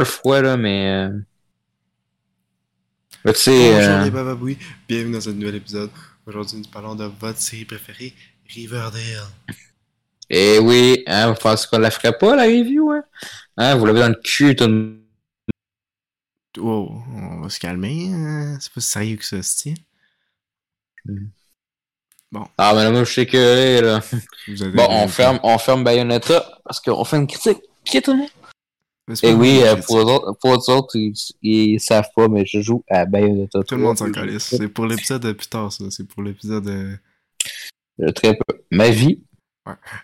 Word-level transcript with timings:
le 0.00 0.04
froid, 0.04 0.40
là, 0.40 0.56
mais. 0.56 0.90
Euh... 0.90 1.18
Mais 3.24 3.32
tu 3.34 3.40
sais. 3.40 3.72
Bonjour 3.72 3.90
euh, 3.90 4.04
les 4.04 4.10
bababouis, 4.10 4.58
bienvenue 4.88 5.12
dans 5.12 5.28
un 5.28 5.32
nouvel 5.32 5.54
épisode. 5.56 5.90
Aujourd'hui, 6.26 6.58
nous 6.58 6.70
parlons 6.70 6.94
de 6.94 7.04
votre 7.04 7.38
série 7.38 7.64
préférée, 7.64 8.14
Riverdale. 8.48 9.28
Eh 10.28 10.58
oui, 10.58 11.02
hein, 11.06 11.28
vous 11.28 11.38
pensez 11.40 11.66
qu'on 11.68 11.78
la 11.78 11.90
ferait 11.90 12.16
pas, 12.16 12.36
la 12.36 12.44
review, 12.44 12.90
hein? 12.92 13.02
Hein, 13.56 13.74
vous 13.74 13.84
l'avez 13.84 14.00
dans 14.00 14.08
le 14.08 14.20
cul, 14.22 14.56
tout 14.56 14.66
le 14.66 14.96
Wow, 16.56 17.02
on 17.14 17.40
va 17.42 17.48
se 17.48 17.60
calmer, 17.60 18.10
hein? 18.12 18.58
c'est 18.60 18.72
pas 18.72 18.80
si 18.80 18.88
sérieux 18.88 19.16
que 19.16 19.24
ça, 19.24 19.42
c'est 19.42 19.74
Ah, 22.58 22.72
mais 22.74 22.84
là, 22.84 22.90
moi, 22.90 23.04
je 23.04 23.12
sais 23.12 23.26
que, 23.26 23.80
là. 23.80 24.00
Vous 24.48 24.62
avez 24.62 24.72
Bon, 24.72 24.86
on 24.88 25.08
ferme, 25.08 25.38
on 25.42 25.58
ferme 25.58 25.84
Bayonetta 25.84 26.60
parce 26.64 26.80
qu'on 26.80 27.04
fait 27.04 27.18
une 27.18 27.26
critique. 27.26 27.58
Qui 27.84 28.02
tout 28.02 28.12
le 28.12 28.18
monde? 28.18 28.28
Eh 29.22 29.32
oui, 29.32 29.58
une 29.58 29.64
euh, 29.64 29.76
pour 29.76 29.96
autres, 29.96 30.32
pour 30.40 30.68
autres, 30.68 30.96
ils, 30.96 31.14
ils 31.42 31.80
savent 31.80 32.08
pas, 32.14 32.28
mais 32.28 32.44
je 32.46 32.60
joue 32.60 32.84
à 32.88 33.06
Bayonetta. 33.06 33.62
Tout 33.64 33.74
le 33.74 33.82
monde 33.82 33.98
s'en 33.98 34.10
calisse. 34.10 34.54
C'est 34.56 34.68
pour 34.68 34.86
l'épisode 34.86 35.22
de 35.22 35.32
plus 35.32 35.48
tard, 35.48 35.72
ça. 35.72 35.90
C'est 35.90 36.06
pour 36.06 36.22
l'épisode 36.22 36.64
de. 36.64 36.96
Euh, 38.00 38.12
Très 38.12 38.34
peu. 38.34 38.62
Ma 38.70 38.90
vie. 38.90 39.24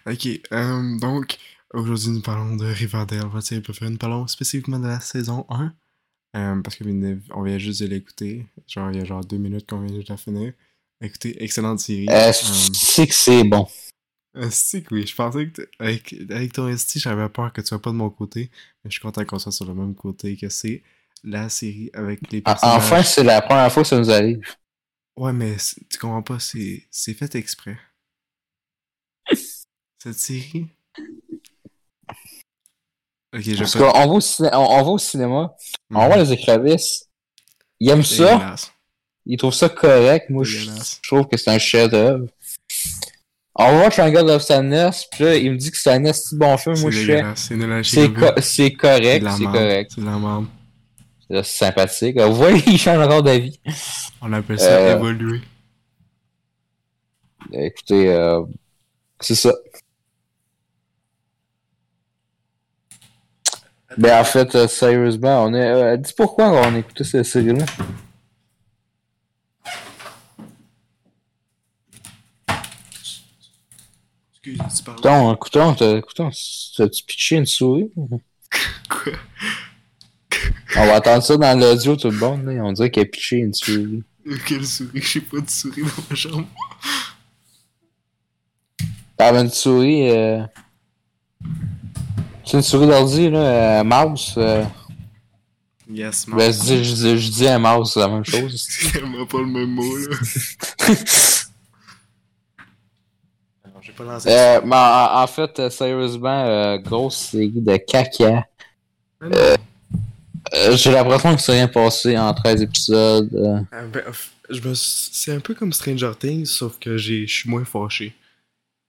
Ok, 0.06 0.28
euh, 0.52 0.98
donc, 0.98 1.36
aujourd'hui, 1.72 2.10
nous 2.10 2.20
parlons 2.20 2.56
de 2.56 2.66
Riverdale, 2.66 3.26
votre 3.26 3.46
série 3.46 3.60
préférée. 3.60 3.90
Nous 3.90 3.96
parlons 3.98 4.26
spécifiquement 4.26 4.78
de 4.78 4.86
la 4.86 5.00
saison 5.00 5.46
1. 5.48 5.72
euh, 6.36 6.60
parce 6.62 6.76
qu'on 6.76 7.42
vient 7.42 7.58
juste 7.58 7.82
de 7.82 7.86
l'écouter. 7.88 8.46
Genre, 8.66 8.90
il 8.90 8.98
y 8.98 9.00
a 9.00 9.04
genre 9.04 9.24
deux 9.24 9.38
minutes 9.38 9.66
qu'on 9.68 9.80
vient 9.80 9.94
juste 9.94 10.08
de 10.08 10.12
la 10.12 10.16
finir. 10.18 10.52
Écoutez, 11.00 11.42
excellente 11.42 11.80
série. 11.80 12.06
C'est 12.72 13.06
que 13.06 13.14
c'est 13.14 13.44
bon. 13.44 13.66
Esti 14.36 14.82
que 14.82 14.94
oui, 14.94 15.06
je 15.06 15.14
pensais 15.14 15.48
que 15.48 15.68
avec, 15.78 16.14
avec 16.30 16.52
ton 16.52 16.68
esti, 16.68 16.98
j'avais 17.00 17.28
peur 17.28 17.52
que 17.52 17.60
tu 17.60 17.68
sois 17.68 17.80
pas 17.80 17.90
de 17.90 17.96
mon 17.96 18.10
côté, 18.10 18.50
mais 18.84 18.90
je 18.90 18.94
suis 18.94 19.00
content 19.00 19.24
qu'on 19.24 19.38
soit 19.38 19.52
sur 19.52 19.64
le 19.64 19.74
même 19.74 19.94
côté, 19.94 20.36
que 20.36 20.48
c'est 20.48 20.82
la 21.24 21.48
série 21.48 21.90
avec 21.94 22.30
les 22.30 22.38
En- 22.38 22.42
personnages. 22.42 22.76
Enfin, 22.76 23.02
c'est 23.02 23.24
la 23.24 23.40
première 23.40 23.72
fois 23.72 23.82
que 23.82 23.88
ça 23.88 23.98
nous 23.98 24.10
arrive. 24.10 24.40
Ouais, 25.16 25.32
mais 25.32 25.56
tu 25.90 25.98
comprends 25.98 26.22
pas, 26.22 26.38
c'est 26.38 26.86
c'est 26.90 27.14
fait 27.14 27.34
exprès. 27.34 27.78
Cette 30.02 30.18
série? 30.18 30.66
Ok, 33.34 33.40
je 33.42 33.56
Parce 33.58 33.74
qu'on 33.74 33.84
on 33.84 34.06
va, 34.06 34.14
au 34.14 34.20
ciné- 34.20 34.50
on, 34.52 34.58
on 34.70 34.82
va 34.82 34.90
au 34.90 34.98
cinéma, 34.98 35.54
Mhm. 35.90 35.96
on 35.96 36.06
voit 36.06 36.16
les 36.18 36.32
éclavisses. 36.32 37.08
Ils 37.80 37.90
aiment 37.90 38.02
ça, 38.02 38.54
ils 39.26 39.36
trouvent 39.36 39.52
ça 39.54 39.68
correct. 39.68 40.30
Moi, 40.30 40.44
je, 40.44 40.58
je 40.60 41.08
trouve 41.08 41.26
que 41.26 41.36
c'est 41.36 41.50
un 41.50 41.58
chef-d'œuvre. 41.58 42.26
On 43.58 43.64
va 43.64 43.72
voir 43.78 43.90
Triangle 43.90 44.30
of 44.30 44.42
Sadness, 44.42 45.06
puis 45.10 45.24
là, 45.24 45.36
il 45.36 45.52
me 45.52 45.56
dit 45.56 45.70
que 45.70 45.78
c'est 45.78 45.90
un 45.90 46.04
esti 46.04 46.36
bon 46.36 46.56
film. 46.58 46.78
Moi, 46.78 46.90
je 46.90 46.98
fais. 47.06 47.22
C'est 47.34 48.02
C'est 48.42 48.72
co- 48.72 48.78
correct, 48.78 49.24
de 49.24 49.28
c'est 49.30 49.44
correct. 49.44 49.92
C'est 49.94 50.00
de 50.02 50.06
la 50.06 50.18
merde. 50.18 50.44
C'est 51.30 51.44
sympathique. 51.44 52.20
Vous 52.20 52.34
voyez, 52.34 52.62
il 52.66 52.78
change 52.78 52.98
encore 53.04 53.22
d'avis. 53.22 53.58
On 54.20 54.32
appelle 54.32 54.60
ça 54.60 54.66
Euh, 54.76 54.96
évoluer. 54.96 55.40
Écoutez, 57.52 58.12
euh, 58.12 58.42
c'est 59.20 59.34
ça. 59.34 59.52
Ben 63.96 64.20
en 64.20 64.24
fait, 64.24 64.54
euh, 64.54 64.68
sérieusement, 64.68 65.44
on 65.44 65.54
est. 65.54 65.66
euh, 65.66 65.96
dis 65.96 66.12
pourquoi 66.16 66.48
on 66.50 66.74
a 66.74 66.78
écouté 66.78 67.04
cette 67.04 67.24
série-là? 67.24 67.64
Excuse, 74.46 74.76
tu 74.78 74.82
parles. 74.84 75.34
Écoutons, 75.34 75.74
t'as- 75.74 75.96
écoutons, 75.98 76.30
t'as-tu 76.76 77.04
pitché 77.04 77.36
une 77.36 77.46
souris? 77.46 77.90
Quoi? 78.88 79.12
On 80.76 80.86
va 80.86 80.94
attendre 80.96 81.22
ça 81.22 81.36
dans 81.36 81.58
l'audio 81.58 81.96
tout 81.96 82.10
le 82.10 82.16
monde, 82.16 82.44
là. 82.44 82.52
On 82.64 82.72
dirait 82.72 82.90
qu'il 82.90 83.02
a 83.02 83.06
pitché 83.06 83.36
une 83.38 83.54
souris. 83.54 84.02
Quelle 84.46 84.66
souris? 84.66 85.00
J'ai 85.02 85.20
pas 85.20 85.40
de 85.40 85.50
souris 85.50 85.82
dans 85.82 86.04
ma 86.10 86.16
chambre. 86.16 86.46
T'avais 89.16 89.40
une 89.40 89.50
souris, 89.50 90.10
euh... 90.10 90.42
C'est 92.44 92.58
une 92.58 92.62
souris 92.62 92.86
d'ordi, 92.86 93.30
là, 93.30 93.80
euh, 93.80 93.84
mouse. 93.84 94.34
Euh... 94.36 94.64
Yes, 95.90 96.26
Ben, 96.28 96.52
je 96.52 96.60
dis, 96.60 96.84
je, 96.84 96.94
dis, 96.94 97.18
je 97.18 97.30
dis 97.30 97.48
un 97.48 97.58
mouse, 97.58 97.92
c'est 97.94 98.00
la 98.00 98.08
même 98.08 98.24
chose. 98.24 98.66
C'est 98.68 98.92
tellement 98.92 99.24
pas 99.24 99.38
le 99.38 99.46
même 99.46 99.70
mot, 99.70 99.96
là. 99.96 100.16
Euh, 104.00 104.60
mais 104.64 104.76
en, 104.76 105.26
fait, 105.26 105.58
euh, 105.58 105.70
sérieusement, 105.70 106.44
euh, 106.44 106.78
grosse 106.78 107.16
série 107.16 107.50
de 107.50 107.76
caca. 107.76 108.44
Euh, 109.22 109.56
J'ai 110.76 110.92
l'impression 110.92 111.34
que 111.34 111.40
c'est 111.42 111.52
rien 111.52 111.68
passé 111.68 112.16
en 112.18 112.32
13 112.32 112.62
épisodes. 112.62 113.28
euh. 113.34 113.58
Ah, 113.72 113.82
ben, 113.92 114.02
off, 114.08 114.30
je 114.48 114.60
me 114.68 114.74
suis- 114.74 115.08
C'est 115.12 115.32
un 115.32 115.40
peu 115.40 115.54
comme 115.54 115.72
Stranger 115.72 116.12
Things, 116.18 116.46
sauf 116.46 116.78
que 116.78 116.96
j'ai- 116.96 117.26
je 117.26 117.34
suis 117.34 117.50
moins 117.50 117.64
fâché. 117.64 118.14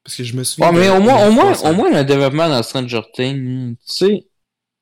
Parce 0.04 0.16
que 0.18 0.24
je 0.24 0.36
me 0.36 0.44
souviens. 0.44 0.72
Ouais, 0.72 0.80
mais 0.80 0.90
au 0.90 1.00
moins, 1.02 1.28
au 1.28 1.32
moins, 1.32 1.54
au 1.64 1.74
moins, 1.74 1.90
le 1.92 2.04
développement 2.06 2.48
dans 2.48 2.62
Stranger 2.64 3.02
Things, 3.14 3.76
tu 3.76 3.78
sais, 3.86 4.24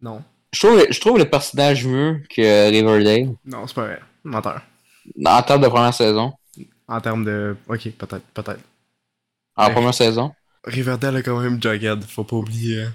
Non. 0.01 0.21
je 0.51 0.59
trouve, 0.67 0.85
je 0.89 0.99
trouve 0.99 1.17
le 1.17 1.25
personnage 1.29 1.85
mieux 1.85 2.21
que 2.29 2.69
Riverdale 2.69 3.33
Non, 3.45 3.65
c'est 3.67 3.73
pas 3.73 3.85
vrai. 3.85 3.99
Menteur. 4.23 4.61
en 5.25 5.41
termes 5.43 5.61
de 5.61 5.67
première 5.67 5.93
saison. 5.93 6.33
En 6.87 6.99
termes 6.99 7.23
de. 7.25 7.55
Ok, 7.67 7.89
peut-être, 7.97 8.25
peut-être. 8.33 8.59
En 9.55 9.67
Ouais. 9.67 9.73
première 9.73 9.93
saison. 9.93 10.33
Riverdale 10.63 11.17
a 11.17 11.21
quand 11.21 11.39
même 11.39 11.61
Jughead, 11.61 12.03
faut 12.03 12.23
pas 12.23 12.35
oublier. 12.35 12.83
hein. 12.83 12.93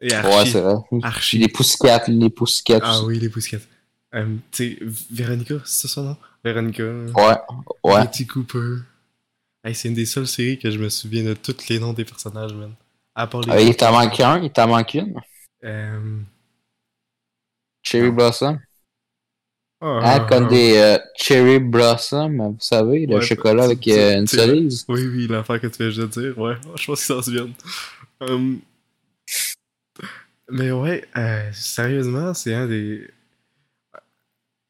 Et 0.00 0.12
Archie. 0.12 0.36
Ouais, 0.36 0.46
c'est 0.46 0.60
vrai. 0.60 0.74
Archie. 1.02 1.38
les 1.38 1.48
Pussycats, 1.48 2.04
les 2.08 2.30
Pussycats. 2.30 2.80
Ah 2.82 2.96
aussi. 2.98 3.06
oui, 3.06 3.18
les 3.20 3.28
Pussycats. 3.28 3.64
Euh, 4.14 4.36
tu 4.50 4.76
sais, 4.76 4.78
Véronica, 5.10 5.54
c'est 5.64 5.86
ça 5.86 5.94
son 5.94 6.02
nom? 6.02 6.16
Véronica. 6.44 6.82
Ouais, 6.84 7.36
ouais. 7.84 8.02
Betty 8.02 8.26
Cooper. 8.26 8.78
Hey, 9.64 9.74
c'est 9.76 9.88
une 9.88 9.94
des 9.94 10.06
seules 10.06 10.26
séries 10.26 10.58
que 10.58 10.70
je 10.70 10.78
me 10.78 10.88
souviens 10.88 11.22
de 11.22 11.34
tous 11.34 11.68
les 11.68 11.78
noms 11.78 11.92
des 11.92 12.04
personnages, 12.04 12.52
man. 12.52 12.74
À 13.14 13.26
part 13.28 13.42
les. 13.42 13.52
Euh, 13.52 13.60
il 13.60 13.76
t'en 13.76 13.92
manque 13.92 14.18
un, 14.20 14.42
il 14.42 14.50
t'en 14.50 14.66
manque 14.66 14.94
une. 14.94 15.14
Euh... 15.64 16.18
Cherry 17.82 18.10
Blossom. 18.10 18.58
Ah, 19.84 20.14
Hein, 20.14 20.26
comme 20.28 20.44
ah, 20.44 20.48
des 20.48 20.76
euh, 20.76 20.98
Cherry 21.16 21.58
Blossom, 21.58 22.52
vous 22.52 22.56
savez, 22.60 23.04
le 23.06 23.16
Ouais, 23.16 23.20
chocolat 23.20 23.64
avec 23.64 23.86
euh, 23.88 24.20
une 24.20 24.28
cerise. 24.28 24.84
Oui, 24.88 25.04
oui, 25.08 25.26
l'affaire 25.26 25.60
que 25.60 25.66
tu 25.66 25.88
viens 25.88 26.04
de 26.04 26.10
dire, 26.10 26.38
ouais. 26.38 26.54
Je 26.76 26.86
pense 26.86 27.00
que 27.00 27.06
ça 27.06 27.20
se 27.20 27.30
vient. 27.30 27.48
Hum. 28.20 28.60
Mais 30.48 30.70
ouais, 30.70 31.04
euh, 31.16 31.50
sérieusement, 31.52 32.32
c'est 32.32 32.54
un 32.54 32.68
des. 32.68 33.08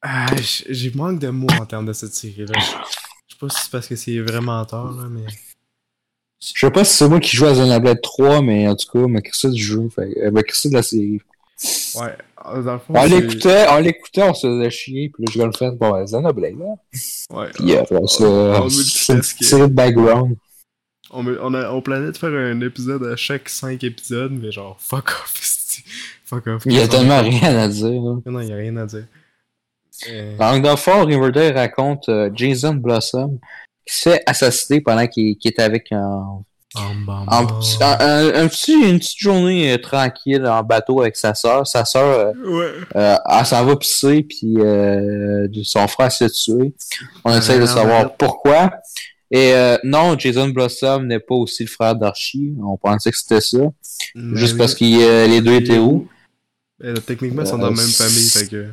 Ah, 0.01 0.27
j'ai 0.41 0.91
manque 0.93 1.19
de 1.19 1.29
mots 1.29 1.53
en 1.61 1.67
termes 1.67 1.87
de 1.87 1.93
cette 1.93 2.15
série-là. 2.15 2.59
Je 2.59 3.35
sais 3.35 3.39
pas 3.39 3.49
si 3.51 3.63
c'est 3.63 3.71
parce 3.71 3.87
que 3.87 3.97
c'est 3.97 4.19
vraiment 4.21 4.65
tard, 4.65 4.93
là, 4.93 5.09
mais. 5.11 5.27
Je 6.41 6.59
sais 6.59 6.71
pas 6.71 6.85
si 6.85 6.97
c'est 6.97 7.09
moi 7.09 7.21
qui 7.21 7.37
joue 7.37 7.47
à 7.47 7.53
Xenoblade 7.53 8.01
3, 8.01 8.41
mais 8.41 8.67
en 8.67 8.75
tout 8.75 8.91
cas, 8.91 9.07
mais 9.07 9.21
c'est 9.27 9.49
ça 9.49 9.51
du 9.51 9.63
jeu. 9.63 9.89
Fait, 9.95 10.09
c'est 10.53 10.71
de 10.71 10.75
la 10.75 10.83
série. 10.83 11.21
Ouais, 11.95 12.17
dans 12.63 12.73
le 12.73 12.79
fond. 12.79 12.95
On 12.97 13.05
l'écoutait, 13.07 13.67
on 13.71 13.79
l'écoutait, 13.79 14.23
on 14.23 14.35
se 14.35 14.47
faisait 14.47 14.71
chier, 14.71 15.11
puis 15.15 15.25
là, 15.25 15.33
je 15.33 15.39
vais 15.39 15.47
le 15.47 15.53
faire. 15.53 15.73
Bon, 15.73 16.03
Xenoblade, 16.03 16.59
là. 16.59 16.75
Ouais. 17.31 17.49
Puis 17.55 17.73
euh, 17.75 17.85
on- 17.91 18.69
c'est 18.69 19.59
de 19.61 19.67
background. 19.67 20.37
On, 21.11 21.55
a, 21.55 21.71
on 21.71 21.83
planait 21.83 22.11
de 22.11 22.17
faire 22.17 22.31
un 22.33 22.61
épisode 22.63 23.05
à 23.05 23.17
chaque 23.17 23.49
5 23.49 23.85
épisodes, 23.85 24.33
mais 24.33 24.51
genre, 24.51 24.77
fuck 24.81 25.09
off. 25.11 25.35
Fuck 26.25 26.47
off. 26.47 26.63
Il 26.67 26.73
y 26.73 26.81
a 26.81 26.89
tellement 26.89 27.21
rien 27.21 27.57
à 27.57 27.69
dire. 27.69 27.91
Non, 28.25 28.41
il 28.41 28.49
y 28.49 28.53
a 28.53 28.57
rien 28.57 28.77
à 28.79 28.87
dire. 28.87 29.05
Euh, 30.09 30.37
Donc, 30.39 30.63
dans 30.63 30.71
le 30.71 30.77
fond, 30.77 31.05
Riverdale 31.05 31.55
raconte 31.57 32.09
euh, 32.09 32.31
Jason 32.35 32.75
Blossom 32.75 33.39
qui 33.87 33.95
se 33.95 34.09
fait 34.11 34.23
assassiner 34.27 34.81
pendant 34.81 35.07
qu'il 35.07 35.37
est 35.45 35.59
avec 35.59 35.93
un, 35.93 36.43
en 36.75 36.95
bas, 36.95 37.25
un 37.29 37.47
petit- 37.47 37.77
un- 37.83 37.99
un- 38.01 38.45
un 38.45 38.49
petit- 38.49 38.73
une 38.73 38.99
petite 38.99 39.19
journée 39.19 39.73
euh, 39.73 39.79
tranquille 39.79 40.45
en 40.47 40.63
bateau 40.63 41.01
avec 41.03 41.17
sa 41.17 41.35
sœur. 41.35 41.67
Sa 41.67 41.85
sœur, 41.85 42.05
euh, 42.19 42.33
Ouais. 42.45 42.73
euh, 42.97 43.17
elle 43.31 43.47
s'en 43.47 43.65
va 43.65 43.77
pisser, 43.77 44.23
puis 44.23 44.55
euh, 44.59 45.47
son 45.65 45.87
frère 45.89 46.11
s'est 46.11 46.31
tué. 46.31 46.75
On 47.25 47.37
essaie 47.37 47.59
de 47.59 47.65
Ah, 47.65 47.67
savoir 47.67 48.03
ouais. 48.07 48.15
pourquoi. 48.19 48.71
Et 49.31 49.53
euh, 49.55 49.79
non, 49.85 50.19
Jason 50.19 50.49
Blossom 50.49 51.07
n'est 51.07 51.21
pas 51.21 51.35
aussi 51.35 51.63
le 51.65 51.69
frère 51.71 51.95
d'Archie. 51.97 52.53
On 52.63 52.77
pensait 52.77 53.11
que 53.11 53.17
c'était 53.17 53.41
ça. 53.41 53.59
Mais 54.15 54.39
juste 54.39 54.53
oui. 54.53 54.59
parce 54.59 54.75
que 54.75 54.85
euh, 54.85 55.27
les 55.27 55.41
deux 55.41 55.55
étaient 55.55 55.79
où? 55.79 56.07
Euh, 56.85 56.95
techniquement, 56.97 57.43
ils 57.43 57.49
sont 57.49 57.57
dans 57.59 57.71
la 57.71 57.77
même 57.77 57.87
famille, 57.87 58.29
fait 58.29 58.47
que. 58.49 58.71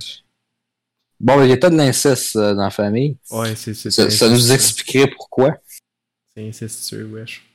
Bon, 1.20 1.42
il 1.44 1.50
y 1.50 1.54
a 1.54 1.58
pas 1.58 1.70
de 1.70 1.76
l'inceste 1.78 2.36
euh, 2.38 2.54
dans 2.56 2.64
la 2.64 2.70
famille. 2.70 3.18
Ouais, 3.32 3.54
c'est. 3.56 3.74
c'est 3.74 3.92
Ça, 3.92 4.10
ça 4.10 4.30
nous 4.30 4.52
expliquerait 4.52 5.08
pourquoi. 5.16 5.54
C'est 6.36 6.48
incestueux, 6.48 7.06
wesh. 7.14 7.46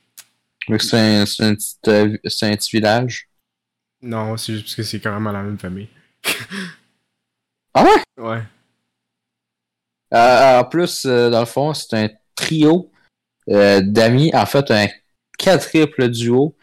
C'est 0.79 0.97
un, 0.97 1.21
un, 1.21 1.55
petit, 1.55 1.75
euh, 1.87 2.17
un 2.41 2.55
petit 2.55 2.69
village. 2.71 3.29
Non, 4.01 4.35
c'est 4.37 4.53
juste 4.53 4.65
parce 4.65 4.75
que 4.75 4.83
c'est 4.83 4.99
carrément 4.99 5.31
la 5.31 5.41
même 5.43 5.57
famille. 5.59 5.89
Ah 7.73 7.83
ouais? 7.83 8.03
Ouais. 8.23 8.43
Euh, 10.13 10.59
en 10.59 10.63
plus, 10.65 11.05
euh, 11.05 11.29
dans 11.29 11.41
le 11.41 11.45
fond, 11.45 11.73
c'est 11.73 11.93
un 11.93 12.09
trio 12.35 12.91
euh, 13.49 13.81
d'amis. 13.81 14.31
En 14.33 14.45
fait, 14.45 14.69
un 14.71 14.87
quadruple 15.37 16.09
duo 16.09 16.55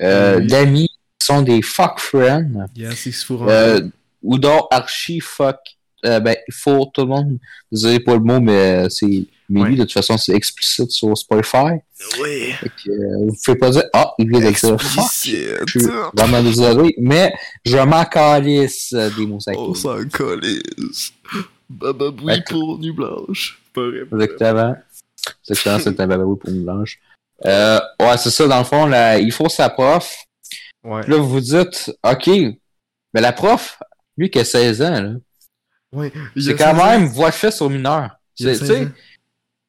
euh, 0.00 0.38
Oui. 0.38 0.46
d'amis 0.46 0.88
qui 1.18 1.26
sont 1.26 1.42
des 1.42 1.62
fuck 1.62 1.98
friends. 2.00 2.66
Yes, 2.76 3.06
ils 3.06 3.12
se 3.12 3.24
fourrent 3.24 3.48
Euh, 3.48 3.80
ou 4.22 4.38
dont 4.38 4.66
Archie 4.70 5.20
fuck. 5.20 5.77
Euh, 6.04 6.20
ben, 6.20 6.36
il 6.46 6.54
faut 6.54 6.88
tout 6.92 7.02
le 7.02 7.08
monde. 7.08 7.38
Désolé 7.72 8.00
pour 8.00 8.14
le 8.14 8.20
mot, 8.20 8.40
mais 8.40 8.84
euh, 8.84 8.88
c'est. 8.88 9.24
Mais 9.50 9.62
lui, 9.64 9.76
de 9.76 9.82
toute 9.84 9.92
façon, 9.94 10.18
c'est 10.18 10.34
explicite 10.34 10.90
sur 10.90 11.16
Spotify. 11.16 11.80
Oui. 12.20 12.52
Fait 12.52 12.68
que, 12.68 12.90
euh, 12.90 13.26
vous 13.26 13.36
pouvez 13.42 13.56
pas 13.56 13.70
dire, 13.70 13.84
ah, 13.94 14.12
il 14.18 14.28
vient 14.28 14.40
d'être. 14.40 14.76
Je 14.78 15.64
suis 15.66 15.86
vraiment 16.14 16.42
désolé, 16.42 16.94
mais 16.98 17.32
je 17.64 17.78
m'en 17.78 18.04
calisse 18.04 18.92
euh, 18.92 19.08
des 19.16 19.26
mots 19.26 19.40
sacrés. 19.40 19.60
On 19.60 19.74
s'en 19.74 20.04
calisse. 20.04 21.12
Baba 21.70 22.10
Boui 22.10 22.34
Fait 22.34 22.44
que- 22.44 22.50
pour 22.50 22.78
Nuit 22.78 22.92
Blanche. 22.92 23.58
Pas 23.74 23.80
vrai. 23.88 24.02
Exactement. 24.12 24.76
Exactement, 25.48 25.78
c'est 25.78 26.00
un 26.00 26.06
babaou 26.06 26.36
pour 26.36 26.50
une 26.50 26.64
blanche. 26.64 26.98
Euh, 27.46 27.80
ouais, 28.00 28.16
c'est 28.18 28.30
ça, 28.30 28.46
dans 28.46 28.58
le 28.58 28.64
fond, 28.64 28.86
là, 28.86 29.18
il 29.18 29.32
faut 29.32 29.48
sa 29.48 29.68
prof. 29.70 30.14
Ouais. 30.84 31.02
Puis 31.02 31.12
là, 31.12 31.18
vous 31.18 31.28
vous 31.28 31.40
dites, 31.40 31.90
OK, 32.04 32.26
mais 33.14 33.20
la 33.20 33.32
prof, 33.32 33.78
lui 34.16 34.30
qui 34.30 34.38
a 34.38 34.44
16 34.44 34.82
ans, 34.82 35.02
là, 35.02 35.10
Ouais. 35.92 36.12
C'est 36.36 36.54
quand 36.54 36.72
16 36.74 36.80
ans. 36.80 36.86
même 36.86 37.06
voix 37.06 37.30
de 37.30 37.34
fesse 37.34 37.62
aux 37.62 37.68
mineurs. 37.68 38.10
Il 38.38 38.46
y 38.46 38.50
a 38.50 38.54
C'est, 38.54 38.60
tu 38.60 38.66
16 38.66 38.76
sais, 38.78 38.84
ans. 38.84 38.90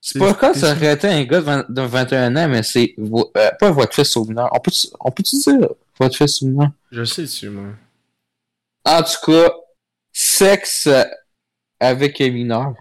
c'est 0.01 0.19
pas 0.19 0.27
le 0.49 0.53
C'est- 0.53 0.59
ça 0.59 0.71
aurait 0.73 0.93
été 0.93 1.07
un 1.07 1.23
gars 1.23 1.39
de, 1.39 1.43
20 1.45 1.65
de 1.69 1.81
21 1.81 2.35
ans, 2.35 2.47
mais 2.49 2.63
c'est 2.63 2.93
euh, 2.99 3.49
pas 3.59 3.71
voix 3.71 3.85
de 3.85 3.93
fesse 3.93 4.15
aux 4.17 4.25
mineurs. 4.25 4.49
On 4.53 4.59
peut, 4.59 4.71
on 4.99 5.11
peut 5.11 5.23
dire 5.23 5.69
voix 5.97 6.09
de 6.09 6.15
fesse 6.15 6.41
aux 6.41 6.47
mineurs? 6.47 6.71
Je 6.91 7.03
sais 7.03 7.21
dessus, 7.23 7.49
moi. 7.49 7.67
En 8.85 9.01
tout 9.03 9.31
cas, 9.31 9.51
sexe 10.11 10.87
euh, 10.87 11.03
avec 11.79 12.19
un 12.21 12.29
mineur. 12.31 12.73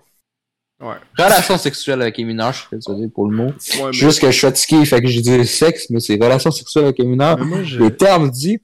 Ouais. 0.80 0.94
Relation 1.18 1.58
sexuelle 1.58 2.02
avec 2.02 2.18
un 2.20 2.24
mineur, 2.24 2.52
je 2.52 2.58
suis 2.60 2.68
désolé 2.72 3.08
pour 3.08 3.28
le 3.28 3.36
mot. 3.36 3.46
Ouais, 3.46 3.52
mais, 3.86 3.92
Juste 3.92 4.20
que 4.20 4.28
je 4.28 4.32
suis 4.32 4.40
fatigué, 4.46 4.84
fait 4.84 5.00
que 5.00 5.08
j'ai 5.08 5.20
dit 5.22 5.44
sexe, 5.46 5.90
mais 5.90 5.98
c'est 6.00 6.14
relation 6.14 6.50
sexuelle 6.52 6.84
avec 6.84 7.00
un 7.00 7.04
mineur. 7.04 7.36
mais 7.38 7.44
moi, 7.44 7.62
je. 7.64 7.80
Les 7.82 7.96
termes 7.96 8.30
dit, 8.30 8.60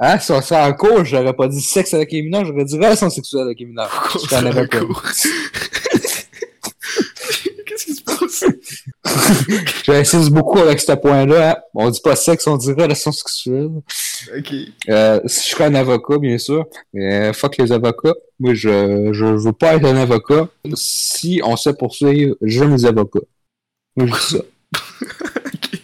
hein, 0.00 0.18
si 0.18 0.32
on 0.32 0.40
sort 0.42 0.58
en 0.58 0.72
cours, 0.72 1.04
j'aurais 1.04 1.34
pas 1.34 1.48
dit 1.48 1.60
sexe 1.60 1.94
avec 1.94 2.12
un 2.14 2.22
mineur, 2.22 2.44
j'aurais 2.44 2.64
dit 2.64 2.76
relation 2.76 3.10
sexuelle 3.10 3.42
avec 3.42 3.60
un 3.60 3.66
mineur. 3.66 4.18
Je 4.22 4.28
t'en 4.28 4.44
avais 4.44 4.66
pas. 4.66 4.78
Qu'est-ce 7.66 7.84
qui 7.84 7.94
se 7.94 8.02
passe? 8.02 8.44
J'insiste 9.84 10.30
beaucoup 10.30 10.58
avec 10.58 10.80
ce 10.80 10.92
point-là, 10.92 11.50
hein. 11.50 11.56
On 11.74 11.90
dit 11.90 12.00
pas 12.00 12.16
sexe, 12.16 12.46
on 12.46 12.56
dit 12.56 12.72
relation 12.72 13.12
sexuelle. 13.12 13.70
Ok. 14.36 14.54
Euh, 14.88 15.20
si 15.26 15.50
je 15.50 15.54
serais 15.54 15.64
un 15.64 15.74
avocat, 15.74 16.18
bien 16.18 16.38
sûr, 16.38 16.66
mais 16.92 17.32
fuck 17.32 17.56
les 17.58 17.72
avocats. 17.72 18.14
Moi, 18.38 18.54
je, 18.54 19.10
je 19.12 19.24
veux 19.24 19.52
pas 19.52 19.76
être 19.76 19.84
un 19.86 19.96
avocat. 19.96 20.48
Si 20.74 21.40
on 21.44 21.56
se 21.56 21.70
poursuit, 21.70 22.34
j'aime 22.42 22.72
les 22.72 22.86
avocats. 22.86 23.20
Je 23.96 24.04
dis 24.04 24.12
ça. 24.12 24.38
ok. 25.46 25.75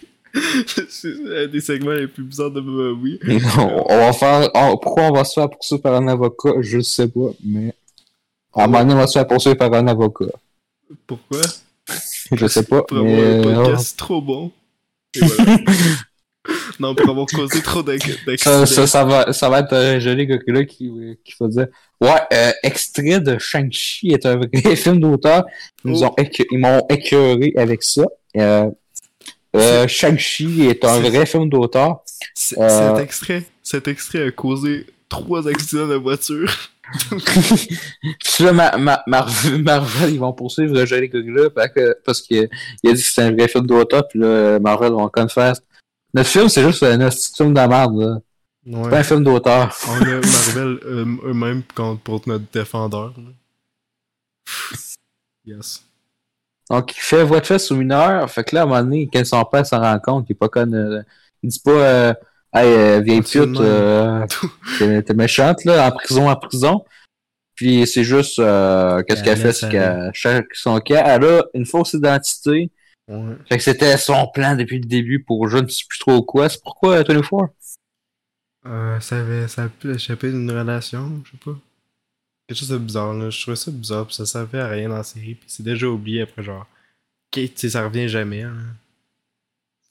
C'est 0.89 1.13
un 1.35 1.47
des 1.47 1.61
segments 1.61 1.91
les 1.91 2.07
plus 2.07 2.23
bizarres 2.23 2.51
de 2.51 2.61
Baba 2.61 2.93
Boui. 2.93 3.19
on, 3.57 3.85
on 3.89 3.97
va 3.97 4.13
faire, 4.13 4.49
on- 4.53 4.77
pourquoi 4.77 5.03
on 5.03 5.11
va 5.13 5.23
se 5.23 5.33
faire 5.33 5.49
poursuivre 5.49 5.81
par 5.81 5.95
un 5.95 6.07
avocat, 6.07 6.51
je 6.61 6.79
sais 6.79 7.07
pas, 7.07 7.31
mais 7.45 7.73
à 8.53 8.63
un 8.63 8.67
moment 8.67 8.79
donné, 8.79 8.93
on 8.93 8.97
va 8.97 9.07
se 9.07 9.13
faire 9.13 9.27
poursuivre 9.27 9.57
par 9.57 9.73
un 9.73 9.87
avocat. 9.87 10.25
Pourquoi? 11.07 11.41
Je 12.31 12.47
sais 12.47 12.63
pas, 12.63 12.83
Pour 12.83 13.03
mais... 13.03 13.21
avoir 13.39 13.59
un 13.61 13.63
podcast 13.65 13.97
trop 13.97 14.21
bon. 14.21 14.51
Et 15.15 15.19
voilà. 15.19 15.57
non, 16.79 16.95
pour 16.95 17.09
avoir 17.09 17.25
causé 17.27 17.61
trop 17.61 17.79
Ça, 17.79 17.83
d'accidents. 18.25 18.65
ça, 18.65 18.87
ça 18.87 19.03
va, 19.05 19.33
ça 19.33 19.49
va 19.49 19.59
être 19.59 19.73
un 19.73 19.99
joli 19.99 20.27
gars 20.27 20.37
qui, 20.65 20.91
qui 21.23 21.33
va 21.39 21.47
dire 21.47 21.67
Ouais, 22.01 22.09
euh, 22.33 22.51
extrait 22.63 23.19
de 23.19 23.37
Shang-Chi 23.37 24.09
est 24.09 24.25
un 24.25 24.37
vrai 24.37 24.75
film 24.75 24.99
d'auteur. 24.99 25.45
Ils 25.85 26.03
Oh. 26.03 26.15
ils 26.51 26.57
m'ont 26.59 26.85
écœuré 26.89 27.53
avec 27.55 27.81
ça. 27.83 28.03
Euh, 28.37 28.69
euh, 29.55 29.87
Shang-Chi 29.87 30.63
est 30.67 30.83
un 30.85 31.01
C'est- 31.01 31.09
vrai 31.09 31.25
film 31.25 31.49
d'auteur. 31.49 32.01
C- 32.33 32.55
Euh, 32.59 32.95
Cet 32.95 33.03
extrait, 33.03 33.43
cet 33.61 33.87
extrait 33.87 34.27
a 34.27 34.31
causé 34.31 34.85
trois 35.09 35.47
accidents 35.47 35.87
de 35.87 35.95
voiture. 35.95 36.51
Puis 37.09 38.43
là, 38.43 38.51
Ma- 38.53 38.77
Ma- 38.77 39.03
Marvel, 39.07 39.63
Marvel, 39.63 40.13
ils 40.13 40.19
vont 40.19 40.33
poursuivre 40.33 40.73
le 40.73 40.85
joli 40.85 41.07
gars-là 41.09 41.49
parce 41.49 41.69
que- 41.73 41.97
parce 42.05 42.21
qu'il 42.21 42.49
il 42.83 42.89
a 42.89 42.93
dit 42.93 43.01
que 43.01 43.07
c'était 43.07 43.21
un 43.21 43.31
vrai 43.31 43.47
film 43.47 43.65
d'auteur. 43.65 44.07
Puis 44.07 44.19
là, 44.19 44.59
Marvel 44.59 44.91
vont 44.91 45.09
faire 45.29 45.53
Notre 46.13 46.29
film, 46.29 46.49
c'est 46.49 46.63
juste 46.63 46.83
un 46.83 47.09
film 47.11 47.53
de 47.53 47.61
merde. 47.67 47.99
là. 47.99 48.17
C'est 48.65 48.89
pas 48.89 48.97
un 48.99 49.03
film 49.03 49.23
d'auteur. 49.23 49.75
On 49.87 49.91
a 50.01 50.05
Marvel 50.05 50.79
euh, 50.85 51.05
eux-mêmes 51.25 51.63
contre 51.75 52.01
pour 52.01 52.21
notre 52.27 52.45
défendeur. 52.51 53.13
là. 53.17 53.31
Yes. 55.45 55.83
Donc, 56.69 56.95
il 56.95 56.99
fait 56.99 57.23
voix 57.23 57.39
de 57.39 57.45
fesse 57.45 57.71
aux 57.71 57.75
mineurs. 57.75 58.29
Fait 58.29 58.43
que 58.43 58.55
là, 58.55 58.61
à 58.61 58.63
un 58.63 58.67
moment 58.67 58.81
donné, 58.83 59.09
quand 59.11 59.25
son 59.25 59.43
père 59.45 59.65
s'en 59.65 59.81
rend 59.81 59.99
compte, 59.99 60.25
il 60.29 60.33
est 60.33 60.35
pas 60.35 60.49
conne. 60.49 60.73
euh, 60.73 61.01
il 61.41 61.49
dit 61.49 61.59
pas, 61.59 61.71
euh, 61.71 62.13
hey, 62.53 62.73
euh, 62.73 62.99
vieille 63.01 63.21
pute, 63.21 63.59
euh, 63.59 64.25
t'es 64.79 65.13
méchante, 65.13 65.65
là, 65.65 65.87
en 65.87 65.91
prison, 65.91 66.29
en 66.29 66.35
prison. 66.35 66.85
Puis 67.55 67.85
c'est 67.85 68.03
juste, 68.03 68.39
euh, 68.39 69.03
qu'est-ce 69.03 69.19
Elle 69.19 69.25
qu'elle 69.25 69.37
fait, 69.37 69.53
c'est 69.53 69.69
qu'elle 69.69 70.11
cherche 70.13 70.45
son 70.53 70.79
cas. 70.79 71.03
Elle 71.05 71.25
a 71.25 71.43
une 71.53 71.65
fausse 71.65 71.93
identité. 71.93 72.71
Ouais. 73.09 73.35
Fait 73.49 73.57
que 73.57 73.63
c'était 73.63 73.97
son 73.97 74.27
plan 74.33 74.55
depuis 74.55 74.79
le 74.79 74.85
début 74.85 75.21
pour 75.21 75.49
je 75.49 75.57
ne 75.57 75.67
sais 75.67 75.83
plus 75.87 75.99
trop 75.99 76.23
quoi. 76.23 76.47
C'est 76.47 76.61
pourquoi, 76.63 77.03
24? 77.03 77.49
Euh, 78.65 78.99
ça 79.01 79.19
avait 79.19 79.47
ça 79.49 79.63
a 79.63 79.67
pu 79.67 79.93
échapper 79.93 80.31
d'une 80.31 80.49
relation, 80.49 81.21
je 81.25 81.31
sais 81.31 81.37
pas. 81.43 81.59
Quelque 82.47 82.57
chose 82.59 82.69
de 82.69 82.77
bizarre, 82.77 83.13
là. 83.13 83.29
Je 83.29 83.41
trouvais 83.41 83.55
ça 83.55 83.71
bizarre, 83.71 84.05
pis 84.07 84.15
ça 84.15 84.25
servait 84.25 84.59
à 84.59 84.67
rien 84.67 84.89
dans 84.89 84.97
la 84.97 85.03
série, 85.03 85.35
pis 85.35 85.45
c'est 85.47 85.63
déjà 85.63 85.87
oublié 85.87 86.21
après, 86.23 86.43
genre. 86.43 86.65
Tu 87.31 87.49
sais, 87.55 87.69
ça 87.69 87.83
revient 87.83 88.07
jamais, 88.07 88.43
hein. 88.43 88.53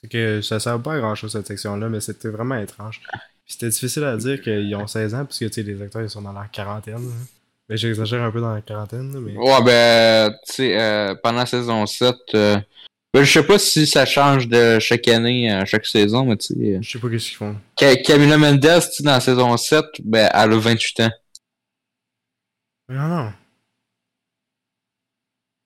Fait 0.00 0.08
que 0.08 0.40
ça 0.43 0.58
sert 0.60 0.81
pas 0.81 0.94
à 0.94 0.99
grand 0.99 1.14
chose 1.14 1.32
cette 1.32 1.46
section-là, 1.46 1.88
mais 1.88 2.00
c'était 2.00 2.28
vraiment 2.28 2.56
étrange. 2.56 3.00
C'était 3.46 3.69
difficile 3.69 4.04
à 4.04 4.16
dire 4.16 4.40
qu'ils 4.40 4.75
ont 4.76 4.87
16 4.87 5.14
ans, 5.14 5.25
puisque, 5.25 5.46
tu 5.50 5.52
sais, 5.52 5.62
les 5.62 5.81
acteurs, 5.81 6.02
ils 6.02 6.10
sont 6.10 6.22
dans 6.22 6.32
la 6.32 6.46
quarantaine. 6.46 7.08
Mais 7.69 7.76
j'exagère 7.76 8.22
un 8.22 8.31
peu 8.31 8.40
dans 8.40 8.54
la 8.54 8.60
quarantaine, 8.60 9.12
mais. 9.20 9.37
Ouais, 9.37 9.62
ben, 9.64 10.31
tu 10.46 10.54
sais, 10.54 10.81
euh, 10.81 11.14
pendant 11.22 11.38
la 11.38 11.46
saison 11.46 11.87
7, 11.87 12.14
euh, 12.34 12.58
ben, 13.14 13.22
je 13.25 13.32
sais 13.32 13.43
pas 13.46 13.58
si 13.58 13.87
ça 13.87 14.04
change 14.04 14.49
de 14.49 14.78
chaque 14.78 15.06
année, 15.08 15.50
à 15.50 15.64
chaque 15.64 15.87
saison, 15.87 16.25
mais 16.25 16.37
tu 16.37 16.49
sais. 16.54 16.54
euh, 16.76 16.78
Je 16.82 16.90
sais 16.90 16.99
pas 16.99 17.08
qu'est-ce 17.08 17.28
qu'ils 17.28 17.37
font. 17.37 17.56
Ca- 17.78 17.96
Camila 17.96 18.38
Mendes, 18.38 18.60
tu 18.60 18.69
sais, 18.96 19.02
dans 19.02 19.12
la 19.12 19.20
saison 19.20 19.56
7, 19.56 19.84
ben, 20.04 20.28
elle 20.32 20.52
a 20.52 20.58
28 20.58 21.00
ans. 21.00 21.10
Non. 22.92 23.32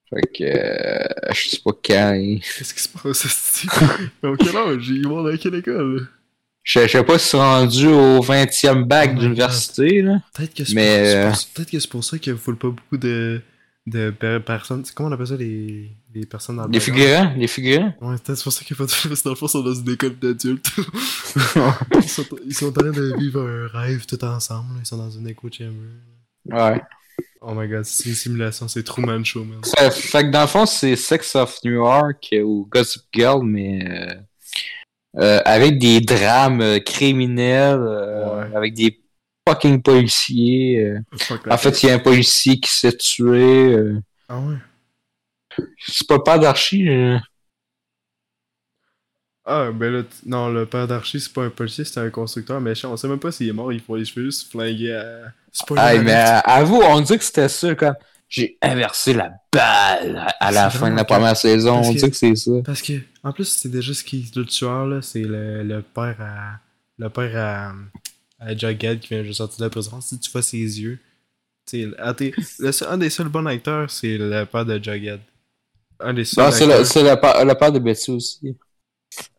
Fait 0.09 0.23
que, 0.33 0.45
euh, 0.45 1.33
je 1.35 1.49
sais 1.51 1.59
pas 1.65 1.73
quand. 1.73 2.13
hein. 2.15 2.39
Qu'est-ce 2.59 2.75
qui 2.75 2.83
se 2.83 2.89
passe? 2.89 3.67
Mais 4.23 4.29
au 4.29 4.37
quel 4.37 4.57
âge? 4.57 4.89
Ils 4.89 5.07
vont 5.07 5.23
dans 5.23 5.37
quelle 5.37 5.57
école? 5.57 6.09
Je 6.63 6.81
je 6.81 6.87
sais 6.89 7.05
pas 7.05 7.19
si 7.19 7.29
c'est 7.29 7.37
rendu 7.37 7.87
au 7.87 8.21
20e 8.21 8.85
bac 8.85 9.13
Oh 9.15 9.19
d'université, 9.21 10.03
là. 10.03 10.21
Peut-être 10.35 10.55
que 10.55 10.65
c'est 10.65 10.75
Mais, 10.75 11.27
pour, 11.29 11.37
c'est 11.37 11.47
euh, 11.49 11.53
peut-être 11.55 11.71
que 11.71 11.79
c'est 11.81 11.91
pour 11.91 12.05
ça 12.05 12.19
qu'il 12.19 12.33
ne 12.33 12.39
faut 12.39 12.55
pas 12.55 12.69
beaucoup 12.69 12.97
de, 12.97 13.41
de 13.87 14.11
per- 14.11 14.41
personnes. 14.45 14.85
Comment 14.95 15.09
on 15.09 15.13
appelle 15.13 15.27
ça 15.29 15.37
les, 15.37 15.91
les 16.15 16.27
personnes 16.27 16.57
dans 16.57 16.67
le 16.67 16.73
Les 16.73 16.81
figurants, 16.81 17.33
les 17.37 17.47
figurants. 17.49 17.95
Ouais, 18.01 18.17
peut-être 18.19 18.37
c'est 18.37 18.43
pour 18.45 18.53
ça 18.53 18.65
qu'il 18.65 18.77
de 18.77 18.83
parce 19.09 19.23
que 19.23 19.25
dans 19.25 19.31
le 19.31 19.37
fond, 19.37 19.47
ils 19.47 19.51
sont 19.51 19.63
dans 19.63 19.75
une 19.75 19.91
école 19.91 20.19
d'adultes. 20.19 20.71
ils, 21.97 22.09
sont, 22.09 22.25
ils 22.47 22.55
sont 22.55 22.67
en 22.69 22.73
train 22.73 22.91
de 22.91 23.17
vivre 23.17 23.41
un 23.43 23.67
rêve 23.79 24.07
tout 24.07 24.25
ensemble. 24.25 24.71
Ils 24.81 24.87
sont 24.87 24.99
dans 24.99 25.11
une 25.11 25.29
echo 25.29 25.49
chamber. 25.51 25.73
Ouais. 26.47 26.81
Oh 27.41 27.55
my 27.55 27.69
god, 27.69 27.85
c'est 27.85 28.09
une 28.09 28.15
simulation, 28.15 28.67
c'est 28.69 28.83
Truman 28.83 29.23
Show, 29.25 29.45
man. 29.45 29.61
Fait, 29.65 29.91
fait 29.91 30.23
que 30.25 30.31
dans 30.31 30.41
le 30.43 30.47
fond, 30.47 30.67
c'est 30.67 30.97
Sex 30.97 31.35
of 31.37 31.59
New 31.65 31.73
York 31.75 32.35
ou 32.43 32.67
Gossip 32.71 33.03
Girl, 33.13 33.45
mais 33.45 33.87
euh, 33.89 34.15
euh, 35.19 35.41
avec 35.45 35.79
des 35.79 36.01
drames 36.01 36.61
euh, 36.61 36.79
criminels, 36.81 37.79
euh, 37.81 38.41
Ouais. 38.49 38.57
avec 38.57 38.75
des 38.75 39.01
fucking 39.49 39.83
policiers. 39.83 40.81
euh. 40.85 40.99
Fuck 41.19 41.47
En 41.49 41.57
fait, 41.59 41.83
il 41.83 41.87
y 41.87 41.91
a 41.91 41.95
un 41.95 41.99
policier 41.99 42.59
qui 42.59 42.71
s'est 42.73 42.97
tué. 42.97 43.73
euh. 43.75 44.01
Ah 44.29 44.41
ouais? 44.41 44.57
C'est 45.87 46.07
pas 46.07 46.17
le 46.17 46.23
père 46.23 46.39
d'Archie. 46.41 46.89
euh. 46.89 47.19
Ah, 49.45 49.71
ben 49.73 49.93
là, 49.93 50.03
non, 50.25 50.49
le 50.49 50.67
père 50.67 50.89
d'Archie, 50.89 51.21
c'est 51.21 51.33
pas 51.33 51.45
un 51.45 51.51
policier, 51.51 51.85
c'est 51.85 52.01
un 52.01 52.11
constructeur 52.11 52.61
méchant. 52.61 52.93
On 52.93 52.97
sait 52.97 53.07
même 53.09 53.21
pas 53.21 53.31
s'il 53.31 53.49
est 53.49 53.53
mort, 53.53 53.73
il 53.73 53.81
faut 53.81 53.97
les 53.97 54.05
cheveux 54.05 54.25
juste 54.27 54.51
flinguer 54.51 54.93
à. 54.95 55.33
Spoiler 55.59 55.83
Hey, 55.83 55.99
alert. 55.99 56.05
mais 56.05 56.15
euh, 56.15 56.41
avoue, 56.45 56.83
on 56.83 57.01
dit 57.01 57.19
que 57.19 57.25
c'était 57.25 57.49
ça 57.49 57.75
quand 57.75 57.95
j'ai 58.29 58.59
inversé 58.61 59.15
la 59.15 59.31
balle 59.53 60.27
à- 60.41 60.51
la 60.51 60.71
C'est 60.71 60.79
fin 60.79 60.91
de 60.91 60.97
la 60.97 61.05
première 61.05 61.37
saison. 61.37 61.77
parce 61.77 61.89
On 61.89 61.95
que- 61.95 61.99
dit 62.01 62.11
que 62.11 62.17
c'est 62.17 62.35
ça. 62.37 62.51
Parce 62.65 62.83
que, 62.83 62.93
en 63.23 63.33
plus, 63.33 63.45
c'est 63.49 63.69
déjà 63.71 63.95
ce 63.95 64.05
qui 64.05 64.31
le 64.37 64.45
tueur, 64.45 64.87
là, 64.87 65.01
c'est 65.03 65.23
le, 65.23 65.63
le 65.63 65.83
père 65.83 66.17
à. 66.21 66.59
Le 66.99 67.09
père 67.09 67.33
à. 67.37 67.73
à 68.45 68.57
Jughead 68.57 69.01
qui 69.01 69.09
vient 69.15 69.23
juste 69.23 69.39
sortir 69.39 69.59
de 69.59 69.65
la 69.65 69.71
prison. 69.71 70.01
Si 70.01 70.19
tu 70.19 70.31
vois 70.31 70.43
ses 70.43 70.59
yeux. 70.59 70.99
Le 71.73 72.73
seul- 72.73 72.89
un 72.91 72.99
des 72.99 73.11
seuls 73.11 73.29
bons 73.29 73.47
acteurs, 73.47 73.91
c'est 73.91 74.19
le 74.19 74.45
père 74.45 74.65
de 74.67 74.83
Jughead. 74.83 75.21
Un 76.01 76.13
des 76.15 76.25
seuls. 76.25 76.45
Non, 76.45 76.51
c'est 76.51 76.67
le, 76.67 76.85
c'est 76.85 77.03
le, 77.03 77.19
père- 77.21 77.45
le 77.45 77.55
père 77.55 77.73
de 77.73 77.79
Betty 77.79 78.11
aussi. 78.11 78.57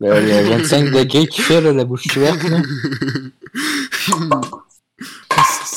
Le, 0.00 0.20
le 0.20 0.48
25 0.58 0.90
degrés 0.90 1.26
qui 1.28 1.42
fait 1.42 1.60
là, 1.60 1.72
la 1.72 1.84
bouche 1.84 2.04
ouverte. 2.16 2.42
Là. 2.44 2.60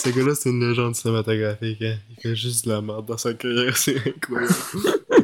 Ce 0.04 0.10
gars-là, 0.10 0.34
c'est 0.34 0.50
une 0.50 0.68
légende 0.68 0.96
cinématographique. 0.96 1.82
Hein. 1.82 1.98
Il 2.10 2.16
fait 2.22 2.36
juste 2.36 2.66
de 2.66 2.72
la 2.72 2.82
merde 2.82 3.06
dans 3.06 3.18
sa 3.18 3.34
carrière, 3.36 3.78
c'est 3.78 3.98
incroyable. 4.08 4.54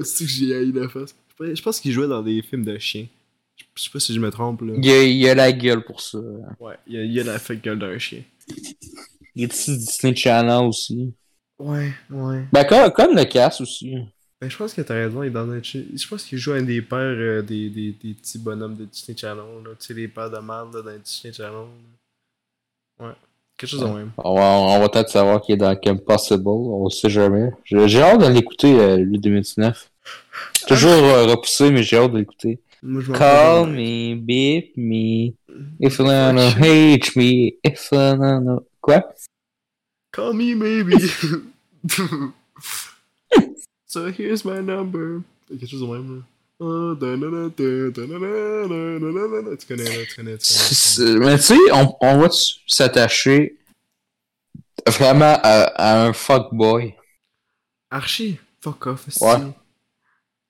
c'est 0.04 0.26
que 0.26 0.30
j'ai 0.32 0.56
haï 0.56 0.72
la 0.72 0.88
face? 0.88 1.16
Je 1.40 1.62
pense 1.62 1.80
qu'il 1.80 1.92
jouait 1.92 2.08
dans 2.08 2.22
des 2.22 2.42
films 2.44 2.64
de 2.66 2.78
chiens. 2.78 3.08
Je 3.76 3.84
sais 3.84 3.90
pas 3.92 4.00
si 4.00 4.14
je 4.14 4.20
me 4.20 4.30
trompe, 4.30 4.62
là. 4.62 4.74
Il 4.78 4.90
a, 4.90 5.04
il 5.04 5.30
a 5.30 5.36
la 5.36 5.52
gueule 5.52 5.84
pour 5.84 6.02
ça. 6.02 6.20
Ouais, 6.60 6.76
il 6.86 6.94
y 6.94 6.98
a, 6.98 7.04
il 7.04 7.20
a 7.20 7.24
la 7.24 7.40
fake 7.40 7.64
gueule 7.64 7.80
d'un 7.80 7.98
chien. 7.98 8.22
Il 9.36 9.44
est 9.44 9.54
ici 9.54 9.78
Disney 9.78 10.16
Channel 10.16 10.66
aussi. 10.68 11.14
Ouais, 11.60 11.92
ouais. 12.12 12.44
Ben, 12.52 12.64
comme, 12.66 12.92
comme 12.92 13.16
le 13.16 13.26
casse 13.26 13.62
aussi. 13.62 13.96
Ben, 14.40 14.50
je 14.50 14.58
pense 14.58 14.74
que 14.76 14.82
t'as 14.82 14.94
raison, 14.94 15.24
il 15.24 15.28
est 15.28 15.32
dans 15.32 15.50
un 15.50 15.62
Je 15.64 16.08
pense 16.08 16.24
qu'il 16.24 16.38
joue 16.38 16.54
un 16.54 16.62
des 16.62 16.82
pères 16.84 17.00
euh, 17.00 17.42
des, 17.42 17.70
des, 17.70 17.92
des 17.94 18.14
petits 18.14 18.38
bonhommes 18.38 18.76
de 18.76 18.86
Disney 18.86 19.18
Channel, 19.18 19.64
là. 19.64 19.72
Tu 19.80 19.88
sais, 19.88 19.94
les 19.96 20.08
pères 20.08 20.30
de 20.30 20.38
merde, 20.38 20.76
là, 20.76 20.82
dans 20.84 21.00
Disney 21.00 21.34
Channel. 21.34 21.66
là. 23.00 23.08
Ouais. 23.08 23.16
Quelque 23.58 23.72
chose 23.72 23.82
de 23.82 23.88
même. 23.88 24.12
On 24.18 24.36
va, 24.36 24.42
on 24.42 24.80
va 24.80 24.88
peut-être 24.88 25.10
savoir 25.10 25.42
qu'il 25.42 25.56
est 25.56 25.58
dans 25.58 25.76
Camp 25.76 25.98
Possible, 26.06 26.48
on 26.48 26.90
sait 26.90 27.10
jamais. 27.10 27.52
J'ai 27.64 28.02
hâte 28.02 28.22
de 28.22 28.28
l'écouter, 28.28 28.80
euh, 28.80 28.98
lui 28.98 29.18
2019. 29.18 29.90
Toujours 30.68 30.92
euh, 30.92 31.26
repoussé, 31.26 31.72
mais 31.72 31.82
j'ai 31.82 31.98
hâte 31.98 32.12
de 32.12 32.20
l'écouter. 32.20 32.60
Call 33.14 33.72
me, 33.72 34.16
beep 34.16 34.78
me, 34.78 35.34
if 35.80 35.98
you 35.98 36.06
wanna 36.06 36.52
hate 36.52 37.16
me, 37.16 37.56
if 37.64 37.90
you 37.92 37.98
wanna... 37.98 38.60
Quoi? 38.80 39.02
Call 40.12 40.34
me 40.34 40.54
maybe. 40.54 41.00
so 43.88 44.12
here's 44.12 44.46
my 44.46 44.62
number. 44.62 45.24
Quelque 45.50 45.66
chose 45.66 45.82
de 45.82 45.88
même, 45.88 46.18
là. 46.18 46.24
Mais 51.00 51.38
tu 51.38 51.44
sais, 51.44 51.56
on, 51.74 51.96
on 52.02 52.18
va 52.20 52.28
s'attacher 52.66 53.58
vraiment 54.88 55.38
à, 55.44 55.64
à 55.76 56.04
un 56.06 56.14
fuckboy. 56.14 56.96
Archie, 57.92 58.38
fuck 58.62 58.88
off. 58.88 59.06
Ouais. 59.22 59.36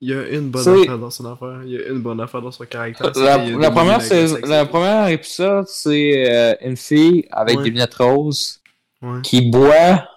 Il 0.00 0.10
y 0.10 0.14
a 0.14 0.28
une 0.28 0.48
bonne 0.50 0.68
affaire 0.82 0.98
dans 0.98 1.10
son 1.10 1.26
affaire. 1.26 1.60
Il 1.64 1.70
y 1.72 1.76
a 1.76 1.88
une 1.88 2.00
bonne 2.00 2.20
affaire 2.20 2.40
dans 2.40 2.52
son 2.52 2.64
caractère. 2.64 3.10
La, 3.16 3.70
première 3.70 4.00
la 4.46 4.64
première 4.64 5.08
épisode, 5.08 5.66
c'est 5.66 6.30
euh, 6.32 6.54
une 6.62 6.76
fille 6.76 7.26
avec 7.30 7.58
Ouais. 7.58 7.64
des 7.64 7.70
lunettes 7.70 7.94
roses 7.94 8.60
Ouais. 9.02 9.20
qui 9.22 9.42
boit 9.50 10.08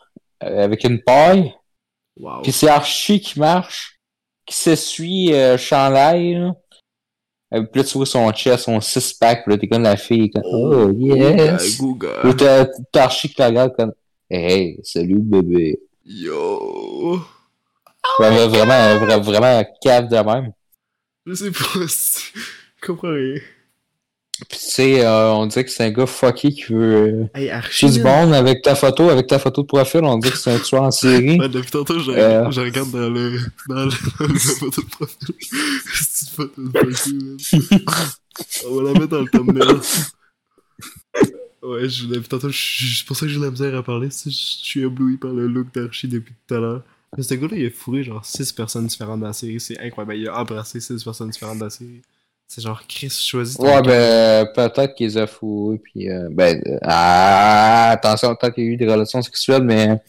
euh, 0.43 0.63
avec 0.63 0.83
une 0.83 1.01
paille. 1.01 1.53
Wow. 2.19 2.41
Puis 2.43 2.51
c'est 2.51 2.67
Archie 2.69 3.21
qui 3.21 3.39
marche, 3.39 4.00
qui 4.51 4.58
s'essuie 4.58 5.34
euh, 5.34 5.58
chandail, 5.58 6.34
là. 6.34 6.53
Euh, 7.53 7.63
Puis 7.63 7.81
là, 7.81 7.88
tu 7.88 7.98
vois 7.98 8.05
son 8.05 8.31
chest, 8.31 8.65
son 8.65 8.81
six-pack, 8.81 9.43
puis 9.43 9.53
là, 9.53 9.58
t'es 9.58 9.67
comme 9.67 9.84
la 9.84 9.96
fille, 9.96 10.29
comme, 10.29 10.43
oh, 10.46 10.91
yes! 10.91 11.77
Google. 11.77 12.20
Ou 12.25 12.34
t'as 12.34 12.65
t'as 12.91 13.03
Archie 13.03 13.29
qui 13.29 13.36
la 13.39 13.48
regarde 13.48 13.75
comme, 13.77 13.93
hey, 14.29 14.77
salut 14.84 15.20
bébé. 15.20 15.79
Yo. 16.05 17.20
Vraiment, 18.20 18.48
vraiment, 18.48 19.05
vra- 19.05 19.22
vraiment 19.22 19.63
cave 19.81 20.08
de 20.10 20.15
même. 20.17 20.51
Je 21.25 21.34
sais 21.34 21.51
pas 21.51 21.88
si. 21.88 22.34
Je 22.81 22.88
comprends 22.88 23.13
rien. 23.13 23.39
Puis 24.50 24.57
tu 24.60 24.65
sais, 24.65 25.05
euh, 25.05 25.31
on 25.33 25.45
dirait 25.45 25.65
que 25.65 25.71
c'est 25.71 25.83
un 25.83 25.91
gars 25.91 26.05
fucky 26.05 26.53
qui 26.53 26.74
veut 26.74 27.29
euh, 27.36 27.39
Hey, 27.39 27.51
du 27.91 28.01
avec 28.07 28.62
ta 28.63 28.75
photo, 28.75 29.10
avec 29.10 29.27
ta 29.27 29.39
photo 29.39 29.62
de 29.62 29.67
profil, 29.67 30.01
on 30.03 30.17
dirait 30.17 30.33
que 30.33 30.38
c'est 30.39 30.51
un 30.51 30.60
tueur 30.60 30.83
en 30.83 30.91
série. 30.91 31.39
Ouais, 31.39 31.50
depuis 31.50 31.71
tantôt, 31.71 32.00
je, 32.00 32.12
Euh. 32.12 32.50
je 32.51 32.62
regarde 32.62 32.91
dans 32.91 33.10
le. 33.10 33.39
dans 33.67 33.86
le. 33.86 33.91
dans 34.19 34.27
le 34.27 34.39
photo 34.39 34.81
de 34.81 34.88
profil. 34.88 35.36
C'est 35.93 36.29
une 36.29 36.36
photo 36.36 36.62
de 36.62 36.69
profil. 36.69 37.38
On 38.67 38.75
va 38.75 38.83
la 38.83 38.93
mettre 38.93 39.07
dans 39.07 39.21
le 39.21 39.29
thumbnail. 39.29 39.79
Ouais, 41.63 41.88
je, 41.88 42.07
depuis 42.07 42.27
tantôt, 42.27 42.50
c'est 42.51 43.05
pour 43.05 43.15
ça 43.15 43.25
que 43.27 43.31
j'ai 43.31 43.38
de 43.39 43.43
la 43.45 43.51
misère 43.51 43.75
à 43.75 43.83
parler. 43.83 44.10
Je, 44.10 44.29
je 44.31 44.36
suis 44.36 44.81
ébloui 44.81 45.17
par 45.17 45.31
le 45.31 45.48
look 45.48 45.67
d'Archie 45.74 46.07
depuis 46.07 46.33
tout 46.48 46.55
à 46.55 46.60
l'heure. 46.60 46.81
Mais 47.15 47.24
ce 47.24 47.33
gars-là, 47.36 47.55
il 47.57 47.65
a 47.67 47.69
fourré 47.69 48.03
genre 48.03 48.25
6 48.25 48.53
personnes 48.53 48.88
différentes 48.88 49.19
dans 49.19 49.27
la 49.27 49.33
série. 49.33 49.60
C'est 49.60 49.77
incroyable. 49.79 50.15
Il 50.15 50.27
a 50.27 50.39
embrassé 50.39 50.79
6 50.79 51.03
personnes 51.03 51.29
différentes 51.29 51.60
dans 51.60 51.65
la 51.65 51.69
série. 51.69 52.01
C'est 52.53 52.60
genre 52.60 52.84
Chris 52.86 53.10
choisit. 53.10 53.58
Ouais, 53.62 53.81
ben, 53.81 54.46
peut-être 54.53 54.93
qu'ils 54.93 55.17
ont 55.17 55.25
fourré, 55.25 55.77
puis 55.77 56.10
euh, 56.10 56.27
ben, 56.29 56.62
euh, 56.67 56.79
ah, 56.81 57.91
attention, 57.91 58.36
peut-être 58.36 58.55
qu'il 58.55 58.65
y 58.65 58.67
a 58.67 58.70
eu 58.72 58.75
des 58.75 58.91
relations 58.91 59.22
sexuelles, 59.22 59.63
mais 59.63 60.01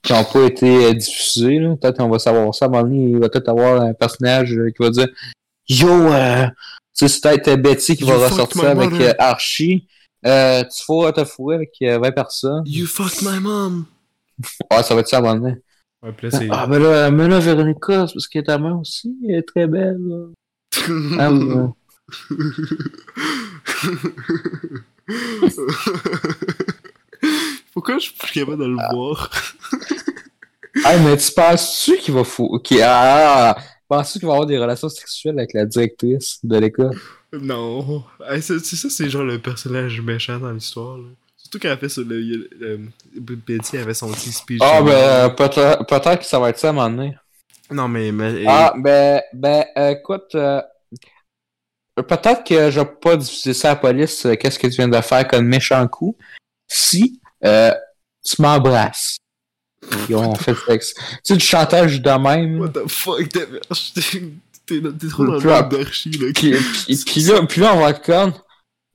qui 0.00 0.12
n'ont 0.12 0.22
pas 0.22 0.44
été 0.44 0.84
euh, 0.84 0.92
diffusées, 0.92 1.58
là. 1.58 1.74
Peut-être 1.74 1.96
qu'on 1.96 2.08
va 2.08 2.20
savoir 2.20 2.54
ça, 2.54 2.66
à 2.66 2.68
un 2.68 2.70
moment 2.70 2.84
donné, 2.84 3.10
il 3.10 3.18
va 3.18 3.28
peut-être 3.28 3.48
avoir 3.48 3.82
un 3.82 3.92
personnage 3.92 4.56
euh, 4.56 4.70
qui 4.70 4.80
va 4.80 4.90
dire, 4.90 5.08
yo, 5.68 5.88
euh, 5.88 6.46
tu 6.46 6.52
sais, 6.92 7.08
c'est 7.08 7.22
peut-être 7.22 7.60
Betty 7.60 7.96
qui 7.96 8.04
You 8.04 8.10
va 8.10 8.28
ressortir 8.28 8.66
avec 8.66 8.92
euh, 8.92 9.12
Archie. 9.18 9.88
Euh, 10.24 10.62
tu 10.62 10.84
faut 10.84 11.10
te 11.10 11.24
fourrer 11.24 11.56
avec 11.56 11.72
euh, 11.82 11.98
20 11.98 12.12
personnes. 12.12 12.62
You 12.66 12.86
fucked 12.86 13.28
my 13.28 13.40
mom! 13.40 13.86
Ouais, 14.70 14.84
ça 14.84 14.94
va 14.94 15.00
être 15.00 15.08
ça, 15.08 15.16
à 15.16 15.18
un 15.18 15.22
moment 15.22 15.40
donné. 15.40 15.56
Ouais, 16.04 16.12
pis 16.12 16.26
là, 16.26 16.38
c'est. 16.38 16.48
Ah, 16.52 16.68
ben 16.68 16.78
là, 16.80 17.10
mais 17.10 17.26
là, 17.26 17.40
Véronica, 17.40 18.06
c'est 18.06 18.12
parce 18.14 18.28
qu'elle 18.28 18.42
est 18.42 18.44
ta 18.44 18.58
mère 18.58 18.78
aussi, 18.78 19.12
elle 19.28 19.34
est 19.34 19.42
très 19.42 19.66
belle, 19.66 19.98
là. 19.98 20.26
Ah. 21.18 21.72
Pourquoi 27.72 27.94
je 27.98 28.04
suis 28.04 28.14
plus 28.14 28.32
capable 28.32 28.62
de 28.62 28.68
le 28.68 28.76
voir? 28.94 29.30
Ah, 30.84 30.96
mais 30.98 31.16
tu 31.16 31.32
penses-tu 31.32 31.96
qu'il 31.96 32.14
va 32.14 32.22
fou... 32.22 32.60
Qui... 32.62 32.78
Ah! 32.80 33.56
Penses-tu 33.88 34.20
qu'il 34.20 34.28
va 34.28 34.34
avoir 34.34 34.46
des 34.46 34.56
relations 34.56 34.88
sexuelles 34.88 35.36
avec 35.36 35.52
la 35.52 35.66
directrice 35.66 36.38
de 36.44 36.56
l'école? 36.58 36.96
Non. 37.32 38.04
Hey, 38.24 38.40
c'est 38.40 38.60
ça, 38.60 38.88
c'est 38.88 39.10
genre 39.10 39.24
le 39.24 39.40
personnage 39.40 40.00
méchant 40.00 40.38
dans 40.38 40.52
l'histoire. 40.52 40.96
Surtout 41.36 41.58
quand 41.58 41.70
elle 41.70 41.78
fait 41.78 41.88
sur 41.88 42.04
le. 42.04 42.20
le- 42.20 42.48
le- 42.60 42.80
Betty 43.20 43.78
avait 43.78 43.94
son 43.94 44.12
petit 44.12 44.30
speech. 44.30 44.60
Ah, 44.62 44.80
ben, 44.80 44.92
euh, 44.92 45.28
peut-être 45.30 45.84
peut-être 45.86 46.20
que 46.20 46.24
ça 46.24 46.38
va 46.38 46.50
être 46.50 46.58
ça 46.58 46.68
à 46.68 46.70
un 46.70 46.74
moment 46.74 46.90
donné. 46.90 47.16
Non, 47.72 47.88
mais. 47.88 48.12
mais 48.12 48.44
Ah, 48.46 48.72
ben, 48.76 49.20
ben, 49.34 49.64
euh, 49.76 49.88
écoute, 49.90 50.32
euh, 50.36 50.62
peut-être 51.96 52.44
que 52.44 52.70
je 52.70 52.80
vais 52.80 52.86
pas 52.86 53.16
diffuser 53.16 53.54
ça 53.54 53.70
à 53.70 53.74
la 53.74 53.76
police, 53.80 54.24
euh, 54.26 54.34
qu'est-ce 54.34 54.58
que 54.58 54.66
tu 54.66 54.76
viens 54.76 54.88
de 54.88 55.00
faire 55.00 55.26
comme 55.28 55.46
méchant 55.46 55.86
coup, 55.88 56.16
si 56.68 57.20
euh, 57.44 57.72
tu 58.24 58.40
m'embrasses. 58.42 59.16
Puis 60.04 60.14
on 60.14 60.34
fait 60.34 60.52
le 60.52 60.58
sexe. 60.66 60.94
Tu 60.94 61.02
sais, 61.24 61.36
du 61.36 61.44
chantage 61.44 62.00
de 62.02 62.10
même. 62.10 62.60
What 62.60 62.68
the 62.68 62.86
fuck, 62.88 63.28
t'es 63.30 63.46
t'es- 64.66 64.80
t'es 64.92 65.08
trop 65.08 65.26
dans 65.26 65.32
le 65.34 65.68
d'archi, 65.68 66.10
là. 66.12 66.28
Puis, 66.34 66.52
puis, 66.86 66.96
puis 67.04 67.20
là, 67.22 67.46
puis 67.46 67.60
là, 67.60 67.74
on 67.74 67.80
va 67.80 67.90
être 67.90 68.02
comme. 68.02 68.32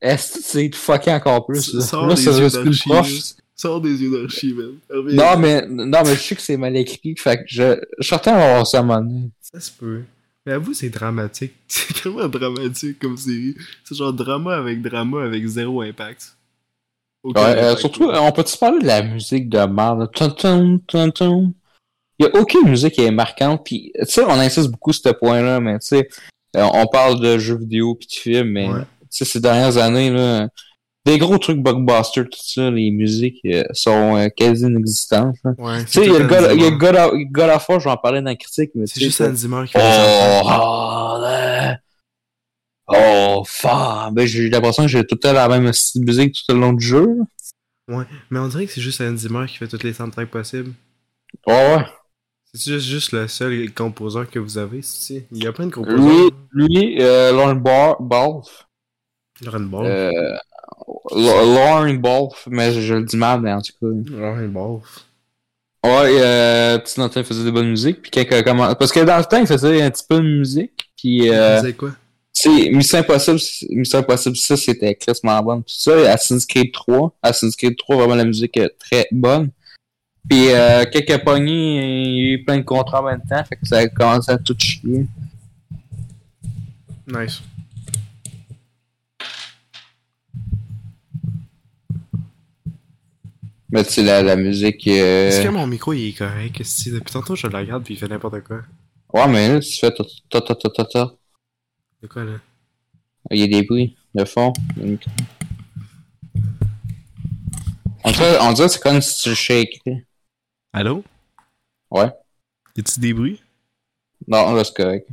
Est-ce 0.02 0.38
que 0.38 0.44
c'est 0.44 0.70
de 0.70 0.76
fucker 0.76 1.12
encore 1.14 1.46
plus? 1.48 1.74
Là, 1.74 1.82
Sors 1.82 2.08
Là, 2.08 2.14
des 2.16 2.22
ça 2.22 2.32
yeux 2.32 2.50
d'archi. 2.50 3.36
Sors 3.56 3.82
des 3.82 4.02
yeux 4.02 4.22
d'archi, 4.22 4.54
man. 4.54 4.74
Non, 5.14 5.38
mais, 5.40 5.66
non, 5.68 6.02
mais 6.06 6.16
je 6.16 6.22
sais 6.22 6.36
que 6.36 6.42
c'est 6.42 6.58
mal 6.58 6.76
écrit, 6.78 7.16
fait 7.18 7.38
que 7.38 7.44
je, 7.48 7.64
je 7.98 8.04
suis 8.04 8.10
certain 8.10 8.34
d'avoir 8.34 8.68
ça 8.68 8.78
à 8.78 8.82
un 8.82 8.84
moment 8.84 9.02
donné. 9.02 9.30
Ça 9.42 9.60
se 9.60 9.72
peut. 9.72 10.04
Mais 10.46 10.54
avoue, 10.54 10.74
c'est 10.74 10.90
dramatique. 10.90 11.54
C'est 11.68 12.06
vraiment 12.08 12.28
dramatique 12.28 13.00
comme 13.00 13.18
série. 13.18 13.56
C'est 13.84 13.96
genre 13.96 14.14
drama 14.14 14.56
avec 14.56 14.82
drama 14.82 15.24
avec 15.24 15.46
zéro 15.48 15.82
impact. 15.82 16.38
Ouais, 17.24 17.34
euh, 17.38 17.76
surtout, 17.76 18.12
là. 18.12 18.22
on 18.22 18.32
peut-tu 18.32 18.56
parler 18.58 18.80
de 18.80 18.86
la 18.86 19.02
musique 19.02 19.50
de 19.50 19.58
merde? 19.66 20.08
Il 22.20 22.26
y 22.26 22.30
a 22.30 22.40
aucune 22.40 22.70
musique 22.70 22.94
qui 22.94 23.02
est 23.02 23.12
marquante, 23.12 23.66
puis 23.66 23.92
tu 23.98 24.06
sais, 24.06 24.24
on 24.24 24.30
insiste 24.34 24.70
beaucoup 24.70 24.94
sur 24.94 25.10
ce 25.10 25.16
point-là, 25.16 25.60
mais 25.60 25.80
tu 25.80 25.88
sais, 25.88 26.08
euh, 26.56 26.64
on 26.74 26.86
parle 26.86 27.20
de 27.20 27.40
jeux 27.40 27.58
vidéo 27.58 27.96
puis 27.96 28.08
de 28.08 28.14
films, 28.14 28.50
mais 28.50 28.70
Ouais. 28.70 28.82
tu 29.02 29.08
sais, 29.10 29.26
ces 29.26 29.40
dernières 29.40 29.78
années, 29.78 30.12
là, 30.12 30.48
des 31.06 31.20
gros 31.20 31.38
trucs 31.38 31.60
blockbuster, 31.62 32.24
tout 32.24 32.40
ça, 32.42 32.72
les 32.72 32.90
musiques 32.90 33.40
euh, 33.46 33.64
sont 33.74 34.18
euh, 34.18 34.28
quasi 34.30 34.66
inexistantes. 34.66 35.36
là. 35.44 35.52
Ouais, 35.58 35.86
Tu 35.86 35.92
sais, 35.92 36.06
il 36.06 36.12
y 36.12 36.16
a 36.16 36.20
le 36.20 36.56
il 36.56 36.62
y 36.62 36.66
a. 36.66 36.72
God 36.72 37.50
of, 37.50 37.70
War, 37.70 37.80
je 37.80 37.86
vais 37.86 37.92
en 37.92 37.98
parler 37.98 38.22
dans 38.22 38.32
la 38.32 38.36
critique, 38.36 38.72
mais 38.74 38.88
C'est 38.88 39.02
juste 39.02 39.22
Hans 39.22 39.34
Zimmer 39.36 39.66
qui 39.68 39.74
fait 39.74 39.80
les 39.80 40.42
Oh, 40.44 41.78
oh, 42.88 42.98
oh, 43.40 43.44
fuck. 43.46 44.14
Ben, 44.14 44.26
j'ai 44.26 44.50
l'impression 44.50 44.84
que 44.84 44.90
j'ai 44.90 45.06
tout 45.06 45.16
temps 45.16 45.34
la 45.34 45.48
même 45.48 45.72
musique 45.96 46.34
tout 46.34 46.56
le 46.56 46.60
long 46.60 46.74
du 46.74 46.86
jeu. 46.86 47.08
Ouais, 47.88 48.06
mais 48.32 48.40
on 48.40 48.48
dirait 48.48 48.66
que 48.66 48.72
c'est 48.72 48.82
juste 48.82 49.04
Zimmer 49.16 49.46
qui 49.48 49.58
fait 49.58 49.68
toutes 49.68 49.84
les 49.84 49.94
soundtracks 49.94 50.32
possibles. 50.32 50.74
Ouais, 51.46 51.76
ouais. 51.76 51.86
C'est 52.54 52.72
juste, 52.72 52.88
juste 52.88 53.12
le 53.12 53.28
seul 53.28 53.72
composeur 53.74 54.30
que 54.30 54.40
vous 54.40 54.58
avez, 54.58 54.82
si. 54.82 55.24
Il 55.32 55.44
y 55.44 55.48
a 55.48 55.52
plein 55.52 55.68
de 55.68 55.72
composeurs. 55.72 56.00
Lui, 56.52 56.68
lui 56.68 57.02
euh, 57.02 57.32
Lauren 57.32 57.56
Bar 57.56 58.02
Balf. 58.02 58.66
Lauren 59.44 59.66
Ball. 59.66 59.86
Euh, 59.86 60.38
Lauren 61.12 61.94
Balf, 61.96 62.48
mais 62.50 62.72
je, 62.72 62.82
je 62.82 62.94
le 62.96 63.04
dis 63.04 63.18
mal, 63.18 63.42
mais 63.42 63.54
en 63.54 63.62
tout 63.62 63.74
cas. 63.80 64.12
Lauren 64.12 64.48
Ball. 64.48 64.80
Ouais, 65.84 66.18
euh, 66.20 66.80
petit 66.80 67.24
faisait 67.24 67.44
des 67.44 67.52
bonnes 67.52 67.70
musiques, 67.70 68.02
puis 68.02 68.12
quand, 68.12 68.44
comment... 68.44 68.74
Parce 68.74 68.92
que 68.92 69.02
dans 69.02 69.18
le 69.18 69.26
temps, 69.26 69.38
il 69.38 69.46
faisait 69.46 69.84
un 69.84 69.92
petit 69.92 70.04
peu 70.08 70.16
de 70.16 70.38
musique, 70.38 70.90
puis 70.98 71.30
euh, 71.30 71.72
quoi? 71.74 71.92
c'est 72.36 72.70
Mission 72.70 73.00
Impossible, 73.00 73.40
Mission 73.70 74.00
Impossible, 74.00 74.36
ça 74.36 74.58
c'était 74.58 74.96
classement 74.96 75.42
bon. 75.42 75.58
Tout 75.58 75.66
ça, 75.68 76.12
Assassin's 76.12 76.46
Creed 76.46 76.72
3, 76.72 77.16
Assassin's 77.22 77.56
Creed 77.56 77.78
3, 77.78 77.96
vraiment 77.98 78.16
la 78.16 78.26
musique 78.26 78.58
est 78.58 78.70
très 78.78 79.08
bonne. 79.12 79.52
Puis 80.28 80.50
euh, 80.50 80.86
quelques 80.92 81.24
poignées, 81.24 82.04
il 82.04 82.18
y 82.18 82.30
a 82.30 82.34
eu 82.34 82.44
plein 82.44 82.58
de 82.58 82.64
contrats 82.64 83.02
en 83.02 83.06
même 83.06 83.22
temps, 83.30 83.44
fait 83.44 83.56
que 83.56 83.68
ça 83.68 83.78
a 83.78 83.88
commencé 83.88 84.32
à 84.32 84.38
tout 84.38 84.56
chier. 84.58 85.06
Nice. 87.08 87.42
Mais 93.72 93.84
tu 93.84 93.92
sais, 93.92 94.04
la, 94.04 94.22
la 94.22 94.36
musique... 94.36 94.88
euh, 94.88 95.28
Est-ce 95.30 95.42
que 95.44 95.50
mon 95.50 95.66
micro 95.68 95.94
il 95.94 96.10
est 96.10 96.14
correct? 96.18 96.64
Si 96.64 96.92
depuis 96.92 97.12
tantôt 97.12 97.36
je 97.36 97.48
le 97.48 97.58
regarde 97.58 97.84
puis 97.84 97.96
il 97.96 97.98
fait 97.98 98.08
n'importe 98.08 98.42
quoi? 98.42 98.62
Ouais, 99.14 99.28
mais 99.28 99.48
là, 99.50 99.60
tu 99.60 99.78
fais 99.80 99.92
ta 99.92 100.04
ta 100.30 100.42
ta 100.42 100.56
ta 100.56 100.70
ta 100.70 100.86
ta. 100.86 101.14
C'est 102.02 102.08
quoi 102.10 102.24
là? 102.24 102.38
Il 103.32 103.40
y 103.40 103.44
a 103.44 103.48
des 103.48 103.64
bruits 103.64 103.98
de 104.14 104.24
fond. 104.26 104.54
On 108.04 108.12
dirait, 108.12 108.38
on 108.42 108.54
dirait 108.54 108.68
que 108.68 108.74
c'est 108.74 108.82
comme 108.82 109.02
si 109.02 109.24
tu 109.24 109.30
le 109.30 109.36
shakerais. 109.36 110.06
Allô? 110.74 111.04
Ouais. 111.90 112.12
Y 112.76 112.82
a-tu 112.82 113.00
des 113.00 113.14
bruits? 113.14 113.42
Non, 114.28 114.54
là, 114.54 114.64
c'est 114.64 114.76
correct. 114.76 115.08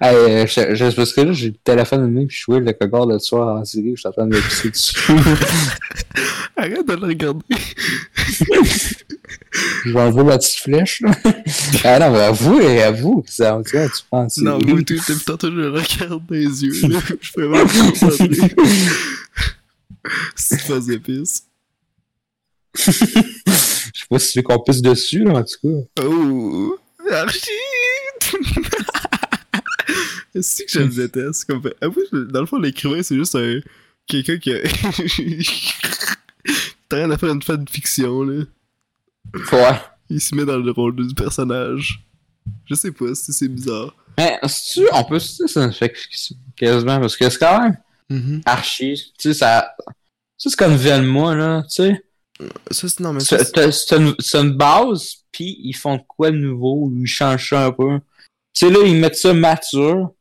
Hey, 0.00 0.14
euh, 0.16 0.46
je, 0.46 0.74
je, 0.74 0.94
parce 0.94 1.12
que 1.12 1.20
là, 1.20 1.32
j'ai 1.32 1.48
le 1.48 1.54
téléphone 1.54 2.14
de 2.14 2.24
puis 2.26 2.36
je 2.36 2.42
jouais 2.42 2.60
le 2.60 2.72
cogard 2.72 3.06
le 3.06 3.18
soir 3.18 3.56
en 3.58 3.64
série, 3.64 3.92
je 3.94 4.00
suis 4.00 4.08
en 4.08 4.12
train 4.12 4.26
de 4.26 4.34
me 4.34 4.40
pisser 4.40 4.70
dessus. 4.70 4.96
Arrête 6.56 6.86
de 6.86 6.92
le 6.94 7.06
regarder. 7.06 7.44
je 9.84 9.92
vais 9.92 10.00
enlever 10.00 10.24
ma 10.24 10.38
petite 10.38 10.60
flèche, 10.60 11.00
là. 11.00 11.10
ah 11.84 11.98
non, 11.98 12.12
mais 12.12 12.20
avoue, 12.20 12.58
avoue, 12.58 13.24
ça, 13.26 13.60
tu 13.66 13.76
vois, 13.76 13.88
tu 13.88 14.02
penses. 14.10 14.38
Non, 14.38 14.58
moi, 14.58 14.82
tu 14.82 14.96
depuis 14.96 15.24
tantôt, 15.24 15.50
je 15.50 15.56
le 15.56 15.70
regarde 15.70 16.24
dans 16.26 16.34
les 16.34 16.64
yeux, 16.64 16.88
là. 16.88 17.00
Je 17.20 17.32
peux 17.32 17.44
vraiment 17.44 17.64
me 17.64 17.90
concentrer. 17.90 18.54
si 20.36 20.56
tu 20.56 20.62
faisais 20.62 20.98
pisse. 20.98 21.44
Je 22.76 22.90
sais 22.90 24.06
pas 24.08 24.18
si 24.18 24.32
tu 24.32 24.38
veux 24.38 24.42
qu'on 24.42 24.58
pisse 24.60 24.82
dessus, 24.82 25.24
là, 25.24 25.34
en 25.34 25.44
tout 25.44 25.56
cas. 25.62 26.02
Oh! 26.04 26.78
Archie! 27.10 27.50
C'est 30.40 30.64
que 30.64 30.72
je 30.72 30.80
le 30.80 30.88
déteste. 30.88 31.44
Comme... 31.44 31.62
Après, 31.80 32.00
dans 32.12 32.40
le 32.40 32.46
fond, 32.46 32.58
l'écrivain, 32.58 33.02
c'est 33.02 33.16
juste 33.16 33.36
un... 33.36 33.60
quelqu'un 34.06 34.38
qui 34.38 34.52
a. 34.52 34.58
T'as 36.88 36.96
rien 36.96 37.10
à 37.10 37.18
faire 37.18 37.32
une 37.32 37.42
fanfiction, 37.42 38.22
là. 38.22 38.44
Ouais. 39.52 39.80
Il 40.10 40.20
se 40.20 40.34
met 40.34 40.44
dans 40.44 40.58
le 40.58 40.70
rôle 40.70 40.96
du 40.96 41.14
personnage. 41.14 42.04
Je 42.66 42.74
sais 42.74 42.92
pas 42.92 43.14
si 43.14 43.32
c'est 43.32 43.48
bizarre. 43.48 43.96
Mais, 44.18 44.38
si 44.46 44.80
tu 44.80 44.86
on 44.92 45.04
peut 45.04 45.18
se 45.18 45.46
ça 45.46 45.70
fait 45.72 45.92
quasiment, 46.56 47.00
parce 47.00 47.16
que 47.16 47.28
c'est 47.28 47.38
quand 47.38 47.62
même 47.62 47.76
mm-hmm. 48.10 48.42
archi. 48.44 49.12
Tu 49.18 49.28
sais, 49.28 49.34
ça. 49.34 49.74
Ça, 50.36 50.50
c'est 50.50 50.56
comme 50.56 50.76
Velma, 50.76 51.34
là, 51.34 51.62
tu 51.62 51.74
sais. 51.82 52.04
Ça, 52.70 52.88
c'est 52.88 53.00
non, 53.00 53.12
mais 53.12 53.20
c'est 53.20 53.96
une, 53.96 54.14
une, 54.34 54.50
base, 54.50 55.24
puis 55.30 55.56
ils 55.60 55.72
font 55.74 55.98
quoi 55.98 56.30
de 56.30 56.36
nouveau, 56.36 56.92
ils 56.94 57.06
changent 57.06 57.50
ça 57.50 57.66
un 57.66 57.72
peu. 57.72 57.98
Tu 58.52 58.66
sais, 58.66 58.70
là, 58.70 58.80
ils 58.84 58.96
mettent 58.96 59.16
ça 59.16 59.32
mature. 59.32 60.12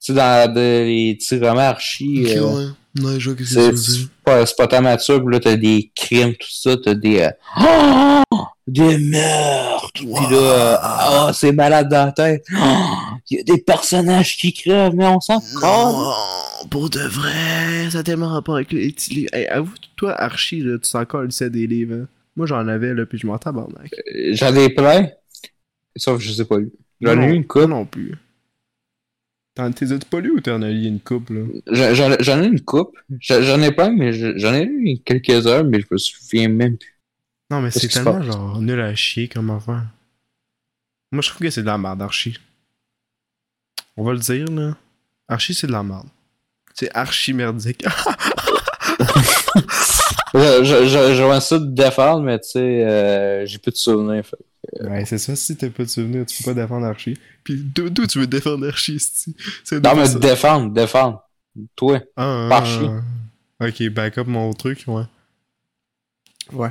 Tu 0.00 0.12
sais, 0.12 0.14
dans 0.14 0.54
les 0.54 1.16
petits 1.18 1.38
romans 1.38 1.60
archi. 1.60 2.22
Okay, 2.24 2.38
euh, 2.38 2.44
ouais. 2.44 3.20
Je 3.20 3.30
vois 3.30 3.38
que 3.38 3.44
c'est 3.44 4.08
pas, 4.24 4.44
pas 4.44 4.66
tant 4.66 4.82
mature, 4.82 5.28
là, 5.28 5.40
t'as 5.40 5.56
des 5.56 5.90
crimes, 5.94 6.34
tout 6.34 6.48
ça, 6.50 6.76
t'as 6.76 6.94
des. 6.94 7.20
Euh... 7.20 7.30
Oh! 7.60 8.22
Des 8.66 8.98
meurtres! 8.98 10.04
Wow. 10.04 10.18
Pis 10.18 10.34
là, 10.34 10.38
euh... 10.38 11.28
oh, 11.28 11.32
c'est 11.32 11.52
malade 11.52 11.88
dans 11.88 12.06
la 12.06 12.12
tête! 12.12 12.44
Oh! 12.54 12.56
Il 13.30 13.38
y 13.38 13.40
a 13.40 13.42
des 13.42 13.60
personnages 13.60 14.38
qui 14.38 14.54
crèvent, 14.54 14.94
mais 14.94 15.06
on 15.06 15.20
s'en 15.20 15.42
Non, 15.60 16.12
pour 16.70 16.88
de 16.88 17.00
vrai, 17.00 17.90
ça 17.90 17.98
a 17.98 18.02
tellement 18.02 18.28
rapport 18.28 18.54
avec 18.54 18.72
les 18.72 18.90
petits 18.90 19.14
livres. 19.14 19.34
Hey, 19.34 19.46
avoue, 19.46 19.74
toi, 19.96 20.18
Archie, 20.18 20.60
là, 20.60 20.78
tu 20.78 20.88
sens 20.88 21.02
encore 21.02 21.22
le 21.22 21.48
des 21.50 21.66
livres. 21.66 21.94
Hein? 21.94 22.08
Moi, 22.36 22.46
j'en 22.46 22.66
avais, 22.68 22.94
là, 22.94 23.04
pis 23.04 23.18
je 23.18 23.26
m'en 23.26 23.36
tabarnak. 23.36 23.90
J'en 24.30 24.54
ai 24.54 24.70
plein, 24.70 25.08
sauf 25.94 26.18
que 26.18 26.24
je 26.24 26.32
sais 26.32 26.44
pas 26.46 26.56
lu. 26.56 26.72
J'en 27.02 27.20
ai 27.20 27.26
eu 27.26 27.34
une 27.34 27.46
coupe. 27.46 27.68
non 27.68 27.84
plus. 27.84 28.16
T'en 29.58 29.72
as 29.72 30.04
pas 30.08 30.20
lu 30.20 30.30
ou 30.30 30.40
t'en 30.40 30.62
as 30.62 30.70
lu 30.70 30.86
une 30.86 31.00
coupe, 31.00 31.30
là? 31.30 31.40
J'en 31.92 32.40
ai 32.40 32.46
une 32.46 32.60
coupe. 32.60 32.96
J'en 33.18 33.60
ai 33.60 33.72
pas, 33.72 33.90
mais 33.90 34.12
j'en 34.12 34.54
ai 34.54 34.64
lu 34.64 34.98
quelques 35.04 35.48
heures, 35.48 35.64
mais 35.64 35.80
je 35.80 35.86
me 35.90 35.98
souviens 35.98 36.48
même 36.48 36.78
plus. 36.78 36.94
Non, 37.50 37.60
mais 37.60 37.72
c'est 37.72 37.88
tellement 37.88 38.22
genre 38.22 38.60
nul 38.60 38.80
à 38.80 38.94
chier 38.94 39.26
comme 39.26 39.50
affaire. 39.50 39.86
Moi, 41.10 41.22
je 41.22 41.30
trouve 41.30 41.40
que 41.40 41.50
c'est 41.50 41.62
de 41.62 41.66
la 41.66 41.76
merde, 41.76 42.00
Archie. 42.00 42.38
On 43.96 44.04
va 44.04 44.12
le 44.12 44.20
dire, 44.20 44.46
là. 44.46 44.76
Archie, 45.26 45.54
c'est 45.54 45.66
de 45.66 45.72
la 45.72 45.82
merde. 45.82 46.06
C'est 46.72 46.94
archi 46.94 47.32
merdique. 47.32 47.84
vois 50.32 51.40
ça 51.40 51.58
de 51.58 51.66
défendre, 51.66 52.22
mais 52.22 52.38
tu 52.38 52.50
sais, 52.50 52.86
euh, 52.86 53.44
j'ai 53.44 53.58
plus 53.58 53.72
de 53.72 53.76
souvenirs. 53.76 54.24
Fait. 54.24 54.36
Ouais, 54.80 55.04
c'est 55.04 55.18
ça, 55.18 55.34
si 55.34 55.56
t'as 55.56 55.70
pas 55.70 55.84
de 55.84 55.88
souvenirs, 55.88 56.26
tu 56.26 56.42
peux 56.42 56.54
pas 56.54 56.60
défendre 56.60 56.86
Archie. 56.86 57.18
Puis 57.44 57.56
d'où 57.56 58.06
tu 58.06 58.18
veux 58.18 58.26
défendre 58.26 58.66
Archie, 58.68 58.98
c'est 59.64 59.82
Non, 59.82 59.94
mais 59.96 60.06
ça? 60.06 60.18
défendre, 60.18 60.72
défendre. 60.72 61.22
Toi. 61.74 62.00
Ah, 62.16 62.48
Archie. 62.50 62.86
Ah, 63.58 63.66
ok, 63.66 63.88
back 63.90 64.18
up 64.18 64.26
mon 64.26 64.52
truc, 64.52 64.84
ouais. 64.86 65.02
Ouais. 66.52 66.70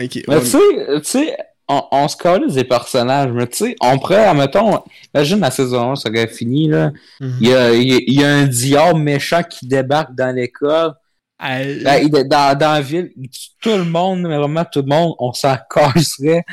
Ok. 0.00 0.22
Mais 0.28 0.40
tu 0.40 0.46
sais, 0.46 0.58
tu 0.58 1.04
sais, 1.04 1.36
on, 1.68 1.82
on 1.90 2.08
se 2.08 2.16
colle 2.16 2.50
des 2.52 2.64
personnages, 2.64 3.30
mais 3.32 3.46
tu 3.46 3.56
sais, 3.56 3.76
on 3.80 3.98
pourrait, 3.98 4.32
mettons, 4.34 4.82
imagine 5.14 5.40
la 5.40 5.50
saison 5.50 5.92
1, 5.92 5.96
ça 5.96 6.08
aurait 6.08 6.26
fini, 6.28 6.68
là. 6.68 6.90
Mm 7.20 7.26
-hmm. 7.26 7.36
il, 7.40 7.48
y 7.48 7.54
a, 7.54 7.74
il, 7.74 8.14
y 8.14 8.24
a, 8.24 8.34
un 8.36 8.46
diable 8.46 9.00
méchant 9.00 9.42
qui 9.42 9.66
débarque 9.66 10.14
dans 10.14 10.34
l'école. 10.34 10.94
Euh... 11.40 12.08
Dans, 12.24 12.58
dans 12.58 12.72
la 12.72 12.80
ville, 12.80 13.12
tout 13.60 13.76
le 13.76 13.84
monde, 13.84 14.22
mais 14.22 14.36
vraiment 14.36 14.64
tout 14.64 14.80
le 14.80 14.88
monde, 14.88 15.14
on 15.20 15.32
s'en 15.32 15.56
casserait 15.74 16.44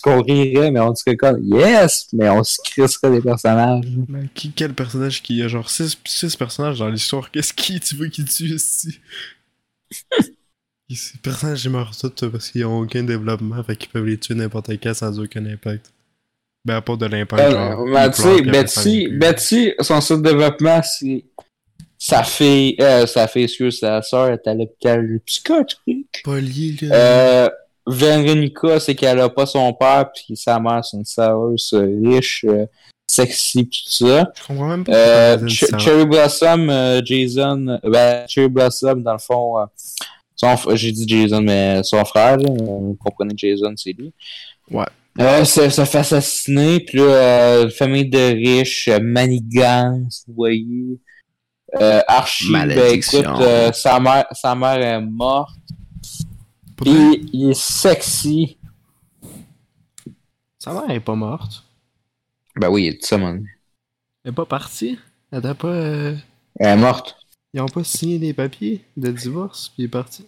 qu'on 0.00 0.22
rirait, 0.22 0.70
mais 0.70 0.80
on 0.80 0.92
dirait 0.92 1.16
comme 1.16 1.42
yes, 1.42 2.08
mais 2.12 2.28
on 2.30 2.42
se 2.42 2.58
crisserait 2.64 3.10
des 3.10 3.20
personnages. 3.20 3.84
Mais 4.08 4.28
qui, 4.34 4.52
quel 4.52 4.74
personnage 4.74 5.22
qui 5.22 5.42
a 5.42 5.48
genre 5.48 5.68
6 5.68 5.96
personnages 6.36 6.78
dans 6.78 6.88
l'histoire? 6.88 7.30
Qu'est-ce 7.30 7.52
qui 7.52 7.80
tu 7.80 7.96
veux 7.96 8.08
qu'il 8.08 8.24
tue 8.24 8.54
ici 8.54 9.00
Ces 10.90 11.18
personnages 11.18 11.64
ils 11.64 11.70
meurent 11.70 11.96
tous 11.96 12.28
parce 12.30 12.50
qu'ils 12.50 12.64
ont 12.66 12.80
aucun 12.80 13.02
développement, 13.02 13.62
fait 13.64 13.76
qu'ils 13.76 13.90
peuvent 13.90 14.04
les 14.04 14.18
tuer 14.18 14.34
n'importe 14.34 14.70
quand 14.82 14.94
sans 14.94 15.18
aucun 15.18 15.44
impact. 15.46 15.90
Ben, 16.64 16.76
à 16.76 16.80
part 16.80 16.96
de 16.96 17.06
l'impact. 17.06 17.42
Euh, 17.42 17.92
ben, 17.92 18.10
tu 18.10 18.22
sais, 18.22 18.42
Betsy, 18.42 19.08
Betsy, 19.08 19.72
son 19.80 20.00
seul 20.00 20.22
développement, 20.22 20.80
c'est. 20.82 21.24
Ça 21.98 22.22
fait. 22.22 22.76
Euh, 22.80 23.06
ça 23.06 23.28
fait 23.28 23.48
sûr, 23.48 23.72
sa 23.72 24.02
soeur 24.02 24.30
est 24.30 24.46
à 24.46 24.54
l'hôpital 24.54 25.20
psychiatrique. 25.26 26.22
Polly, 26.24 26.78
là. 26.82 26.94
Euh. 26.94 27.50
Veronica, 27.86 28.80
c'est 28.80 28.94
qu'elle 28.94 29.20
a 29.20 29.28
pas 29.28 29.46
son 29.46 29.72
père, 29.72 30.10
puis 30.12 30.36
sa 30.36 30.58
mère, 30.58 30.84
c'est 30.84 30.96
une 30.96 31.04
sœureuse 31.04 31.74
riche, 32.02 32.44
euh, 32.48 32.66
sexy, 33.06 33.68
tout 33.68 33.90
ça. 33.90 34.32
Je 34.34 34.46
comprends 34.46 34.68
même 34.68 34.84
pas. 34.84 34.92
Euh, 34.92 35.48
Ch 35.48 35.70
Cherry 35.78 36.06
Blossom, 36.06 36.70
euh, 36.70 37.00
Jason, 37.04 37.78
ben, 37.82 38.24
Cherry 38.26 38.48
Blossom, 38.48 39.02
dans 39.02 39.12
le 39.12 39.18
fond, 39.18 39.58
euh, 39.58 39.66
j'ai 40.74 40.92
dit 40.92 41.06
Jason, 41.06 41.42
mais 41.42 41.82
son 41.82 42.04
frère, 42.04 42.36
là, 42.38 42.48
on 42.48 42.94
comprenait 42.94 43.34
Jason, 43.36 43.74
c'est 43.76 43.92
lui. 43.92 44.12
Ouais. 44.70 44.84
Euh, 45.20 45.44
se, 45.44 45.68
se 45.70 45.84
fait 45.84 45.98
assassiner, 45.98 46.80
puis 46.80 46.98
là, 46.98 47.04
euh, 47.04 47.70
famille 47.70 48.08
de 48.08 48.18
riches, 48.18 48.88
euh, 48.88 48.98
manigance, 49.00 50.24
vous 50.26 50.34
voyez. 50.34 50.98
Euh, 51.80 52.00
Archie, 52.08 52.52
ben 52.52 52.70
écoute, 52.92 53.26
euh, 53.40 53.72
sa, 53.72 53.98
mère, 54.00 54.26
sa 54.32 54.54
mère 54.54 54.80
est 54.80 55.00
morte. 55.00 55.54
Puis 56.84 57.30
il 57.32 57.50
est 57.50 57.58
sexy. 57.58 58.58
Sa 60.58 60.72
mère 60.74 60.90
est 60.90 61.00
pas 61.00 61.14
morte. 61.14 61.64
Ben 62.56 62.68
oui, 62.68 62.84
il 62.84 62.88
est 62.88 63.04
ça, 63.04 63.16
man. 63.16 63.46
Elle 64.22 64.30
est 64.30 64.34
pas 64.34 64.44
partie? 64.44 64.98
Elle 65.32 65.42
n'a 65.42 65.54
pas. 65.54 65.68
Euh... 65.68 66.16
Elle 66.56 66.78
est 66.78 66.80
morte. 66.80 67.16
Ils 67.54 67.60
ont 67.60 67.68
pas 67.68 67.84
signé 67.84 68.18
des 68.18 68.34
papiers 68.34 68.84
de 68.96 69.10
divorce, 69.10 69.68
puis 69.68 69.84
il 69.84 69.86
est 69.86 69.88
parti. 69.88 70.26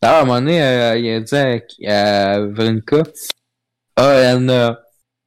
Ah, 0.00 0.18
à 0.18 0.22
un 0.22 0.24
moment 0.24 0.40
donné, 0.40 0.62
euh, 0.62 0.96
il 0.96 1.10
a 1.10 1.20
dit 1.20 1.86
à, 1.86 2.30
à 2.32 2.40
Veronica 2.46 3.02
Ah, 3.96 4.34
and 4.34 4.48
uh, 4.48 4.76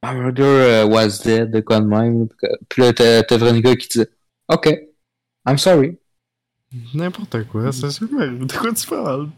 my 0.02 0.14
mother 0.14 0.84
uh, 0.84 0.88
was 0.88 1.18
dead, 1.22 1.50
de 1.50 1.60
quoi 1.60 1.80
de 1.80 1.86
même. 1.86 2.28
Puis 2.68 2.82
là, 2.82 2.92
t'as 2.92 3.36
Veronica 3.36 3.76
qui 3.76 3.88
dit 3.88 4.06
Ok, 4.48 4.66
I'm 5.46 5.58
sorry. 5.58 5.98
N'importe 6.94 7.44
quoi, 7.48 7.72
ça 7.72 7.90
se 7.90 8.04
De 8.04 8.56
quoi 8.56 8.72
tu 8.72 8.86
parles? 8.86 9.28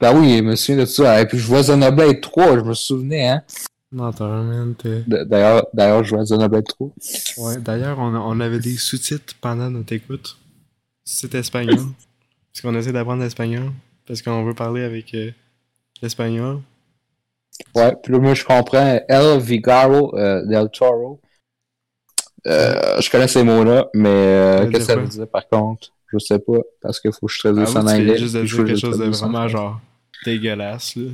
Ben 0.00 0.18
oui, 0.18 0.38
je 0.38 0.42
me 0.42 0.56
souviens 0.56 0.82
de 0.82 0.86
ça. 0.86 1.20
Et 1.20 1.26
puis 1.26 1.38
je 1.38 1.46
vois 1.46 1.60
Xenoblade 1.62 2.20
3, 2.20 2.58
je 2.58 2.64
me 2.64 2.74
souvenais, 2.74 3.28
hein. 3.28 3.42
Menteur, 3.90 4.42
man, 4.42 4.74
D'ailleurs, 5.06 5.66
d'ailleurs, 5.72 6.04
je 6.04 6.14
vois 6.14 6.24
Xenoblade 6.24 6.66
3. 6.66 6.90
Ouais, 7.38 7.56
d'ailleurs, 7.58 7.98
on, 7.98 8.14
on 8.14 8.40
avait 8.40 8.58
des 8.58 8.76
sous-titres 8.76 9.34
pendant 9.40 9.70
notre 9.70 9.92
écoute. 9.92 10.36
C'était 11.04 11.38
espagnol. 11.38 11.76
parce 12.52 12.60
qu'on 12.62 12.74
essaie 12.74 12.92
d'apprendre 12.92 13.22
l'espagnol. 13.22 13.70
Parce 14.06 14.22
qu'on 14.22 14.44
veut 14.44 14.54
parler 14.54 14.82
avec 14.82 15.14
euh, 15.14 15.30
l'espagnol. 16.02 16.60
Ouais, 17.74 17.94
puis 18.02 18.12
là, 18.12 18.18
moi, 18.18 18.34
je 18.34 18.44
comprends 18.44 19.00
El 19.08 19.40
Vigaro 19.40 20.16
euh, 20.16 20.44
del 20.44 20.68
Toro. 20.70 21.20
Euh, 22.46 23.00
je 23.00 23.10
connais 23.10 23.28
ces 23.28 23.42
mots-là, 23.42 23.88
mais 23.94 24.08
euh, 24.08 24.70
qu'est-ce 24.70 24.78
que 24.78 24.84
ça 24.84 24.96
veut 24.96 25.06
dire 25.06 25.28
par 25.28 25.48
contre? 25.48 25.92
Je 26.12 26.18
sais 26.18 26.38
pas, 26.38 26.58
parce 26.80 27.00
qu'il 27.00 27.12
faut 27.12 27.26
que 27.26 27.32
je 27.32 27.38
traduise 27.38 27.72
ah, 27.74 27.80
en 27.80 27.86
anglais. 27.86 28.16
juste 28.16 28.34
de 28.34 28.44
dire 28.44 28.64
quelque 28.64 28.76
chose 28.76 28.98
de 28.98 29.04
vraiment 29.04 29.48
genre 29.48 29.80
dégueulasse, 30.24 30.96
là. 30.96 31.10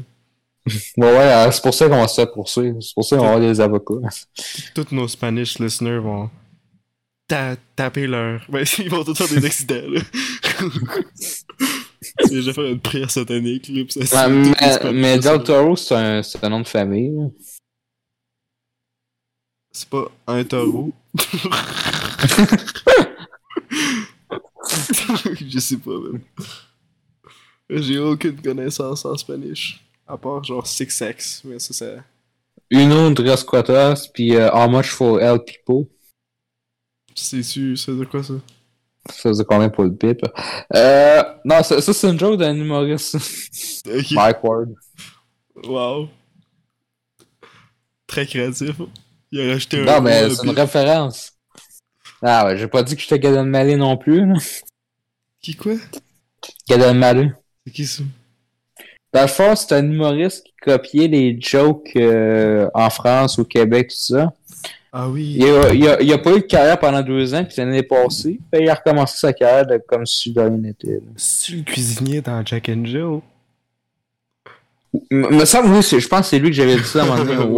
ouais, 0.96 1.16
ouais, 1.18 1.52
c'est 1.52 1.62
pour 1.62 1.74
ça 1.74 1.88
qu'on 1.88 2.00
va 2.00 2.08
se 2.08 2.14
faire 2.14 2.32
poursuivre. 2.32 2.80
C'est 2.80 2.94
pour 2.94 3.04
ça 3.04 3.16
qu'on 3.16 3.22
va 3.22 3.32
avoir 3.32 3.46
des 3.46 3.60
avocats. 3.60 4.08
Tous 4.74 4.86
nos 4.92 5.08
Spanish 5.08 5.58
listeners 5.58 6.00
vont 6.00 6.30
ta 7.28 7.56
taper 7.76 8.06
leur. 8.06 8.42
Ben, 8.48 8.64
ils 8.78 8.90
vont 8.90 9.04
tous 9.04 9.14
faire 9.14 9.28
des 9.28 9.44
accidents, 9.44 9.88
là. 9.88 10.00
C'est 12.20 12.30
déjà 12.30 12.52
faire 12.52 12.64
une 12.64 12.80
prière 12.80 13.10
satanique, 13.10 13.68
là. 13.68 13.84
Pis 13.84 14.06
ça, 14.06 14.28
ouais, 14.28 14.34
mais 14.34 14.92
mais 14.92 15.18
Del 15.18 15.42
Toro, 15.42 15.74
c'est 15.74 15.94
un, 15.94 16.20
un 16.42 16.48
nom 16.48 16.60
de 16.60 16.68
famille. 16.68 17.30
C'est 19.72 19.88
pas 19.88 20.04
un 20.28 20.44
taureau. 20.44 20.92
je 25.48 25.58
sais 25.58 25.76
pas, 25.76 25.98
même. 25.98 26.20
J'ai 27.70 27.98
aucune 27.98 28.40
connaissance 28.40 29.04
en 29.04 29.16
spanish. 29.16 29.80
À 30.06 30.16
part 30.16 30.44
genre 30.44 30.66
Six 30.66 30.90
Sex, 30.90 31.42
mais 31.44 31.58
ça, 31.58 31.72
c'est. 31.72 31.98
Uno, 32.70 33.12
tres 33.14 33.44
cuatros, 33.44 34.08
puis 34.12 34.34
euh, 34.36 34.50
How 34.52 34.68
much 34.68 34.90
for 34.90 35.20
El 35.20 35.38
Pipo. 35.44 35.88
C'est-tu, 37.14 37.76
ça 37.76 37.92
veut 37.92 37.98
dire 37.98 38.08
quoi 38.08 38.22
ça? 38.22 38.34
Ça 39.10 39.28
faisait 39.30 39.44
combien 39.44 39.68
pour 39.68 39.84
le 39.84 39.94
pip? 39.94 40.20
Euh, 40.74 41.22
non, 41.44 41.62
ça, 41.62 41.80
ça 41.80 41.92
c'est 41.92 42.08
une 42.08 42.18
joke 42.18 42.38
d'un 42.38 42.54
humoriste. 42.56 43.16
Ok. 43.86 44.12
Mike 44.12 44.42
Ward. 44.42 44.74
Wow. 45.64 46.08
Très 48.06 48.26
créatif. 48.26 48.76
Il 49.30 49.40
a 49.40 49.52
rajouté 49.52 49.80
un. 49.80 49.84
Non, 49.84 50.00
mais 50.00 50.30
c'est 50.30 50.44
une 50.44 50.58
référence. 50.58 51.33
Ah 52.26 52.46
ouais, 52.46 52.56
j'ai 52.56 52.66
pas 52.68 52.82
dit 52.82 52.96
que 52.96 53.02
j'étais 53.02 53.18
Gad 53.18 53.34
Elmaleh 53.34 53.76
non 53.76 53.96
plus. 53.98 54.24
là. 54.26 54.34
Qui 55.42 55.54
quoi? 55.54 55.74
Gad 56.68 56.80
Elmaleh. 56.80 57.32
C'est 57.66 57.72
qui 57.72 57.86
ça? 57.86 58.02
Dans 59.12 59.22
le 59.22 59.28
fond, 59.28 59.54
c'est 59.54 59.72
un 59.72 59.84
humoriste 59.84 60.44
qui 60.44 60.52
copiait 60.62 61.06
les 61.06 61.38
jokes 61.40 61.92
euh, 61.96 62.68
en 62.74 62.88
France, 62.90 63.38
au 63.38 63.44
Québec, 63.44 63.88
tout 63.90 63.96
ça. 64.14 64.32
Ah 64.92 65.08
oui. 65.08 65.34
Il 65.38 65.44
a, 65.44 65.72
il, 65.74 65.88
a, 65.88 66.00
il 66.02 66.12
a 66.12 66.18
pas 66.18 66.30
eu 66.32 66.40
de 66.40 66.46
carrière 66.46 66.78
pendant 66.78 67.02
deux 67.02 67.34
ans, 67.34 67.44
puis 67.44 67.54
l'année 67.58 67.82
passée, 67.82 68.38
puis 68.50 68.62
il 68.62 68.68
a 68.70 68.74
recommencé 68.74 69.18
sa 69.18 69.32
carrière 69.32 69.66
de- 69.66 69.82
comme 69.86 70.06
si 70.06 70.32
de 70.32 70.40
rien 70.40 70.50
n'était. 70.50 71.00
C'est 71.16 71.52
le 71.52 71.62
cuisinier 71.62 72.20
dans 72.22 72.44
Jack 72.44 72.68
and 72.68 72.84
Jill? 72.86 73.20
M- 75.10 75.28
me 75.30 75.44
semble, 75.44 75.68
oui, 75.74 75.82
je 75.82 76.06
pense 76.08 76.20
que 76.20 76.26
c'est 76.26 76.38
lui 76.38 76.50
que 76.50 76.56
j'avais 76.56 76.76
dit 76.76 76.84
ça 76.84 77.02
à 77.02 77.04
un 77.04 77.24
moment 77.24 77.24
donné. 77.24 77.44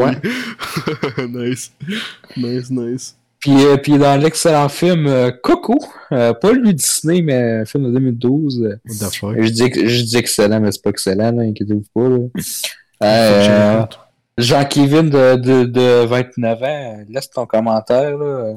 Ouais. 1.26 1.28
nice. 1.28 1.72
Nice, 2.36 2.70
nice. 2.70 3.16
Puis, 3.46 3.64
euh, 3.64 3.76
puis 3.76 3.96
dans 3.96 4.20
l'excellent 4.20 4.68
film 4.68 5.06
euh, 5.06 5.30
Coco, 5.30 5.78
euh, 6.10 6.34
pas 6.34 6.50
lui 6.50 6.74
Disney, 6.74 7.22
mais 7.22 7.60
un 7.60 7.64
film 7.64 7.84
de 7.84 7.92
2012. 7.92 8.60
euh, 8.60 8.76
je, 8.84 9.50
dis, 9.50 9.88
je 9.88 10.02
dis 10.02 10.16
excellent, 10.16 10.58
mais 10.58 10.72
c'est 10.72 10.82
pas 10.82 10.90
excellent, 10.90 11.38
inquiétez-vous 11.38 11.84
pas. 11.94 12.40
Euh. 13.02 13.84
Jean-Kevin 14.38 15.10
de, 15.10 15.36
de, 15.36 15.64
de 15.64 16.06
29 16.06 16.62
ans, 16.62 17.04
laisse 17.10 17.28
ton 17.28 17.44
commentaire. 17.44 18.16
Là. 18.16 18.54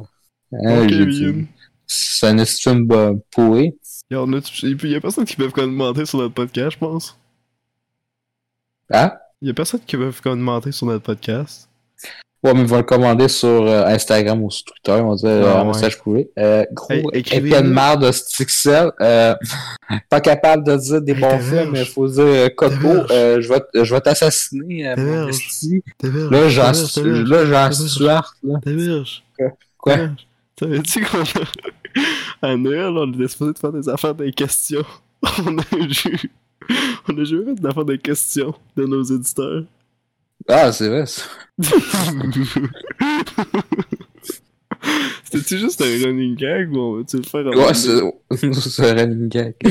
Hein. 0.54 0.88
C'est 1.86 2.28
un 2.28 2.38
estime 2.38 2.88
bah, 2.88 3.12
pourri. 3.32 3.78
Y 4.10 4.16
en 4.16 4.32
a, 4.32 4.38
et 4.38 4.76
puis 4.76 4.92
y 4.92 4.96
a 4.96 5.02
personne 5.02 5.26
qui 5.26 5.36
peut 5.36 5.50
commenter 5.50 6.06
sur 6.06 6.20
notre 6.20 6.34
podcast, 6.34 6.72
je 6.72 6.78
pense. 6.78 7.20
Hein? 8.92 9.12
Y 9.42 9.50
a 9.50 9.54
personne 9.54 9.82
qui 9.86 9.98
peut 9.98 10.14
commenter 10.24 10.72
sur 10.72 10.88
notre 10.88 11.04
podcast. 11.04 11.69
Ouais, 12.42 12.54
mais 12.54 12.62
ils 12.62 12.68
vont 12.68 12.78
le 12.78 12.84
commander 12.84 13.28
sur 13.28 13.50
euh, 13.50 13.84
Instagram 13.88 14.42
ou 14.42 14.50
sur 14.50 14.64
Twitter, 14.66 14.94
on 15.02 15.10
va 15.10 15.16
dire 15.16 15.46
Ah, 15.48 15.60
un 15.60 15.62
ouais. 15.64 15.68
message 15.74 15.98
privé. 15.98 16.30
Euh, 16.40 16.64
gros, 16.72 16.94
épée 17.12 17.20
écrivez-nous. 17.20 17.68
de 17.70 17.74
merde 17.74 18.06
de 18.06 18.12
Stixel. 18.14 18.92
Euh, 19.02 19.36
pas 20.10 20.22
capable 20.22 20.64
de 20.66 20.78
dire 20.78 21.02
des 21.02 21.12
Hey, 21.12 21.20
bons 21.22 21.40
films, 21.40 21.70
mais 21.72 21.80
verge. 21.80 21.92
faut 21.92 22.08
dire 22.08 22.24
euh, 22.24 22.50
Coco, 22.56 22.88
euh, 23.12 23.42
je 23.42 23.50
vais 23.50 23.62
je 23.84 23.94
vais 23.94 24.00
t'assassiner, 24.02 24.88
euh, 24.88 24.96
T'as 24.96 25.02
mon 25.04 25.28
esti. 25.28 25.76
Là, 25.76 25.80
t'es 25.98 26.08
verge, 26.10 26.58
là. 28.00 28.24
Quoi? 29.78 29.96
Verge. 29.98 30.28
Savais-tu 30.60 31.06
qu'on 31.06 31.22
a... 31.22 32.48
À 32.52 32.56
Noël, 32.56 32.88
on 32.96 33.12
était 33.14 33.28
supposé 33.28 33.54
de 33.54 33.60
faire 33.60 33.72
des 33.74 33.90
affaires 33.90 34.16
des 34.16 34.32
questions. 34.32 34.86
On 35.46 35.58
a 35.58 35.64
eu... 35.78 36.32
On 37.10 37.18
a 37.18 37.24
jamais 37.24 37.46
fait 37.46 37.56
d'affaires 37.62 37.84
des 37.86 37.98
questions 37.98 38.54
de 38.78 38.86
nos 38.86 39.02
éditeurs. 39.04 39.64
Ah, 40.48 40.72
c'est 40.72 40.88
vrai, 40.90 41.06
ça. 41.06 41.24
C'était-tu 45.26 45.58
juste 45.60 45.82
un 45.82 45.86
running 45.86 46.36
gag 46.36 46.72
ou 46.74 46.80
on 46.80 46.98
va-tu 46.98 47.18
le 47.18 47.24
faire 47.24 47.46
Ouais, 47.46 47.74
c'est 47.74 48.00
c'est 48.54 48.90
un 48.90 48.96
running 48.96 49.28
gag. 49.30 49.54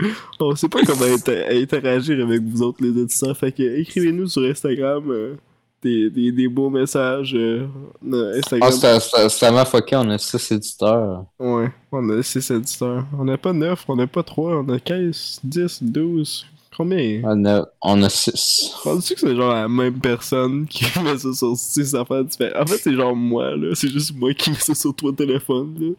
Ok. 0.00 0.08
On 0.40 0.56
sait 0.56 0.68
pas 0.68 0.80
comment 0.84 1.04
inter- 1.04 1.46
interagir 1.62 2.24
avec 2.26 2.42
vous 2.42 2.62
autres, 2.62 2.82
les 2.82 2.88
éditeurs. 3.02 3.36
Fait 3.36 3.52
que 3.52 3.62
écrivez-nous 3.62 4.26
sur 4.26 4.42
Instagram 4.42 5.04
euh, 5.10 5.34
des, 5.82 6.10
des, 6.10 6.32
des 6.32 6.48
beaux 6.48 6.70
messages. 6.70 7.34
euh, 7.36 7.66
euh, 8.12 8.38
Instagram. 8.38 8.68
Ah, 8.72 8.76
c'est- 8.76 9.00
c'est 9.00 9.28
c'est 9.28 9.38
tellement 9.40 9.64
fucké, 9.64 9.94
on 9.96 10.10
a 10.10 10.18
6 10.18 10.50
éditeurs. 10.52 11.24
Ouais, 11.38 11.70
on 11.92 12.08
a 12.10 12.22
6 12.22 12.50
éditeurs. 12.50 13.06
On 13.16 13.24
n'a 13.24 13.38
pas 13.38 13.52
9, 13.52 13.84
on 13.88 13.94
n'a 13.96 14.06
pas 14.08 14.22
3, 14.24 14.56
on 14.64 14.68
a 14.70 14.80
15, 14.80 15.40
10, 15.44 15.82
12. 15.82 16.46
Combien? 16.76 17.20
On 17.24 17.44
a, 17.44 17.68
on 17.82 18.02
a 18.02 18.08
6. 18.08 18.76
Penses-tu 18.82 19.14
que 19.14 19.20
c'est 19.20 19.36
genre 19.36 19.52
la 19.52 19.68
même 19.68 20.00
personne 20.00 20.66
qui 20.66 20.84
met 21.04 21.18
ça 21.18 21.32
sur 21.32 21.56
6 21.56 21.94
affaires 21.94 22.24
différentes? 22.24 22.56
En 22.62 22.66
fait, 22.66 22.78
c'est 22.78 22.94
genre 22.94 23.14
moi, 23.14 23.54
là. 23.56 23.74
C'est 23.74 23.88
juste 23.88 24.14
moi 24.14 24.32
qui 24.32 24.50
mets 24.50 24.56
ça 24.56 24.74
sur 24.74 24.94
ton 24.94 25.12
téléphone, 25.12 25.76
là. 25.78 25.90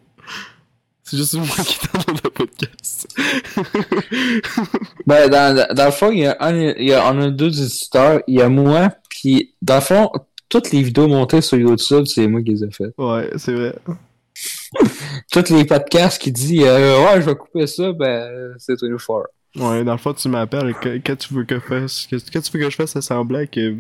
C'est 1.04 1.18
juste 1.18 1.34
moi 1.36 1.46
qui 1.66 1.78
t'en 1.80 2.00
dans 2.00 2.20
le 2.24 2.30
podcast. 2.30 3.08
Ben, 5.06 5.28
dans, 5.30 5.76
dans 5.76 5.86
le 5.86 5.92
fond, 5.92 6.12
il 6.12 6.20
y 6.20 6.26
a, 6.26 6.38
un, 6.40 6.56
il 6.56 6.88
y 6.88 6.94
a, 6.94 7.12
on 7.12 7.22
a 7.22 7.30
deux 7.30 7.62
éditeurs. 7.62 8.22
Il 8.26 8.36
y 8.36 8.42
a 8.42 8.48
moi, 8.48 8.90
puis 9.10 9.54
dans 9.62 9.76
le 9.76 9.82
fond, 9.82 10.10
toutes 10.48 10.72
les 10.72 10.82
vidéos 10.82 11.10
montées 11.10 11.42
sur 11.42 11.58
YouTube, 11.58 12.06
c'est 12.06 12.26
moi 12.28 12.42
qui 12.42 12.52
les 12.52 12.64
ai 12.64 12.72
faites. 12.72 12.94
ouais, 12.98 13.32
c'est 13.36 13.54
vrai. 13.54 13.76
Tous 15.32 15.50
les 15.50 15.66
podcasts 15.66 16.22
qui 16.22 16.32
disent 16.32 16.64
euh, 16.66 17.04
Ouais, 17.04 17.22
je 17.22 17.26
vais 17.26 17.36
couper 17.36 17.68
ça, 17.68 17.92
ben, 17.92 18.54
c'est 18.58 18.80
24. 18.80 19.28
Ouais, 19.56 19.84
dans 19.84 19.92
le 19.92 19.98
fond, 20.00 20.14
tu 20.14 20.28
m'appelles. 20.30 20.74
que- 20.76 20.98
Quand 21.06 21.16
tu 21.16 21.34
veux 21.34 21.44
que 21.44 21.56
je 21.56 21.60
fasse, 21.60 22.08
que, 22.08 22.16
tu 22.16 22.52
veux 22.58 22.64
que 22.66 22.70
je 22.70 22.76
fasse 22.76 23.00
semblant 23.02 23.46
que, 23.46 23.76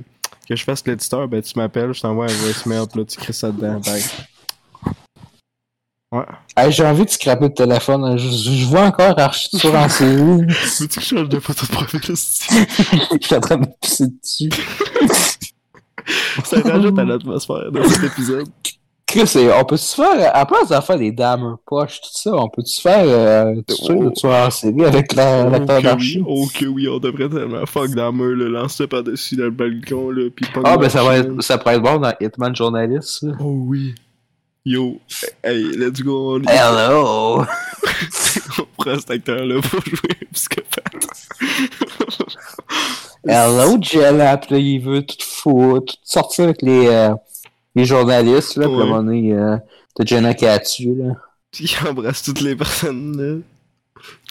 que 0.47 0.55
je 0.55 0.63
fasse 0.63 0.85
l'éditeur, 0.85 1.27
ben 1.27 1.41
tu 1.41 1.53
m'appelles, 1.57 1.93
je 1.93 2.01
t'envoie 2.01 2.25
un 2.25 2.35
voicemail, 2.35 2.85
pis 2.91 2.99
là 2.99 3.05
tu 3.05 3.17
crées 3.17 3.33
ça 3.33 3.51
dedans. 3.51 3.79
Bang. 3.79 4.01
Ouais. 6.11 6.25
Hey, 6.55 6.71
j'ai 6.71 6.85
envie 6.85 7.05
de 7.05 7.09
scraper 7.09 7.45
le 7.47 7.53
téléphone. 7.55 8.03
hein. 8.03 8.17
Je, 8.17 8.29
je 8.29 8.65
vois 8.65 8.83
encore 8.83 9.17
Archie 9.19 9.57
sur 9.57 9.73
en 9.73 9.89
série. 9.89 10.13
Veux-tu 10.79 10.87
que 10.99 11.01
je 11.01 11.07
change 11.15 11.29
de 11.29 11.39
photo 11.39 11.65
de 11.65 11.71
profil 11.71 12.01
aussi? 12.11 12.43
Je 13.19 13.25
suis 13.25 13.35
en 13.35 13.39
train 13.39 13.55
de 13.57 13.61
me 13.61 13.79
pisser 13.81 14.05
dessus. 14.21 14.49
Ça 16.43 16.61
rajoute 16.61 16.99
à 16.99 17.03
l'atmosphère 17.03 17.71
de 17.71 17.81
cet 17.87 18.03
épisode. 18.03 18.47
Chris, 19.13 19.37
on 19.55 19.63
peut-tu 19.63 19.85
faire, 19.95 20.35
à 20.35 20.43
place 20.47 20.69
de 20.69 20.81
faire 20.81 20.97
des 20.97 21.11
dames 21.11 21.57
poches, 21.67 22.01
tout 22.01 22.09
ça, 22.11 22.31
on 22.33 22.49
peut-tu 22.49 22.81
faire 22.81 23.03
euh, 23.05 23.61
tout 23.67 23.75
ça, 23.75 23.93
Oh. 23.95 24.09
tueur 24.09 24.47
en 24.47 24.49
série 24.49 24.83
avec 24.85 25.13
la- 25.13 25.49
l'acteur 25.51 25.81
oh, 25.83 25.97
que 25.97 26.01
oui, 26.01 26.23
oh 26.27 26.47
que 26.51 26.65
oui, 26.65 26.87
on 26.89 26.97
devrait 26.97 27.29
tellement 27.29 27.63
fuck 27.67 27.91
dans 27.91 28.11
le 28.11 28.33
le 28.33 28.47
lance 28.47 28.81
par-dessus 28.89 29.35
le 29.35 29.51
balcon, 29.51 30.09
là, 30.09 30.31
pis 30.35 30.45
pas 30.51 30.61
Ah, 30.63 30.77
ben 30.77 30.89
ça 30.89 31.03
va 31.03 31.17
être, 31.17 31.41
ça 31.43 31.59
pourrait 31.59 31.75
être 31.75 31.83
bon 31.83 31.99
dans 31.99 32.11
Hitman 32.19 32.55
Journalist, 32.55 33.19
ça. 33.19 33.27
Oh 33.39 33.53
oui. 33.67 33.93
Yo, 34.65 34.99
hey, 35.43 35.61
let's 35.77 36.01
go, 36.01 36.37
on, 36.37 36.41
Hello! 36.47 37.43
on 38.57 38.65
prend 38.83 38.95
cet 38.97 39.11
acteur-là 39.11 39.61
pour 39.61 39.79
jouer 39.85 40.17
un 40.23 40.25
psychopathe. 40.33 41.07
Hello, 43.27 43.77
Jella! 43.79 44.37
Puis 44.37 44.53
là, 44.55 44.57
il 44.57 44.79
veut 44.79 45.05
tout 45.05 45.17
fou, 45.19 45.79
tout 45.81 45.95
sortir 46.03 46.45
avec 46.45 46.63
les, 46.63 46.87
euh, 46.87 47.13
les 47.75 47.85
journalistes, 47.85 48.55
là. 48.57 48.67
Puis 48.67 48.75
à 48.75 48.77
un 48.77 48.79
Ouais. 48.79 48.85
moment 48.85 49.03
donné, 49.03 49.33
euh, 49.33 49.57
t'as 49.95 50.05
Jenna 50.05 50.33
qui 50.33 50.45
a 50.45 50.59
tué, 50.59 50.93
là. 50.95 51.13
Puis 51.51 51.65
il 51.65 51.87
embrasse 51.87 52.23
toutes 52.23 52.41
les 52.41 52.55
personnes, 52.55 53.17
là. 53.17 53.39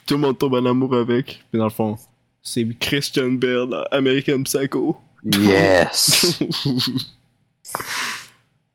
Tout 0.06 0.14
le 0.14 0.20
monde 0.20 0.38
tombe 0.38 0.54
en 0.54 0.66
amour 0.66 0.94
avec. 0.96 1.42
Puis 1.50 1.58
dans 1.58 1.64
le 1.64 1.70
fond, 1.70 1.96
c'est 2.42 2.66
Christian 2.78 3.32
Bale 3.32 3.86
American 3.92 4.42
Psycho. 4.42 4.96
Yes! 5.24 6.40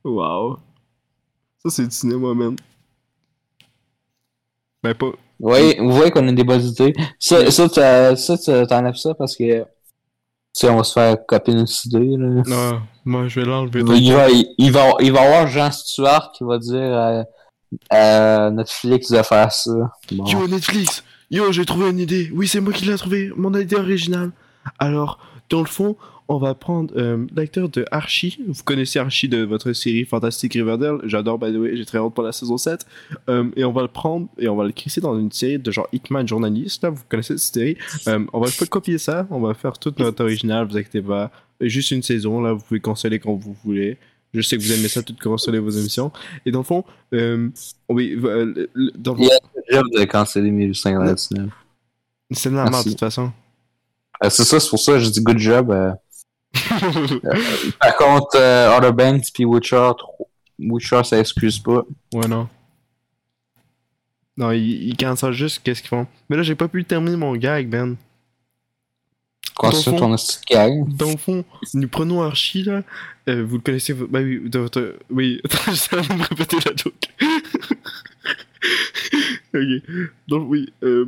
wow. 0.03 0.57
Ça, 1.63 1.69
c'est 1.69 1.87
du 1.87 1.95
cinéma, 1.95 2.33
man. 2.33 2.55
Ben, 4.83 4.93
pas. 4.93 5.11
Oui, 5.39 5.75
vous 5.79 5.91
voyez 5.91 6.11
qu'on 6.11 6.27
a 6.27 6.31
des 6.31 6.43
bonnes 6.43 6.63
idées. 6.63 6.93
Ça, 7.19 7.49
ça, 7.51 8.15
ça, 8.15 8.37
t'as- 8.37 8.65
t'enlèves 8.65 8.95
ça 8.95 9.13
parce 9.13 9.35
que, 9.35 9.65
sais, 10.57 10.69
on 10.69 10.77
va 10.77 10.83
se 10.83 10.93
faire 10.93 11.17
copier 11.25 11.53
notre 11.53 11.85
idée, 11.85 12.17
là. 12.17 12.43
Non, 12.45 12.81
moi, 13.05 13.27
je 13.27 13.39
vais 13.39 13.45
l'enlever. 13.45 13.81
Il 13.97 14.13
va, 14.13 14.29
il, 14.29 14.53
il 14.57 14.71
va, 14.71 14.93
il 14.99 15.11
va 15.11 15.23
y 15.23 15.25
avoir 15.25 15.47
Jean 15.47 15.71
Stewart 15.71 16.31
qui 16.33 16.43
va 16.43 16.57
dire 16.57 16.93
à, 16.93 17.23
à 17.89 18.49
Netflix 18.51 19.11
de 19.11 19.21
faire 19.23 19.51
ça. 19.51 19.71
Bon. 20.11 20.25
Yo, 20.25 20.47
Netflix! 20.47 21.03
Yo, 21.29 21.51
j'ai 21.51 21.65
trouvé 21.65 21.89
une 21.89 21.99
idée. 21.99 22.31
Oui, 22.33 22.47
c'est 22.47 22.61
moi 22.61 22.71
qui 22.73 22.85
l'ai 22.85 22.95
trouvé. 22.97 23.31
Mon 23.35 23.53
idée 23.53 23.75
originale. 23.75 24.31
Alors, 24.79 25.19
dans 25.49 25.59
le 25.59 25.65
fond, 25.65 25.97
on 26.29 26.39
va 26.39 26.53
prendre 26.55 26.93
euh, 26.97 27.25
l'acteur 27.35 27.69
de 27.69 27.85
Archie. 27.91 28.39
Vous 28.47 28.61
connaissez 28.63 28.99
Archie 28.99 29.29
de 29.29 29.43
votre 29.43 29.71
série 29.73 30.03
Fantastic 30.05 30.53
Riverdale? 30.53 30.99
J'adore, 31.05 31.39
by 31.39 31.53
the 31.53 31.57
way. 31.57 31.77
J'ai 31.77 31.85
très 31.85 31.97
hâte 31.99 32.13
pour 32.13 32.23
la 32.23 32.31
saison 32.33 32.57
7. 32.57 32.85
Euh, 33.29 33.49
et 33.55 33.63
on 33.63 33.71
va 33.71 33.81
le 33.81 33.87
prendre 33.87 34.27
et 34.37 34.49
on 34.49 34.55
va 34.55 34.65
le 34.65 34.71
crisser 34.73 34.99
dans 34.99 35.17
une 35.17 35.31
série 35.31 35.57
de 35.57 35.71
genre 35.71 35.87
Hitman 35.93 36.27
Journalist. 36.27 36.83
Là, 36.83 36.89
vous 36.89 37.01
connaissez 37.07 37.37
cette 37.37 37.53
série? 37.53 37.77
Euh, 38.07 38.25
on 38.33 38.39
va 38.41 38.47
copier 38.69 38.97
ça. 38.97 39.25
On 39.29 39.39
va 39.39 39.53
faire 39.53 39.77
toute 39.79 39.99
notre 39.99 40.23
original. 40.23 40.67
Vous 40.67 40.75
inquiétez 40.77 41.01
pas. 41.01 41.31
Juste 41.61 41.91
une 41.91 42.03
saison. 42.03 42.41
Là, 42.41 42.53
vous 42.53 42.63
pouvez 42.63 42.79
canceller 42.81 43.19
quand 43.19 43.33
vous 43.33 43.55
voulez. 43.63 43.97
Je 44.33 44.41
sais 44.41 44.57
que 44.57 44.61
vous 44.61 44.73
aimez 44.73 44.89
ça, 44.89 45.01
tout 45.01 45.15
canceller 45.19 45.59
vos 45.59 45.69
émissions. 45.69 46.11
Et 46.45 46.51
dans 46.51 46.59
le 46.59 46.65
fond, 46.65 46.83
oui, 47.89 48.15
le- 48.19 48.69
dans 48.97 49.13
le 49.13 49.21
Il 49.21 49.73
y 49.73 49.77
a 49.77 49.81
de 49.81 50.03
canceller 50.05 50.51
1899. 50.51 51.49
c'est 52.31 52.49
de 52.49 52.55
la 52.55 52.69
merde, 52.69 52.83
de 52.83 52.89
toute 52.89 52.99
façon. 52.99 53.31
C'est 54.23 54.43
ça, 54.43 54.59
c'est 54.59 54.69
pour 54.69 54.79
ça 54.79 54.93
que 54.93 54.99
je 54.99 55.09
dis 55.09 55.21
good 55.21 55.37
job. 55.37 55.73
Euh. 56.83 57.19
Par 57.79 57.97
contre, 57.97 58.35
euh, 58.35 58.77
Outer 58.77 58.91
Banks 58.91 59.25
puis 59.33 59.45
Witcher 59.45 59.91
3, 59.97 60.27
Witcher, 60.59 61.03
ça 61.03 61.19
excuse 61.19 61.59
pas. 61.59 61.83
Ouais, 62.13 62.27
non. 62.27 62.47
Non, 64.37 64.51
ils, 64.51 64.89
ils 64.89 64.97
cancellent 64.97 65.33
juste 65.33 65.61
qu'est-ce 65.63 65.81
qu'ils 65.81 65.89
font. 65.89 66.05
Mais 66.29 66.37
là, 66.37 66.43
j'ai 66.43 66.53
pas 66.55 66.67
pu 66.67 66.85
terminer 66.85 67.17
mon 67.17 67.35
gag, 67.35 67.69
Ben. 67.69 67.95
Quoi, 69.55 69.71
ça, 69.71 69.91
ton 69.91 70.15
gag? 70.47 70.95
Dans 70.95 71.09
le 71.09 71.17
fond, 71.17 71.43
nous 71.73 71.87
prenons 71.87 72.21
Archie, 72.21 72.61
là. 72.63 72.83
Euh, 73.27 73.43
vous 73.43 73.55
le 73.55 73.61
connaissez, 73.61 73.93
bah 73.93 74.19
oui, 74.21 74.47
de 74.47 74.59
votre... 74.59 74.99
Oui, 75.09 75.41
attends, 75.45 75.97
de 75.97 76.13
me 76.13 76.23
répéter 76.23 76.57
la 76.63 76.75
joke. 76.75 76.93
ok. 79.55 79.81
Donc, 80.27 80.47
oui, 80.49 80.71
euh, 80.83 81.07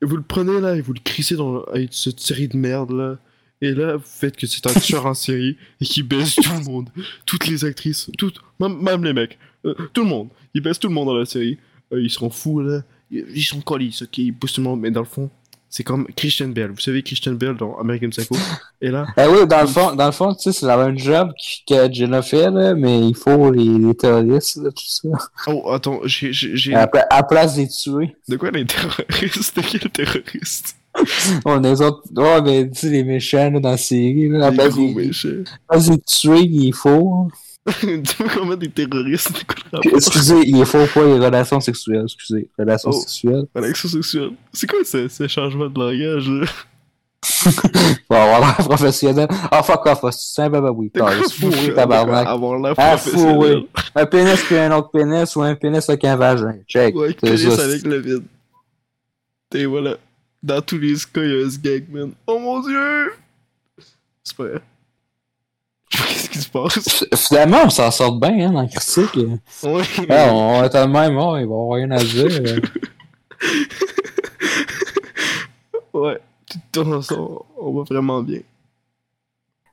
vous 0.00 0.16
le 0.16 0.22
prenez, 0.22 0.60
là, 0.60 0.76
et 0.76 0.80
vous 0.80 0.92
le 0.92 1.00
crissez 1.00 1.34
dans 1.34 1.64
avec 1.64 1.92
cette 1.92 2.20
série 2.20 2.46
de 2.46 2.56
merde, 2.56 2.92
là. 2.92 3.16
Et 3.60 3.72
là, 3.72 3.96
vous 3.96 4.04
faites 4.04 4.36
que 4.36 4.46
c'est 4.46 4.64
un 4.66 4.72
tueur 4.80 5.06
en 5.06 5.14
série 5.14 5.56
et 5.80 5.84
qui 5.84 6.02
baisse 6.02 6.36
tout 6.36 6.52
le 6.58 6.64
monde. 6.64 6.90
Toutes 7.26 7.46
les 7.48 7.64
actrices, 7.64 8.08
toutes, 8.16 8.40
même, 8.60 8.80
même 8.80 9.04
les 9.04 9.12
mecs. 9.12 9.38
Euh, 9.64 9.74
tout 9.92 10.02
le 10.02 10.08
monde. 10.08 10.28
Il 10.54 10.60
baisse 10.62 10.78
tout 10.78 10.88
le 10.88 10.94
monde 10.94 11.08
dans 11.08 11.16
la 11.16 11.26
série. 11.26 11.58
Euh, 11.92 12.00
ils 12.00 12.10
sont 12.10 12.30
fous, 12.30 12.60
là. 12.60 12.82
Ils 13.10 13.42
sont 13.42 13.60
colis, 13.60 13.98
ok, 14.02 14.18
ils 14.18 14.32
poussent 14.34 14.52
tout 14.52 14.60
le 14.60 14.66
monde. 14.68 14.80
Mais 14.80 14.90
dans 14.90 15.00
le 15.00 15.06
fond, 15.06 15.28
c'est 15.70 15.82
comme 15.82 16.06
Christian 16.14 16.48
Bale. 16.48 16.70
Vous 16.70 16.78
savez 16.80 17.02
Christian 17.02 17.32
Bale 17.32 17.56
dans 17.56 17.76
American 17.78 18.10
Psycho? 18.10 18.36
Et 18.80 18.90
là, 18.90 19.06
Ben 19.16 19.28
oui, 19.30 19.46
dans 19.46 19.60
le 19.62 19.66
fond, 19.66 19.94
dans 19.94 20.06
le 20.06 20.12
fond, 20.12 20.34
tu 20.34 20.42
sais, 20.42 20.52
c'est 20.52 20.66
la 20.66 20.76
même 20.76 20.98
job 20.98 21.32
qui- 21.38 21.64
que 21.66 21.92
Jenna 21.92 22.22
fait, 22.22 22.50
là, 22.50 22.74
mais 22.74 23.08
il 23.08 23.14
faut 23.16 23.50
les, 23.50 23.64
les 23.78 23.94
terroristes, 23.94 24.56
là, 24.62 24.70
tout 24.70 24.84
ça. 24.86 25.08
Oh, 25.48 25.70
attends, 25.72 26.00
j'ai. 26.04 26.74
À, 26.74 26.88
à 27.10 27.22
place 27.24 27.56
des 27.56 27.66
tuer. 27.68 28.14
De 28.28 28.36
quoi 28.36 28.50
les 28.50 28.64
terroristes? 28.66 29.56
De 29.56 29.62
quel 29.62 29.90
terroriste 29.90 30.76
On 31.44 31.60
les 31.60 31.80
autres, 31.82 32.02
ouais, 32.16 32.42
mais 32.42 32.70
tu 32.70 32.78
sais, 32.80 32.90
les 32.90 33.04
méchants, 33.04 33.50
là, 33.50 33.60
dans 33.60 33.70
la 33.70 33.76
série, 33.76 34.28
là, 34.28 34.50
Les 34.50 34.56
gros 34.56 34.68
des, 34.88 34.94
méchants. 34.94 35.28
place 35.68 35.88
des 35.88 35.98
tuer, 36.00 36.40
il 36.42 36.72
faut. 36.74 37.28
Dis-moi 37.82 38.28
comment 38.34 38.56
des 38.56 38.70
terroristes 38.70 39.32
De 39.32 39.44
quoi 39.44 39.56
le 39.72 39.76
rapport 39.78 39.92
Excusez, 39.96 40.40
il 40.46 40.64
faut 40.64 40.86
pas 40.86 41.04
les 41.04 41.18
relations 41.18 41.60
sexuelles, 41.60 42.04
excusez. 42.04 42.48
Relations 42.58 42.90
Oh. 42.92 43.00
sexuelles. 43.00 43.44
Relaxation 43.54 43.88
sexuelle. 43.88 44.30
C'est 44.52 44.66
quoi 44.68 44.78
ce, 44.84 45.08
ce 45.08 45.28
changement 45.28 45.68
de 45.68 45.78
langage 45.78 46.28
là? 46.30 46.46
Faut 47.20 48.14
avoir 48.14 48.40
l'air 48.40 48.56
professionnel. 48.56 49.28
Ah, 49.50 49.62
fuck 49.62 49.84
off, 49.86 50.00
c'est 50.12 50.34
simple, 50.34 50.60
bah 50.62 50.70
oui. 50.72 50.90
Fourré, 50.94 51.74
tabarnak. 51.74 52.26
Avoir 52.26 52.58
l'air 52.58 52.74
Ah, 52.78 52.96
professionnel? 52.96 53.34
fourré. 53.34 53.68
Un 53.94 54.06
pénis 54.06 54.40
puis 54.44 54.56
un 54.56 54.72
autre 54.76 54.90
pénis 54.90 55.36
ou 55.36 55.42
un 55.42 55.54
pénis 55.54 55.86
avec 55.88 56.04
un 56.04 56.16
vagin. 56.16 56.54
Check. 56.66 56.94
Ouais, 56.96 57.14
C'est 57.22 57.36
ça. 57.50 57.64
avec 57.64 57.82
le 57.84 57.98
vide. 57.98 58.24
Et 59.54 59.66
voilà. 59.66 59.96
Dans 60.42 60.62
tous 60.62 60.78
les 60.78 60.94
cas, 61.12 61.22
il 61.22 61.30
y 61.30 61.42
a 61.42 61.46
un 61.46 61.48
gag, 61.60 61.88
man. 61.90 62.12
Oh 62.26 62.38
mon 62.38 62.60
dieu 62.60 63.12
C'est 64.22 64.36
pas 64.36 64.44
vrai. 64.44 64.62
Qu'est-ce 65.90 66.30
qui 66.30 66.38
se 66.38 66.48
passe 66.48 67.04
Finalement, 67.28 67.62
on 67.64 67.70
s'en 67.70 67.90
sort 67.90 68.18
bien, 68.20 68.48
hein, 68.48 68.52
dans 68.52 68.62
le 68.62 68.68
critique. 68.68 69.14
Ouais, 69.62 69.82
Ah, 70.10 70.32
on 70.32 70.62
est 70.62 70.68
tellement 70.70 71.00
même, 71.00 71.16
oh, 71.16 71.36
il 71.36 71.46
va 71.46 71.54
avoir 71.54 71.76
rien 71.76 71.90
à 71.90 72.04
dire. 72.04 72.26
ouais. 75.94 76.20
Tout 76.72 76.84
le 76.84 77.02
temps, 77.02 77.46
on 77.58 77.72
va 77.72 77.82
vraiment 77.82 78.22
bien. 78.22 78.40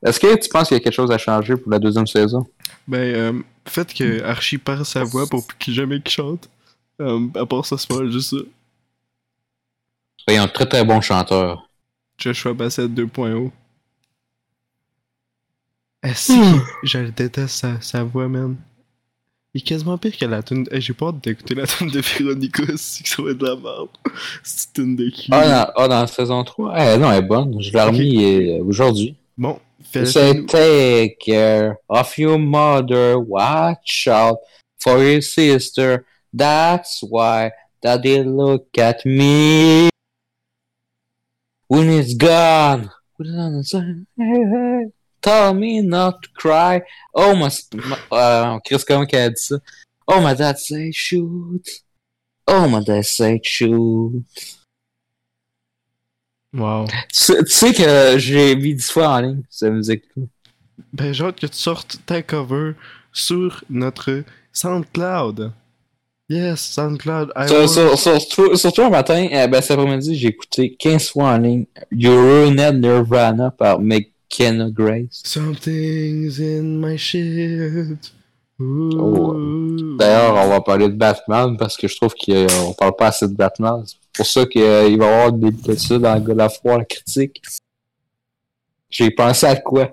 Est-ce 0.04 0.20
que 0.20 0.36
tu 0.36 0.48
penses 0.48 0.68
qu'il 0.68 0.76
y 0.76 0.80
a 0.80 0.82
quelque 0.82 0.92
chose 0.92 1.10
à 1.10 1.18
changer 1.18 1.56
pour 1.56 1.70
la 1.70 1.78
deuxième 1.78 2.06
saison? 2.06 2.46
Ben, 2.86 2.98
euh, 2.98 3.32
le 3.32 3.70
fait 3.70 3.92
que 3.94 4.22
Archie 4.22 4.58
perd 4.58 4.84
sa 4.84 5.04
voix 5.04 5.26
pour 5.26 5.46
qu'il 5.58 5.74
jamais 5.74 6.00
qu'il 6.00 6.10
chante, 6.12 6.48
euh, 7.00 7.26
à 7.34 7.46
part 7.46 7.64
ça, 7.64 7.76
c'est 7.78 7.88
pas 7.88 8.06
juste 8.06 8.30
ça. 8.30 8.36
A 10.28 10.42
un 10.42 10.48
très 10.48 10.66
très 10.66 10.84
bon 10.84 11.00
chanteur. 11.00 11.68
Joshua 12.18 12.52
Bassett 12.52 12.90
2.0. 12.90 13.50
Est-ce 16.02 16.32
Hmm. 16.32 16.60
que 16.80 16.86
je 16.86 16.98
le 16.98 17.10
déteste 17.12 17.56
sa, 17.56 17.80
sa 17.80 18.02
voix, 18.04 18.28
man? 18.28 18.56
Il 19.54 19.60
est 19.60 19.64
quasiment 19.64 19.96
pire 19.98 20.16
que 20.16 20.24
la 20.26 20.42
tune. 20.42 20.66
Hey, 20.70 20.80
j'ai 20.80 20.92
pas 20.92 21.08
hâte 21.08 21.22
d'écouter 21.22 21.54
la 21.54 21.66
tune 21.66 21.88
de 21.90 22.00
Véronica, 22.00 22.62
c'est 22.76 23.02
que 23.04 23.08
ça 23.08 23.22
va 23.22 23.30
être 23.30 23.38
de 23.38 23.46
la 23.46 23.56
merde. 23.56 23.88
C'est 24.42 24.76
une 24.78 24.96
de 24.96 25.08
qui? 25.08 25.28
Ah, 25.32 25.46
dans, 25.66 25.72
ah, 25.76 25.88
dans 25.88 26.00
la 26.02 26.06
saison 26.06 26.44
3? 26.44 26.74
Eh, 26.76 26.98
non, 26.98 27.10
elle 27.10 27.18
est 27.24 27.26
bonne. 27.26 27.60
Je 27.62 27.72
l'ai 27.72 27.80
remis 27.80 28.24
euh, 28.58 28.62
aujourd'hui. 28.64 29.16
Bon, 29.38 29.58
take 29.92 31.16
care 31.24 31.76
of 31.88 32.18
your 32.18 32.38
mother. 32.38 33.16
Watch 33.18 34.06
out 34.08 34.38
for 34.78 34.98
your 35.02 35.22
sister. 35.22 36.04
That's 36.36 37.02
why 37.02 37.50
daddy 37.82 38.22
look 38.24 38.66
at 38.78 39.04
me. 39.06 39.88
When 41.68 41.88
it's 41.90 42.14
gone. 42.14 42.90
Tell 45.22 45.54
me 45.54 45.80
not 45.82 46.22
to 46.22 46.28
cry. 46.34 46.82
Oh, 47.14 47.34
my... 47.34 47.48
Euh, 48.12 48.58
Chris, 48.64 48.84
comment 48.86 49.06
qu'elle 49.06 49.22
a 49.22 49.30
dit 49.30 49.42
ça? 49.42 49.56
Oh, 50.06 50.20
my 50.20 50.34
dad 50.36 50.56
say 50.58 50.92
shoot. 50.92 51.66
Oh, 52.46 52.68
my 52.68 52.84
dad 52.84 53.02
say 53.04 53.40
shoot. 53.42 54.22
Wow. 56.52 56.86
Tu 56.86 56.94
sais- 57.12 57.44
tu 57.44 57.50
sais 57.50 57.72
que 57.74 58.18
j'ai 58.18 58.54
mis 58.56 58.74
10 58.74 58.90
fois 58.90 59.08
en 59.08 59.20
ligne, 59.20 59.42
cette 59.50 59.72
musique-là. 59.72 60.22
Ben, 60.92 61.12
j'ai 61.12 61.24
hâte 61.24 61.40
que 61.40 61.46
tu 61.46 61.56
sortes 61.56 61.98
ta 62.06 62.22
cover 62.22 62.72
sur 63.12 63.64
notre 63.68 64.22
SoundCloud. 64.52 65.52
Yes, 66.28 66.60
SoundCloud. 66.74 67.30
I 67.36 67.46
Sur- 67.46 67.56
want- 67.60 67.68
sur- 67.68 67.98
sur- 67.98 68.20
sur- 68.20 68.58
Surtout 68.58 68.82
un 68.82 68.90
matin, 68.90 69.28
euh, 69.32 69.46
ben, 69.46 69.60
cet 69.60 69.78
après-midi, 69.78 70.16
j'ai 70.16 70.28
écouté 70.28 70.74
15 70.76 71.08
fois 71.10 71.30
en 71.30 71.38
ligne 71.38 71.66
Ruined 71.92 72.80
Nirvana 72.80 73.52
par 73.52 73.78
McKenna 73.80 74.68
Grace. 74.70 75.22
Something's 75.24 76.40
in 76.40 76.62
my 76.80 76.98
shit. 76.98 78.12
Oh, 78.58 79.36
D'ailleurs, 79.98 80.34
on 80.34 80.48
va 80.48 80.60
parler 80.62 80.88
de 80.88 80.94
Batman 80.94 81.56
parce 81.58 81.76
que 81.76 81.86
je 81.86 81.94
trouve 81.94 82.14
qu'on 82.14 82.72
parle 82.72 82.96
pas 82.96 83.08
assez 83.08 83.28
de 83.28 83.34
Batman. 83.34 83.84
C'est 83.86 83.96
pour 84.16 84.26
ça 84.26 84.46
qu'il 84.46 84.62
va 84.62 84.84
y 84.88 84.94
avoir 84.94 85.32
des 85.32 85.48
études 85.72 85.98
dans 85.98 86.44
of 86.44 86.58
War 86.64 86.80
critique. 86.88 87.40
J'ai 88.88 89.10
pensé 89.10 89.46
à 89.46 89.56
quoi? 89.56 89.92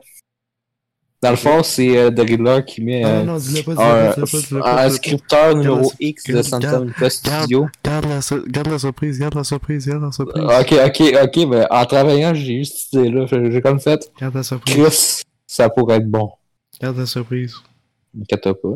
Dans 1.24 1.30
le 1.32 1.38
fond, 1.38 1.64
c'est 1.64 1.98
euh, 1.98 2.12
The 2.12 2.20
Riddler 2.20 2.66
qui 2.68 2.82
met 2.84 3.02
Ah 3.06 3.24
non, 3.24 3.38
pas, 3.66 3.72
un, 3.72 4.14
pas, 4.60 4.84
un 4.84 4.90
scripteur 4.90 5.56
numéro 5.56 5.82
la- 5.82 5.88
X 6.02 6.24
de 6.26 6.42
Santa 6.42 6.80
Monica 6.80 7.10
Studio. 7.10 7.68
Garde 7.84 8.06
la, 8.08 8.20
garde 8.48 8.68
la 8.68 8.78
surprise, 8.80 9.20
garde 9.20 9.36
la 9.36 9.44
surprise, 9.46 9.88
garde 9.88 10.04
la 10.04 10.12
surprise. 10.12 10.44
Ok, 10.44 10.74
ok, 10.86 11.14
ok, 11.24 11.48
mais 11.48 11.66
en 11.72 11.86
travaillant, 11.86 12.34
j'ai 12.34 12.56
eu 12.56 12.66
cette 12.66 12.92
idée-là. 12.92 13.26
Fait 13.28 13.38
que 13.38 13.52
J'ai 13.52 13.62
comme 13.62 13.80
fait, 13.80 14.12
Garde 14.20 14.36
la 14.36 14.44
surprise. 14.44 14.76
Chris, 14.76 15.22
ça 15.48 15.70
pourrait 15.70 15.96
être 15.96 16.12
bon. 16.12 16.30
Garde 16.82 16.98
la 16.98 17.06
surprise. 17.06 17.56
Inquiète 18.20 18.44
pas. 18.44 18.70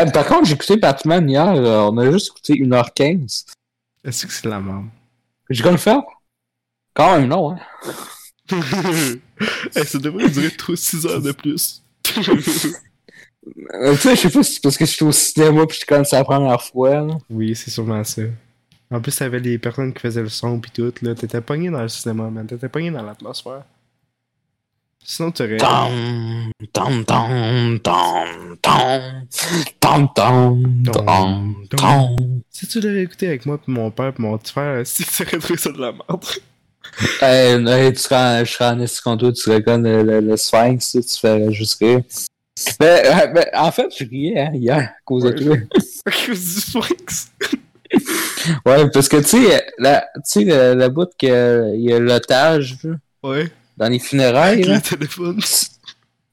Euh, 0.00 0.06
par 0.12 0.26
contre, 0.26 0.46
j'ai 0.46 0.54
écouté 0.54 0.78
Batman 0.78 1.28
hier, 1.28 1.46
euh, 1.56 1.90
on 1.90 1.98
a 1.98 2.10
juste 2.10 2.28
écouté 2.28 2.54
1h15. 2.54 3.44
Est-ce 4.02 4.26
que 4.26 4.32
c'est 4.32 4.48
la 4.48 4.60
merde? 4.60 4.86
J'ai 5.50 5.62
comme 5.62 5.76
faire? 5.78 6.00
Quand 6.94 7.18
même, 7.18 7.28
non, 7.28 7.52
hein. 7.52 7.58
Hey, 8.50 9.86
ça 9.86 9.98
devrait 9.98 10.28
durer 10.28 10.50
6 10.74 11.06
heures 11.06 11.22
de 11.22 11.32
plus. 11.32 11.82
Euh, 13.74 13.92
tu 13.92 13.98
sais, 13.98 14.16
je 14.16 14.20
sais 14.22 14.30
pas 14.30 14.42
si 14.42 14.54
c'est 14.54 14.62
parce 14.62 14.78
que 14.78 14.86
je 14.86 14.90
suis 14.90 15.04
au 15.04 15.12
cinéma 15.12 15.66
pis 15.66 15.78
je 15.78 16.04
c'est 16.04 16.16
la 16.16 16.24
première 16.24 16.62
fois, 16.62 17.00
là. 17.00 17.18
oui, 17.28 17.54
c'est 17.54 17.70
sûrement 17.70 18.02
ça. 18.04 18.22
En 18.90 19.00
plus, 19.00 19.16
t'avais 19.16 19.40
les 19.40 19.58
personnes 19.58 19.92
qui 19.92 20.00
faisaient 20.00 20.22
le 20.22 20.28
son 20.28 20.60
pis 20.60 20.70
tout, 20.70 20.92
là. 21.02 21.14
T'étais 21.14 21.40
pogné 21.40 21.70
dans 21.70 21.82
le 21.82 21.88
cinéma, 21.88 22.30
man. 22.30 22.46
T'étais 22.46 22.68
pogné 22.68 22.90
dans 22.90 23.02
l'atmosphère. 23.02 23.64
Sinon, 25.06 25.32
t'aurais. 25.32 25.58
Tom, 25.58 26.52
tom, 26.72 27.04
tom, 27.04 27.80
tom, 27.80 28.56
tom, 28.62 29.26
tom, 29.80 30.08
tom, 30.14 30.82
tom, 30.84 31.66
tom. 31.76 32.40
Si 32.48 32.66
tu 32.66 32.80
l'avais 32.80 33.02
écouté 33.02 33.26
avec 33.26 33.44
moi 33.44 33.58
pis 33.58 33.70
mon 33.70 33.90
père 33.90 34.14
pis 34.14 34.22
mon 34.22 34.38
petit 34.38 34.52
frère, 34.52 34.86
si 34.86 35.04
tu 35.04 35.22
aurais 35.22 35.38
trouvé 35.38 35.58
ça 35.58 35.72
de 35.72 35.78
la 35.78 35.92
merde. 35.92 36.24
Hey, 37.20 37.54
hey, 37.66 37.92
tu 37.92 37.98
serais, 38.00 38.44
je 38.44 38.52
serais 38.52 38.66
en 39.10 39.16
toi, 39.16 39.32
tu 39.32 39.62
comme 39.62 39.84
le, 39.84 40.02
le, 40.02 40.20
le 40.20 40.36
sphinx, 40.36 40.92
tu 40.92 41.18
ferais 41.20 41.52
juste 41.52 41.78
rire. 41.80 42.00
Mais, 42.80 43.02
euh, 43.06 43.28
mais 43.34 43.46
en 43.54 43.72
fait, 43.72 43.88
je 43.98 44.04
riais, 44.04 44.40
hein, 44.40 44.50
hier, 44.54 44.78
à 44.78 44.92
cause 45.04 45.24
de 45.24 45.30
toi. 45.32 45.56
À 46.06 46.10
cause 46.10 46.54
du 46.54 46.60
Sphinx. 46.60 47.30
Ouais, 48.66 48.90
parce 48.90 49.08
que, 49.08 49.16
tu 49.18 49.24
sais, 49.46 49.66
la, 49.78 50.02
tu 50.16 50.20
sais, 50.24 50.44
le, 50.44 50.74
le 50.74 50.88
bout 50.88 51.08
qu'il 51.16 51.28
y 51.30 51.92
a 51.92 51.98
l'otage, 51.98 52.76
Ouais. 53.22 53.50
dans 53.78 53.88
les 53.88 53.98
funérailles, 53.98 54.64
Avec 54.64 54.66
là, 54.66 54.74
le 54.74 54.80
téléphone. 54.82 55.40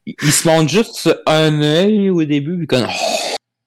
il, 0.06 0.16
il 0.22 0.32
se 0.32 0.46
montre 0.48 0.70
juste 0.70 1.10
un 1.26 1.62
œil 1.62 2.10
au 2.10 2.24
début, 2.26 2.58
puis 2.58 2.68
comme, 2.68 2.88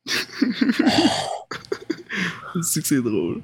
C'est 2.62 2.82
que 2.82 2.86
c'est 2.86 3.02
drôle. 3.02 3.40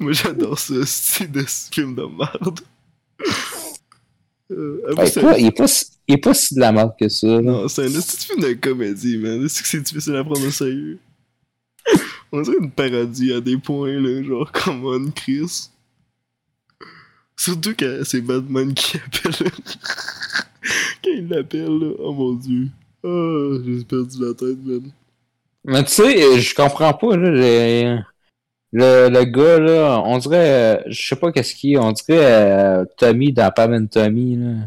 Moi 0.00 0.12
j'adore 0.12 0.58
ce 0.58 0.84
style 0.84 1.30
de 1.32 1.44
ce 1.46 1.68
film 1.72 1.94
de 1.94 2.02
merde. 2.04 2.60
Euh, 4.50 4.80
Ouais, 4.96 5.40
il, 5.40 5.46
est 5.46 5.56
pas, 5.56 5.66
si- 5.66 5.86
il 6.06 6.14
est 6.14 6.18
pas 6.18 6.34
si 6.34 6.54
de 6.54 6.60
la 6.60 6.70
merde 6.72 6.92
que 7.00 7.08
ça. 7.08 7.26
Non, 7.40 7.66
c'est 7.68 7.86
un 7.86 7.90
petit 8.00 8.26
film 8.26 8.40
de 8.40 8.52
comédie, 8.54 9.16
man. 9.18 9.48
C'est 9.48 9.62
que 9.62 9.68
c'est 9.68 9.80
difficile 9.80 10.16
à 10.16 10.24
prendre 10.24 10.46
au 10.46 10.50
sérieux? 10.50 10.98
On 12.32 12.42
dirait 12.42 12.56
une 12.60 12.70
parodie 12.70 13.32
à 13.32 13.40
des 13.40 13.56
points, 13.56 13.98
là, 14.00 14.22
genre, 14.22 14.50
come 14.52 14.84
on, 14.84 15.10
Chris. 15.12 15.70
Surtout 17.36 17.74
quand 17.78 18.00
c'est 18.04 18.20
Batman 18.20 18.74
qui 18.74 18.96
appelle. 18.98 19.50
quand 21.02 21.10
il 21.10 21.28
l'appelle, 21.28 21.78
là, 21.78 21.90
oh 21.98 22.12
mon 22.12 22.34
dieu. 22.34 22.68
Oh, 23.02 23.58
j'ai 23.64 23.84
perdu 23.84 24.16
la 24.20 24.34
tête, 24.34 24.58
man. 24.64 24.90
Mais 25.64 25.84
tu 25.84 25.92
sais, 25.92 26.40
je 26.40 26.54
comprends 26.54 26.92
pas, 26.94 27.16
là, 27.16 28.04
le, 28.76 29.08
le, 29.08 29.24
gars, 29.24 29.60
là, 29.60 30.02
on 30.04 30.18
dirait, 30.18 30.50
euh, 30.50 30.82
je 30.88 31.06
sais 31.06 31.14
pas 31.14 31.30
qu'est-ce 31.30 31.54
qu'il 31.54 31.74
est, 31.74 31.78
on 31.78 31.92
dirait 31.92 32.24
euh, 32.24 32.84
Tommy 32.96 33.32
dans 33.32 33.48
Pam 33.52 33.72
and 33.72 33.86
Tommy, 33.86 34.36
là. 34.36 34.66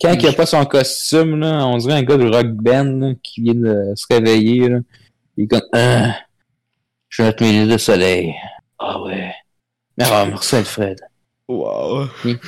Quand 0.00 0.12
il 0.12 0.26
a 0.26 0.32
pas 0.32 0.44
son 0.46 0.64
costume, 0.64 1.38
là, 1.38 1.64
on 1.64 1.78
dirait 1.78 1.94
un 1.94 2.02
gars 2.02 2.16
de 2.16 2.28
rock 2.28 2.48
band, 2.48 2.98
là, 2.98 3.12
qui 3.22 3.42
vient 3.42 3.54
de 3.54 3.92
se 3.94 4.06
réveiller, 4.10 4.68
là. 4.68 4.78
Il 5.36 5.44
est 5.44 5.46
comme, 5.46 5.62
ah, 5.72 6.16
je 7.08 7.22
vais 7.22 7.28
mettre 7.28 7.42
mes 7.44 7.66
de 7.66 7.78
soleil. 7.78 8.34
Ah 8.76 9.00
ouais. 9.02 9.32
Mais 9.96 10.04
ah, 10.10 10.26
merci 10.28 10.56
Alfred. 10.56 10.98
Wow. 11.46 12.08
Tu 12.24 12.38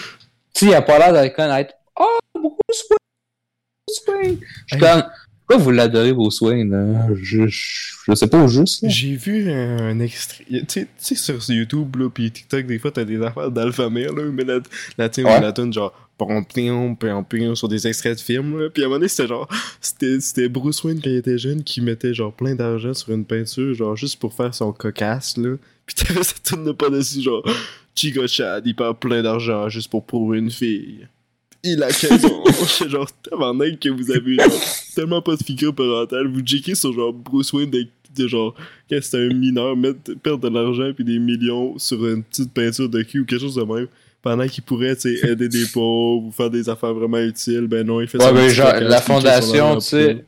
sais, 0.53 0.67
il 0.67 0.75
a 0.75 0.83
pas 0.83 0.99
l'air 0.99 1.23
de 1.23 1.29
connaître. 1.29 1.73
Oh, 2.01 2.19
Bruce 2.35 2.85
Wayne! 2.91 2.99
Bruce 3.87 4.03
Wayne! 4.09 4.39
Je 4.67 4.77
suis 4.77 4.85
Hey. 4.85 4.91
comme, 5.03 5.11
pourquoi 5.51 5.65
vous 5.65 5.71
l'adorez, 5.73 6.13
Wayne? 6.13 6.71
là? 6.71 7.09
Je, 7.21 7.47
je, 7.49 7.93
je 8.07 8.15
sais 8.15 8.27
pas 8.29 8.43
au 8.43 8.49
juste. 8.49 8.85
J'ai 8.89 9.17
vu 9.17 9.51
un, 9.51 9.99
extrait. 10.01 10.45
Tu 10.69 10.87
sais- 10.97 11.15
sur 11.17 11.39
YouTube, 11.53 11.97
là, 11.97 12.09
pis 12.09 12.31
TikTok, 12.31 12.67
des 12.67 12.79
fois, 12.79 12.91
t'as 12.93 13.05
des 13.05 13.21
affaires 13.21 13.51
d'Alpha 13.51 13.91
Mère, 13.91 14.13
là, 14.13 14.23
mais 14.33 14.45
la, 14.45 14.61
la, 14.97 15.07
Ouais. 15.09 15.41
la 15.41 15.53
tune 15.53 15.73
genre, 15.73 15.93
pom 16.17 16.45
pion, 16.45 16.95
pion, 16.95 17.25
pion, 17.25 17.55
sur 17.55 17.67
des 17.69 17.87
extraits 17.87 18.17
de 18.17 18.21
films, 18.23 18.61
là. 18.61 18.71
Pis 18.71 18.83
à 18.83 18.85
un 18.85 18.89
moment 18.89 18.99
donné, 18.99 19.09
c'était 19.09 19.27
genre, 19.29 19.49
c'était 19.81 20.21
c'était 20.21 20.49
Bruce 20.49 20.85
Wayne 20.85 21.01
quand 21.03 21.11
il 21.11 21.17
était 21.17 21.39
jeune 21.39 21.65
qui 21.65 21.81
mettait 21.81 22.15
genre 22.15 22.33
plein 22.33 22.55
d'argent 22.55 22.95
sur 22.95 23.13
une 23.13 23.25
peinture, 23.25 23.75
genre 23.75 23.97
juste 23.97 24.21
pour 24.21 24.33
faire 24.35 24.55
son 24.55 24.73
cocasse, 24.73 25.37
là. 25.37 25.57
Pis 25.87 25.95
t'avais 25.97 26.23
cette 26.23 26.43
tune 26.45 26.65
de 26.65 26.73
pas 26.73 26.91
dessus, 26.91 27.23
genre, 27.23 27.43
Chico 27.97 28.27
Chad, 28.29 28.65
il 28.67 28.77
perd 28.77 28.99
plein 28.99 29.23
d'argent 29.23 29.69
juste 29.69 29.91
pour 29.91 30.05
prouver 30.07 30.39
une 30.39 30.51
fille. 30.51 31.09
Il 31.63 31.83
a 31.83 31.89
15 31.89 32.25
ans. 32.25 32.45
C'est 32.67 32.89
genre, 32.89 33.11
tabarnak 33.23 33.79
que 33.79 33.89
vous 33.89 34.11
avez 34.11 34.37
genre, 34.37 34.61
tellement 34.95 35.23
pas 35.23 35.37
de 35.37 35.43
figure 35.43 35.75
parentale. 35.75 36.27
Vous 36.29 36.41
checkez 36.41 36.75
sur 36.75 36.93
genre 36.93 37.13
Bruce 37.13 37.53
Wayne 37.53 37.71
de, 37.71 37.87
de 38.17 38.27
genre, 38.27 38.55
quand 38.89 38.99
c'est 39.03 39.19
un 39.19 39.35
mineur, 39.35 39.77
mettre, 39.77 40.15
perdre 40.23 40.49
de 40.49 40.55
l'argent 40.55 40.91
puis 40.95 41.05
des 41.05 41.19
millions 41.19 41.79
sur 41.79 42.07
une 42.07 42.23
petite 42.23 42.53
peinture 42.53 42.89
de 42.89 43.03
cul 43.03 43.21
ou 43.21 43.27
quelque 43.27 43.41
chose 43.41 43.55
de 43.57 43.63
même. 43.63 43.89
Pendant 44.23 44.47
qu'il 44.47 44.63
pourrait, 44.65 44.97
aider 45.05 45.49
des 45.49 45.65
pauvres 45.73 46.27
ou 46.27 46.31
faire 46.31 46.51
des 46.51 46.69
affaires 46.69 46.93
vraiment 46.93 47.19
utiles, 47.19 47.67
ben 47.67 47.87
non, 47.87 48.03
il 48.03 48.07
fait 48.09 48.19
Ouais, 48.19 48.29
son 48.29 48.35
mais 48.35 48.47
petit 48.49 48.55
genre, 48.55 48.75
la 48.81 49.01
fondation, 49.01 49.75
tu 49.77 49.81
sais, 49.81 50.25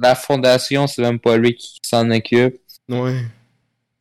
la 0.00 0.14
fondation, 0.16 0.86
c'est 0.88 1.02
même 1.02 1.20
pas 1.20 1.36
lui 1.36 1.54
qui 1.54 1.78
s'en 1.82 2.10
occupe. 2.10 2.56
Ouais. 2.88 3.22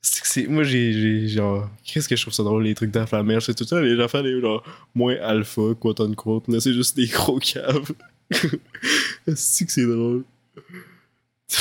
C'est 0.07 0.21
que 0.21 0.27
c'est. 0.27 0.47
Moi, 0.47 0.63
j'ai. 0.63 1.27
genre. 1.27 1.67
Qu'est-ce 1.83 2.07
que 2.07 2.15
je 2.15 2.21
trouve 2.21 2.33
ça 2.33 2.43
drôle, 2.43 2.63
les 2.63 2.75
trucs 2.75 2.91
d'enflammage? 2.91 3.47
C'est 3.47 3.55
tout 3.55 3.63
ça, 3.63 3.81
les 3.81 3.99
affaires, 3.99 4.21
les 4.21 4.39
genre, 4.39 4.63
moins 4.93 5.15
alpha, 5.15 5.73
quote 5.79 5.99
unquote. 5.99 6.47
Là, 6.47 6.59
c'est 6.59 6.73
juste 6.73 6.95
des 6.95 7.07
gros 7.07 7.39
caves. 7.39 7.91
c'est 9.35 9.65
que 9.65 9.71
c'est 9.71 9.87
drôle. 9.87 10.23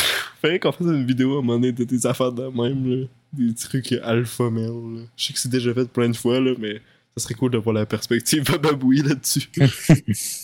Faudrait 0.42 0.59
qu'on 0.59 0.72
fasse 0.72 0.87
une 0.87 1.07
vidéo 1.07 1.37
à 1.37 1.38
un 1.38 1.40
moment 1.40 1.54
donné 1.54 1.72
de 1.72 1.85
des 1.85 2.07
affaires 2.07 2.33
de 2.33 2.42
même, 2.48 2.87
là. 2.87 3.07
Des 3.33 3.54
trucs 3.54 3.92
alpha 3.92 4.50
male, 4.50 4.64
là. 4.66 5.00
Je 5.16 5.24
sais 5.24 5.33
que 5.33 5.38
c'est 5.38 5.48
déjà 5.48 5.72
fait 5.72 5.88
plein 5.88 6.11
de 6.11 6.16
fois, 6.16 6.38
là, 6.38 6.52
mais 6.59 6.83
ça 7.16 7.24
serait 7.24 7.35
cool 7.35 7.50
de 7.50 7.59
voir 7.59 7.74
la 7.74 7.87
perspective 7.87 8.44
Bababoui 8.44 9.00
là-dessus. 9.00 9.48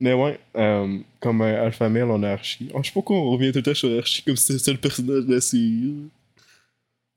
Mais 0.00 0.12
ouais, 0.12 0.38
euh, 0.56 0.98
comme 1.20 1.40
euh, 1.42 1.64
Alpha 1.66 1.88
Male, 1.88 2.10
on 2.10 2.22
a 2.22 2.30
Archie. 2.30 2.68
Oh, 2.74 2.78
je 2.82 2.88
sais 2.88 2.90
pas 2.90 2.94
pourquoi 2.94 3.16
on 3.16 3.30
revient 3.30 3.52
tout 3.52 3.58
le 3.58 3.62
temps 3.62 3.74
sur 3.74 3.96
Archie 3.98 4.22
comme 4.22 4.36
si 4.36 4.44
c'était 4.44 4.54
le 4.54 4.58
seul 4.60 4.78
personnage 4.78 5.24
de 5.24 5.34
la 5.34 5.40
série. 5.40 5.94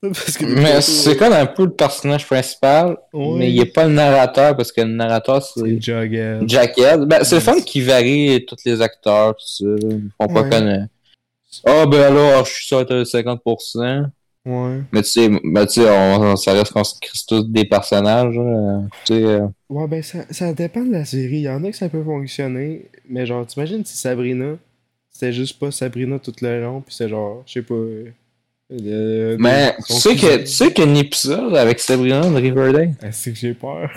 Parce 0.00 0.38
que 0.38 0.44
Mais 0.46 0.80
c'est 0.80 1.16
comme 1.16 1.32
un 1.32 1.46
peu 1.46 1.64
le 1.64 1.72
personnage 1.72 2.24
principal, 2.24 2.96
Ouais. 3.12 3.34
mais 3.36 3.50
il 3.50 3.60
est 3.60 3.66
pas 3.72 3.84
le 3.88 3.94
narrateur 3.94 4.56
parce 4.56 4.70
que 4.70 4.80
le 4.82 4.92
narrateur 4.92 5.42
c'est 5.42 5.82
Jughead. 5.82 6.48
Jackhead. 6.48 7.00
Ben, 7.00 7.24
c'est 7.24 7.34
le 7.34 7.40
fun 7.40 7.60
qui 7.60 7.80
varie 7.80 8.46
tous 8.46 8.58
les 8.64 8.80
acteurs, 8.80 9.34
tout 9.34 9.44
ça. 9.44 9.64
Ils 9.64 10.08
font 10.16 10.32
pas 10.32 10.44
connaître. 10.48 10.86
Ah, 11.66 11.84
ben 11.86 12.00
alors, 12.00 12.44
je 12.44 12.52
suis 12.52 12.66
sûr 12.66 12.86
que 12.86 13.02
50%. 13.02 14.04
Ouais. 14.46 14.80
Mais 14.92 15.02
tu 15.02 15.10
sais, 15.10 15.28
ben, 15.44 15.66
tu 15.66 15.74
sais, 15.82 15.90
on, 15.90 16.34
ça 16.36 16.52
reste 16.52 16.72
qu'on 16.72 16.84
se 16.84 16.94
tous 17.28 17.42
des 17.50 17.64
personnages. 17.66 18.34
Tu 19.04 19.14
sais, 19.14 19.22
euh, 19.24 19.46
Ouais, 19.68 19.86
ben 19.86 20.02
ça, 20.02 20.24
ça 20.30 20.52
dépend 20.54 20.82
de 20.84 20.92
la 20.92 21.04
série. 21.04 21.38
Il 21.38 21.42
y 21.42 21.48
en 21.48 21.62
a 21.64 21.70
que 21.70 21.76
ça 21.76 21.88
peut 21.90 22.02
fonctionner, 22.02 22.86
mais 23.08 23.26
genre, 23.26 23.46
t'imagines 23.46 23.84
si 23.84 23.96
Sabrina, 23.96 24.56
c'était 25.10 25.32
juste 25.32 25.58
pas 25.58 25.70
Sabrina 25.70 26.18
tout 26.18 26.32
le 26.40 26.62
long, 26.62 26.80
puis 26.80 26.94
c'est 26.94 27.08
genre, 27.08 27.42
je 27.46 27.52
sais 27.54 27.62
pas. 27.62 27.74
euh, 27.74 28.10
euh, 28.72 29.36
Mais 29.38 29.74
des- 29.78 29.84
tu 29.86 29.92
sais 29.94 30.16
que 30.16 30.36
tu 30.38 30.46
sais 30.46 30.72
qu'un 30.72 30.94
épisode 30.94 31.54
avec 31.56 31.80
Sabrina 31.80 32.20
de 32.20 32.34
Riverdale, 32.36 32.92
Ah, 33.02 33.12
c'est 33.12 33.32
que 33.32 33.38
j'ai 33.38 33.54
peur. 33.54 33.90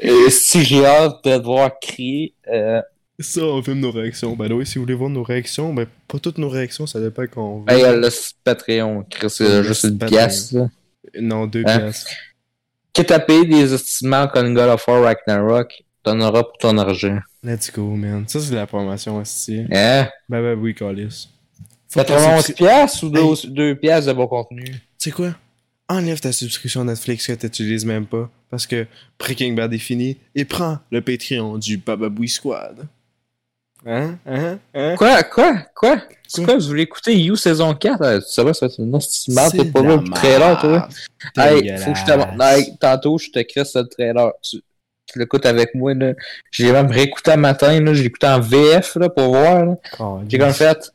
et 0.00 0.30
si 0.30 0.62
j'ai 0.64 0.86
hâte 0.86 1.22
de 1.24 1.36
te 1.38 1.42
voir 1.44 1.70
crier, 1.80 2.34
euh, 2.50 2.80
Ça, 3.20 3.42
on 3.42 3.62
filme 3.62 3.80
nos 3.80 3.90
réactions. 3.90 4.34
Ben 4.36 4.50
oui, 4.52 4.64
si 4.66 4.76
vous 4.78 4.84
voulez 4.84 4.94
voir 4.94 5.10
nos 5.10 5.22
réactions, 5.22 5.74
ben 5.74 5.86
pas 6.08 6.18
toutes 6.18 6.38
nos 6.38 6.48
réactions, 6.48 6.86
ça 6.86 7.00
dépend 7.00 7.24
quand 7.26 7.42
on 7.44 7.60
veut. 7.60 7.72
hey, 7.72 7.84
euh, 7.84 8.00
le 8.00 8.08
Patreon, 8.44 9.04
Chris, 9.10 9.30
c'est 9.30 9.48
Le 9.48 9.62
juste 9.62 9.84
une 9.84 9.98
Patreon. 9.98 10.16
pièce. 10.18 10.52
là. 10.52 10.68
Non, 11.20 11.46
deux 11.46 11.62
Hein? 11.66 11.78
pièces. 11.80 12.06
Quitte 12.92 13.10
à 13.10 13.18
payer 13.20 13.44
des 13.46 13.72
estimants 13.74 14.26
comme 14.28 14.54
God 14.54 14.68
of 14.70 14.86
War 14.88 15.02
Ragnarok, 15.02 15.72
t'en 16.02 16.20
auras 16.20 16.42
pour 16.44 16.58
ton 16.58 16.76
argent. 16.78 17.18
Let's 17.42 17.70
go, 17.72 17.82
man. 17.94 18.24
Ça, 18.26 18.40
c'est 18.40 18.54
la 18.54 18.66
promotion 18.66 19.16
aussi. 19.18 19.60
Hein? 19.72 20.08
Ben, 20.28 20.42
ben 20.42 20.58
oui, 20.58 20.74
Calis. 20.74 21.28
Faut 21.88 22.00
que 22.00 22.06
ta 22.06 22.14
91 22.14 22.44
subscri- 22.46 22.54
piastres 22.54 23.04
ou 23.04 23.10
2 23.50 23.74
piastres 23.76 24.08
de 24.08 24.16
bon 24.16 24.26
contenu? 24.26 24.64
Tu 24.64 24.78
sais 24.98 25.10
quoi? 25.10 25.34
Enlève 25.88 26.20
ta 26.20 26.30
subscription 26.32 26.84
Netflix 26.84 27.26
que 27.26 27.32
t'utilises 27.32 27.84
même 27.84 28.06
pas. 28.06 28.30
Parce 28.48 28.66
que 28.66 28.86
Breaking 29.18 29.54
Bad 29.54 29.72
est 29.74 29.78
fini. 29.78 30.16
Et 30.34 30.44
prends 30.44 30.78
le 30.90 31.00
Patreon 31.00 31.58
du 31.58 31.78
Bababoui 31.78 32.28
Squad. 32.28 32.86
Hein? 33.86 34.18
Hein? 34.26 34.58
Hein? 34.74 34.94
Quoi? 34.96 35.22
Quoi? 35.22 35.54
Quoi? 35.74 35.96
C'est 36.28 36.44
Quoi? 36.44 36.56
Vous 36.56 36.66
voulez 36.66 36.82
écouter 36.82 37.16
You 37.18 37.34
saison 37.36 37.74
4? 37.74 38.02
Euh, 38.02 38.20
Tu 38.20 38.26
savais, 38.28 38.52
ça 38.52 38.66
va 38.66 38.72
être 38.72 38.78
une 38.78 38.94
estimate. 38.94 39.52
T'es 39.52 39.58
C'est 39.58 39.72
pas 39.72 39.80
de 39.80 39.86
là 39.88 39.96
le 39.96 40.10
trailer, 40.10 40.60
toi? 40.60 40.88
Hey, 41.36 41.78
faut 41.78 41.92
que 41.92 41.98
je 41.98 42.04
te 42.04 42.78
tantôt, 42.78 43.18
je 43.18 43.30
te 43.30 43.40
crée 43.40 43.62
le 43.74 43.88
trailer. 43.88 44.32
Tu, 44.42 44.62
tu 45.06 45.18
l'écoutes 45.18 45.46
avec 45.46 45.74
moi, 45.74 45.94
là. 45.94 46.12
J'ai 46.50 46.72
même 46.72 46.90
réécouté 46.90 47.32
un 47.32 47.36
matin, 47.36 47.80
là. 47.80 47.94
J'ai 47.94 48.04
écouté 48.04 48.26
en 48.26 48.40
VF, 48.40 48.96
là, 48.96 49.08
pour 49.08 49.28
voir, 49.28 49.64
là. 49.64 49.76
J'ai 50.28 50.38
comme 50.38 50.52
fait. 50.52 50.92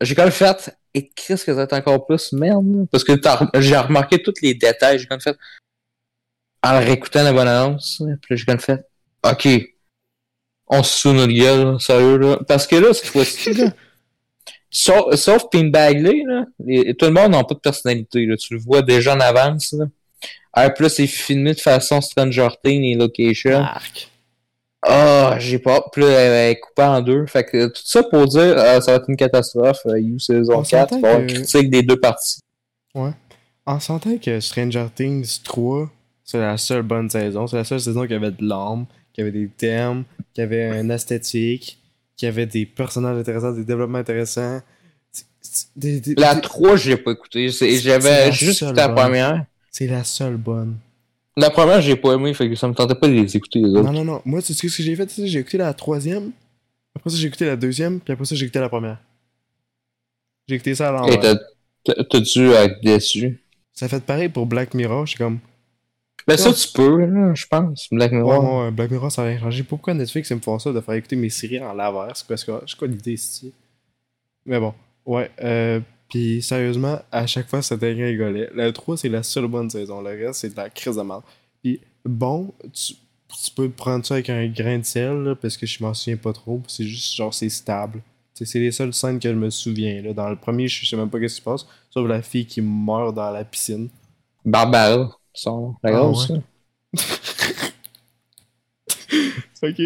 J'ai 0.00 0.14
comme 0.14 0.30
fait. 0.30 0.76
Et 0.92 1.08
qu'est-ce 1.08 1.44
que 1.44 1.52
ça 1.52 1.56
va 1.56 1.62
être 1.62 1.72
encore 1.74 2.04
plus 2.04 2.32
merde, 2.32 2.66
là? 2.66 2.84
Parce 2.90 3.04
que 3.04 3.12
j'ai 3.60 3.76
remarqué 3.76 4.20
tous 4.20 4.34
les 4.42 4.54
détails. 4.54 4.98
J'ai 4.98 5.06
comme 5.06 5.20
fait. 5.20 5.36
En 6.62 6.78
réécoutant 6.78 7.22
la 7.22 7.32
bonne 7.32 7.48
annonce, 7.48 8.00
là, 8.00 8.16
puis 8.20 8.34
là, 8.34 8.36
j'ai 8.36 8.44
comme 8.44 8.60
fait. 8.60 8.84
Ok. 9.24 9.48
On 10.72 10.82
se 10.84 10.98
sous 11.00 11.12
notre 11.12 11.32
gueule, 11.32 11.80
sérieux, 11.80 12.16
là. 12.16 12.38
Parce 12.46 12.66
que 12.66 12.76
là, 12.76 12.94
cette 12.94 13.06
fois-ci. 13.06 13.50
Sauf, 14.72 15.16
sauf 15.16 15.46
Pim 15.50 15.64
Bagley, 15.70 16.22
là. 16.24 16.44
tout 16.96 17.06
le 17.06 17.10
monde 17.10 17.32
n'a 17.32 17.42
pas 17.42 17.54
de 17.56 17.58
personnalité, 17.60 18.24
là. 18.24 18.36
Tu 18.36 18.54
le 18.54 18.60
vois 18.60 18.82
déjà 18.82 19.16
en 19.16 19.20
avance, 19.20 19.72
là. 19.76 19.86
Là, 20.56 20.88
c'est 20.88 21.08
filmé 21.08 21.54
de 21.54 21.60
façon 21.60 22.00
Stranger 22.00 22.48
Things 22.62 22.84
et 22.84 22.94
Location. 22.94 23.64
Ah, 24.82 25.36
j'ai 25.40 25.58
pas. 25.58 25.84
Là, 25.96 26.06
elle 26.06 26.50
est 26.52 26.60
coupée 26.60 26.82
en 26.84 27.00
deux. 27.02 27.26
Fait 27.26 27.44
que 27.44 27.66
tout 27.66 27.82
ça 27.84 28.02
pour 28.04 28.26
dire, 28.26 28.40
euh, 28.56 28.80
ça 28.80 28.92
va 28.92 28.96
être 28.98 29.10
une 29.10 29.16
catastrophe. 29.16 29.80
Euh, 29.86 29.98
You 29.98 30.18
saison 30.20 30.58
On 30.58 30.62
4, 30.62 30.90
s'entend 30.90 30.96
il 30.96 31.02
va 31.02 31.08
y 31.08 31.10
avoir 31.12 31.26
que- 31.26 31.32
une 31.32 31.38
critique 31.42 31.70
des 31.70 31.82
deux 31.82 31.98
parties. 32.00 32.40
En 33.66 33.78
sentant 33.80 34.16
que 34.18 34.40
Stranger 34.40 34.86
Things 34.94 35.40
3, 35.44 35.90
c'est 36.24 36.38
la 36.38 36.56
seule 36.56 36.82
bonne 36.82 37.10
saison. 37.10 37.46
C'est 37.46 37.56
la 37.56 37.64
seule 37.64 37.80
saison 37.80 38.06
qui 38.06 38.14
avait 38.14 38.30
de 38.30 38.42
l'âme, 38.48 38.86
qui 39.12 39.20
avait 39.20 39.32
des 39.32 39.48
thèmes, 39.48 40.04
qui 40.34 40.40
avait 40.40 40.66
un 40.66 40.88
esthétique, 40.90 41.78
qui 42.16 42.26
avait 42.26 42.46
des 42.46 42.66
personnages 42.66 43.18
intéressants, 43.18 43.52
des 43.52 43.64
développements 43.64 43.98
intéressants. 43.98 44.60
Des- 45.74 46.00
des- 46.00 46.14
La 46.16 46.34
des- 46.34 46.40
3, 46.42 46.76
j'ai 46.76 46.96
pas 46.96 47.12
écouté. 47.12 47.48
J'avais 47.48 48.30
juste 48.32 48.62
la 48.62 48.88
bonne. 48.88 48.96
première. 48.96 49.44
C'est 49.70 49.86
la 49.86 50.04
seule 50.04 50.36
bonne. 50.36 50.76
La 51.36 51.50
première, 51.50 51.80
j'ai 51.80 51.96
pas 51.96 52.14
aimé, 52.14 52.34
fait 52.34 52.48
que 52.48 52.54
ça 52.56 52.68
me 52.68 52.74
tentait 52.74 52.94
pas 52.94 53.08
de 53.08 53.14
les 53.14 53.36
écouter 53.36 53.60
les 53.60 53.68
autres. 53.70 53.82
Non, 53.84 53.92
non, 53.92 54.04
non. 54.04 54.22
Moi, 54.24 54.42
tu 54.42 54.52
sais 54.52 54.68
ce 54.68 54.76
que 54.76 54.82
j'ai 54.82 54.94
fait? 54.96 55.10
J'ai 55.26 55.38
écouté 55.38 55.58
la 55.58 55.72
troisième, 55.72 56.32
après 56.94 57.08
ça, 57.10 57.16
j'ai 57.16 57.28
écouté 57.28 57.46
la 57.46 57.56
deuxième, 57.56 58.00
puis 58.00 58.12
après 58.12 58.24
ça, 58.26 58.34
j'ai 58.34 58.44
écouté 58.44 58.58
la 58.58 58.68
première. 58.68 58.98
J'ai 60.48 60.56
écouté 60.56 60.74
ça 60.74 60.88
à 60.88 60.92
Et 61.08 61.12
l'envers. 61.12 61.20
t'as- 61.20 61.94
t'as 61.94 62.04
t'as 62.04 62.20
dû 62.20 62.48
être 62.50 62.80
déçu? 62.82 63.40
Ça 63.72 63.88
fait 63.88 64.02
pareil 64.02 64.28
pour 64.28 64.46
Black 64.46 64.74
Mirror. 64.74 65.06
Je 65.06 65.10
suis 65.10 65.18
comme, 65.18 65.38
Ben 66.26 66.36
ça, 66.36 66.52
tu 66.52 66.68
peux, 66.72 67.04
là, 67.04 67.34
je 67.34 67.46
pense. 67.46 67.88
Black 67.90 68.12
Mirror. 68.12 68.64
ouais, 68.64 68.70
Black 68.70 68.90
Mirror, 68.90 69.10
ça 69.10 69.22
a 69.22 69.26
rien 69.26 69.38
changé. 69.38 69.62
Pourquoi 69.62 69.94
Netflix, 69.94 70.30
ils 70.30 70.36
me 70.36 70.40
font 70.40 70.58
ça 70.58 70.72
de 70.72 70.80
faire 70.80 70.94
écouter 70.94 71.16
mes 71.16 71.30
séries 71.30 71.62
en 71.62 71.72
laveur? 71.72 72.10
C'est 72.14 72.26
quoi, 72.26 72.62
c'est 72.66 72.78
quoi, 72.78 72.88
l'idée 72.88 73.14
ici? 73.14 73.52
Mais 74.46 74.58
bon, 74.58 74.74
ouais. 75.06 75.30
Euh, 75.42 75.80
puis 76.08 76.42
sérieusement, 76.42 77.00
à 77.10 77.26
chaque 77.26 77.48
fois, 77.48 77.62
ça 77.62 77.76
dégringolait. 77.76 78.50
La 78.54 78.72
3, 78.72 78.96
c'est 78.96 79.08
la 79.08 79.22
seule 79.22 79.46
bonne 79.46 79.70
saison. 79.70 80.00
Le 80.00 80.10
reste, 80.10 80.40
c'est 80.40 80.50
de 80.50 80.56
la 80.56 80.68
crise 80.68 80.96
de 80.96 81.02
mal. 81.02 81.20
Puis 81.62 81.80
bon, 82.04 82.52
tu, 82.72 82.94
tu 83.42 83.50
peux 83.54 83.70
prendre 83.70 84.04
ça 84.04 84.14
avec 84.14 84.28
un 84.30 84.46
grain 84.48 84.78
de 84.78 84.84
sel, 84.84 85.22
là, 85.22 85.34
parce 85.34 85.56
que 85.56 85.66
je 85.66 85.82
m'en 85.82 85.94
souviens 85.94 86.16
pas 86.16 86.32
trop. 86.32 86.60
C'est 86.66 86.84
juste, 86.84 87.14
genre, 87.14 87.32
c'est 87.32 87.48
stable. 87.48 88.02
C'est 88.34 88.58
les 88.58 88.72
seules 88.72 88.94
scènes 88.94 89.18
que 89.18 89.28
je 89.28 89.34
me 89.34 89.50
souviens. 89.50 90.00
Là. 90.02 90.14
Dans 90.14 90.30
le 90.30 90.36
premier, 90.36 90.66
je 90.66 90.86
sais 90.86 90.96
même 90.96 91.10
pas 91.10 91.18
ce 91.18 91.24
qui 91.24 91.30
se 91.30 91.42
passe, 91.42 91.66
sauf 91.90 92.08
la 92.08 92.22
fille 92.22 92.46
qui 92.46 92.62
meurt 92.62 93.14
dans 93.14 93.30
la 93.30 93.44
piscine. 93.44 93.88
Barbara, 94.44 95.10
son 95.34 95.60
nom. 95.60 95.74
La 95.82 95.90
Ah, 95.90 95.92
grosse, 96.00 96.28
ouais. 96.30 96.40
Ok. 99.62 99.80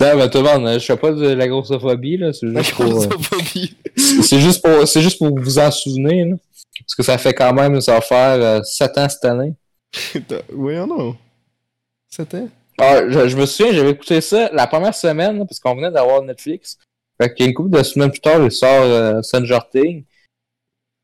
Ça, 0.00 0.14
ben, 0.14 0.28
tout 0.28 0.38
le 0.38 0.44
monde, 0.44 0.74
je 0.74 0.78
sais 0.78 0.96
pas 0.96 1.12
de 1.12 1.28
la 1.28 1.48
grossophobie, 1.48 2.18
là. 2.18 2.32
C'est 2.32 2.46
La 2.46 2.62
juste 2.62 2.74
pour. 2.76 2.84
euh, 2.86 3.06
grossophobie. 3.06 3.76
C'est 3.96 4.38
juste 4.40 4.62
pour, 4.64 4.86
c'est 4.86 5.02
juste 5.02 5.18
pour 5.18 5.36
vous 5.38 5.58
en 5.58 5.70
souvenir, 5.70 6.26
là. 6.26 6.36
Parce 6.80 6.94
que 6.94 7.02
ça 7.02 7.18
fait 7.18 7.34
quand 7.34 7.52
même, 7.52 7.80
ça 7.80 7.94
va 7.94 8.00
faire 8.00 8.64
7 8.64 8.98
ans 8.98 9.08
cette 9.08 9.24
année. 9.24 9.54
Oui, 10.52 10.74
non. 10.76 11.16
C'était? 12.08 12.44
Ah, 12.78 13.08
je, 13.08 13.28
je 13.28 13.36
me 13.36 13.46
souviens, 13.46 13.72
j'avais 13.72 13.90
écouté 13.90 14.20
ça 14.20 14.50
la 14.52 14.66
première 14.68 14.94
semaine, 14.94 15.38
là, 15.38 15.44
parce 15.44 15.58
qu'on 15.58 15.74
venait 15.74 15.90
d'avoir 15.90 16.22
Netflix. 16.22 16.78
Fait 17.20 17.34
qu'une 17.34 17.52
couple 17.52 17.70
de 17.70 17.82
semaines 17.82 18.10
plus 18.10 18.20
tard, 18.20 18.40
il 18.44 18.52
sort 18.52 18.82
euh, 18.84 19.20
Stranger 19.22 19.58
Things. 19.72 20.04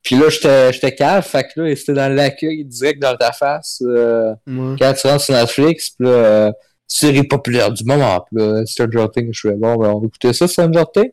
Puis 0.05 0.17
là, 0.17 0.29
j'étais 0.29 0.73
j'étais 0.73 0.95
calme, 0.95 1.23
fait 1.23 1.45
que 1.45 1.61
là, 1.63 1.75
c'était 1.75 1.95
dans 1.95 2.15
l'accueil 2.15 2.65
direct 2.65 3.01
dans 3.03 3.17
ta 3.17 3.33
face. 3.33 3.83
euh, 3.85 4.35
Ouais. 4.47 4.77
quand 4.79 4.93
tu 4.93 5.07
rentres 5.07 5.25
sur 5.25 5.35
Netflix, 5.35 5.91
puis 5.91 6.07
là, 6.07 6.13
euh, 6.13 6.53
série 6.87 7.23
populaire 7.25 7.73
du 7.73 7.83
moment, 7.85 8.21
puis 8.21 8.37
là, 8.45 8.67
Stranger 8.67 9.07
Things, 9.15 9.31
je 9.33 9.49
fais 9.49 9.55
bon, 9.57 9.77
ben, 9.77 9.89
on 9.89 10.01
va 10.01 10.07
écouter 10.07 10.33
ça, 10.35 10.47
Stranger 10.47 10.85
Things. 10.95 11.11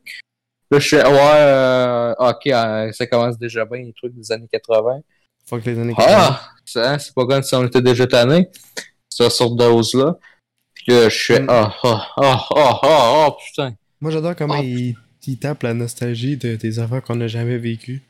Là, 0.70 0.80
je 0.80 0.88
fais, 0.88 1.06
ouais, 1.06 1.20
euh, 1.38 2.14
ok, 2.20 2.48
euh, 2.48 2.92
ça 2.92 3.08
commence 3.08 3.38
déjà 3.38 3.66
bien, 3.66 3.80
les 3.84 3.94
trucs 3.94 4.14
des 4.14 4.32
années 4.32 4.48
80. 4.52 5.00
Fuck 5.48 5.66
les 5.66 5.80
années 5.80 5.94
80. 5.96 6.16
Ah! 6.18 6.98
C'est 7.00 7.14
pas 7.14 7.26
comme 7.26 7.44
si 7.44 7.56
on 7.56 7.66
était 7.66 7.82
déjà 7.82 8.06
tanné. 8.08 8.50
Ça 9.10 9.30
sort 9.30 9.56
de 9.56 9.66
hausse-là. 9.66 10.18
Puis 10.74 10.86
là, 10.94 11.10
je 11.10 11.18
fais, 11.18 11.39
Mm. 11.42 11.48
ah, 11.50 11.74
ah, 11.84 12.08
ah, 12.18 12.48
ah, 12.56 12.80
ah, 12.84 13.26
ah, 13.28 13.36
putain. 13.46 13.74
Moi, 14.00 14.12
j'adore 14.12 14.36
comment 14.36 14.56
Ah. 14.58 14.64
il, 14.64 14.96
il 15.28 15.38
tape 15.39 15.64
la 15.64 15.74
nostalgie 15.74 16.38
de, 16.38 16.56
des 16.56 16.80
affaires 16.80 17.02
qu'on 17.02 17.16
n'a 17.16 17.28
jamais 17.28 17.58
vécues. 17.58 18.02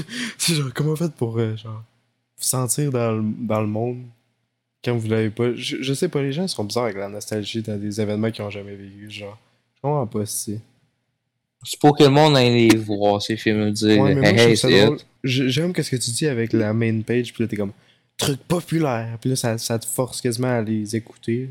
c'est 0.38 0.54
genre, 0.54 0.70
comment 0.74 0.96
fait 0.96 1.12
pour, 1.12 1.38
euh, 1.38 1.56
genre, 1.56 1.82
vous 2.36 2.42
sentir 2.44 2.90
dans 2.90 3.12
le, 3.12 3.22
dans 3.46 3.60
le 3.60 3.66
monde 3.66 4.02
quand 4.84 4.96
vous 4.96 5.08
l'avez 5.08 5.30
pas? 5.30 5.54
Je, 5.54 5.82
je 5.82 5.94
sais 5.94 6.08
pas, 6.08 6.22
les 6.22 6.32
gens 6.32 6.46
sont 6.48 6.64
bizarres 6.64 6.84
avec 6.84 6.96
la 6.96 7.08
nostalgie 7.08 7.62
dans 7.62 7.78
des 7.80 8.00
événements 8.00 8.30
qu'ils 8.30 8.44
ont 8.44 8.50
jamais 8.50 8.74
vécu. 8.74 9.10
Genre, 9.10 9.38
je 9.76 9.80
comprends 9.82 10.06
pas 10.06 10.26
si. 10.26 10.58
C'est 11.64 11.78
pour 11.78 11.96
que 11.96 12.02
le 12.02 12.10
monde 12.10 12.36
aille 12.36 12.68
les 12.70 12.76
voir, 12.76 13.22
ces 13.22 13.36
films, 13.36 13.70
dire, 13.70 14.00
Ouais, 14.02 14.14
mais 14.16 14.34
hey, 14.34 14.56
J'aime 15.22 15.72
ce 15.74 15.90
que 15.90 15.96
tu 15.96 16.10
dis 16.10 16.26
avec 16.26 16.52
la 16.52 16.72
main 16.72 17.00
page, 17.02 17.32
puis 17.32 17.44
là, 17.44 17.48
t'es 17.48 17.56
comme 17.56 17.72
truc 18.16 18.40
populaire, 18.42 19.16
puis 19.20 19.30
là, 19.30 19.36
ça, 19.36 19.56
ça 19.58 19.78
te 19.78 19.86
force 19.86 20.20
quasiment 20.20 20.48
à 20.58 20.60
les 20.60 20.96
écouter. 20.96 21.48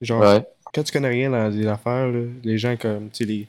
Genre, 0.00 0.20
Ouais. 0.20 0.42
quand 0.72 0.82
tu 0.82 0.92
connais 0.92 1.08
rien 1.10 1.30
dans 1.30 1.48
les 1.48 1.66
affaires, 1.66 2.08
là, 2.08 2.20
les 2.42 2.56
gens 2.56 2.76
comme, 2.78 3.10
tu 3.10 3.18
sais, 3.18 3.24
les, 3.26 3.46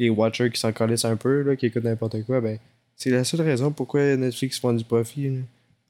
les 0.00 0.10
watchers 0.10 0.50
qui 0.50 0.58
s'en 0.58 0.72
connaissent 0.72 1.04
un 1.04 1.16
peu, 1.16 1.42
là, 1.42 1.54
qui 1.54 1.66
écoutent 1.66 1.84
n'importe 1.84 2.24
quoi, 2.24 2.40
ben, 2.40 2.58
c'est 3.00 3.08
la 3.10 3.24
seule 3.24 3.40
raison 3.40 3.72
pourquoi 3.72 4.14
Netflix 4.14 4.58
font 4.58 4.74
du 4.74 4.84
profit 4.84 5.30
là, 5.30 5.40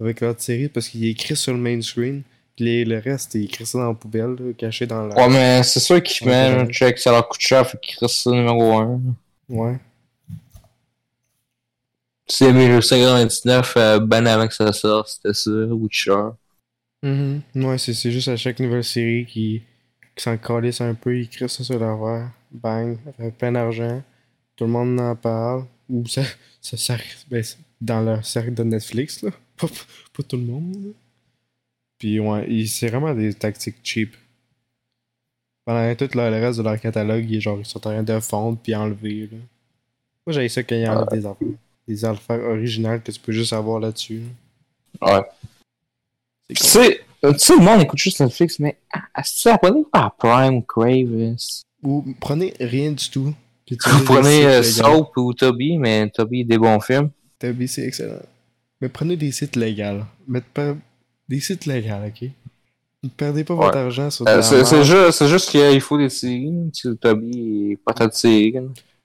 avec 0.01 0.21
leur 0.21 0.41
série, 0.41 0.69
parce 0.69 0.89
qu'il 0.89 1.05
est 1.05 1.11
écrit 1.11 1.35
sur 1.35 1.53
le 1.53 1.59
main 1.59 1.81
screen, 1.83 2.23
puis 2.55 2.65
les- 2.65 2.85
le 2.85 2.99
reste, 2.99 3.35
il 3.35 3.45
écrit 3.45 3.67
ça 3.67 3.79
dans 3.79 3.89
la 3.89 3.95
poubelle, 3.95 4.37
là, 4.39 4.53
caché 4.57 4.87
dans 4.87 5.07
la. 5.09 5.17
Ouais, 5.17 5.29
mais 5.29 5.63
c'est 5.65 5.81
sûr 5.81 6.01
qu'ils 6.01 6.29
mettent 6.29 6.57
un 6.57 6.67
check, 6.67 6.99
ça 6.99 7.11
leur 7.11 7.29
coûte 7.29 7.41
cher, 7.41 7.69
fait 7.69 7.79
qu'ils 7.81 8.09
ça 8.09 8.31
numéro 8.31 8.79
1. 8.79 9.01
Ouais. 9.49 9.77
C'est 12.29 12.53
1999, 12.53 13.75
euh, 13.77 13.99
ben 13.99 14.25
avant 14.29 14.47
que 14.47 14.55
ça 14.55 14.73
sorte, 14.73 15.09
c'était 15.09 15.35
ça, 15.35 15.51
Witcher. 15.51 16.31
Mhm. 17.03 17.43
Ouais, 17.57 17.77
c'est 17.77 17.93
juste 18.13 18.29
à 18.29 18.37
chaque 18.37 18.61
nouvelle 18.61 18.85
série 18.85 19.27
qui, 19.27 19.63
qui 20.15 20.23
s'en 20.23 20.37
calisse 20.37 20.81
un 20.81 20.95
peu, 20.95 21.19
ils 21.19 21.25
écrivent 21.25 21.49
ça 21.49 21.65
sur 21.65 21.77
leur 21.81 21.99
verre, 22.05 22.31
bang, 22.53 22.97
fait 23.17 23.33
plein 23.33 23.51
d'argent, 23.51 24.01
tout 24.55 24.65
le 24.65 24.71
monde 24.71 25.01
en 25.01 25.17
parle, 25.17 25.65
ou 25.91 26.07
ça, 26.07 26.23
ça, 26.61 26.77
ça 26.77 26.97
ben, 27.31 27.43
dans 27.81 28.01
leur 28.03 28.25
cercle 28.25 28.55
de 28.55 28.63
Netflix, 28.65 29.23
là, 29.23 29.31
pas, 29.57 29.69
pas 29.69 30.23
tout 30.23 30.37
le 30.37 30.45
monde, 30.45 30.77
là. 30.85 30.91
Puis 31.99 32.19
ouais, 32.19 32.67
c'est 32.67 32.89
vraiment 32.89 33.15
des 33.15 33.35
tactiques 33.35 33.77
cheap. 33.83 34.17
Pendant 35.67 35.95
tout 35.95 36.09
le, 36.15 36.31
le 36.31 36.41
reste 36.41 36.59
de 36.59 36.65
leur 36.65 36.81
catalogue, 36.81 37.29
ils, 37.31 37.41
genre, 37.41 37.59
ils 37.59 37.67
sont 37.67 37.79
en 37.79 37.91
train 37.91 38.03
de 38.03 38.21
fondre 38.21 38.59
puis 38.63 38.75
enlever, 38.75 39.29
là. 39.31 39.39
Moi, 40.27 40.35
j'ai 40.35 40.49
ça 40.49 40.63
quand 40.63 40.75
ils 40.77 40.89
enlèvent 40.89 41.09
des 41.11 41.27
affaires. 41.27 41.49
Des 41.89 42.05
affaires 42.05 42.41
originales 42.41 43.03
que 43.03 43.11
tu 43.11 43.21
peux 43.21 43.33
juste 43.33 43.53
avoir 43.53 43.81
là-dessus. 43.81 44.23
là. 45.03 45.19
Ouais. 45.19 45.23
C'est 46.49 46.55
Tu 46.55 46.65
sais, 46.65 47.01
euh, 47.25 47.33
tu 47.33 47.39
sais, 47.41 47.57
le 47.57 47.63
monde 47.63 47.83
écoute 47.83 47.99
juste 47.99 48.21
Netflix, 48.21 48.59
mais 48.59 48.77
ah, 48.93 49.03
est-ce 49.19 49.45
que 49.45 49.49
abonnez 49.51 49.85
pas 49.93 50.07
à 50.07 50.11
Prime, 50.11 50.65
Crave? 50.65 51.13
euh, 51.13 51.35
Ou 51.83 52.15
prenez 52.21 52.55
rien 52.61 52.93
du 52.93 53.09
tout. 53.11 53.35
Puis 53.77 53.91
Vous 53.91 53.99
utilisez 54.03 54.05
prenez 54.21 54.41
des 54.41 54.45
euh. 54.47 54.63
Soap 54.63 55.17
ou 55.17 55.33
Toby, 55.35 55.79
mais 55.79 56.09
Toby, 56.11 56.45
des 56.45 56.59
bons 56.59 56.81
films. 56.81 57.11
Toby, 57.39 57.69
c'est 57.69 57.87
excellent. 57.87 58.23
Mais 58.81 58.89
prenez 58.89 59.17
des 59.17 59.33
sites 59.33 59.57
légaux. 59.57 60.05
Mais 60.27 60.41
per- 60.41 60.75
des 61.29 61.41
sites 61.41 61.67
légaux, 61.67 62.07
ok? 62.07 62.29
Ne 63.03 63.09
perdez 63.09 63.45
pas 63.45 63.55
votre 63.55 63.77
argent 63.79 64.11
sur 64.11 64.25
de 64.27 64.31
Euh, 64.31 65.11
c'est 65.13 65.29
juste, 65.29 65.51
qu'il 65.51 65.81
faut 65.81 65.97
des 65.99 66.11
séries. 66.11 66.71
Tu 66.75 66.97
Toby, 66.97 67.79
pas 67.85 67.95
tant 67.95 68.07
de 68.07 68.13
séries. 68.13 68.55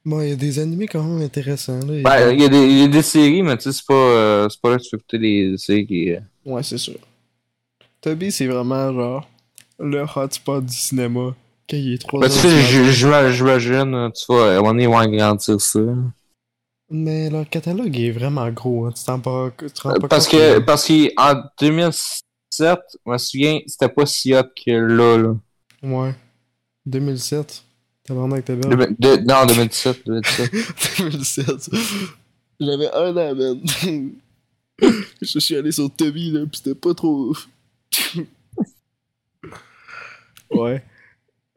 Bon, 0.03 0.22
il 0.22 0.30
y 0.30 0.32
a 0.34 0.36
des 0.36 0.59
animés 0.59 0.88
quand 0.88 1.01
même 1.03 1.22
intéressants, 1.22 1.80
là. 1.80 2.01
Ben, 2.03 2.32
il 2.32 2.41
y, 2.41 2.45
a 2.45 2.49
des- 2.49 2.57
il 2.68 2.78
y 2.80 2.84
a 2.84 2.88
des 2.88 3.01
séries, 3.01 3.41
mais 3.41 3.57
tu 3.57 3.63
sais, 3.63 3.72
c'est 3.72 3.86
pas, 3.88 3.93
euh, 3.93 4.47
pas 4.61 4.70
là 4.72 4.78
que 4.78 4.84
tu 4.84 4.89
peux 4.91 4.97
écouter 4.97 5.18
les 5.18 5.57
séries. 5.57 6.11
euh. 6.16 6.20
Ouais, 6.45 6.61
c'est 6.61 6.78
sûr. 6.78 6.99
Toby, 8.01 8.32
c'est 8.32 8.45
vraiment 8.47 8.93
genre 8.93 9.28
le 9.80 10.05
hotspot 10.16 10.61
du 10.63 10.74
cinéma. 10.74 11.36
Quand 11.70 11.78
il 11.78 11.93
est 11.93 11.97
3 11.97 12.20
Ben, 12.22 12.30
tu 12.30 12.38
sais, 12.38 12.91
j'imagine, 12.91 14.11
tu 14.13 14.26
vois, 14.28 14.61
donné, 14.61 14.84
ils 14.84 14.89
vont 14.89 14.97
agrandir 14.97 15.59
ça. 15.59 15.80
Mais 16.89 17.30
leur 17.32 17.49
catalogue 17.49 17.99
est 17.99 18.11
vraiment 18.11 18.49
gros. 18.51 18.86
Hein. 18.86 18.91
Tu 18.95 19.03
t'en 19.03 19.20
pas, 19.20 19.49
pas 19.49 20.07
Parce 20.07 20.28
compte 20.28 20.39
que, 20.39 20.59
parce 20.59 20.88
qu'en 20.88 21.43
2007, 21.59 22.13
je 22.61 23.11
me 23.11 23.18
souviens, 23.18 23.59
c'était 23.66 23.89
pas 23.89 24.05
si 24.05 24.36
hot 24.36 24.43
que 24.43 24.72
là, 24.72 25.18
là. 25.18 25.36
Ouais. 25.82 26.13
2007. 26.86 27.63
Tabarnak. 28.03 28.45
Demi- 28.45 28.95
de- 28.99 29.18
non, 29.28 29.45
2017, 29.47 30.05
2017. 30.05 30.51
2007. 30.99 31.70
J'avais 32.59 32.91
un 32.93 33.18
an, 33.18 33.36
man. 33.36 33.61
Je 35.22 35.39
suis 35.39 35.55
allé 35.55 35.72
sur 35.72 35.89
Toby, 35.89 36.30
là, 36.32 36.45
pis 36.45 36.59
c'était 36.63 36.76
pas 36.76 36.93
trop. 36.93 37.34
ouais. 40.51 40.84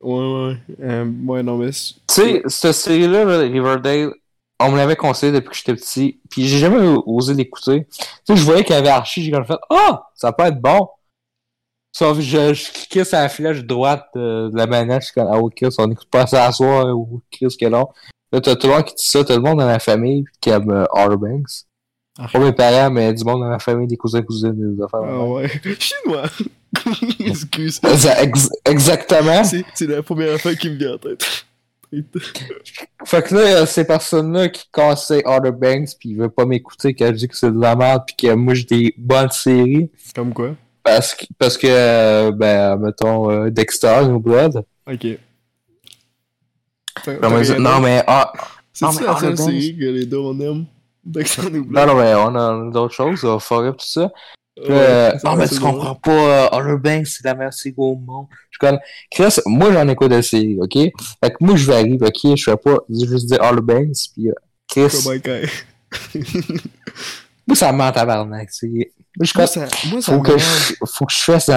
Ouais, 0.00 0.14
ouais. 0.14 0.56
Euh, 0.80 1.10
ouais, 1.26 1.42
non, 1.42 1.56
mais. 1.58 1.70
Tu 1.70 1.94
sais, 2.08 2.42
cette 2.46 2.74
série-là, 2.74 3.24
là, 3.24 3.38
Riverdale, 3.38 4.12
on 4.60 4.70
me 4.70 4.76
l'avait 4.76 4.96
conseillé 4.96 5.32
depuis 5.32 5.50
que 5.50 5.56
j'étais 5.56 5.74
petit, 5.74 6.20
puis 6.30 6.46
j'ai 6.46 6.58
jamais 6.58 6.80
osé 7.06 7.34
l'écouter. 7.34 7.86
Tu 7.90 8.06
sais, 8.24 8.36
je 8.36 8.44
voyais 8.44 8.64
qu'il 8.64 8.74
y 8.74 8.78
avait 8.78 8.88
Archie, 8.88 9.22
j'ai 9.22 9.30
comme 9.30 9.44
fait 9.44 9.58
«Ah! 9.70 10.08
ça 10.14 10.32
peut 10.32 10.44
être 10.44 10.60
bon!» 10.60 10.88
Sauf 11.92 12.20
je, 12.20 12.54
je 12.54 12.72
cliquais 12.72 13.04
sur 13.04 13.18
la 13.18 13.28
flèche 13.28 13.64
droite 13.64 14.06
de, 14.14 14.50
de 14.50 14.56
la 14.56 14.66
manette, 14.66 15.02
je 15.02 15.06
suis 15.06 15.14
comme 15.14 15.28
«Ah, 15.32 15.38
ok, 15.38 15.64
on 15.78 15.90
écoute 15.90 16.10
pas 16.10 16.26
ça 16.26 16.46
à 16.46 16.52
soir, 16.52 16.86
ou 16.96 17.22
Chris, 17.30 17.56
que 17.58 17.66
non.» 17.66 17.88
Là, 18.32 18.40
t'as 18.40 18.56
tout 18.56 18.66
le 18.66 18.74
monde 18.74 18.84
qui 18.84 18.94
dit 18.94 19.06
ça, 19.06 19.24
tout 19.24 19.32
le 19.32 19.40
monde 19.40 19.58
dans 19.58 19.66
ma 19.66 19.78
famille 19.78 20.24
qui 20.40 20.50
aime 20.50 20.70
euh, 20.70 21.16
Banks. 21.16 21.64
Pas 22.32 22.38
mes 22.40 22.52
parents, 22.52 22.90
mais 22.90 23.14
du 23.14 23.22
monde 23.24 23.42
dans 23.42 23.48
ma 23.48 23.58
famille, 23.60 23.86
des 23.86 23.96
cousins, 23.96 24.22
cousines, 24.22 24.52
des 24.76 24.82
affaires. 24.82 25.00
Ah 25.04 25.24
ouais. 25.24 25.48
Chinois! 25.78 26.24
Excuse. 27.20 27.80
Exa- 27.82 28.22
ex- 28.22 28.50
exactement. 28.64 29.44
C'est 29.44 29.64
c'est 29.74 29.86
la 29.86 30.02
première 30.02 30.34
affaire 30.34 30.56
qui 30.58 30.68
me 30.68 30.76
vient 30.76 30.94
en 30.94 30.98
tête. 30.98 31.24
Fait 33.06 33.22
que 33.22 33.34
là, 33.34 33.44
il 33.44 33.50
y 33.50 33.54
a 33.54 33.64
ces 33.64 33.84
personnes-là 33.84 34.48
qui 34.50 34.68
conseillent 34.70 35.22
Outer 35.24 35.52
Banks 35.52 35.88
pis 35.98 36.10
ils 36.10 36.16
veulent 36.18 36.28
pas 36.28 36.44
m'écouter 36.44 36.92
quand 36.92 37.06
je 37.06 37.12
dis 37.12 37.28
que 37.28 37.36
c'est 37.36 37.50
de 37.50 37.58
la 37.58 37.74
merde 37.74 38.02
pis 38.06 38.14
que 38.14 38.34
moi 38.34 38.52
j'ai 38.52 38.64
des 38.64 38.94
bonnes 38.98 39.30
séries. 39.30 39.90
Comme 40.14 40.34
quoi? 40.34 40.54
Parce 40.82 41.14
que, 41.14 41.24
parce 41.38 41.56
que 41.56 42.30
ben, 42.32 42.76
mettons, 42.76 43.30
euh, 43.30 43.50
Dexter, 43.50 44.02
New 44.06 44.20
Blood. 44.20 44.62
Ok. 44.86 45.06
Non, 47.06 47.30
mais, 47.30 47.58
non, 47.58 48.02
ah, 48.06 48.32
C'est 48.72 48.84
la 48.84 49.18
seule 49.18 49.38
série 49.38 49.76
que 49.78 49.84
les 49.84 50.04
deux 50.04 50.18
on 50.18 50.38
aime. 50.40 50.66
Nous 51.04 51.64
non, 51.70 51.86
non, 51.86 51.94
mais 51.96 52.14
on 52.14 52.34
a 52.34 52.70
d'autres 52.70 52.94
choses, 52.94 53.24
on 53.24 53.34
va 53.34 53.40
faire 53.40 53.76
tout 53.76 53.86
ça. 53.86 54.10
Ouais, 54.58 54.66
Euh, 54.70 55.12
ah, 55.24 55.36
mais 55.36 55.48
tu 55.48 55.60
comprends 55.60 55.94
pas, 55.94 56.10
euh, 56.10 56.58
Outer 56.58 56.76
Banks, 56.82 57.06
c'est 57.06 57.24
la 57.24 57.34
meilleure 57.36 57.52
série 57.52 57.74
au 57.76 57.94
monde. 57.94 58.26
Je 58.50 58.58
connais. 58.58 58.80
Chris, 59.10 59.36
moi 59.46 59.72
j'en 59.72 59.86
écoute 59.88 60.10
de 60.10 60.20
séries, 60.20 60.58
ok? 60.60 60.72
Fait 60.74 61.30
que 61.30 61.36
moi 61.40 61.54
je 61.56 61.64
varie, 61.70 61.96
ok? 62.00 62.36
Je 62.36 62.42
fais 62.42 62.56
pas 62.56 62.78
juste 62.90 63.26
dire 63.26 63.38
Outer 63.40 63.62
Banks 63.62 63.96
pis 64.14 64.28
euh, 64.28 64.32
Chris, 64.68 65.20
Kai. 65.22 65.46
moi 67.46 67.56
ça 67.56 67.72
me 67.72 67.78
ment 67.78 67.84
en 67.88 67.92
tabarnak, 67.92 68.48
c'est. 68.50 68.66
Moi 68.66 69.24
je 69.24 69.32
Moi, 69.36 69.46
ça, 69.46 69.66
moi, 69.90 70.00
ça 70.02 70.12
faut 70.12 70.20
que, 70.22 70.38
je, 70.38 70.74
faut 70.86 71.06
que 71.06 71.12
je 71.12 71.18
fasse 71.18 71.50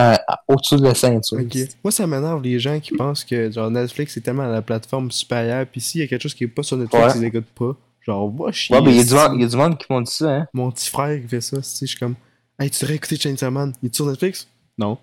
au-dessus 0.48 0.78
de 0.78 0.84
la 0.84 0.96
ceinture. 0.96 1.38
Ok. 1.40 1.58
Moi, 1.84 1.92
ça 1.92 2.08
m'énerve 2.08 2.42
les 2.42 2.58
gens 2.60 2.80
qui 2.80 2.96
pensent 2.96 3.24
que 3.24 3.52
genre 3.52 3.70
Netflix 3.70 4.18
est 4.18 4.22
tellement 4.22 4.48
la 4.48 4.62
plateforme 4.64 5.12
supérieure, 5.12 5.66
puis 5.72 5.80
s'il 5.82 6.02
y 6.02 6.04
a 6.04 6.08
quelque 6.08 6.24
chose 6.24 6.34
qui 6.34 6.46
est 6.46 6.48
pas 6.48 6.64
sur 6.64 6.78
Netflix, 6.78 7.04
Ouais. 7.06 7.12
ils 7.18 7.22
l'écoutent 7.22 7.46
pas. 7.56 7.76
Genre, 8.02 8.32
va 8.32 8.52
chier. 8.52 8.76
Ouais, 8.76 8.82
mais 8.82 8.92
il 8.92 8.98
y, 8.98 9.00
a 9.02 9.04
du 9.04 9.14
monde- 9.14 9.32
il 9.36 9.42
y 9.42 9.46
a 9.46 9.48
du 9.48 9.56
monde 9.58 9.78
qui 9.78 9.86
m'ont 9.90 10.02
dit 10.02 10.12
ça, 10.12 10.32
hein. 10.36 10.48
Mon 10.54 10.72
petit 10.72 10.90
frère 10.90 11.22
qui 11.22 11.28
fait 11.28 11.42
ça, 11.42 11.62
si 11.62 11.86
je 11.86 11.92
suis 11.92 12.00
comme, 12.00 12.16
hey, 12.60 12.70
tu 12.70 12.80
devrais 12.82 12.96
écouter 12.96 13.18
Chainsaw 13.18 13.52
Man. 13.52 13.74
Il 13.84 13.88
est 13.90 13.96
sur 13.96 14.06
Netflix? 14.08 14.48
Non. 14.78 14.98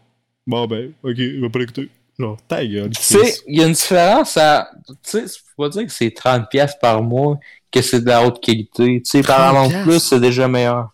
Bon, 0.46 0.66
ben, 0.66 0.92
ok, 1.02 1.14
il 1.16 1.40
va 1.40 1.48
pas 1.50 1.58
l'écouter. 1.60 1.90
Genre, 2.18 2.36
ta 2.48 2.66
gueule. 2.66 2.90
Tu 2.90 3.00
sais, 3.02 3.36
il 3.46 3.60
y 3.60 3.62
a 3.62 3.66
une 3.66 3.74
différence 3.74 4.36
à. 4.36 4.68
Tu 4.88 4.94
sais, 5.04 5.24
tu 5.26 5.40
peux 5.56 5.62
pas 5.64 5.68
dire 5.68 5.86
que 5.86 5.92
c'est 5.92 6.08
30$ 6.10 6.48
piastres 6.48 6.80
par 6.80 7.00
mois, 7.02 7.38
que 7.70 7.80
c'est 7.80 8.00
de 8.00 8.06
la 8.06 8.26
haute 8.26 8.40
qualité. 8.42 9.00
Tu 9.02 9.02
sais, 9.04 9.22
par 9.22 9.52
30 9.54 9.72
an 9.72 9.82
plus, 9.84 10.00
c'est 10.00 10.18
déjà 10.18 10.48
meilleur. 10.48 10.90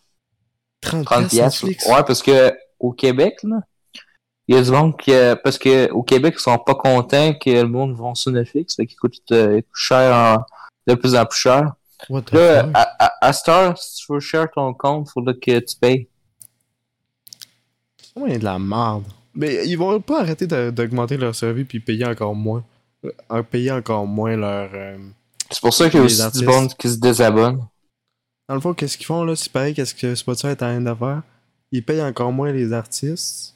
30 0.82 1.04
30$. 1.06 1.08
piastres 1.08 1.30
piastres. 1.30 1.66
Netflix? 1.66 1.86
Ouais, 1.86 2.02
parce 2.06 2.22
que 2.22 2.52
au 2.78 2.92
Québec, 2.92 3.36
là, 3.44 3.60
Il 4.46 4.54
y 4.54 4.58
a 4.58 4.62
du 4.62 4.70
monde 4.70 4.94
qui, 4.98 5.10
euh, 5.12 5.34
parce 5.36 5.56
que 5.56 5.90
au 5.92 6.02
Québec, 6.02 6.34
ils 6.36 6.42
sont 6.42 6.58
pas 6.58 6.74
contents 6.74 7.32
que 7.32 7.48
le 7.48 7.66
monde 7.66 7.94
vont 7.96 8.14
sur 8.14 8.30
Netflix, 8.30 8.74
fait 8.76 8.84
qu'il 8.84 8.98
coûte 8.98 9.14
euh, 9.32 9.62
cher 9.72 10.14
en- 10.14 10.44
de 10.86 10.94
plus 10.94 11.14
en 11.14 11.24
plus 11.24 11.38
cher. 11.38 11.72
What 12.08 12.22
the 12.22 12.32
Là, 12.32 12.64
fuck? 12.64 12.70
à, 12.74 12.96
à, 13.06 13.26
à 13.28 13.32
Star, 13.32 13.78
si 13.78 14.04
tu 14.04 14.12
veux 14.12 14.20
share 14.20 14.50
ton 14.50 14.74
compte, 14.74 15.08
faut 15.10 15.22
que 15.22 15.58
tu 15.60 15.76
payes. 15.80 16.08
C'est 18.00 18.18
vraiment 18.20 18.36
de 18.38 18.44
la 18.44 18.58
merde. 18.58 19.04
Mais 19.34 19.66
ils 19.66 19.76
vont 19.76 20.00
pas 20.00 20.20
arrêter 20.20 20.46
d'augmenter 20.46 21.16
leur 21.16 21.34
service 21.34 21.66
puis 21.68 21.80
payer 21.80 22.04
encore 22.06 22.34
moins. 22.34 22.64
Euh, 23.32 23.42
payer 23.42 23.72
encore 23.72 24.06
moins 24.06 24.36
leur. 24.36 24.70
euh, 24.72 24.98
C'est 25.50 25.60
pour 25.60 25.74
ça 25.74 25.90
qu'il 25.90 25.98
y 26.00 26.02
a 26.02 26.06
Les 26.06 26.12
aussi 26.12 26.22
artistes. 26.22 26.42
du 26.44 26.48
monde 26.48 26.74
qui 26.74 26.88
se 26.88 26.96
désabonne. 26.98 27.66
Dans 28.48 28.54
le 28.54 28.60
fond, 28.60 28.74
qu'est-ce 28.74 28.96
qu'ils 28.96 29.06
font 29.06 29.24
là? 29.24 29.34
C'est 29.36 29.50
pareil, 29.50 29.74
qu'est-ce 29.74 29.94
que 29.94 30.14
Spotify 30.14 30.48
est 30.48 30.62
en 30.62 30.66
train 30.66 30.80
de 30.80 30.94
faire? 30.94 31.22
Ils 31.72 31.84
payent 31.84 32.02
encore 32.02 32.30
moins 32.32 32.52
les 32.52 32.72
artistes, 32.72 33.54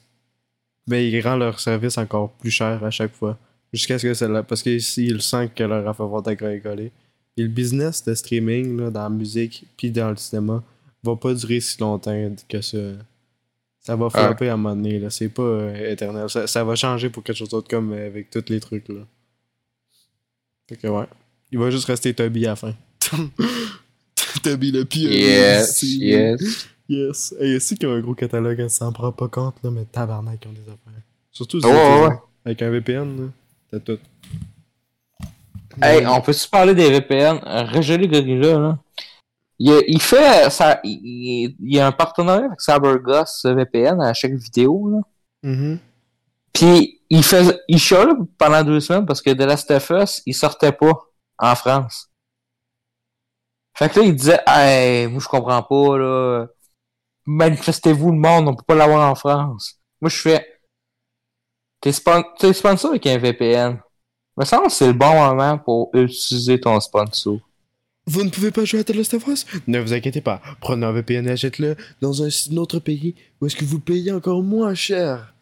mais 0.87 1.09
ils 1.09 1.21
rendent 1.21 1.39
leur 1.39 1.59
service 1.59 1.97
encore 1.97 2.31
plus 2.31 2.51
cher 2.51 2.83
à 2.83 2.89
chaque 2.91 3.13
fois. 3.15 3.37
Jusqu'à 3.71 3.97
ce 3.99 4.07
que 4.07 4.13
ça 4.13 4.27
la- 4.27 4.43
Parce 4.43 4.61
qu'ils 4.63 4.81
sentent 5.21 5.53
que 5.53 5.63
leur 5.63 5.87
affaire 5.87 6.07
va 6.07 6.21
être. 6.31 6.91
Et 7.37 7.43
le 7.43 7.47
business 7.47 8.03
de 8.03 8.13
streaming 8.13 8.77
là, 8.77 8.89
dans 8.91 9.03
la 9.03 9.09
musique 9.09 9.65
puis 9.77 9.91
dans 9.91 10.09
le 10.09 10.17
cinéma 10.17 10.63
va 11.03 11.15
pas 11.15 11.33
durer 11.33 11.59
si 11.61 11.79
longtemps 11.79 12.35
que 12.49 12.61
ça. 12.61 12.77
Ça 13.81 13.95
va 13.95 14.09
flopper 14.09 14.49
à 14.49 14.53
un 14.53 14.57
moment 14.57 14.75
donné, 14.75 14.99
là. 14.99 15.09
C'est 15.09 15.29
pas 15.29 15.41
euh, 15.41 15.91
éternel. 15.91 16.29
Ça, 16.29 16.45
ça 16.47 16.63
va 16.65 16.75
changer 16.75 17.09
pour 17.09 17.23
quelque 17.23 17.37
chose 17.37 17.49
d'autre 17.49 17.69
comme 17.69 17.93
euh, 17.93 18.07
avec 18.07 18.29
tous 18.29 18.43
les 18.49 18.59
trucs 18.59 18.89
là. 18.89 19.07
Fait 20.67 20.75
que 20.75 20.87
ouais. 20.87 21.05
Il 21.51 21.57
va 21.59 21.69
juste 21.71 21.85
rester 21.85 22.13
Toby 22.13 22.45
à 22.45 22.49
la 22.49 22.55
fin. 22.57 22.75
Toby 24.43 24.71
le 24.71 24.85
pire. 24.85 25.11
Yes, 25.11 25.81
yes. 25.83 26.67
Yes. 26.87 27.35
Et 27.39 27.55
aussi 27.55 27.77
qu'ils 27.77 27.87
ont 27.87 27.93
un 27.93 27.99
gros 28.01 28.15
catalogue, 28.15 28.59
elle 28.59 28.69
s'en 28.69 28.91
prend 28.91 29.11
pas 29.11 29.27
compte, 29.27 29.55
là, 29.63 29.71
mais 29.71 29.85
tabarnak, 29.85 30.39
ils 30.43 30.47
ont 30.47 30.53
des 30.53 30.61
affaires. 30.61 31.01
Surtout 31.31 31.57
Ouais, 31.63 31.71
États-Unis. 31.71 32.07
ouais. 32.07 32.15
Avec 32.45 32.61
un 32.61 32.69
VPN, 32.71 33.17
là, 33.17 33.27
t'as 33.71 33.79
tout. 33.79 33.99
Hey, 35.81 36.05
on 36.05 36.21
peut-tu 36.21 36.47
parler 36.49 36.75
des 36.75 36.89
VPN? 36.89 37.39
Euh, 37.45 37.63
Roger 37.71 37.97
Gorilla, 38.07 38.57
là. 38.59 38.79
Il, 39.59 39.83
il 39.87 40.01
fait 40.01 40.49
ça, 40.49 40.79
il, 40.83 41.55
il- 41.59 41.79
a 41.79 41.87
un 41.87 41.91
partenariat 41.91 42.45
avec 42.45 42.61
CyberGuss 42.61 43.45
VPN 43.45 44.01
à 44.01 44.13
chaque 44.13 44.33
vidéo, 44.33 44.89
là. 44.89 44.99
Mhm. 45.43 45.79
Puis 46.53 47.01
il 47.09 47.23
fait, 47.23 47.59
il 47.67 47.79
chiale 47.79 48.13
pendant 48.37 48.63
deux 48.63 48.79
semaines 48.79 49.05
parce 49.05 49.21
que 49.21 49.31
The 49.31 49.41
Last 49.41 49.69
of 49.71 49.89
Us, 49.91 50.21
il 50.25 50.33
sortait 50.33 50.71
pas 50.71 50.93
en 51.37 51.55
France. 51.55 52.09
Fait 53.77 53.89
que 53.89 53.99
là, 53.99 54.05
il 54.05 54.15
disait, 54.15 54.39
hey, 54.47 55.07
moi 55.07 55.19
je 55.21 55.27
comprends 55.27 55.63
pas, 55.63 55.97
là. 55.97 56.47
Manifestez-vous 57.25 58.11
le 58.11 58.17
monde, 58.17 58.47
on 58.49 58.55
peut 58.55 58.63
pas 58.65 58.75
l'avoir 58.75 59.09
en 59.09 59.15
France. 59.15 59.79
Moi 60.01 60.09
je 60.09 60.17
fais, 60.17 60.59
t'es 61.81 61.91
spon 61.91 62.23
t'es 62.39 62.53
sponsor 62.53 62.91
avec 62.91 63.05
un 63.07 63.17
VPN. 63.17 63.79
Me 64.39 64.45
semble 64.45 64.67
que 64.67 64.71
c'est 64.71 64.87
le 64.87 64.93
bon 64.93 65.13
moment 65.13 65.57
pour 65.57 65.91
utiliser 65.93 66.59
ton 66.61 66.79
sponsor. 66.79 67.39
Vous 68.05 68.23
ne 68.23 68.29
pouvez 68.29 68.51
pas 68.51 68.63
jouer 68.63 68.79
à 68.79 68.83
The 68.85 68.95
Last 68.95 69.13
of 69.13 69.27
Us? 69.27 69.45
Ne 69.67 69.79
vous 69.79 69.91
inquiétez 69.91 70.21
pas. 70.21 70.41
Prenez 70.61 70.85
un 70.85 70.93
VPN 70.93 71.27
et 71.27 71.31
achète-le 71.31 71.75
dans 72.01 72.23
un 72.23 72.29
autre 72.55 72.79
pays 72.79 73.15
où 73.39 73.45
est-ce 73.45 73.55
que 73.57 73.65
vous 73.65 73.79
payez 73.79 74.13
encore 74.13 74.41
moins 74.41 74.73
cher. 74.73 75.33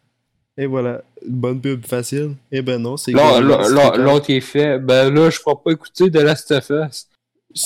Et 0.57 0.65
voilà, 0.65 1.03
bonne 1.27 1.61
pub 1.61 1.85
facile. 1.85 2.35
Eh 2.51 2.63
ben 2.63 2.81
non, 2.81 2.97
c'est 2.97 3.11
l'autre 3.11 4.29
il 4.31 4.41
fait, 4.41 4.79
ben 4.79 5.13
là, 5.13 5.29
je 5.29 5.39
crois 5.39 5.61
pas 5.61 5.71
écouter 5.71 6.09
The 6.09 6.15
Last 6.15 6.49
of 6.51 6.71
Us. 6.71 7.07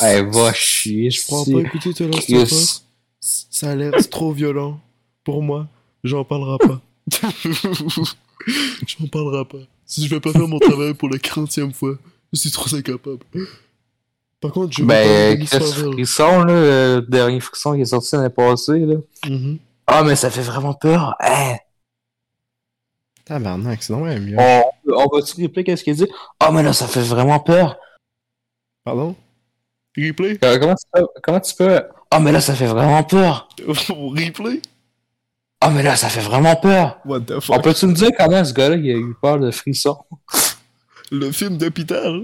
Eh, 0.04 0.22
va 0.24 0.52
chier, 0.52 1.10
Je 1.10 1.26
crois 1.26 1.46
si. 1.46 1.54
pas 1.54 1.62
écouter 1.62 1.94
The 1.94 2.02
Last 2.14 2.30
of. 2.30 2.52
Us. 2.52 2.86
Ça 3.22 3.72
a 3.72 3.76
l'air 3.76 3.94
trop 4.10 4.34
violent. 4.34 4.82
Pour 5.24 5.42
moi, 5.42 5.68
j'en 6.04 6.26
parlerai 6.26 6.58
pas. 6.58 6.82
j'en 8.86 9.08
parlerai 9.08 9.46
pas. 9.46 9.60
Si 9.92 10.06
je 10.06 10.10
vais 10.10 10.22
pas 10.22 10.32
faire 10.32 10.48
mon 10.48 10.58
travail 10.58 10.94
pour 10.94 11.10
la 11.10 11.18
40e 11.18 11.74
fois, 11.74 11.96
je 12.32 12.39
suis 12.39 12.50
trop 12.50 12.74
incapable. 12.74 13.20
Par 14.39 14.52
contre, 14.54 14.72
je 14.72 14.84
vais 14.84 14.88
Ben, 14.88 15.06
euh, 15.06 15.36
Chris 15.36 15.48
Farrell. 15.48 15.92
Frisson, 15.92 16.44
là, 16.46 16.54
le 16.96 17.02
dernier 17.10 17.42
Frisson 17.42 17.76
qui 17.76 17.82
est 17.82 17.86
sorti 17.86 18.16
l'année 18.16 18.30
passée, 18.30 18.80
là? 18.86 18.96
Mhm. 19.28 19.58
Ah, 19.88 20.04
mais 20.04 20.16
ça 20.16 20.30
fait 20.32 20.44
vraiment 20.44 20.74
peur. 20.74 21.14
Hein, 21.20 21.58
Tabarnak, 23.26 23.84
c'est 23.84 23.92
normal 23.92 24.22
mieux. 24.22 24.38
on, 24.39 24.64
on 24.96 25.08
va-tu 25.14 25.42
replay 25.44 25.66
qu'est-ce 25.66 25.84
qu'il 25.84 25.96
dit? 25.96 26.08
Ah, 26.39 26.52
mais 26.54 26.64
là, 26.64 26.72
ça 26.72 26.88
fait 26.88 27.02
vraiment 27.02 27.42
peur. 27.42 27.76
Pardon? 28.86 29.14
Replay? 29.98 30.39
Euh, 30.46 30.58
comment, 30.58 30.76
tu 30.76 30.86
peux, 30.94 31.08
comment 31.22 31.39
tu 31.42 31.54
peux... 31.54 31.82
Ah, 32.10 32.20
mais 32.22 32.32
là, 32.32 32.39
ça 32.39 32.56
fait 32.56 32.66
vraiment 32.68 33.04
peur. 33.04 33.50
Replay? 33.68 34.62
Ah, 35.62 35.70
mais 35.70 35.84
là, 35.84 35.95
ça 35.95 36.09
fait 36.09 36.22
vraiment 36.22 36.55
peur. 36.55 36.99
What 37.05 37.22
the 37.22 37.32
On 37.34 37.41
fuck? 37.41 37.64
peut-tu 37.64 37.86
me 37.86 37.93
dire 37.93 38.09
comment 38.18 38.43
ce 38.43 38.51
gars-là, 38.53 38.76
il 38.78 38.89
a 38.89 38.95
eu 38.97 39.14
peur 39.22 39.39
de 39.39 39.51
Frisson? 39.51 39.97
Le 41.12 41.32
film 41.32 41.57
d'hôpital? 41.57 42.24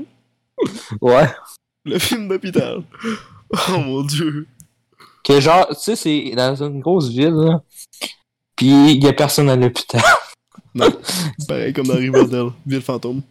Ouais. 1.01 1.29
Le 1.85 1.99
film 1.99 2.27
d'hôpital? 2.27 2.81
Oh 3.51 3.77
mon 3.79 4.03
dieu. 4.03 4.47
Que 5.23 5.39
genre, 5.39 5.67
tu 5.69 5.75
sais, 5.75 5.95
c'est 5.95 6.31
dans 6.35 6.55
une 6.63 6.79
grosse 6.79 7.09
ville, 7.09 7.29
là. 7.33 7.61
Pis 8.55 8.65
il 8.95 9.03
y 9.03 9.07
a 9.07 9.13
personne 9.13 9.49
à 9.49 9.55
l'hôpital. 9.55 10.01
Pareil 11.47 11.73
comme 11.73 11.88
dans 11.88 11.95
Riverdale, 11.95 12.49
ville 12.65 12.81
fantôme. 12.81 13.21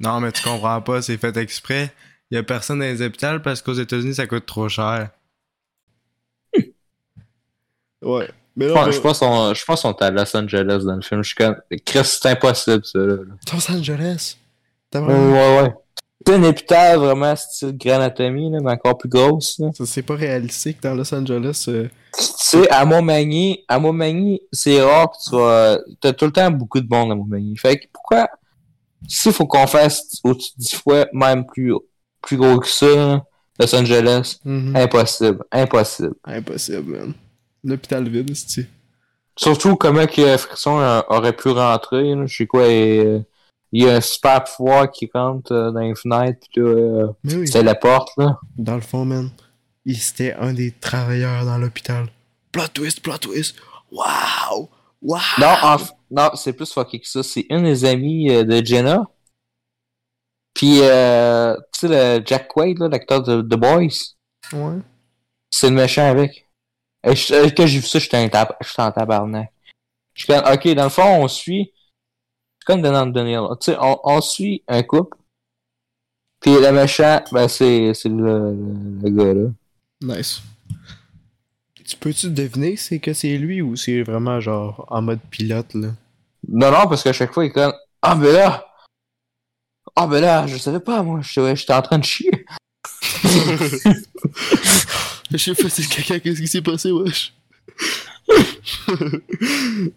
Non, 0.00 0.20
mais 0.20 0.32
tu 0.32 0.42
comprends 0.42 0.80
pas, 0.82 1.00
c'est 1.02 1.16
fait 1.16 1.36
exprès. 1.36 1.92
Y 2.30 2.36
a 2.36 2.42
personne 2.42 2.78
dans 2.80 2.84
les 2.84 3.00
hôpitaux 3.00 3.40
parce 3.42 3.62
qu'aux 3.62 3.72
États-Unis, 3.74 4.14
ça 4.16 4.26
coûte 4.26 4.44
trop 4.46 4.68
cher. 4.68 5.10
ouais. 8.02 8.28
Mais 8.56 8.68
Je 8.68 8.72
pense, 8.72 8.94
je 8.94 9.00
pense 9.00 9.18
qu'on 9.18 9.54
je 9.54 9.64
pense 9.64 9.82
qu'on 9.82 9.92
est 9.92 10.02
à 10.02 10.10
Los 10.10 10.36
Angeles 10.36 10.82
dans 10.84 10.96
le 10.96 11.02
film. 11.02 11.22
Je 11.22 11.28
suis 11.28 11.36
comme, 11.36 11.56
Chris, 11.84 12.04
c'est 12.04 12.26
impossible, 12.26 12.84
ça, 12.84 12.98
là. 12.98 13.16
Los 13.52 13.70
Angeles? 13.70 14.36
T'as 14.90 15.00
Ouais, 15.00 15.06
vraiment... 15.06 15.32
ouais, 15.32 15.62
ouais. 15.62 15.74
C'est 16.26 16.34
un 16.34 16.44
hôpital 16.44 16.98
vraiment 17.00 17.36
style 17.36 17.76
là, 17.84 18.10
mais 18.62 18.70
encore 18.70 18.96
plus 18.96 19.08
grosse, 19.10 19.58
là. 19.58 19.68
Ça, 19.76 19.84
C'est 19.84 20.02
pas 20.02 20.14
réalistique 20.14 20.80
dans 20.82 20.94
Los 20.94 21.12
Angeles. 21.14 21.64
euh, 21.68 21.88
Tu 22.16 22.22
sais, 22.38 22.70
à 22.70 22.84
Montmagny, 22.86 23.64
à 23.68 23.78
Montmagny, 23.78 24.40
c'est 24.52 24.80
rare 24.80 25.10
que 25.10 25.16
tu 25.28 25.36
vas, 25.36 25.78
t'as 26.00 26.12
tout 26.12 26.24
le 26.26 26.32
temps 26.32 26.50
beaucoup 26.50 26.80
de 26.80 26.86
monde 26.88 27.12
à 27.12 27.14
Montmagny. 27.14 27.56
Fait 27.58 27.76
que 27.78 27.84
pourquoi, 27.92 28.28
s'il 29.06 29.32
faut 29.32 29.46
qu'on 29.46 29.66
fasse 29.66 30.06
au-dessus 30.24 30.52
de 30.56 30.62
10 30.62 30.74
fois, 30.76 31.06
même 31.12 31.44
plus, 31.44 31.74
plus 32.22 32.36
gros 32.38 32.58
que 32.58 32.68
ça, 32.68 33.22
Los 33.58 33.74
Angeles, 33.74 34.38
mhm. 34.44 34.76
impossible, 34.76 35.44
impossible. 35.52 36.14
Impossible, 36.24 36.90
man. 36.90 37.14
L'hôpital 37.64 38.08
vide, 38.08 38.34
c'est 38.34 38.68
Surtout 39.36 39.74
comment 39.74 40.06
que 40.06 40.36
Frisson 40.36 40.78
euh, 40.78 41.00
aurait 41.08 41.34
pu 41.34 41.48
rentrer, 41.48 42.14
je 42.26 42.36
sais 42.36 42.46
quoi, 42.46 42.68
et, 42.68 43.20
il 43.72 43.82
y 43.82 43.88
a 43.88 43.96
un 43.96 44.00
super 44.00 44.44
pouvoir 44.44 44.88
qui 44.88 45.10
rentre 45.12 45.50
euh, 45.50 45.72
dans 45.72 45.80
les 45.80 45.96
fenêtres, 45.96 46.46
pis 46.52 46.60
là, 46.60 46.66
euh, 46.66 47.06
oui. 47.24 47.48
c'est 47.48 47.64
la 47.64 47.74
porte, 47.74 48.10
là. 48.16 48.38
Dans 48.56 48.76
le 48.76 48.80
fond, 48.80 49.04
man, 49.04 49.30
il 49.84 49.96
c'était 49.96 50.34
un 50.34 50.52
des 50.52 50.70
travailleurs 50.70 51.44
dans 51.44 51.58
l'hôpital. 51.58 52.06
Plot 52.52 52.68
twist, 52.72 53.00
plot 53.00 53.18
twist. 53.18 53.56
Wow! 53.90 54.70
Wow! 55.02 55.18
Non, 55.40 55.54
en 55.62 55.76
non, 56.12 56.30
c'est 56.36 56.52
plus 56.52 56.72
fucké 56.72 57.00
que 57.00 57.08
ça. 57.08 57.24
C'est 57.24 57.46
une 57.50 57.64
des 57.64 57.84
amies 57.84 58.28
de 58.28 58.64
Jenna. 58.64 59.02
Puis, 60.54 60.78
euh, 60.82 61.56
tu 61.72 61.80
sais, 61.80 61.88
le 61.88 62.24
Jack 62.24 62.46
Quaid, 62.46 62.78
là, 62.78 62.88
l'acteur 62.88 63.22
de 63.22 63.42
The 63.42 63.56
Boys, 63.56 64.14
Ouais. 64.52 64.78
c'est 65.50 65.68
le 65.68 65.74
méchant 65.74 66.08
avec. 66.08 66.43
Et 67.04 67.14
quand 67.54 67.66
j'ai 67.66 67.78
vu 67.78 67.86
ça, 67.86 67.98
j'étais 67.98 68.16
en, 68.16 68.28
tab- 68.28 68.56
j'étais 68.60 68.82
en 68.82 68.92
tabarnak. 68.92 69.52
Je 70.14 70.24
suis 70.24 70.32
comme, 70.32 70.52
ok, 70.52 70.68
dans 70.74 70.84
le 70.84 70.90
fond, 70.90 71.22
on 71.22 71.28
suit, 71.28 71.72
c'est 72.58 72.66
comme 72.66 72.82
dans 72.82 73.06
Daniel, 73.06 73.42
tu 73.60 73.72
sais, 73.72 73.76
on, 73.80 73.98
on 74.04 74.20
suit 74.20 74.62
un 74.68 74.82
couple. 74.82 75.16
Puis 76.40 76.52
le 76.52 76.72
méchant, 76.72 77.22
ben, 77.32 77.48
c'est, 77.48 77.92
le, 78.04 78.10
le, 78.10 79.02
le 79.02 79.10
gars, 79.10 79.34
là. 79.34 79.50
Nice. 80.16 80.42
Tu 81.84 81.96
peux-tu 81.96 82.30
deviner 82.30 82.76
c'est 82.76 82.98
que 82.98 83.12
c'est 83.12 83.36
lui 83.36 83.60
ou 83.60 83.76
c'est 83.76 84.02
vraiment 84.02 84.40
genre 84.40 84.86
en 84.88 85.02
mode 85.02 85.20
pilote 85.30 85.74
là? 85.74 85.88
Non, 86.48 86.70
non, 86.70 86.86
parce 86.88 87.02
qu'à 87.02 87.12
chaque 87.12 87.32
fois, 87.32 87.44
il 87.44 87.48
est 87.48 87.52
comme, 87.52 87.74
ah, 88.00 88.14
ben 88.14 88.32
là, 88.32 88.66
ah, 89.96 90.06
ben 90.06 90.20
là, 90.20 90.46
je 90.46 90.56
savais 90.56 90.80
pas, 90.80 91.02
moi, 91.02 91.20
j'étais 91.22 91.72
en 91.72 91.82
train 91.82 91.98
de 91.98 92.04
chier. 92.04 92.30
Je 95.34 95.52
sais 95.52 95.54
pas 95.62 95.68
c'est 95.68 95.86
caca, 95.88 96.20
qu'est-ce 96.20 96.40
qui 96.40 96.48
s'est 96.48 96.62
passé, 96.62 96.90
wesh? 96.92 97.34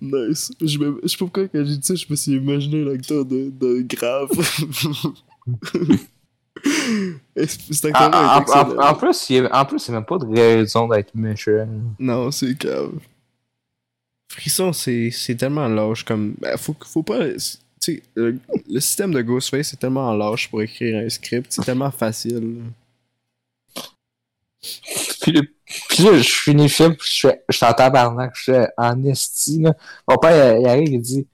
nice. 0.01 0.51
Je, 0.61 0.77
me... 0.79 0.99
je 1.03 1.07
sais 1.07 1.17
pas 1.17 1.25
pourquoi 1.25 1.47
quand 1.47 1.63
j'ai 1.63 1.77
dit 1.77 1.79
ça, 1.85 1.95
je 1.95 2.05
me 2.09 2.15
suis 2.15 2.33
imaginé 2.33 2.83
l'acteur 2.83 3.23
de, 3.23 3.49
de 3.49 3.81
grave. 3.81 4.29
Cet 7.45 7.85
En, 7.85 7.89
acteur 7.89 8.13
en- 8.15 8.37
est 8.37 8.41
excellent? 8.41 8.75
en- 8.81 8.89
en 8.89 8.95
plus, 8.95 9.29
il 9.29 9.35
y 9.35 9.39
a, 9.39 9.61
en 9.61 9.65
plus, 9.65 9.89
même 9.89 10.05
pas 10.05 10.17
de 10.17 10.25
raison 10.25 10.87
d'être 10.87 11.13
méchant. 11.15 11.67
Non, 11.99 12.31
c'est 12.31 12.57
grave. 12.57 12.93
Frisson, 14.31 14.73
c'est 14.73 15.09
c'est 15.11 15.35
tellement 15.35 15.67
lâche 15.67 16.03
comme. 16.03 16.33
Ben, 16.41 16.57
faut, 16.57 16.75
faut 16.85 17.03
pas. 17.03 17.29
Tu 17.29 17.39
sais, 17.79 18.03
le, 18.15 18.37
le 18.69 18.79
système 18.79 19.13
de 19.13 19.21
Ghostface, 19.21 19.69
c'est 19.69 19.79
tellement 19.79 20.11
lâche 20.15 20.49
pour 20.49 20.61
écrire 20.63 20.97
un 21.05 21.09
script, 21.09 21.47
c'est 21.51 21.63
tellement 21.63 21.91
facile. 21.91 22.63
Puis, 25.21 25.31
là, 26.03 26.17
je 26.17 26.29
finis 26.29 26.63
le 26.63 26.69
film, 26.69 26.95
puis 26.95 27.09
je 27.13 27.27
je 27.49 27.57
suis 27.57 27.65
en 27.65 27.73
tabarnak, 27.73 28.31
je 28.35 28.41
suis 28.43 28.61
en 28.77 29.03
esti, 29.05 29.59
là. 29.61 29.73
Mon 30.07 30.17
père, 30.17 30.57
il, 30.57 30.61
il 30.61 30.67
arrive, 30.67 30.93
il 30.93 31.01
dit, 31.01 31.27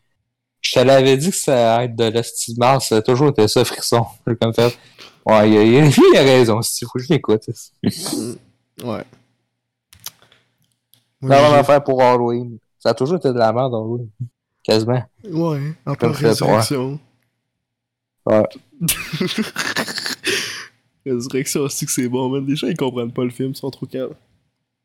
Je 0.61 0.73
te 0.73 0.79
l'avais 0.79 1.17
dit 1.17 1.29
que 1.29 1.35
ça 1.35 1.75
allait 1.75 1.85
être 1.85 1.95
de 1.95 2.05
l'estimar, 2.05 2.81
ça 2.81 2.97
a 2.97 3.01
toujours 3.01 3.29
été 3.29 3.47
ça, 3.47 3.63
frisson. 3.63 4.05
J'ai 4.27 4.35
comme 4.35 4.53
fait. 4.53 4.77
Ouais, 5.25 5.49
il 5.49 5.57
a, 5.57 5.63
il 5.63 5.93
il 6.13 6.17
a 6.17 6.21
raison, 6.21 6.61
c'est 6.61 6.85
faut 6.85 6.93
que 6.93 6.99
je 6.99 7.09
l'écoute. 7.13 7.43
Ouais. 8.83 9.03
C'est 11.21 11.29
la 11.29 11.41
même 11.41 11.53
affaire 11.53 11.83
pour 11.83 12.01
Halloween. 12.01 12.57
Ça 12.79 12.89
a 12.89 12.93
toujours 12.93 13.17
été 13.17 13.29
de 13.29 13.37
la 13.37 13.53
merde, 13.53 13.73
Halloween. 13.73 14.09
Quasiment. 14.63 15.03
Ouais, 15.23 15.73
Comme 15.85 15.95
part 15.95 16.15
fait, 16.15 16.27
Résurrection. 16.27 16.99
Ouais. 18.25 18.43
Résurrection 21.05 21.61
aussi 21.61 21.85
que 21.85 21.91
c'est 21.91 22.07
bon, 22.07 22.29
man. 22.29 22.45
Les 22.47 22.55
gens 22.55 22.67
ils 22.67 22.77
comprennent 22.77 23.11
pas 23.11 23.23
le 23.23 23.29
film, 23.29 23.51
ils 23.51 23.55
sont 23.55 23.69
trop 23.69 23.85
calmes. 23.85 24.15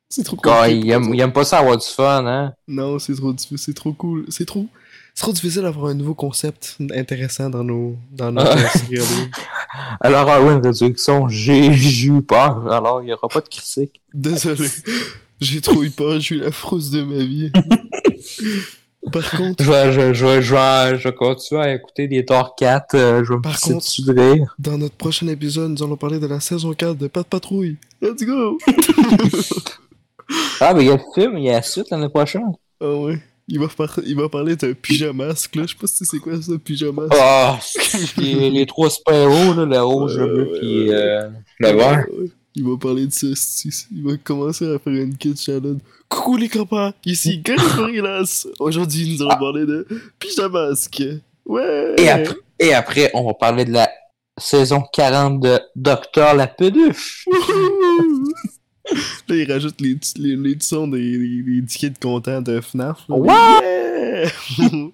C'est 0.09 0.25
trop 0.25 0.37
Quand 0.37 0.63
compliqué 0.63 0.87
il 0.87 1.01
pour 1.01 1.21
aime, 1.21 1.33
pas 1.33 1.45
ça 1.45 1.59
avoir 1.59 1.77
du 1.77 1.87
fun, 1.87 2.27
hein? 2.27 2.55
Non, 2.67 2.99
c'est 2.99 3.15
trop 3.15 3.33
difficile, 3.33 3.59
c'est 3.59 3.75
trop 3.75 3.93
cool. 3.93 4.25
C'est 4.29 4.47
trop. 4.47 4.67
C'est 5.15 5.23
trop 5.23 5.33
difficile 5.33 5.63
d'avoir 5.63 5.87
un 5.91 5.95
nouveau 5.95 6.15
concept 6.15 6.79
intéressant 6.95 7.51
dans 7.51 7.65
nos. 7.65 7.97
dans 8.13 8.33
notre 8.33 8.57
Ah. 8.57 9.99
Alors, 10.01 10.29
Halloween 10.29 10.65
Résurrection, 10.65 11.29
j'ai 11.29 11.73
j'ai 11.73 12.09
eu 12.09 12.23
peur. 12.23 12.73
Alors, 12.73 13.03
il 13.03 13.09
y 13.09 13.13
aura 13.13 13.29
pas 13.29 13.41
de 13.41 13.49
critique. 13.49 14.01
Désolé. 14.15 14.69
J'ai 15.41 15.61
trop 15.61 15.83
eu 15.83 15.91
peur, 15.91 16.19
j'ai 16.21 16.37
eu 16.37 16.39
la 16.39 16.51
frousse 16.51 16.91
de 16.91 17.03
ma 17.03 17.23
vie. 17.23 17.53
Par 19.13 19.31
contre, 19.37 19.63
Je 19.65 19.71
vais, 19.71 19.93
je, 19.93 20.99
je, 20.99 21.09
continuer 21.11 21.61
à 21.63 21.75
écouter 21.75 22.07
les 22.09 22.25
Thor 22.25 22.55
4. 22.57 22.95
euh, 22.95 23.25
je 23.25 23.31
vais 23.31 23.37
me 23.37 23.43
Par 23.43 23.53
pisser 23.53 23.73
contre- 23.73 23.85
dessus 23.85 24.03
de 24.03 24.21
rire. 24.21 24.55
dans 24.59 24.77
notre 24.79 24.97
prochain 24.97 25.29
épisode, 25.29 25.71
nous 25.71 25.83
allons 25.83 25.97
parler 25.97 26.19
de 26.19 26.27
la 26.27 26.41
saison 26.41 26.73
4 26.75 26.95
de 26.97 27.07
de 27.07 27.09
patrouille. 27.23 27.77
Let's 28.03 28.23
go! 28.25 28.59
Ah, 30.61 30.75
mais 30.75 30.83
il 30.85 30.89
y 30.89 30.91
a 30.91 30.97
le 30.97 31.03
film, 31.15 31.39
il 31.39 31.45
y 31.45 31.49
a 31.51 31.55
la 31.55 31.63
suite 31.63 31.87
l'année 31.91 32.09
prochaine. 32.09 32.43
Ah 32.81 32.93
ouais. 32.95 33.19
Il 33.51 33.59
va, 33.61 33.69
par- 33.69 33.99
il 34.05 34.15
va 34.15 34.29
parler 34.29 34.57
d'un 34.57 34.75
pyjamasque, 34.75 35.57
là. 35.57 35.63
Je 35.63 35.69
sais 35.69 35.79
pas 35.81 35.87
si 35.87 36.05
c'est 36.05 36.19
quoi 36.19 36.41
ça, 36.43 36.53
pyjamasque. 36.63 37.15
Ah, 37.19 37.59
les, 38.19 38.51
les 38.51 38.67
trois 38.67 38.91
super-héros, 38.91 39.55
là, 39.55 39.65
le 39.65 39.83
rouge, 39.83 40.19
le 40.19 40.27
bleu, 40.27 40.53
ouais, 40.53 40.59
puis 40.59 40.89
ouais. 40.91 40.95
euh, 40.95 41.29
le 41.61 41.69
vert. 41.71 42.05
Il 42.55 42.65
va 42.65 42.77
parler 42.77 43.07
de 43.07 43.13
ça, 43.13 43.27
il 43.91 44.03
va 44.05 44.17
commencer 44.23 44.67
à 44.71 44.79
faire 44.79 44.93
une 44.93 45.17
kid 45.17 45.39
challenge. 45.41 45.79
Coucou 46.09 46.37
les 46.37 46.49
copains, 46.49 46.95
ici 47.05 47.39
Gary 47.45 47.63
Gorillas. 47.77 48.47
Aujourd'hui, 48.59 49.15
nous 49.15 49.23
allons 49.23 49.39
parler 49.39 49.67
de 49.67 49.87
pyjamasque. 50.19 51.03
Ouais! 51.45 51.95
Et 51.99 52.09
après, 52.09 52.37
et 52.59 52.75
après, 52.75 53.11
on 53.15 53.27
va 53.27 53.35
parler 53.35 53.65
de 53.65 53.73
la 53.73 53.91
saison 54.39 54.83
40 54.93 55.41
de 55.41 55.59
Docteur 55.77 56.35
la 56.35 56.47
Peluche. 56.47 57.27
Là, 59.29 59.37
il 59.37 59.53
rajoute 59.53 59.81
les, 59.81 59.99
les, 60.17 60.37
les 60.37 60.57
sons 60.61 60.89
des, 60.89 61.63
tickets 61.69 61.95
de 61.95 61.99
content 61.99 62.41
de 62.41 62.61
FNAF. 62.61 63.05
là. 63.09 63.17
What? 63.17 63.61
Yeah! 63.63 64.31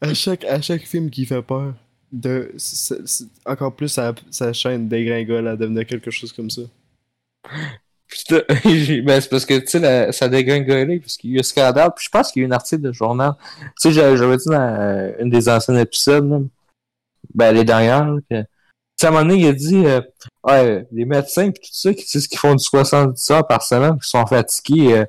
À 0.00 0.14
chaque, 0.14 0.44
à 0.44 0.60
chaque 0.60 0.86
film 0.86 1.10
qui 1.10 1.26
fait 1.26 1.42
peur, 1.42 1.74
de, 2.12 2.54
encore 3.44 3.74
plus 3.74 3.88
sa 3.88 4.52
chaîne 4.52 4.88
dégringole 4.88 5.48
à 5.48 5.56
devenir 5.56 5.84
quelque 5.86 6.12
chose 6.12 6.32
comme 6.32 6.50
ça. 6.50 6.62
Putain, 8.08 8.40
ben, 8.48 9.20
c'est 9.20 9.28
parce 9.28 9.44
que, 9.44 9.58
tu 9.58 9.66
sais, 9.66 10.12
ça 10.12 10.28
dégringolé, 10.28 10.98
parce 10.98 11.16
qu'il 11.16 11.32
y 11.32 11.36
a 11.36 11.40
eu 11.40 11.44
scandale, 11.44 11.92
puis 11.94 12.06
je 12.06 12.10
pense 12.10 12.32
qu'il 12.32 12.42
y 12.42 12.44
a 12.44 12.48
eu 12.48 12.50
un 12.50 12.54
article 12.54 12.82
de 12.82 12.92
journal. 12.92 13.34
Tu 13.80 13.92
sais, 13.92 13.92
j'avais 13.92 14.36
dit 14.36 14.46
dans 14.46 14.54
euh, 14.54 15.12
une 15.18 15.30
des 15.30 15.48
anciens 15.48 15.76
épisodes, 15.76 16.48
ben, 17.34 17.52
les 17.52 17.64
dernières, 17.64 18.14
que, 18.30 18.36
à 18.36 19.08
un 19.08 19.10
moment 19.10 19.22
donné, 19.22 19.40
il 19.40 19.46
a 19.46 19.52
dit, 19.52 19.86
euh, 19.86 20.00
ouais, 20.44 20.86
les 20.90 21.04
médecins 21.04 21.50
pis 21.50 21.60
tout 21.60 21.68
ça, 21.70 21.92
qui 21.92 22.04
disent 22.04 22.26
qu'ils 22.26 22.38
font 22.38 22.54
du 22.54 22.64
70 22.64 23.30
heures 23.30 23.46
par 23.46 23.62
semaine, 23.62 23.98
qui 24.00 24.08
sont 24.08 24.26
fatigués, 24.26 24.94
euh, 24.94 25.04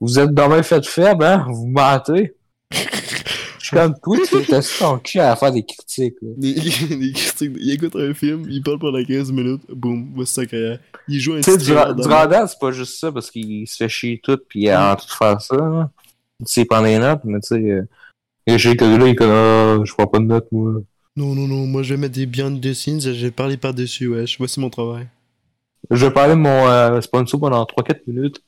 vous 0.00 0.18
êtes 0.18 0.32
dommage 0.32 0.66
fait 0.66 0.86
faible, 0.86 1.24
hein, 1.24 1.46
vous 1.48 1.66
mentez. 1.66 2.34
Je 3.72 3.76
suis 3.76 3.76
comme, 3.76 3.94
toi, 4.02 4.16
tu 4.26 4.46
t'es 4.46 4.60
ton 4.78 4.98
cul 4.98 5.18
à 5.20 5.36
faire 5.36 5.52
des 5.52 5.62
critiques, 5.64 6.16
là. 6.22 6.30
Les 6.38 7.12
critiques, 7.12 7.52
il 7.58 7.70
écoute 7.72 7.94
un 7.96 8.12
film, 8.14 8.44
il 8.50 8.62
parle 8.62 8.78
pendant 8.78 9.02
15 9.04 9.30
minutes, 9.32 9.62
boum, 9.72 10.10
voici 10.14 10.34
sa 10.34 10.46
carrière. 10.46 10.78
Il 11.08 11.20
joue 11.20 11.34
un 11.34 11.40
Tu 11.40 11.50
sais, 11.50 11.58
titulaire 11.58 11.94
du, 11.94 12.02
dans- 12.02 12.08
du 12.08 12.14
Randall, 12.14 12.48
c'est 12.48 12.58
pas 12.58 12.72
juste 12.72 12.98
ça, 12.98 13.12
parce 13.12 13.30
qu'il 13.30 13.66
se 13.68 13.76
fait 13.76 13.88
chier 13.88 14.20
tout, 14.22 14.38
pis 14.48 14.60
il 14.62 14.70
a 14.70 14.92
en 14.92 14.96
tout 14.96 15.06
faire 15.16 15.40
ça, 15.40 15.56
là. 15.56 15.90
Tu 16.40 16.46
sais, 16.46 16.60
il 16.62 16.66
prend 16.66 16.82
des 16.82 16.98
notes, 16.98 17.20
mais 17.24 17.40
tu 17.40 17.48
sais, 17.48 17.60
euh, 17.60 17.82
et 18.46 18.58
j'ai 18.58 18.76
que 18.76 18.84
là, 18.84 19.06
il 19.06 19.14
comme, 19.14 19.30
ah, 19.30 19.78
je 19.84 19.92
prends 19.92 20.06
pas 20.06 20.18
de 20.18 20.24
notes, 20.24 20.48
moi. 20.50 20.72
Non, 21.16 21.34
non, 21.34 21.46
non, 21.48 21.66
moi 21.66 21.82
je 21.82 21.94
vais 21.94 22.00
mettre 22.00 22.14
des 22.14 22.24
behind 22.26 22.60
the 22.62 22.72
scenes, 22.72 23.00
je 23.00 23.10
vais 23.10 23.30
parler 23.30 23.56
par-dessus, 23.56 24.06
wesh. 24.08 24.38
Voici 24.38 24.58
mon 24.60 24.70
travail. 24.70 25.06
Je 25.90 26.06
vais 26.06 26.12
parler 26.12 26.34
de 26.34 26.38
mon 26.38 26.68
euh, 26.68 27.00
sponsor 27.00 27.38
pendant 27.40 27.64
3-4 27.64 28.00
minutes. 28.06 28.42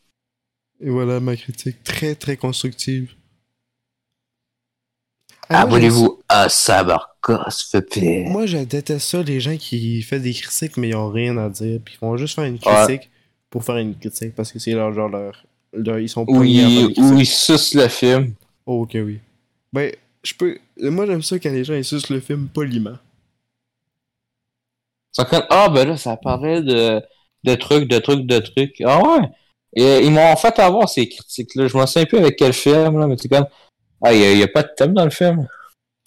Et 0.80 0.88
voilà 0.90 1.20
ma 1.20 1.36
critique, 1.36 1.82
très 1.84 2.14
très 2.14 2.36
constructive. 2.36 3.12
Ah, 5.54 5.62
Abonnez-vous 5.62 6.18
à 6.28 6.48
vous 6.48 7.80
plaît. 7.90 8.24
Moi, 8.28 8.46
je 8.46 8.58
déteste 8.58 9.06
ça, 9.08 9.22
les 9.22 9.40
gens 9.40 9.56
qui 9.56 10.02
font 10.02 10.18
des 10.18 10.32
critiques, 10.32 10.76
mais 10.76 10.88
ils 10.90 10.96
ont 10.96 11.08
rien 11.10 11.36
à 11.38 11.48
dire, 11.48 11.80
puis 11.84 11.94
ils 11.96 12.04
vont 12.04 12.16
juste 12.16 12.34
faire 12.34 12.44
une 12.44 12.54
Ouais. 12.54 12.58
critique 12.86 13.10
pour 13.50 13.64
faire 13.64 13.76
une 13.76 13.96
critique, 13.96 14.34
parce 14.34 14.50
que 14.52 14.58
c'est 14.58 14.72
leur 14.72 14.92
genre 14.92 15.08
leur. 15.08 15.44
leur- 15.72 15.98
ils 15.98 16.08
sont 16.08 16.22
Où 16.22 16.38
pognés 16.38 16.60
à 16.64 16.68
faire 16.68 16.70
il, 16.70 16.86
des 16.88 16.92
critiques. 16.94 17.12
où 17.14 17.18
il 17.18 17.26
suce 17.26 17.74
le 17.74 17.88
film. 17.88 18.34
Oh, 18.66 18.82
ok, 18.82 18.90
oui. 18.94 19.20
Ben, 19.72 19.92
je 20.22 20.34
peux. 20.34 20.58
Moi, 20.78 21.06
j'aime 21.06 21.22
ça 21.22 21.38
quand 21.38 21.50
les 21.50 21.64
gens 21.64 21.74
ils 21.74 21.84
sucent 21.84 22.10
le 22.10 22.20
film 22.20 22.48
poliment. 22.52 22.96
C'est 25.12 25.28
comme, 25.28 25.44
ah, 25.50 25.68
ben 25.68 25.86
là, 25.88 25.96
ça 25.96 26.16
parlait 26.16 26.62
de, 26.62 27.00
de 27.44 27.54
trucs, 27.54 27.88
de 27.88 27.98
trucs, 27.98 28.26
de 28.26 28.38
trucs. 28.38 28.80
Ah 28.84 29.00
ouais. 29.02 29.28
Et 29.74 30.04
ils 30.06 30.10
m'ont 30.10 30.36
fait 30.36 30.58
avoir 30.58 30.88
ces 30.88 31.08
critiques-là. 31.08 31.66
Je 31.68 31.76
m'en 31.76 31.86
souviens 31.86 32.06
plus 32.06 32.18
avec 32.18 32.36
quel 32.36 32.52
film, 32.52 32.98
là, 32.98 33.06
mais 33.06 33.16
c'est 33.20 33.28
comme, 33.28 33.46
ah, 34.02 34.12
il 34.12 34.38
y, 34.38 34.42
a- 34.42 34.48
pas 34.48 34.62
de 34.62 34.70
thème 34.76 34.94
dans 34.94 35.04
le 35.04 35.10
film. 35.10 35.46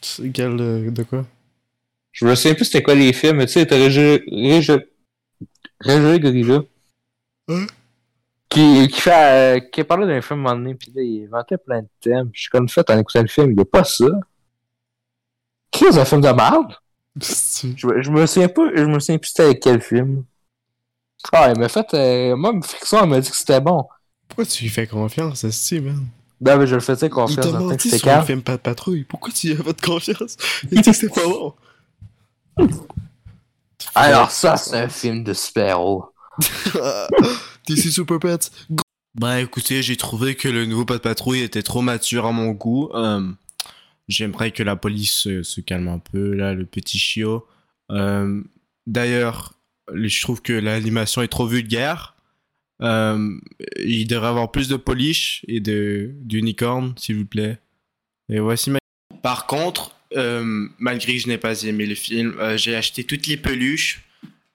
C'est 0.02 0.30
quel. 0.32 0.60
euh, 0.60 0.92
de 0.92 1.04
quoi? 1.04 1.26
Je 2.12 2.26
me 2.26 2.36
souviens 2.36 2.56
plus 2.56 2.66
c'était 2.66 2.84
quoi 2.84 2.96
les 2.96 3.14
films, 3.14 3.38
mais 3.38 3.46
tu 3.46 3.54
sais, 3.54 3.66
t'as 3.66 3.76
Régé, 3.76 4.24
Régé, 4.32 4.78
Régé 5.82 6.20
Gorilla. 6.20 6.62
Hein? 7.50 7.66
Qui, 8.50 8.88
qui 8.88 9.02
fait, 9.02 9.58
euh, 9.58 9.60
qui 9.60 9.84
parlé 9.84 10.08
d'un 10.08 10.22
film 10.22 10.46
à 10.46 10.52
un 10.52 10.56
moment 10.56 10.64
donné, 10.64 10.76
pis 10.76 10.92
là, 10.96 11.02
il 11.02 11.26
inventait 11.26 11.58
plein 11.58 11.82
de 11.82 11.88
thèmes. 12.00 12.30
Je 12.34 12.42
suis 12.42 12.50
comme 12.50 12.70
fait 12.70 12.90
en 12.90 12.98
écoutant 13.00 13.22
le 13.22 13.28
film, 13.28 13.52
il 13.52 13.58
y 13.58 13.62
a 13.62 13.66
pas 13.66 13.84
ça. 13.84 14.06
Qu'est-ce 15.72 16.00
un 16.00 16.06
film 16.06 16.22
de 16.22 16.30
merde? 16.30 16.74
Je, 17.20 17.88
me- 17.88 18.02
je 18.02 18.12
me 18.12 18.26
souviens 18.26 18.48
pas, 18.50 18.70
je 18.76 18.84
me 18.84 19.00
souviens 19.00 19.18
plus 19.18 19.28
c'était 19.30 19.44
avec 19.44 19.60
quel 19.62 19.82
film. 19.82 20.24
Ah, 21.32 21.52
il 21.54 21.60
m'a 21.60 21.68
fait, 21.70 21.94
euh, 21.94 22.36
moi, 22.36 22.54
Friction, 22.64 23.00
elle 23.04 23.10
m'a 23.10 23.20
dit 23.20 23.30
que 23.30 23.36
c'était 23.36 23.60
bon. 23.60 23.86
Pourquoi 24.28 24.46
tu 24.46 24.64
lui 24.64 24.70
fais 24.70 24.88
confiance, 24.88 25.44
Esti, 25.44 25.80
man? 25.82 26.06
Ben, 26.46 26.58
mais 26.58 26.68
je 26.68 26.76
le 26.76 26.82
faisais 26.82 27.08
Il 27.08 27.10
confiance 27.10 27.36
t'a 27.36 27.50
en 27.50 27.52
tant 27.54 27.58
que 27.58 27.64
menti 27.72 27.90
sur 27.90 28.08
le 28.08 28.14
calme. 28.14 28.26
film 28.26 28.42
Pas 28.44 28.58
de 28.58 28.62
patrouille. 28.62 29.04
Pourquoi 29.04 29.34
tu 29.34 29.52
as 29.52 29.56
fait 29.56 29.82
confiance? 29.82 30.38
Il 30.72 30.82
dit 30.82 30.92
que 30.92 30.96
c'était 30.96 31.14
pas 31.14 31.28
bon. 31.28 31.54
Alors 33.96 34.32
ça, 34.32 34.56
c'est 34.56 34.78
un 34.78 34.90
film 34.90 35.24
de 35.24 35.34
super-héros. 35.34 36.06
DC 37.68 37.92
Super 37.92 38.20
Pets. 38.20 38.52
Bah 39.20 39.42
écoutez, 39.42 39.82
j'ai 39.82 39.96
trouvé 39.98 40.36
que 40.36 40.48
le 40.48 40.66
nouveau 40.66 40.86
Pas 40.86 40.96
de 40.96 41.00
patrouille 41.02 41.42
était 41.42 41.64
trop 41.64 41.82
mature 41.82 42.26
à 42.26 42.32
mon 42.32 42.52
goût. 42.52 42.90
Euh, 42.94 43.28
J'aimerais 44.08 44.52
que 44.52 44.62
la 44.62 44.76
police 44.76 45.14
se, 45.14 45.42
se 45.42 45.62
calme 45.62 45.88
un 45.88 45.98
peu, 45.98 46.34
là, 46.34 46.54
le 46.54 46.66
petit 46.66 47.00
chiot. 47.00 47.48
Euh, 47.92 48.42
D'ailleurs, 48.86 49.54
je 49.94 50.22
trouve 50.22 50.44
que 50.44 50.54
l'animation 50.54 51.24
est 51.24 51.28
trop 51.28 51.48
vulgaire. 51.48 52.15
Euh, 52.82 53.38
il 53.78 54.08
devrait 54.08 54.28
avoir 54.28 54.52
plus 54.52 54.68
de 54.68 54.76
polish 54.76 55.46
et 55.48 55.60
de 55.60 56.14
s'il 56.98 57.16
vous 57.16 57.26
plaît. 57.26 57.60
Et 58.30 58.40
voici 58.40 58.70
ma... 58.70 58.80
Par 59.22 59.46
contre, 59.48 59.96
euh, 60.16 60.68
malgré 60.78 61.14
que 61.14 61.20
je 61.20 61.28
n'ai 61.28 61.38
pas 61.38 61.64
aimé 61.64 61.86
le 61.86 61.96
film, 61.96 62.36
euh, 62.40 62.58
j'ai 62.58 62.76
acheté 62.76 63.04
toutes 63.04 63.28
les 63.28 63.38
peluches 63.38 64.04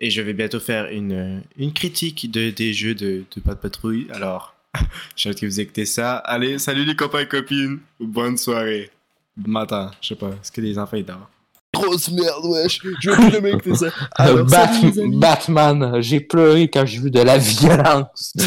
et 0.00 0.10
je 0.10 0.22
vais 0.22 0.32
bientôt 0.32 0.60
faire 0.60 0.86
une, 0.86 1.42
une 1.56 1.72
critique 1.72 2.30
de, 2.30 2.50
des 2.50 2.72
jeux 2.72 2.94
de, 2.94 3.24
de 3.34 3.40
de 3.40 3.54
Patrouille. 3.54 4.06
Alors, 4.12 4.54
j'ai 5.16 5.30
hâte 5.30 5.40
que 5.40 5.46
vous 5.46 5.60
écoutez 5.60 5.86
ça. 5.86 6.16
Allez, 6.16 6.58
salut 6.58 6.84
les 6.84 6.96
copains 6.96 7.20
et 7.20 7.28
copines. 7.28 7.80
Bonne 7.98 8.36
soirée. 8.36 8.90
Matin, 9.36 9.90
je 10.00 10.08
sais 10.08 10.14
pas. 10.14 10.30
Est-ce 10.30 10.52
que 10.52 10.60
les 10.60 10.78
enfants 10.78 10.96
ils 10.96 11.04
dorment? 11.04 11.26
Grosse 11.72 12.10
merde, 12.10 12.44
wesh. 12.44 12.80
Je 13.00 13.10
veux 13.10 13.16
plus 13.16 13.30
jamais 13.30 13.50
écouter 13.50 13.74
ça. 13.74 13.86
Alors, 14.16 14.44
Bat-. 14.44 14.70
Batman, 15.14 16.00
j'ai 16.00 16.20
pleuré 16.20 16.68
quand 16.68 16.84
j'ai 16.84 16.98
vu 16.98 17.10
de 17.10 17.20
la 17.20 17.38
violence. 17.38 18.32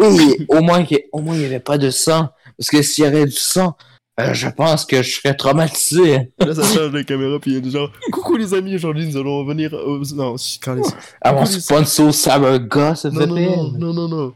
Oui, 0.00 0.44
au 0.48 0.60
moins 0.60 0.84
qu'il 0.84 0.98
au 1.12 1.20
moins, 1.20 1.34
il 1.34 1.40
n'y 1.40 1.46
avait 1.46 1.60
pas 1.60 1.78
de 1.78 1.88
sang. 1.88 2.28
Parce 2.58 2.68
que 2.68 2.82
s'il 2.82 3.04
y 3.04 3.06
avait 3.06 3.24
du 3.24 3.32
sang, 3.32 3.76
euh, 4.20 4.32
je 4.32 4.48
pense 4.48 4.84
que 4.84 5.02
je 5.02 5.16
serais 5.16 5.34
traumatisé. 5.34 6.32
Là, 6.38 6.54
ça 6.54 6.62
change 6.62 6.92
de 6.92 7.02
caméra, 7.02 7.38
puis 7.40 7.52
il 7.52 7.54
y 7.54 7.56
a 7.56 7.60
des 7.60 7.70
gens. 7.70 7.88
Coucou 8.12 8.36
les 8.36 8.54
amis, 8.54 8.74
aujourd'hui 8.74 9.06
nous 9.06 9.16
allons 9.16 9.44
venir. 9.44 9.72
Au... 9.72 9.98
Non, 10.14 10.36
quand 10.62 10.74
les... 10.74 10.82
À 11.20 11.32
mon 11.32 11.44
sponsor 11.46 12.14
Saberga, 12.14 12.94
ça 12.94 13.10
Non, 13.10 13.20
fait 13.20 13.26
non, 13.26 13.72
non, 13.72 13.78
non, 13.78 13.92
non, 13.94 14.08
non. 14.08 14.34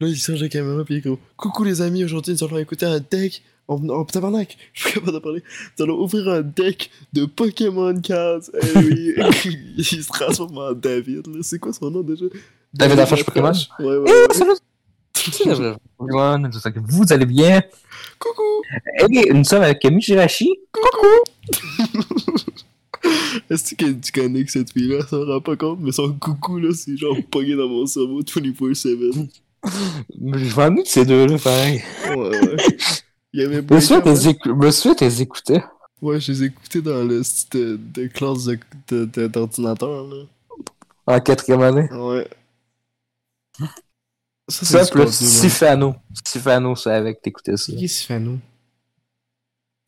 Là, 0.00 0.08
il 0.08 0.16
change 0.16 0.40
de 0.40 0.46
caméra, 0.46 0.84
puis 0.84 0.94
il 0.94 0.98
est 0.98 1.00
gros. 1.02 1.18
Coucou 1.36 1.64
les 1.64 1.82
amis, 1.82 2.04
aujourd'hui 2.04 2.34
nous 2.34 2.44
allons 2.44 2.58
écouter 2.58 2.86
un 2.86 3.00
deck. 3.00 3.42
En, 3.68 3.86
en 3.90 4.04
tabarnak, 4.06 4.56
je 4.72 4.80
suis 4.82 4.92
capable 4.94 5.12
de 5.12 5.18
parler. 5.18 5.42
Nous 5.78 5.84
allons 5.84 6.00
ouvrir 6.02 6.28
un 6.28 6.40
deck 6.42 6.90
de 7.12 7.26
Pokémon 7.26 8.00
cards. 8.00 8.40
Eh 8.54 8.78
oui, 8.78 9.14
il 9.76 9.84
se 9.84 10.08
transforme 10.08 10.56
en 10.58 10.72
David. 10.72 11.26
là. 11.26 11.40
C'est 11.42 11.58
quoi 11.58 11.72
son 11.74 11.90
nom 11.90 12.00
déjà? 12.02 12.24
David 12.72 12.96
Lafarge 12.96 13.24
Pokémon? 13.24 13.52
Ouais, 13.78 13.96
ouais, 13.98 14.10
Eh, 14.10 14.12
ouais. 14.32 14.34
salut. 14.34 14.52
Everyone, 16.00 16.48
j'espère 16.50 16.72
que 16.72 16.80
vous 16.82 17.12
allez 17.12 17.26
bien. 17.26 17.60
Coucou! 18.18 18.62
Et 19.10 19.32
nous 19.34 19.44
sommes 19.44 19.62
avec 19.62 19.80
Camille 19.80 20.00
Girachi. 20.00 20.48
Est-ce 23.50 23.74
que 23.74 23.92
tu 23.92 24.12
connais 24.12 24.44
que 24.44 24.50
cette 24.50 24.72
fille-là, 24.72 25.06
ça 25.06 25.16
rend 25.18 25.40
pas 25.40 25.56
compte, 25.56 25.78
mais 25.80 25.92
son 25.92 26.12
coucou, 26.14 26.58
là, 26.58 26.70
c'est 26.74 26.96
genre 26.96 27.16
pogné 27.30 27.54
dans 27.56 27.68
mon 27.68 27.86
cerveau 27.86 28.22
24-7. 28.22 29.28
Je 29.64 30.54
vais 30.54 30.62
amener 30.62 30.82
de 30.82 30.88
ces 30.88 31.04
deux-là, 31.04 31.38
pareil. 31.38 31.82
Ouais, 32.10 32.16
ouais. 32.16 32.56
Il 33.32 33.40
y 33.40 33.44
avait 33.44 33.62
me 34.52 34.70
souviens 34.70 34.94
tes 34.96 35.22
me. 35.22 35.62
Ouais, 36.00 36.20
je 36.20 36.32
les 36.32 36.44
écoutais 36.44 36.80
dans 36.80 37.04
le 37.04 37.22
site 37.22 37.52
de, 37.56 37.76
de 37.76 38.06
classe 38.06 38.44
de- 38.44 38.58
de- 38.88 39.04
de- 39.04 39.26
d'ordinateur, 39.26 40.06
là. 40.06 40.24
En 41.06 41.20
quatrième 41.20 41.62
année. 41.62 41.88
Ouais. 41.92 42.28
Ça, 44.48 44.64
Ça, 44.64 44.84
du 44.84 44.90
plus 44.92 45.00
contenu. 45.00 45.12
Sifano. 45.28 45.94
Sifano, 46.26 46.74
c'est 46.76 46.92
avec 46.92 47.20
t'écoutais 47.20 47.56
ça. 47.56 47.72
Qui 47.72 47.84
est 47.84 47.88
Sifano? 47.88 48.38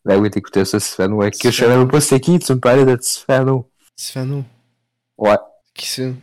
Ben 0.05 0.19
oui, 0.21 0.31
t'écoutais 0.31 0.65
ça, 0.65 0.81
Sifano. 0.81 1.17
Ouais, 1.17 1.31
que 1.31 1.37
je 1.51 1.51
Sifano. 1.51 1.71
savais 1.73 1.79
même 1.79 1.91
pas 1.91 2.01
c'était 2.01 2.21
qui, 2.21 2.39
tu 2.39 2.53
me 2.53 2.61
parlais 2.61 2.85
de 2.85 2.99
Sifano. 3.01 3.71
Sifano? 3.97 4.45
Ouais, 5.17 5.37
Qui 5.75 5.87
c'est? 5.89 6.15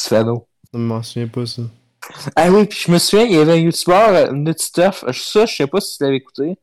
Sifano. 0.00 0.46
Je 0.72 0.78
m'en 0.78 1.02
souviens 1.02 1.28
pas, 1.28 1.44
ça. 1.46 1.62
Ah 2.34 2.50
oui, 2.50 2.66
puis 2.66 2.78
je 2.86 2.90
me 2.90 2.98
souviens, 2.98 3.24
il 3.26 3.32
y 3.32 3.38
avait 3.38 3.52
un 3.52 3.56
youtubeur, 3.56 4.08
euh, 4.10 4.32
Nutty. 4.32 4.70
Ça, 4.72 4.92
je 5.06 5.54
sais 5.54 5.66
pas 5.66 5.80
si 5.80 5.96
tu 5.96 6.04
l'avais 6.04 6.16
écouté. 6.16 6.56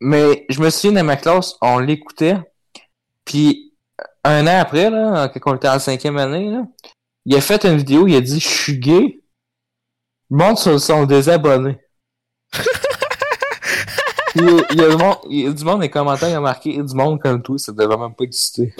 Mais 0.00 0.46
je 0.48 0.60
me 0.60 0.70
souviens, 0.70 1.00
dans 1.00 1.06
ma 1.06 1.16
classe, 1.16 1.56
on 1.60 1.78
l'écoutait. 1.78 2.38
Puis 3.24 3.74
un 4.24 4.46
an 4.46 4.60
après, 4.60 4.90
là, 4.90 5.28
quand 5.28 5.52
on 5.52 5.56
était 5.56 5.68
en 5.68 5.78
cinquième 5.78 6.16
année, 6.16 6.50
là, 6.50 6.66
il 7.26 7.36
a 7.36 7.40
fait 7.40 7.64
une 7.64 7.76
vidéo, 7.76 8.06
il 8.06 8.16
a 8.16 8.20
dit 8.20 8.40
«Je 8.40 8.48
suis 8.48 8.78
gay». 8.78 9.20
Le 10.30 10.36
monde 10.36 10.58
se 10.58 10.78
sont 10.78 11.04
désabonnés. 11.04 11.78
Il 14.36 14.44
y 14.44 14.80
a 14.80 14.88
du 14.88 14.96
monde, 14.96 15.16
il 15.28 15.40
y 15.40 15.46
a 15.48 15.50
du 15.50 15.64
monde, 15.64 15.74
dans 15.74 15.80
les 15.80 15.90
commentaires, 15.90 16.28
il 16.28 16.34
a 16.34 16.40
marqué 16.40 16.80
«Du 16.84 16.94
monde 16.94 17.20
comme 17.20 17.42
toi, 17.42 17.58
ça 17.58 17.72
devrait 17.72 17.96
même 17.96 18.14
pas 18.14 18.22
exister 18.22 18.72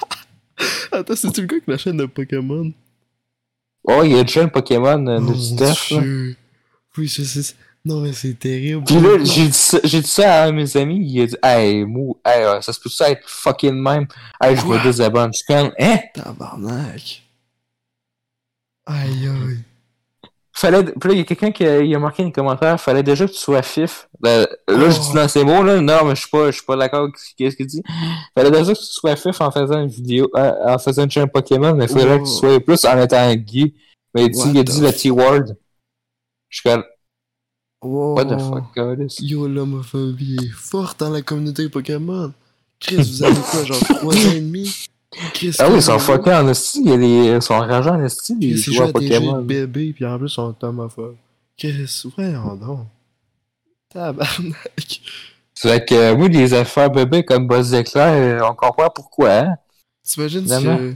Attends, 0.92 1.14
c'est-tu 1.14 1.42
le 1.42 1.46
gars 1.46 1.60
qui 1.60 1.70
la 1.70 1.76
chaîne 1.76 1.98
de 1.98 2.06
Pokémon?». 2.06 2.72
Oh, 3.84 4.02
il 4.04 4.12
y 4.12 4.18
a 4.18 4.22
déjà 4.22 4.42
un 4.42 4.48
Pokémon, 4.48 5.06
euh, 5.06 5.20
Oh, 5.20 5.34
Stuff, 5.34 5.90
là. 5.90 6.00
Dieu. 6.00 6.36
Oui, 6.96 7.08
je 7.08 7.22
sais. 7.22 7.54
Non, 7.84 8.00
mais 8.00 8.12
c'est 8.12 8.34
terrible. 8.38 8.84
Puis 8.84 9.00
là, 9.00 9.18
j'ai 9.24 9.46
dit 9.46 9.52
ça, 9.52 9.78
j'ai 9.82 10.00
dit 10.00 10.06
ça 10.08 10.42
à 10.42 10.46
un 10.46 10.50
de 10.52 10.56
mes 10.56 10.76
amis, 10.76 11.04
il 11.04 11.20
a 11.22 11.26
dit, 11.26 11.36
hey, 11.42 11.84
mou, 11.84 12.16
hey, 12.24 12.62
ça 12.62 12.72
se 12.72 12.78
peut 12.78 12.88
ça 12.88 13.10
être 13.10 13.28
fucking 13.28 13.74
même? 13.74 14.06
Hey, 14.40 14.56
je 14.56 14.64
me 14.64 14.80
désabonne. 14.82 15.32
Je 15.32 15.38
suis 15.38 15.46
comme, 15.46 15.72
hein? 15.80 15.98
Tabarnak. 16.14 17.22
Aïe, 18.86 19.26
aïe. 19.26 19.64
Fallait, 20.54 20.84
puis 20.84 21.08
là, 21.08 21.14
il 21.14 21.18
y 21.18 21.20
a 21.22 21.24
quelqu'un 21.24 21.50
qui 21.50 21.64
a, 21.64 21.80
il 21.80 21.94
a 21.94 21.98
marqué 21.98 22.22
dans 22.22 22.26
les 22.28 22.32
commentaires, 22.32 22.78
fallait 22.78 23.02
déjà 23.02 23.26
que 23.26 23.32
tu 23.32 23.38
sois 23.38 23.62
fif. 23.62 24.08
Ben, 24.20 24.46
là, 24.68 24.90
je 24.90 24.98
Oh. 24.98 25.02
dis 25.02 25.12
dans 25.14 25.26
ces 25.28 25.44
mots, 25.44 25.62
là, 25.62 25.80
non, 25.80 26.04
mais 26.04 26.14
je 26.14 26.20
suis 26.20 26.30
pas, 26.30 26.46
je 26.50 26.56
suis 26.56 26.66
pas 26.66 26.76
d'accord 26.76 27.04
avec 27.04 27.16
ce 27.16 27.34
qu'est-ce 27.36 27.56
qu'il 27.56 27.66
dit. 27.66 27.82
Fallait 28.36 28.50
déjà 28.50 28.74
que 28.74 28.78
tu 28.78 28.84
sois 28.84 29.16
fif 29.16 29.40
en 29.40 29.50
faisant 29.50 29.80
une 29.80 29.88
vidéo, 29.88 30.28
euh, 30.36 30.52
en 30.74 30.78
faisant 30.78 31.04
une 31.04 31.10
chaîne 31.10 31.28
Pokémon, 31.28 31.74
mais 31.74 31.88
fallait 31.88 32.16
Oh. 32.16 32.18
que 32.22 32.24
tu 32.28 32.30
sois 32.34 32.60
plus 32.60 32.84
en 32.84 33.00
étant 33.00 33.34
gay. 33.34 33.72
Mais 34.14 34.26
il 34.26 34.30
dit, 34.30 34.42
il 34.52 34.58
a 34.58 34.62
dit 34.62 34.80
le 34.82 34.92
T-word. 34.92 35.44
Je 36.50 36.60
suis 36.60 36.68
comme, 36.68 36.84
Wow. 37.82 38.14
what 38.16 38.26
the 38.26 38.38
fuck, 38.38 38.64
God, 38.76 39.00
is- 39.10 39.24
Yo, 39.26 39.48
l'homophobie 39.48 40.36
est 40.42 40.48
forte 40.52 41.00
dans 41.00 41.08
la 41.10 41.22
communauté 41.22 41.68
Pokémon. 41.70 42.30
Chris, 42.78 42.96
vous 42.96 43.22
avez 43.22 43.40
quoi, 43.40 43.64
genre 43.64 43.78
3 43.80 44.14
ans 44.14 44.32
et 44.34 44.40
demi? 44.40 44.86
Ah 45.14 45.24
oui, 45.36 45.44
ils 45.48 45.54
comment 45.56 45.80
sont 45.80 45.98
fuckés 45.98 46.34
en 46.34 46.48
esti, 46.48 46.82
des, 46.84 47.34
ils 47.34 47.42
sont 47.42 47.58
rageants 47.58 47.96
en 47.96 48.04
esti, 48.04 48.34
ils 48.40 48.56
jouent 48.56 48.82
à 48.82 48.92
des 48.92 49.06
jeux 49.06 49.10
de 49.12 49.18
Pokémon. 49.18 49.42
bébés, 49.42 49.92
puis 49.92 50.06
en 50.06 50.18
plus, 50.18 50.28
ils 50.28 50.34
sont 50.34 50.54
homophobes. 50.62 51.16
Chris, 51.58 52.04
voyons 52.16 52.54
donc. 52.56 52.86
Tabarnak. 53.90 55.00
C'est 55.54 55.68
vrai 55.68 55.84
que, 55.84 55.94
euh, 55.94 56.14
oui, 56.14 56.28
les 56.30 56.54
affaires 56.54 56.90
bébés 56.90 57.24
comme 57.24 57.46
Buzz 57.46 57.74
Éclair, 57.74 58.42
euh, 58.42 58.48
on 58.50 58.54
comprend 58.54 58.88
pourquoi, 58.88 59.30
hein? 59.32 59.54
T'imagines 60.02 60.46
Vraiment? 60.46 60.78
que 60.78 60.94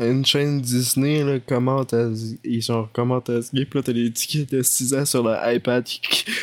une 0.00 0.24
chaîne 0.24 0.60
Disney 0.60 1.22
là, 1.22 1.38
commente 1.40 1.92
à, 1.92 2.08
ils 2.42 2.62
sont 2.62 2.88
commentent 2.92 3.28
à 3.28 3.42
ce 3.42 3.50
pis 3.50 3.66
là 3.74 3.82
t'as 3.82 3.92
les 3.92 4.10
tickets 4.10 4.50
de 4.50 4.62
6 4.62 4.94
ans 4.94 5.04
sur 5.04 5.22
le 5.22 5.34
iPad 5.54 5.84
qui, 5.84 6.00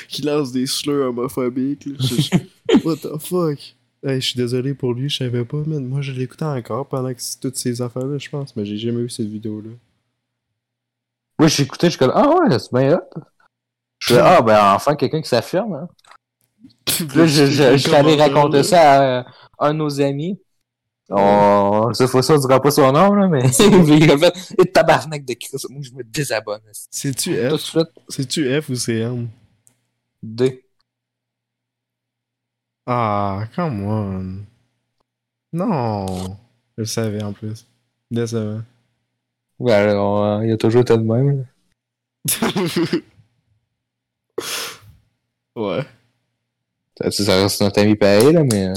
qui 0.07 0.21
lancent 0.21 0.51
des 0.51 0.67
slurs 0.67 1.07
homophobiques. 1.09 1.85
Là. 1.85 2.39
What 2.83 2.97
the 2.97 3.17
fuck? 3.19 3.57
Hey, 4.03 4.21
je 4.21 4.27
suis 4.27 4.37
désolé 4.37 4.73
pour 4.73 4.93
lui, 4.93 5.09
je 5.09 5.17
savais 5.17 5.43
pas, 5.43 5.63
mais 5.65 5.79
moi 5.79 6.01
je 6.01 6.11
l'écoutais 6.11 6.45
encore 6.45 6.87
pendant 6.87 7.13
que 7.13 7.21
toutes 7.41 7.57
ces 7.57 7.81
affaires-là, 7.81 8.17
je 8.17 8.29
pense, 8.29 8.55
mais 8.55 8.63
j'ai 8.63 8.77
jamais 8.77 9.01
vu 9.01 9.09
cette 9.09 9.27
vidéo-là. 9.27 9.71
Oui, 11.39 11.53
écouté, 11.59 11.87
je 11.87 11.91
suis 11.91 11.99
comme, 11.99 12.11
ah 12.13 12.29
ouais, 12.29 12.59
c'est 12.59 12.73
bien 12.73 12.95
hot. 12.95 13.21
Je 13.99 14.13
fais, 14.13 14.19
ah, 14.19 14.41
ben, 14.41 14.73
enfin, 14.73 14.95
quelqu'un 14.95 15.21
qui 15.21 15.29
s'affirme, 15.29 15.73
hein. 15.73 15.87
Là, 17.15 17.25
je, 17.25 17.45
je, 17.45 17.71
je 17.73 17.77
suis 17.77 17.93
allé 17.93 18.15
raconter 18.15 18.63
ça 18.63 18.91
à 18.93 19.19
euh, 19.19 19.23
un 19.59 19.73
de 19.73 19.79
nos 19.79 20.01
amis. 20.01 20.39
On, 21.09 21.93
cette 21.93 22.09
fois-ci, 22.09 22.31
on 22.31 22.37
dira 22.37 22.61
pas 22.61 22.71
son 22.71 22.91
nom, 22.91 23.13
là, 23.13 23.27
mais 23.27 23.39
il 23.59 24.11
a 24.11 24.17
fait, 24.17 24.53
et 24.59 24.71
tabarnak 24.71 25.25
de 25.25 25.33
Chris, 25.33 25.57
moi, 25.69 25.81
je 25.81 25.91
me 25.91 26.03
désabonne. 26.03 26.61
C'est-tu 26.91 27.35
F? 27.35 27.77
C'est-tu 28.09 28.61
F 28.61 28.69
ou 28.69 28.75
c'est 28.75 28.99
M? 28.99 29.27
D. 30.21 30.66
Ah, 32.87 33.47
come 33.55 33.83
on. 33.83 34.45
Non. 35.53 36.05
Je 36.77 36.81
le 36.81 36.85
savais 36.85 37.21
en 37.23 37.33
plus. 37.33 37.65
Décevant. 38.09 38.61
Ouais, 39.59 39.73
alors, 39.73 40.39
on- 40.39 40.41
il 40.43 40.51
a 40.51 40.57
toujours 40.57 40.81
été 40.81 40.95
de 40.97 41.01
même, 41.03 41.39
là. 41.39 41.43
ouais. 45.55 45.85
Ça, 47.01 47.11
ça 47.11 47.35
reste 47.43 47.61
notre 47.61 47.79
ami 47.81 47.95
pareil, 47.95 48.33
là, 48.33 48.43
mais. 48.43 48.67
euh, 48.69 48.73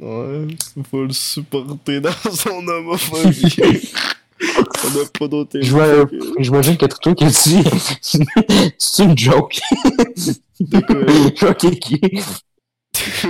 Ouais, 0.00 0.48
faut 0.90 1.04
le 1.04 1.12
supporter 1.12 2.00
dans 2.00 2.10
son 2.32 2.66
homophobie. 2.66 3.92
On 4.84 5.00
a 5.00 5.06
pas 5.16 5.28
d'autre 5.28 5.60
Je 5.60 5.70
vois- 5.70 6.06
J'imagine 6.40 6.76
que 6.76 6.86
Trito 6.86 7.14
qui 7.14 7.24
a 7.24 7.28
dit, 7.28 7.62
c'est 8.78 9.04
une 9.04 9.16
joke. 9.16 9.60
Quoi? 10.70 11.50
Ok, 11.50 11.66
qui? 12.92 13.26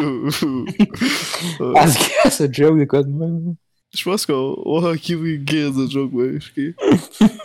Ouais. 1.61 1.81
Est-ce 1.83 1.99
qu'il 1.99 2.13
y 2.25 2.27
a 2.27 2.31
ce 2.31 2.53
joke 2.53 2.79
de 2.79 2.85
quoi 2.85 3.03
de 3.03 3.09
même? 3.09 3.55
Je 3.95 4.05
pense 4.05 4.25
qu'on. 4.27 4.55
We 4.65 5.41
get 5.47 5.71
the 5.73 5.91
joke, 5.91 6.13
ouais. 6.15 6.39
Je 6.57 6.73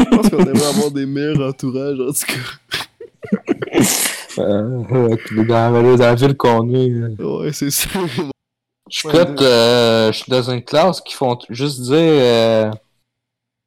pense 0.09 0.29
qu'on 0.29 0.39
aimerait 0.39 0.65
avoir 0.67 0.91
des 0.91 1.05
meilleurs 1.05 1.49
entourages, 1.49 1.99
en 1.99 2.11
tout 2.13 2.25
cas. 2.25 3.37
Euh, 4.39 4.83
euh, 4.91 5.15
dans, 5.47 5.71
dans 5.71 5.97
la 5.97 6.13
ville 6.13 6.37
qu'on 6.37 6.71
est. 6.71 6.89
là. 6.89 7.07
Ouais, 7.39 7.51
c'est 7.51 7.71
ça. 7.71 7.89
Je 8.87 8.97
suis 8.99 9.09
euh, 9.09 10.11
je 10.11 10.17
suis 10.19 10.29
dans 10.31 10.43
une 10.51 10.61
classe 10.63 11.01
qui 11.01 11.15
font 11.15 11.35
juste 11.49 11.81
dire. 11.81 11.95
euh, 11.97 12.69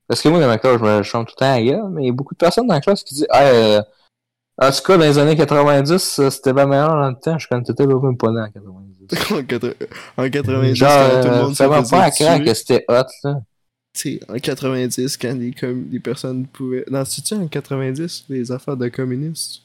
Parce 0.07 0.23
que 0.23 0.29
moi, 0.29 0.39
dans 0.39 0.47
ma 0.47 0.59
classe, 0.59 0.79
je 0.79 0.85
me 0.85 1.03
chante 1.03 1.27
tout 1.27 1.35
le 1.37 1.41
temps 1.45 1.53
à 1.53 1.61
gueule, 1.61 1.89
mais 1.91 2.05
il 2.05 2.07
y 2.07 2.11
a 2.11 2.13
beaucoup 2.13 2.35
de 2.35 2.39
personnes 2.39 2.69
dans 2.69 2.75
la 2.75 2.81
classe 2.81 3.03
qui 3.03 3.15
disent 3.15 3.27
euh, 3.35 3.83
En 4.59 4.71
tout 4.71 4.83
cas, 4.83 4.97
dans 4.99 5.05
les 5.05 5.17
années 5.19 5.37
90, 5.37 6.19
euh, 6.19 6.31
c'était 6.31 6.53
pas 6.53 6.67
meilleur 6.67 6.91
dans 6.91 7.09
le 7.11 7.17
temps. 7.17 7.39
Je 7.39 7.49
connais 7.49 7.63
peut-être 7.63 7.87
même 8.03 8.17
pas 8.17 8.31
né 8.31 8.41
en 8.41 8.51
90. 8.51 9.31
en, 9.33 9.43
quatre- 9.45 9.77
en 10.19 10.29
90, 10.31 10.75
Genre, 10.75 10.89
quand 10.91 11.21
tout 11.23 11.29
le 11.29 11.35
euh, 11.35 11.43
monde 11.43 11.55
ça 11.57 11.65
se 11.65 11.71
m'a 11.71 11.79
faisait 11.81 11.91
pas 11.97 12.03
à 12.05 12.11
craindre 12.11 12.45
que 12.45 12.55
c'était 12.55 12.85
hot, 12.89 13.05
là. 13.25 13.41
Tu 13.93 14.19
sais, 14.19 14.21
en 14.29 14.35
90, 14.39 15.17
quand 15.17 15.35
les, 15.39 15.53
com- 15.53 15.89
les 15.91 15.99
personnes 16.01 16.47
pouvaient. 16.47 16.85
Non, 16.91 17.05
c'est-tu 17.05 17.35
en 17.35 17.49
90, 17.49 18.27
les 18.29 18.53
affaires 18.53 18.77
de 18.77 18.89
communistes? 18.89 19.63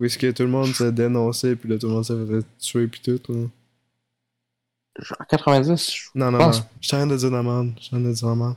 Où 0.00 0.04
est-ce 0.06 0.18
que 0.18 0.30
tout 0.32 0.42
le 0.42 0.48
monde 0.48 0.68
se 0.74 0.84
dénonçait, 0.84 1.54
puis 1.54 1.68
là, 1.68 1.78
tout 1.78 1.86
le 1.86 1.92
monde 1.92 2.04
se 2.04 2.12
faisait 2.26 2.46
tuer, 2.58 2.86
puis 2.88 3.00
tout, 3.00 3.20
là? 3.32 3.44
Genre 4.98 5.26
90, 5.28 5.92
je 5.94 6.00
Non, 6.14 6.30
non, 6.30 6.38
pense- 6.38 6.60
non. 6.60 6.66
Je 6.80 6.86
suis 6.88 6.96
en 6.96 7.00
train 7.00 7.06
de 7.08 7.16
dire 7.16 7.30
la 7.30 7.42
merde. 7.42 7.72
Je 7.78 7.82
suis 7.84 7.96
en 7.96 8.00
train 8.00 8.08
de 8.08 8.14
dire 8.14 8.28
la 8.28 8.34
merde. 8.34 8.54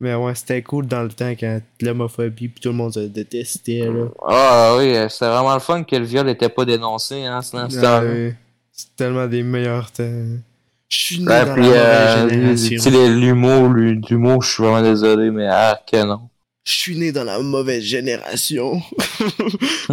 Mais 0.00 0.14
ouais, 0.14 0.34
c'était 0.34 0.62
cool 0.62 0.86
dans 0.86 1.02
le 1.02 1.10
temps 1.10 1.30
quand 1.38 1.60
l'homophobie, 1.82 2.48
puis 2.48 2.60
tout 2.60 2.70
le 2.70 2.74
monde 2.74 2.94
se 2.94 3.00
détestait, 3.00 3.80
là. 3.84 4.06
Ah 4.26 4.74
oui, 4.78 4.96
euh, 4.96 5.08
c'était 5.10 5.26
vraiment 5.28 5.52
le 5.54 5.60
fun 5.60 5.84
que 5.84 5.94
le 5.96 6.04
viol 6.06 6.28
était 6.30 6.48
pas 6.48 6.64
dénoncé, 6.64 7.24
hein, 7.24 7.40
Ah, 7.82 8.02
oui. 8.02 8.32
C'est 8.72 8.96
tellement 8.96 9.26
des 9.26 9.42
meilleurs 9.42 9.90
temps. 9.92 10.04
Je 10.88 10.96
suis 10.96 11.18
né 11.20 11.26
Ouais, 11.26 11.44
dans 11.44 11.54
puis, 11.54 11.68
la 11.68 12.24
euh, 12.24 12.24
mauvaise 12.24 12.62
tu 12.62 12.78
génération. 12.78 13.16
l'humour, 13.20 13.68
l'hu- 13.68 14.00
l'humour, 14.08 14.42
je 14.42 14.50
suis 14.50 14.62
vraiment 14.62 14.82
désolé, 14.82 15.30
mais 15.30 15.46
ah, 15.48 15.78
que 15.90 16.02
non. 16.02 16.30
Je 16.64 16.72
suis 16.72 16.96
né 16.98 17.12
dans 17.12 17.24
la 17.24 17.38
mauvaise 17.40 17.82
génération. 17.82 18.80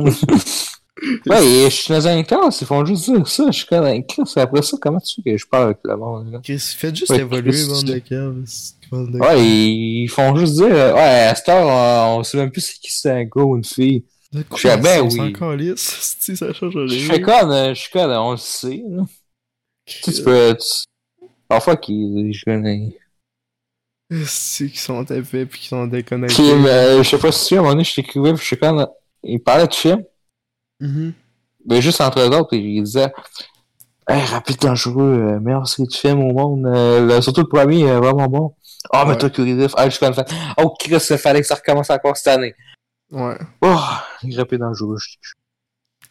Ouais, 1.27 1.65
je 1.65 1.69
suis 1.69 1.93
dans 1.93 2.07
un 2.07 2.23
classe, 2.23 2.61
ils 2.61 2.65
font 2.67 2.83
juste 2.83 3.11
dire 3.11 3.27
ça, 3.27 3.45
je 3.51 3.57
suis 3.59 3.67
comme 3.67 3.85
un 3.85 4.01
classe, 4.01 4.35
après 4.37 4.63
ça, 4.63 4.77
comment 4.81 4.99
tu 4.99 5.21
veux 5.21 5.31
que 5.31 5.37
je 5.37 5.45
parle 5.45 5.65
avec 5.65 5.77
le 5.83 5.95
monde, 5.95 6.31
là? 6.31 6.39
Faites 6.57 6.95
juste 6.95 7.11
Ouais, 7.11 7.19
évoluer, 7.19 7.65
bande 7.67 7.85
de 7.85 7.99
caves. 7.99 8.43
Ouais, 8.91 9.43
ils 9.43 10.03
ils 10.03 10.07
font 10.09 10.35
juste 10.35 10.53
dire, 10.53 10.67
euh, 10.71 10.93
ouais, 10.93 10.99
à 11.01 11.35
cette 11.35 11.49
heure, 11.49 11.67
on, 11.67 12.19
on 12.19 12.23
sait 12.23 12.37
même 12.37 12.51
plus 12.51 12.61
c'est 12.61 12.79
qui 12.79 12.91
c'est 12.91 13.11
un 13.11 13.23
gars 13.23 13.43
ou 13.43 13.57
une 13.57 13.63
fille. 13.63 14.05
De 14.31 14.43
quoi, 14.43 14.57
Je 14.57 14.67
fais, 14.67 14.77
ben 14.77 15.01
oui. 15.01 15.73
si 15.77 16.35
ça 16.37 16.53
change 16.53 16.75
rien. 16.75 16.87
Je 16.87 16.99
fais 17.05 17.29
euh, 17.29 17.73
je 17.73 17.79
suis 17.79 17.91
comme, 17.91 18.11
on 18.11 18.31
le 18.31 18.37
sait, 18.37 18.83
là. 18.89 19.03
Tu 19.85 20.01
tu 20.11 20.23
peux, 20.23 20.55
tu... 20.59 21.27
Parfois, 21.47 21.77
qu'ils, 21.77 22.33
je 22.33 22.43
connais. 22.43 22.97
C'est 24.25 24.67
qu'ils 24.67 24.79
sont 24.79 25.03
épais 25.03 25.45
puis 25.45 25.59
qu'ils 25.59 25.69
sont 25.69 25.87
déconnectés. 25.87 26.35
Puis, 26.35 26.49
euh, 26.49 27.03
je 27.03 27.09
sais 27.09 27.17
pas 27.17 27.31
si 27.31 27.55
à 27.55 27.59
un 27.59 27.61
moment 27.61 27.73
donné, 27.73 27.83
je 27.83 27.95
t'écrivais, 27.95 28.33
puis 28.33 28.43
je 28.43 28.49
sais 28.49 28.57
quand, 28.57 28.87
il 29.23 29.39
parlait 29.41 29.67
de 29.67 29.73
film, 29.73 30.03
Mhm. 30.79 31.13
mais 31.65 31.81
juste 31.81 31.99
entre 32.01 32.19
eux 32.19 32.29
autres, 32.37 32.53
il 32.53 32.83
disait 32.83 33.11
Hey, 34.07 34.23
Rapide 34.23 34.57
Dangereux, 34.61 35.03
euh, 35.35 35.39
meilleure 35.41 35.67
série 35.67 35.87
de 35.87 35.93
films 35.93 36.21
au 36.21 36.31
monde, 36.31 36.65
euh, 36.67 37.19
surtout 37.21 37.41
le 37.41 37.47
premier, 37.47 37.89
euh, 37.89 37.99
vraiment 37.99 38.27
bon. 38.27 38.55
Ah, 38.91 39.03
mais 39.05 39.11
Ouais. 39.11 39.17
toi, 39.17 39.29
Curie 39.29 39.57
ah, 39.75 39.85
je 39.85 39.89
suis 39.91 39.99
comme 39.99 40.13
fan. 40.13 40.25
Oh, 40.57 40.75
Chris, 40.79 40.97
il 41.09 41.17
fallait 41.17 41.41
que 41.41 41.47
ça 41.47 41.55
recommence 41.55 41.89
encore 41.89 42.15
cette 42.17 42.27
année. 42.27 42.53
Ouais. 43.11 43.37
Oh, 43.61 43.75
Rapide 44.35 44.59
Dangereux, 44.59 44.97
je 44.99 45.17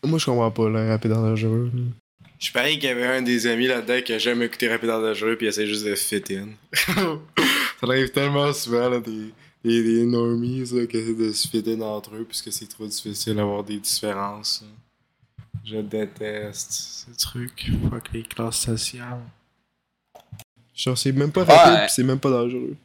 Moi, 0.08 0.18
je 0.18 0.26
comprends 0.26 0.50
pas, 0.50 0.68
là, 0.68 0.88
Rapide 0.88 1.12
Dangereux. 1.12 1.70
Je 2.38 2.52
parie 2.52 2.78
qu'il 2.78 2.88
y 2.88 2.92
avait 2.92 3.06
un 3.06 3.22
des 3.22 3.46
amis 3.46 3.66
là-dedans 3.66 4.00
qui 4.04 4.12
a 4.12 4.18
jamais 4.18 4.44
écouté 4.46 4.68
Rapide 4.68 4.88
Dangereux 4.90 5.36
puis 5.36 5.46
il 5.46 5.48
essaie 5.48 5.66
juste 5.66 5.86
de 5.86 5.94
fit 5.94 6.22
in. 6.30 6.48
ça 6.94 7.86
arrive 7.86 8.10
tellement 8.10 8.52
souvent, 8.52 8.88
là, 8.90 9.00
des, 9.00 9.32
des, 9.64 9.82
des 9.82 10.04
normies, 10.06 10.64
là, 10.72 10.86
qui 10.86 10.96
essaient 10.98 11.14
de 11.14 11.32
se 11.32 11.48
fit 11.48 11.64
in 11.66 11.80
entre 11.80 12.14
eux 12.14 12.24
puisque 12.28 12.52
c'est 12.52 12.66
trop 12.68 12.86
difficile 12.86 13.36
d'avoir 13.36 13.64
des 13.64 13.78
différences. 13.78 14.62
là. 14.62 14.68
Je 15.64 15.78
déteste 15.78 16.70
ces 16.72 17.16
trucs. 17.16 17.70
Fuck 17.90 18.12
les 18.12 18.22
classes 18.22 18.58
sociales. 18.60 19.20
Genre, 20.76 20.96
c'est 20.98 21.12
même 21.12 21.32
pas 21.32 21.44
rapide 21.44 21.72
Ouais. 21.74 21.86
pis 21.86 21.92
c'est 21.94 22.02
même 22.04 22.18
pas 22.20 22.30
dangereux. 22.30 22.76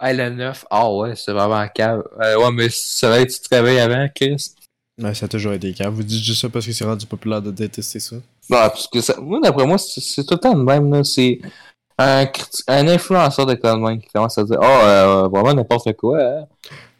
Hey, 0.00 0.16
le 0.16 0.30
9, 0.30 0.64
ah 0.70 0.90
ouais, 0.92 1.14
c'est 1.16 1.32
vraiment 1.32 1.56
un 1.56 1.68
cave. 1.68 2.02
Euh, 2.20 2.36
ouais, 2.38 2.52
mais 2.52 2.68
c'est 2.70 3.06
vrai 3.06 3.26
que 3.26 3.32
tu 3.32 3.40
te 3.40 3.54
réveilles 3.54 3.78
avant, 3.80 4.08
Chris? 4.14 4.52
Ouais, 5.00 5.14
ça 5.14 5.26
a 5.26 5.28
toujours 5.28 5.52
été 5.52 5.72
calme. 5.72 5.94
Vous 5.94 6.02
dites 6.02 6.22
juste 6.22 6.40
ça 6.40 6.48
parce 6.48 6.64
que 6.66 6.72
c'est 6.72 6.84
rendu 6.84 7.06
populaire 7.06 7.42
de 7.42 7.50
détester 7.50 7.98
ça. 8.00 8.16
Ouais, 8.16 8.22
parce 8.48 8.86
que 8.86 9.00
ça, 9.00 9.16
moi, 9.20 9.40
d'après 9.42 9.66
moi, 9.66 9.78
c'est 9.78 10.00
c'est 10.00 10.24
tout 10.24 10.34
le 10.34 10.40
temps 10.40 10.54
le 10.54 10.62
même, 10.62 10.92
là. 10.92 11.02
C'est 11.04 11.40
un, 11.98 12.26
influenceur 12.68 13.46
de 13.46 13.54
Coleman 13.54 14.00
qui 14.00 14.08
commence 14.12 14.36
à 14.38 14.44
dire, 14.44 14.58
oh, 14.60 14.64
euh, 14.64 15.28
vraiment 15.28 15.54
n'importe 15.54 15.92
quoi. 15.94 16.18
Hein. 16.20 16.44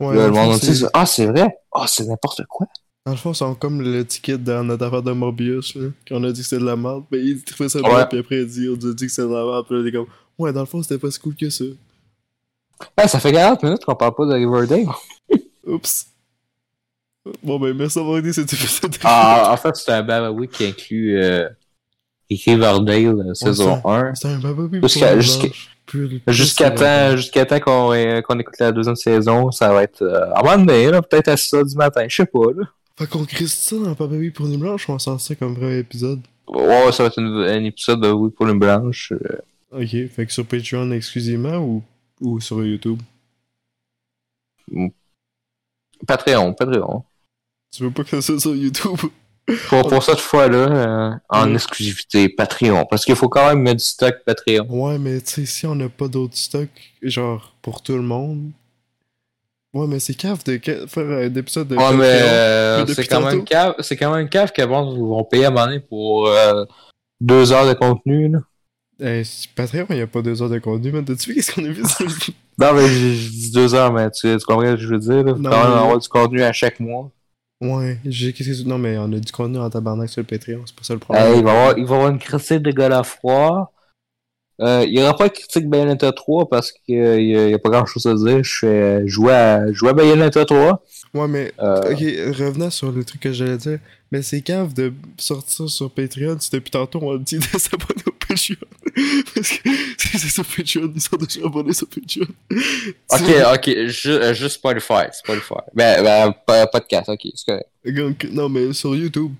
Ouais, 0.01 0.14
le 0.14 0.30
monde 0.30 0.57
c'est- 0.61 0.72
dit, 0.72 0.85
ah, 0.93 1.07
c'est 1.07 1.26
vrai? 1.26 1.49
Ah, 1.72 1.87
c'est 1.89 2.05
n'importe 2.05 2.45
quoi? 2.49 2.66
Dans 3.07 3.12
le 3.12 3.18
fond, 3.18 3.32
ils 3.32 3.37
sont 3.37 3.55
comme 3.55 3.82
le 3.82 4.05
ticket 4.07 4.39
dans 4.39 4.64
notre 4.64 4.87
affaire 4.87 5.03
de 5.03 5.12
Morbius, 5.12 5.74
là. 5.74 5.89
Quand 6.09 6.16
on 6.16 6.24
a 6.24 6.32
dit 6.32 6.41
que 6.41 6.47
c'était 6.47 6.61
de 6.62 6.66
la 6.66 6.76
merde, 6.76 7.05
ben 7.11 7.20
il 7.22 7.43
trouvait 7.45 7.68
ça 7.68 7.80
Ouais. 7.80 8.07
puis 8.09 8.18
après 8.20 8.37
il 8.37 8.47
dit, 8.47 8.68
on 8.68 8.74
a 8.74 8.93
dit 8.95 9.07
que 9.07 9.12
c'était 9.12 9.28
de 9.28 9.35
la 9.35 9.45
merde, 9.45 9.66
puis 9.66 9.74
là, 9.76 9.82
il 9.82 9.89
est 9.89 9.93
comme, 9.93 10.07
ouais, 10.39 10.53
dans 10.53 10.61
le 10.61 10.66
fond, 10.66 10.82
c'était 10.82 10.99
pas 10.99 11.11
si 11.11 11.18
cool 11.20 11.35
que 11.35 11.51
ça. 11.51 11.64
Ouais, 12.99 13.09
ça 13.09 13.20
fait 13.20 13.32
40 13.32 13.62
minutes 13.62 13.85
qu'on 13.85 13.95
parle 13.95 14.14
pas 14.14 14.26
de 14.26 14.35
Riverdale. 14.35 14.87
Oups. 15.66 16.07
Bon, 17.43 17.59
ben, 17.59 17.74
merci 17.74 17.99
d'avoir 17.99 18.18
aidé 18.18 18.32
cet 18.32 18.53
épisode. 18.53 18.97
Ah, 19.05 19.51
en 19.53 19.57
fait, 19.57 19.74
c'est 19.76 19.91
un 19.93 20.03
Babawi 20.03 20.49
qui 20.49 20.66
inclut 20.66 21.18
euh, 21.22 21.49
Riverdale 22.30 23.20
euh, 23.30 23.35
saison 23.35 23.80
1. 23.85 24.14
C'est 24.14 24.28
un 24.28 24.41
Jusqu'à- 25.20 25.49
pour 25.87 26.32
jusqu'à- 26.32 26.70
temps, 26.70 27.16
jusqu'à 27.16 27.47
temps 27.47 27.61
qu'on 27.61 27.93
euh, 27.93 28.20
qu'on 28.22 28.39
écoute 28.39 28.55
la 28.59 28.72
deuxième 28.72 28.97
saison, 28.97 29.51
ça 29.51 29.72
va 29.72 29.82
être 29.85 30.03
euh, 30.03 30.32
à 30.35 30.41
un 30.41 30.43
moment 30.43 30.64
donné, 30.64 30.91
là, 30.91 31.01
peut-être 31.03 31.28
à 31.28 31.35
6h 31.37 31.68
du 31.68 31.76
matin, 31.76 32.05
je 32.09 32.16
sais 32.16 32.26
pas. 32.26 32.41
Là. 32.57 32.64
Fait 32.99 33.07
qu'on 33.07 33.24
crée 33.24 33.47
ça 33.47 33.76
dans 33.76 33.93
Bababi 33.93 34.30
pour 34.30 34.47
une 34.47 34.59
blanche 34.59 34.89
ou 34.89 34.93
on 34.93 34.99
sent 34.99 35.16
ça 35.18 35.35
comme 35.35 35.55
vrai 35.55 35.78
épisode? 35.78 36.20
Ouais, 36.49 36.91
ça 36.93 37.03
va 37.05 37.07
être 37.09 37.18
une- 37.18 37.45
un 37.49 37.64
épisode 37.64 38.01
de 38.01 38.11
Oui 38.11 38.30
pour 38.30 38.49
une 38.49 38.59
blanche. 38.59 39.12
euh, 39.12 39.39
Ok, 39.74 40.08
fait 40.08 40.26
que 40.26 40.32
sur 40.32 40.46
Patreon 40.46 40.90
exclusivement 40.92 41.58
ou, 41.58 41.82
ou 42.20 42.40
sur 42.40 42.64
YouTube? 42.64 43.00
Patreon, 46.06 46.52
Patreon. 46.54 47.04
Tu 47.72 47.82
veux 47.82 47.90
pas 47.90 48.04
que 48.04 48.10
ça 48.10 48.22
soit 48.22 48.40
sur 48.40 48.54
YouTube? 48.54 48.98
Pour, 49.68 49.86
pour 49.86 50.02
cette 50.02 50.20
fois-là, 50.20 50.56
euh, 50.56 51.10
en 51.28 51.48
Mm. 51.50 51.54
exclusivité, 51.56 52.28
Patreon. 52.30 52.86
Parce 52.88 53.04
qu'il 53.04 53.14
faut 53.14 53.28
quand 53.28 53.46
même 53.48 53.58
mettre 53.60 53.76
du 53.76 53.84
stock 53.84 54.14
Patreon. 54.24 54.64
Ouais, 54.70 54.96
mais 54.98 55.20
tu 55.20 55.32
sais, 55.32 55.44
si 55.44 55.66
on 55.66 55.74
n'a 55.74 55.90
pas 55.90 56.08
d'autres 56.08 56.36
stocks, 56.38 56.94
genre, 57.02 57.54
pour 57.60 57.82
tout 57.82 57.94
le 57.94 58.00
monde. 58.00 58.52
Ouais, 59.74 59.86
mais 59.86 60.00
c'est 60.00 60.14
cave 60.14 60.42
de 60.44 60.58
faire 60.86 61.04
un 61.10 61.34
épisode 61.34 61.68
de 61.68 61.76
Ouais, 61.76 61.92
mais 61.92 61.98
Patreon. 61.98 62.26
euh, 62.26 62.76
Mais 62.78 62.82
depuis 62.84 62.94
c'est 62.94 63.06
quand 63.06 63.20
même 63.20 63.44
cave, 63.44 63.74
quand 63.98 64.14
même 64.14 64.28
cave 64.30 64.50
vont 64.56 65.24
payer 65.24 65.44
à 65.44 65.48
un 65.48 65.50
moment 65.50 65.66
donné 65.66 65.80
pour 65.80 66.26
euh, 66.28 66.64
deux 67.20 67.52
heures 67.52 67.68
de 67.68 67.74
contenu, 67.74 68.28
là. 68.30 68.38
Eh, 69.07 69.22
Patreon, 69.55 69.86
il 69.90 69.96
n'y 69.96 70.02
a 70.02 70.07
pas 70.07 70.22
deux 70.22 70.40
heures 70.42 70.48
de 70.48 70.59
contenu, 70.59 70.90
man. 70.90 71.05
T'as-tu 71.05 71.28
vu 71.30 71.34
qu'est-ce 71.36 71.52
qu'on 71.52 71.64
a 71.64 71.68
vu 71.68 71.84
sur 71.86 72.07
le... 72.07 72.11
Non, 72.59 72.72
mais 72.72 72.86
je, 72.88 73.12
je 73.14 73.28
dis 73.30 73.50
deux 73.50 73.74
heures, 73.74 73.92
mais 73.92 74.11
tu, 74.11 74.34
tu 74.38 74.44
comprends 74.46 74.62
ce 74.62 74.70
que 74.72 74.76
je 74.78 74.86
veux 74.88 74.98
dire, 74.98 75.22
là? 75.24 75.34
Faut 75.34 75.40
Non, 75.40 75.50
quand 75.50 75.62
même 75.64 75.72
mais- 75.72 75.78
avoir 75.80 75.98
du 75.98 76.09
contenu 76.09 76.42
à 76.42 76.52
chaque 76.52 76.80
mois. 76.80 77.11
Ouais, 77.61 77.98
j'ai... 78.07 78.32
Qu'est-ce 78.32 78.62
que... 78.62 78.68
Non, 78.68 78.78
mais 78.78 78.96
on 78.96 79.12
a 79.12 79.18
du 79.18 79.32
contenu 79.32 79.59
en 79.59 79.68
tabarnak 79.68 80.09
sur 80.09 80.20
le 80.22 80.26
Patreon, 80.26 80.62
c'est 80.66 80.74
pas 80.74 80.84
ça 80.84 80.94
le 80.94 81.00
problème. 81.00 81.34
il, 81.36 81.44
va 81.44 81.50
avoir, 81.50 81.78
il 81.78 81.84
va 81.84 81.94
avoir 81.96 82.11
une 82.11 82.18
critique 82.18 82.62
de 82.62 82.72
War. 83.22 83.70
Euh, 84.61 84.84
il 84.86 84.98
y 84.98 85.02
aura 85.02 85.16
pas 85.16 85.28
de 85.28 85.32
critique 85.34 85.68
Bayonetta 85.68 86.12
3 86.12 86.48
parce 86.48 86.70
qu'il 86.72 86.94
y, 86.96 87.00
a- 87.00 87.16
il 87.18 87.50
y 87.50 87.55
a 87.55 87.59
pas 87.59 87.70
grand 87.70 87.86
chose 87.86 88.07
à 88.07 88.14
dire. 88.14 88.42
Je 88.44 88.59
fais 88.61 89.07
jouer 89.09 89.32
à, 89.32 89.72
jouer 89.72 89.90
à 89.90 89.92
Bayonetta 89.94 90.44
3. 90.44 90.82
Ouais, 91.14 91.28
mais... 91.28 91.52
Euh, 91.61 91.92
Ok, 91.92 91.98
revenant 92.38 92.70
sur 92.70 92.92
le 92.92 93.05
truc 93.05 93.20
que 93.22 93.32
j'allais 93.32 93.57
dire, 93.57 93.78
mais 94.12 94.22
c'est 94.22 94.40
cave 94.42 94.72
de 94.74 94.92
sortir 95.18 95.68
sur 95.68 95.90
Patreon 95.90 96.36
si 96.38 96.50
depuis 96.50 96.70
tantôt 96.70 97.00
on 97.02 97.16
dit 97.16 97.38
de 97.38 97.59
s'abonner 97.59 98.02
au 98.07 98.12
Patreon. 98.12 98.57
Parce 99.34 99.50
que 99.50 99.68
si 99.98 100.18
c'est 100.18 100.28
sur 100.28 100.44
Patreon, 100.44 100.92
ils 100.94 101.00
sont 101.00 101.16
déjà 101.16 101.46
abonnés 101.46 101.72
sur 101.72 101.88
Patreon. 101.88 102.26
Ok, 103.11 103.55
ok, 103.55 103.86
ju- 103.88 104.11
euh, 104.11 104.34
juste 104.34 104.55
Spotify, 104.57 105.05
Spotify. 105.12 105.55
Ben, 105.74 106.02
ben, 106.02 106.32
pas- 106.46 106.66
podcast, 106.68 107.09
ok, 107.09 107.20
c'est 107.34 107.44
correct. 107.46 107.68
Donc, 107.86 108.26
non, 108.30 108.48
mais 108.48 108.72
sur 108.72 108.94
YouTube. 108.94 109.32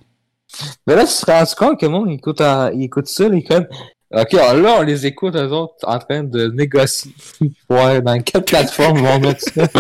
Mais 0.87 0.95
là, 0.95 1.05
tu 1.07 1.15
te 1.25 1.31
rends 1.31 1.45
compte 1.57 1.81
que 1.81 1.87
le 1.87 1.93
monde, 1.93 2.11
écoute, 2.11 2.41
en- 2.41 2.71
il 2.71 2.85
écoute 2.85 3.07
ça, 3.09 3.29
les 3.29 3.43
codes? 3.43 3.69
Ok, 4.17 4.35
alors 4.35 4.63
là, 4.63 4.77
on 4.79 4.83
les 4.83 5.07
écoute, 5.07 5.35
eux 5.35 5.51
autres, 5.51 5.75
en 5.83 5.99
train 5.99 6.23
de 6.23 6.47
négocier. 6.49 7.13
Ouais, 7.69 8.01
dans 8.01 8.21
quelle 8.23 8.45
plateforme 8.45 8.99
vont 8.99 9.19
mettre 9.21 9.41
ça? 9.41 9.67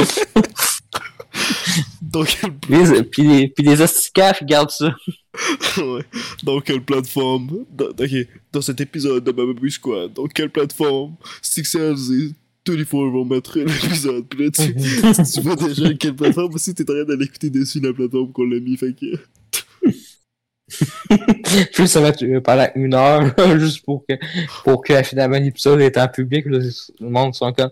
Dans 2.03 2.25
quelle, 2.25 2.53
Les, 2.69 3.03
puis, 3.03 3.23
les, 3.23 3.49
puis 3.49 3.65
les 3.65 3.83
asticafs, 3.83 4.39
ils 4.41 4.47
gardent 4.47 4.71
ça. 4.71 4.95
ouais. 5.79 6.05
dans 6.45 6.61
quelle 6.61 6.81
plateforme? 6.85 7.65
Dans, 7.73 7.89
dans 8.53 8.61
cet 8.63 8.81
épisode 8.81 9.25
de 9.25 9.33
Bababu 9.33 9.71
Squad, 9.71 10.13
dans 10.13 10.27
quelle 10.27 10.51
plateforme? 10.51 11.17
Sixers 11.43 12.13
et 12.13 12.31
24 12.67 12.91
vont 13.11 13.25
mettre 13.25 13.59
l'épisode. 13.59 14.27
Puis 14.29 14.45
là, 14.45 14.51
tu, 14.51 14.75
tu 15.33 15.41
vois 15.41 15.57
déjà 15.57 15.93
quelle 15.95 16.15
plateforme 16.15 16.55
aussi, 16.55 16.75
t'es 16.75 16.89
en 16.89 16.95
train 16.95 17.05
d'aller 17.05 17.25
écouter 17.25 17.51
dessus 17.51 17.81
la 17.81 17.93
plateforme 17.93 18.33
qu'on 18.33 18.45
l'a 18.45 18.61
mis. 18.61 18.77
Fait 18.77 18.95
que. 18.95 19.17
Puis 21.73 21.89
ça 21.89 22.01
va 22.01 22.09
être 22.09 22.39
pendant 22.41 22.69
une 22.75 22.95
heure, 22.95 23.35
juste 23.59 23.85
pour 23.85 24.05
que, 24.07 24.15
pour 24.65 24.83
que 24.83 25.03
finalement 25.03 25.39
l'épisode 25.39 25.81
est 25.81 25.97
en 25.99 26.09
public. 26.09 26.47
Le 26.47 26.71
monde 27.01 27.35
sont 27.35 27.53
comme. 27.53 27.71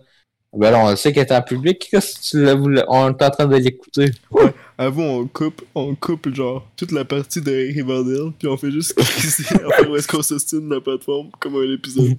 Ben 0.55 0.69
là, 0.69 0.85
on 0.85 0.95
sait 0.95 1.11
qu'il 1.11 1.21
est 1.21 1.31
en 1.31 1.41
public. 1.41 1.87
Qu'est-ce 1.89 2.35
que 2.35 2.53
tu 2.53 2.83
On 2.87 3.09
est 3.09 3.23
en 3.23 3.29
train 3.31 3.47
de 3.47 3.55
l'écouter. 3.55 4.11
Avoue, 4.77 5.01
on 5.01 5.27
coupe, 5.27 5.63
on 5.73 5.95
coupe 5.95 6.33
genre 6.33 6.67
toute 6.75 6.91
la 6.91 7.05
partie 7.05 7.41
de 7.41 7.51
Riverdale, 7.51 8.31
puis 8.37 8.47
on 8.47 8.57
fait 8.57 8.71
juste 8.71 8.93
crisser 8.97 9.55
après 9.55 9.87
où 9.87 9.95
est-ce 9.95 10.07
qu'on 10.07 10.21
s'ostine 10.21 10.69
la 10.69 10.79
plateforme 10.79 11.31
comme 11.39 11.55
un 11.55 11.73
épisode. 11.73 12.17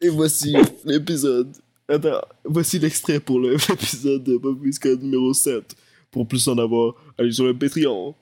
Et 0.00 0.08
voici 0.08 0.56
l'épisode. 0.84 1.52
Attends, 1.86 2.22
voici 2.44 2.78
l'extrait 2.78 3.20
pour 3.20 3.40
l'épisode 3.40 4.24
de 4.24 4.38
Bababu 4.38 4.72
Squad 4.72 5.02
numéro 5.02 5.34
7. 5.34 5.74
Pour 6.10 6.26
plus 6.26 6.46
en 6.48 6.56
avoir, 6.56 6.94
allez 7.18 7.32
sur 7.32 7.44
le 7.44 7.52
Patreon. 7.52 8.14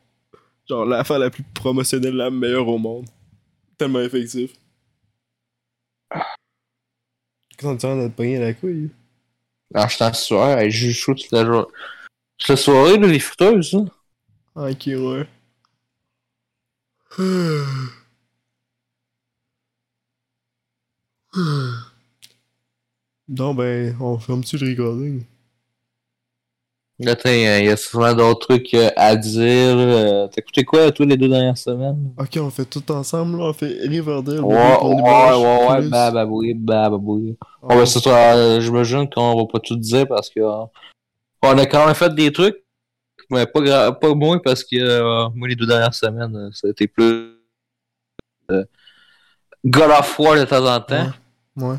Genre 0.72 0.86
l'affaire 0.86 1.18
la 1.18 1.28
plus 1.28 1.42
promotionnelle, 1.42 2.14
la 2.14 2.30
meilleure 2.30 2.66
au 2.66 2.78
monde. 2.78 3.04
Tellement 3.76 4.00
effectif. 4.00 4.52
Qu'est-ce 6.10 7.66
qu'on 7.66 7.76
tient 7.76 7.94
de 7.94 8.08
te 8.08 8.12
pogner 8.14 8.38
la 8.38 8.54
couille? 8.54 8.88
Alors, 9.74 9.90
je 9.90 10.62
et 10.64 10.70
je 10.70 10.88
joue 10.88 11.14
toute 11.14 11.30
la 11.30 11.44
journée. 11.44 11.66
Toute 12.38 12.48
la 12.48 12.56
soirée, 12.56 12.96
là, 12.96 13.06
les 13.06 13.18
fouteuses, 13.18 13.74
hein. 13.74 13.84
Ah, 14.56 14.70
Ok, 14.70 14.86
ouais. 14.86 15.26
Non, 23.28 23.54
ben, 23.54 23.94
on 24.00 24.18
ferme-tu 24.18 24.56
le 24.56 24.70
recording? 24.70 25.24
Là, 27.04 27.16
t'as- 27.16 27.34
il 27.60 27.64
y 27.66 27.68
a 27.68 27.76
souvent 27.76 28.14
d'autres 28.14 28.46
trucs 28.46 28.72
euh, 28.74 28.90
à 28.96 29.16
dire. 29.16 29.42
euh, 29.42 30.28
T'as 30.28 30.40
écouté 30.40 30.64
quoi, 30.64 30.90
tous 30.92 31.04
les 31.04 31.16
deux 31.16 31.28
dernières 31.28 31.58
semaines? 31.58 32.12
Ok, 32.18 32.38
on 32.40 32.50
fait 32.50 32.64
tout 32.64 32.90
ensemble, 32.92 33.38
là. 33.38 33.44
On 33.46 33.52
fait 33.52 33.78
Riverdale. 33.86 34.40
Ouais, 34.40 34.54
ouais, 34.54 35.02
ouais, 35.02 35.68
ouais, 35.68 35.88
bah, 35.90 36.10
bah, 36.10 36.24
oui, 36.26 36.54
bah, 36.54 36.90
oui. 36.90 37.36
Ah, 37.40 37.68
Ouais, 37.68 37.76
ben, 37.76 37.86
c'est 37.86 38.00
ça, 38.00 38.34
euh, 38.36 38.60
j'imagine 38.60 39.08
qu'on 39.10 39.36
va 39.36 39.46
pas 39.46 39.58
tout 39.60 39.76
dire 39.76 40.06
parce 40.06 40.30
que 40.30 40.40
euh, 40.40 40.64
on 41.42 41.58
a 41.58 41.66
quand 41.66 41.86
même 41.86 41.94
fait 41.94 42.14
des 42.14 42.32
trucs, 42.32 42.56
mais 43.30 43.46
pas, 43.46 43.60
gra- 43.60 43.98
pas 43.98 44.14
moins 44.14 44.38
parce 44.38 44.62
que 44.64 44.76
euh, 44.76 45.28
moi 45.34 45.48
les 45.48 45.56
deux 45.56 45.66
dernières 45.66 45.94
semaines, 45.94 46.36
euh, 46.36 46.50
ça 46.52 46.68
a 46.68 46.70
été 46.70 46.86
plus 46.86 47.32
euh, 48.50 48.64
God 49.64 49.90
of 49.90 50.18
War 50.18 50.36
de 50.36 50.44
temps 50.44 50.66
en 50.74 50.80
temps. 50.80 51.10
Ouais. 51.56 51.64
ouais. 51.64 51.76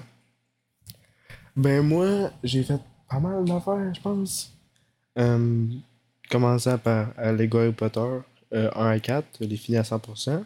Ben, 1.56 1.82
moi, 1.86 2.32
j'ai 2.44 2.64
fait 2.64 2.80
pas 3.10 3.20
mal 3.20 3.46
d'affaires, 3.46 3.94
je 3.94 4.02
pense. 4.02 4.53
Euh, 5.20 5.66
commençant 6.30 6.78
par 6.78 7.08
euh, 7.20 7.32
Lego 7.34 7.60
Harry 7.60 7.72
Potter 7.72 8.00
euh, 8.54 8.70
1 8.76 8.88
à 8.90 9.00
4, 9.00 9.26
je 9.42 9.46
l'ai 9.46 9.58
fini 9.58 9.78
à 9.78 9.84
100%. 9.84 10.44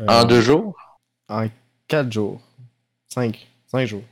Euh, 0.00 0.06
En 0.06 0.24
deux 0.24 0.40
jours? 0.40 0.74
En 1.28 1.46
4 1.88 2.10
jours. 2.12 2.40
5. 3.12 3.46
5 3.66 3.86
jours. 3.86 4.02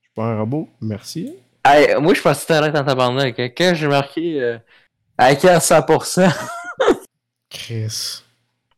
Je 0.00 0.06
suis 0.06 0.14
pas 0.14 0.24
un 0.24 0.38
robot, 0.40 0.68
merci. 0.80 1.34
Hey, 1.64 1.94
moi, 2.00 2.14
je 2.14 2.20
pense 2.20 2.42
que 2.42 2.46
t'arrêtes 2.48 2.76
en 2.76 2.84
tabarnak. 2.84 3.38
hein. 3.38 3.50
Quand 3.56 3.72
j'ai 3.74 3.86
marqué 3.88 4.40
euh, 4.40 4.58
à 5.18 5.34
100%, 5.34 6.32
Chris. 7.50 8.22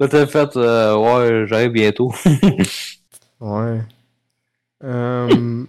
là, 0.00 0.08
t'as 0.08 0.26
fait 0.26 0.56
euh, 0.56 0.96
Ouais, 0.96 1.46
j'arrive 1.46 1.70
bientôt. 1.72 2.12
Ouais. 3.40 3.80
Euh, 4.84 5.64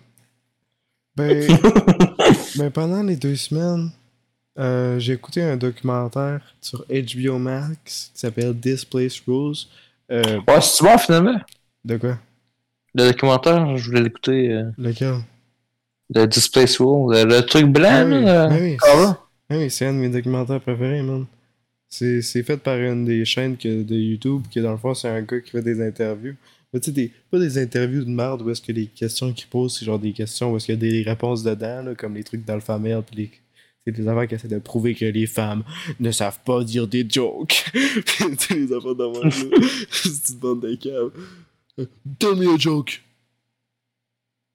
ben, 1.15 1.57
ben, 2.55 2.69
pendant 2.71 3.01
les 3.01 3.15
deux 3.15 3.35
semaines, 3.35 3.89
euh, 4.59 4.99
j'ai 4.99 5.13
écouté 5.13 5.41
un 5.41 5.57
documentaire 5.57 6.41
sur 6.61 6.85
HBO 6.89 7.37
Max 7.39 8.11
qui 8.13 8.19
s'appelle 8.19 8.53
Displace 8.53 9.21
Rules. 9.27 9.55
Euh, 10.11 10.39
ouais, 10.47 10.61
c'est 10.61 10.83
bon 10.83 10.97
finalement? 10.97 11.39
de 11.85 11.97
quoi? 11.97 12.19
Le 12.95 13.07
documentaire, 13.07 13.75
je 13.77 13.85
voulais 13.89 14.01
l'écouter. 14.03 14.51
Euh, 14.53 14.69
Lequel? 14.77 15.15
le 16.13 16.25
Displace 16.27 16.79
World. 16.79 17.17
Le, 17.29 17.35
le 17.37 17.41
truc 17.45 17.65
blanc, 17.65 17.89
Ah 17.91 18.05
oui, 18.05 18.23
là. 18.23 18.47
ah 18.51 18.57
oui, 18.59 18.77
Ah? 18.83 19.19
Ah 19.49 19.57
oui, 19.57 19.69
c'est 19.71 19.85
un 19.87 19.93
de 19.93 19.97
mes 19.97 20.09
documentaires 20.09 20.61
préférés, 20.61 21.01
man. 21.01 21.25
C'est 21.89 22.21
c'est 22.21 22.43
fait 22.43 22.57
par 22.57 22.77
une 22.77 23.05
des 23.05 23.23
chaînes 23.25 23.55
que, 23.57 23.83
de 23.83 23.95
YouTube, 23.95 24.43
qui 24.51 24.61
dans 24.61 24.71
le 24.71 24.77
fond, 24.77 24.93
c'est 24.93 25.09
un 25.09 25.21
gars 25.21 25.39
qui 25.41 25.51
fait 25.51 25.61
des 25.61 25.81
interviews. 25.85 26.35
Mais 26.73 26.79
tu 26.79 26.85
sais, 26.87 26.91
des- 26.91 27.11
pas 27.29 27.37
des 27.39 27.57
interviews 27.61 28.03
de 28.03 28.09
merde 28.09 28.41
où 28.41 28.49
est-ce 28.49 28.61
que 28.61 28.71
les 28.71 28.87
questions 28.87 29.31
qu'il 29.31 29.47
pose, 29.47 29.77
c'est 29.77 29.85
genre 29.85 29.99
des 29.99 30.11
questions 30.11 30.51
où 30.51 30.57
est-ce 30.57 30.65
qu'il 30.67 30.75
y 30.75 30.77
a 30.77 30.81
des 30.91 31.03
réponses 31.03 31.43
dedans, 31.43 31.83
là, 31.83 31.93
comme 31.95 32.15
les 32.15 32.23
trucs 32.23 32.43
d'Alpha 32.45 32.77
Male, 32.79 33.03
pis 33.03 33.15
les. 33.15 33.31
C'est 33.85 33.91
des 33.91 34.07
affaires 34.07 34.27
qui 34.27 34.35
essaient 34.35 34.47
de 34.47 34.59
prouver 34.59 34.95
que 34.95 35.05
les 35.05 35.27
femmes 35.27 35.63
ne 35.99 36.11
savent 36.11 36.39
pas 36.45 36.63
dire 36.63 36.87
des 36.87 37.05
jokes. 37.07 37.65
Sais, 38.37 38.55
les 38.55 38.73
affaires 38.73 38.95
de 38.95 39.05
moi, 39.05 39.29
C'est 39.91 40.33
une 40.33 40.39
bande 40.39 40.61
de 40.61 40.75
câbles. 40.75 41.11
Tell 42.19 42.35
me 42.35 42.53
a 42.53 42.57
joke. 42.57 43.01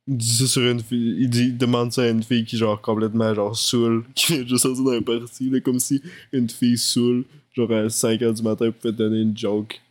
Il 0.07 0.17
dit 0.17 0.37
ça 0.39 0.47
sur 0.47 0.63
une 0.63 0.81
fille. 0.81 1.17
Il, 1.19 1.29
dit, 1.29 1.49
il 1.49 1.59
demande 1.59 1.93
ça 1.93 2.05
à 2.05 2.09
une 2.09 2.23
fille 2.23 2.47
qui, 2.47 2.57
genre, 2.57 2.81
complètement, 2.81 3.35
genre, 3.35 3.55
saoule. 3.55 4.05
Qui 4.15 4.33
vient 4.33 4.47
juste 4.47 4.63
sortir 4.63 4.85
d'un 4.85 5.03
party, 5.03 5.51
là, 5.51 5.61
comme 5.61 5.79
si 5.79 6.01
une 6.33 6.49
fille 6.49 6.79
saoule, 6.79 7.25
genre, 7.53 7.71
à 7.73 7.89
5h 7.89 8.33
du 8.33 8.43
matin, 8.43 8.71
pouvait 8.71 8.95
te 8.95 8.99
donner 8.99 9.21
une 9.21 9.37
joke. 9.37 9.83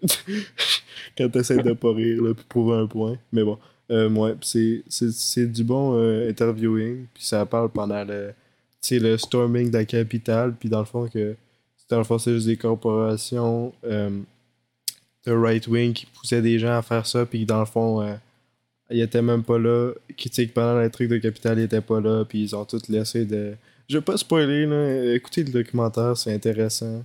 Quand 1.18 1.30
t'essaies 1.30 1.62
de 1.62 1.74
pas 1.74 1.94
rire, 1.94 2.24
là, 2.24 2.34
pour 2.34 2.46
prouver 2.46 2.78
un 2.78 2.88
point. 2.88 3.18
Mais 3.32 3.44
bon. 3.44 3.60
Euh, 3.92 4.10
ouais, 4.10 4.36
c'est, 4.42 4.84
c'est, 4.90 5.12
c'est 5.12 5.46
du 5.46 5.64
bon 5.64 5.96
euh, 5.98 6.30
interviewing. 6.30 7.06
Puis 7.14 7.24
ça 7.24 7.46
parle 7.46 7.70
pendant 7.70 8.04
le, 8.04 8.34
sais, 8.82 9.00
le 9.00 9.18
storming 9.18 9.70
de 9.70 9.78
la 9.78 9.86
capitale. 9.86 10.54
Puis 10.58 10.70
dans 10.70 10.80
le 10.80 10.86
fond, 10.86 11.08
que, 11.08 11.36
dans 11.90 11.98
le 11.98 12.04
fond, 12.04 12.18
c'est 12.18 12.34
juste 12.34 12.48
des 12.48 12.58
corporations 12.58 13.74
euh, 13.86 14.10
de 15.26 15.32
right-wing 15.32 15.94
qui 15.94 16.06
poussaient 16.06 16.42
des 16.42 16.60
gens 16.60 16.78
à 16.78 16.82
faire 16.82 17.06
ça. 17.06 17.26
Puis 17.26 17.46
dans 17.46 17.60
le 17.60 17.66
fond, 17.66 18.02
euh, 18.02 18.16
il 18.90 19.02
était 19.02 19.22
même 19.22 19.44
pas 19.44 19.58
là. 19.58 19.94
Qui, 20.16 20.30
que 20.30 20.54
pendant 20.54 20.80
le 20.80 20.90
truc 20.90 21.10
de 21.10 21.18
capitale, 21.18 21.60
il 21.60 21.64
était 21.64 21.82
pas 21.82 22.00
là. 22.00 22.26
Puis 22.26 22.44
ils 22.44 22.56
ont 22.56 22.66
tout 22.66 22.82
laissé 22.90 23.26
de. 23.26 23.56
Je 23.90 23.98
vais 23.98 24.04
pas 24.04 24.18
spoiler, 24.18 24.66
là. 24.66 25.14
Écoutez 25.14 25.44
le 25.44 25.52
documentaire, 25.52 26.18
c'est 26.18 26.34
intéressant. 26.34 27.04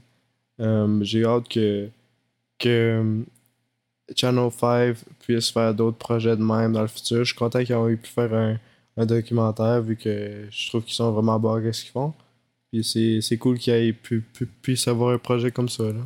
Euh, 0.61 0.99
J'ai 1.03 1.25
hâte 1.25 1.49
que. 1.49 1.89
que 2.59 3.25
Channel 4.15 4.51
5 4.51 4.97
puisse 5.21 5.51
faire 5.51 5.73
d'autres 5.75 5.97
projets 5.97 6.37
de 6.37 6.43
même 6.43 6.73
dans 6.73 6.83
le 6.83 6.89
futur. 6.89 7.19
Je 7.19 7.25
suis 7.25 7.35
content 7.35 7.65
qu'ils 7.65 7.75
aient 7.75 7.97
pu 7.97 8.11
faire 8.11 8.35
un, 8.35 8.59
un 8.97 9.07
documentaire 9.07 9.83
vu 9.83 9.97
que 9.97 10.47
je 10.51 10.69
trouve 10.69 10.85
qu'ils 10.85 10.95
sont 10.95 11.13
vraiment 11.13 11.39
bons 11.41 11.55
à 11.67 11.73
ce 11.73 11.83
qu'ils 11.83 11.93
font. 11.93 12.15
Puis 12.73 12.85
c'est 12.85 13.21
c'est 13.23 13.39
cool 13.39 13.59
qu'ils 13.59 13.95
pu, 13.95 14.23
pu, 14.23 14.47
puissent 14.47 14.89
avoir 14.89 15.15
un 15.15 15.19
projet 15.19 15.51
comme 15.53 15.69
ça. 15.71 15.85
Là. 15.85 16.01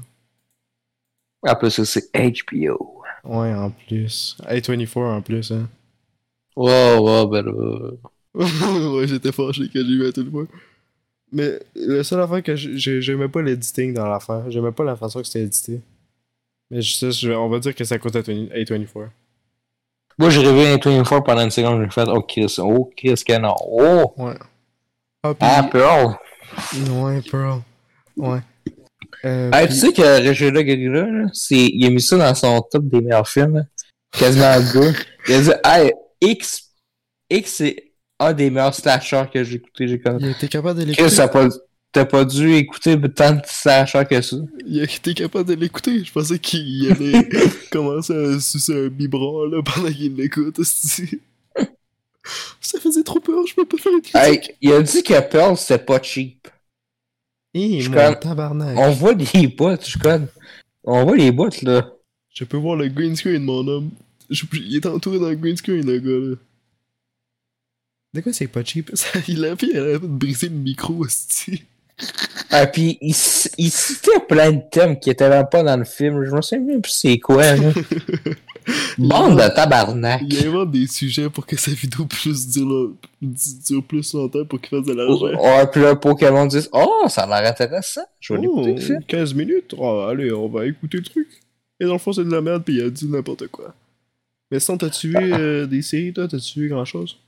Après 1.43 1.70
ça, 1.70 1.84
c'est 1.84 2.11
HBO. 2.14 3.03
Ouais, 3.24 3.53
en 3.55 3.70
plus. 3.70 4.37
A24 4.47 4.99
en 5.16 5.22
plus, 5.22 5.51
hein. 5.53 5.68
Ouais, 6.57 6.99
ouais, 6.99 7.26
ben 7.28 7.47
là. 7.47 7.91
ouais, 8.95 9.09
j'étais 9.09 9.32
fâché 9.32 9.68
que 9.68 9.84
j'ai 9.84 9.93
eu 9.93 10.07
à 10.07 10.12
tout 10.12 10.22
le 10.24 10.30
monde. 10.30 10.49
Mais 11.32 11.61
la 11.74 12.05
seule 12.05 12.20
affaire 12.22 12.43
que 12.43 12.57
j'ai- 12.57 12.78
j'ai- 12.78 13.03
j'aimais 13.03 13.28
pas 13.28 13.43
l'editing 13.43 13.95
dans 13.95 14.09
l'affaire. 14.09 14.51
J'aimais 14.51 14.72
pas 14.72 14.84
la 14.84 14.97
façon 14.97 15.20
que 15.20 15.26
c'était 15.26 15.45
édité. 15.45 15.80
Mais 16.70 16.82
je, 16.82 17.11
je- 17.11 17.32
on 17.32 17.49
va 17.49 17.61
dire 17.61 17.74
que 17.74 17.84
ça 17.84 17.99
coûte 17.99 18.16
à 18.16 18.22
20 18.22 18.49
A24. 18.53 19.11
Moi, 20.19 20.31
j'ai 20.31 20.41
rêvé 20.41 20.73
un 20.73 20.79
24 20.79 21.21
pendant 21.25 21.43
une 21.43 21.51
seconde, 21.51 21.83
j'ai 21.85 21.91
fait, 21.91 22.09
oh 22.09 22.23
Chris, 22.23 22.57
oh 22.59 22.91
Chris, 22.97 23.23
que 23.27 23.39
non. 23.39 23.55
Oh! 23.69 24.14
Ouais. 24.17 24.35
Ah, 25.23 25.35
puis... 25.35 25.37
Ah, 25.41 25.62
Pearl! 25.71 26.17
Ouais, 26.91 27.21
Pearl. 27.31 27.61
Ouais. 28.17 28.39
Euh, 29.25 29.51
puis- 29.51 29.67
tu 29.69 29.75
sais 29.75 29.93
que 29.93 30.27
Regina 30.29 30.61
là, 31.03 31.29
c'est, 31.33 31.55
il 31.57 31.87
a 31.87 31.91
mis 31.91 32.01
ça 32.01 32.17
dans 32.17 32.35
son 32.35 32.61
top 32.62 32.85
des 32.87 33.01
meilleurs 33.01 33.29
films, 33.29 33.57
là. 33.57 33.62
quasiment 34.12 34.59
gars. 34.73 34.93
Il 35.29 35.35
a 35.35 35.41
dit, 35.41 35.51
hey, 35.64 35.93
X, 36.23 36.71
X, 37.29 37.55
c'est 37.57 37.77
un 38.19 38.33
des 38.33 38.49
meilleurs 38.51 38.75
slashers 38.75 39.25
que 39.33 39.45
j'ai 39.45 39.57
écouté, 39.57 39.89
j'ai 39.89 40.01
comme, 40.01 40.19
Il 40.21 40.31
était 40.31 40.49
capable 40.49 40.79
de 40.81 40.85
Chris, 40.93 41.03
l'écouter. 41.03 41.17
t'as 41.17 41.29
pas, 41.29 41.49
t'as 41.97 42.05
pas 42.05 42.26
dû 42.26 42.53
écouter 42.53 43.01
tant 43.14 43.32
de 43.32 43.40
slashers 43.47 44.05
que 44.05 44.20
ça. 44.20 44.36
Il 44.66 44.82
était 44.82 45.14
capable 45.14 45.49
de 45.49 45.55
l'écouter. 45.55 46.05
Je 46.05 46.12
pensais 46.12 46.38
qu'il 46.38 46.92
allait 46.92 47.26
commencer 47.72 48.12
à 48.12 48.38
sucer 48.38 48.84
un 48.86 48.88
biberon 48.88 49.47
là, 49.47 49.62
pendant 49.62 49.90
qu'il 49.90 50.14
l'écoute. 50.14 50.61
Ça 52.61 52.80
faisait 52.80 53.03
trop 53.03 53.18
peur, 53.20 53.47
je 53.47 53.55
peux 53.55 53.64
pas 53.64 53.78
faire 53.78 53.92
une 53.92 54.03
critique. 54.03 54.51
Hey, 54.51 54.57
il 54.61 54.72
a 54.72 54.82
dit 54.82 55.03
que 55.03 55.18
Pearl, 55.30 55.57
c'était 55.57 55.82
pas 55.82 56.03
cheap. 56.03 56.49
Hé, 57.55 57.80
je 57.80 57.88
mon 57.88 58.14
tabarnak. 58.14 58.76
On 58.76 58.90
voit 58.90 59.14
des 59.14 59.47
bottes, 59.47 59.88
je 59.88 59.99
connais. 59.99 60.26
On 60.84 61.05
voit 61.05 61.16
les 61.16 61.32
bottes, 61.32 61.62
là. 61.62 61.90
Je 62.34 62.44
peux 62.44 62.59
voir 62.59 62.76
le 62.76 62.88
green 62.88 63.16
screen, 63.16 63.42
mon 63.42 63.66
homme. 63.66 63.90
Je- 64.28 64.44
il 64.53 64.76
est 64.76 64.84
entouré 64.84 65.18
dans 65.18 65.30
le 65.30 65.36
green 65.36 65.57
screen, 65.57 65.86
le 65.86 65.99
gars, 65.99 66.28
là. 66.30 66.36
De 68.12 68.20
quoi 68.20 68.32
c'est 68.34 68.49
pas 68.49 68.64
cheap? 68.64 68.90
Il 69.28 69.44
a 69.44 69.57
fait, 69.57 69.78
a 69.94 69.99
briser 69.99 70.49
le 70.49 70.57
micro, 70.57 71.07
esti. 71.07 71.62
Ah, 72.51 72.66
pis 72.66 72.99
il, 73.01 73.14
citait 73.14 74.20
plein 74.28 74.53
de 74.53 74.62
thèmes 74.70 74.99
qui 74.99 75.11
étaient 75.11 75.28
même 75.28 75.47
pas 75.51 75.62
dans 75.62 75.76
le 75.76 75.84
film. 75.84 76.24
Je 76.24 76.30
me 76.30 76.42
souviens 76.42 76.64
même 76.64 76.82
plus 76.82 76.92
c'est 76.92 77.18
quoi, 77.18 77.57
là. 77.57 77.70
Bande 78.99 79.36
de 79.36 79.55
tabarnak. 79.55 80.22
Il 80.28 80.49
invente 80.49 80.72
des 80.72 80.86
sujets 80.88 81.30
pour 81.30 81.47
que 81.47 81.57
sa 81.57 81.70
vidéo 81.70 82.05
puisse 82.05 82.49
dure, 82.49 82.92
dure 83.20 83.84
plus 83.84 84.12
longtemps 84.14 84.44
pour 84.44 84.61
qu'il 84.61 84.70
fasse 84.76 84.86
de 84.86 84.92
l'argent. 84.92 85.40
Ouais, 85.40 85.66
pis 85.72 85.78
là, 85.78 85.94
Pokémon 85.94 86.47
dit 86.47 86.66
Oh, 86.72 87.05
ça 87.09 87.22
a 87.22 87.40
l'air 87.40 87.51
intéressant. 87.51 88.03
Je 88.20 88.34
vais 88.34 88.40
l'écouter, 88.40 88.72
le 88.72 88.78
Oh, 88.78 88.84
film. 88.84 89.05
15 89.07 89.34
minutes? 89.34 89.74
Oh, 89.78 90.01
allez, 90.11 90.32
on 90.32 90.49
va 90.49 90.66
écouter 90.66 90.99
le 90.99 91.05
truc. 91.05 91.28
Et 91.78 91.84
dans 91.84 91.92
le 91.92 91.99
fond, 91.99 92.12
c'est 92.12 92.24
de 92.24 92.30
la 92.30 92.40
merde, 92.40 92.64
puis 92.64 92.74
il 92.74 92.82
a 92.82 92.90
dit 92.90 93.07
n'importe 93.07 93.47
quoi. 93.49 93.74
Mais 94.51 94.59
sinon, 94.61 94.78
t'as-tu 94.78 95.09
vu 95.09 95.16
euh, 95.16 95.66
des 95.66 95.82
séries, 95.82 96.12
toi? 96.12 96.26
T'as-tu 96.26 96.61
vu 96.61 96.68
grand-chose? 96.68 97.18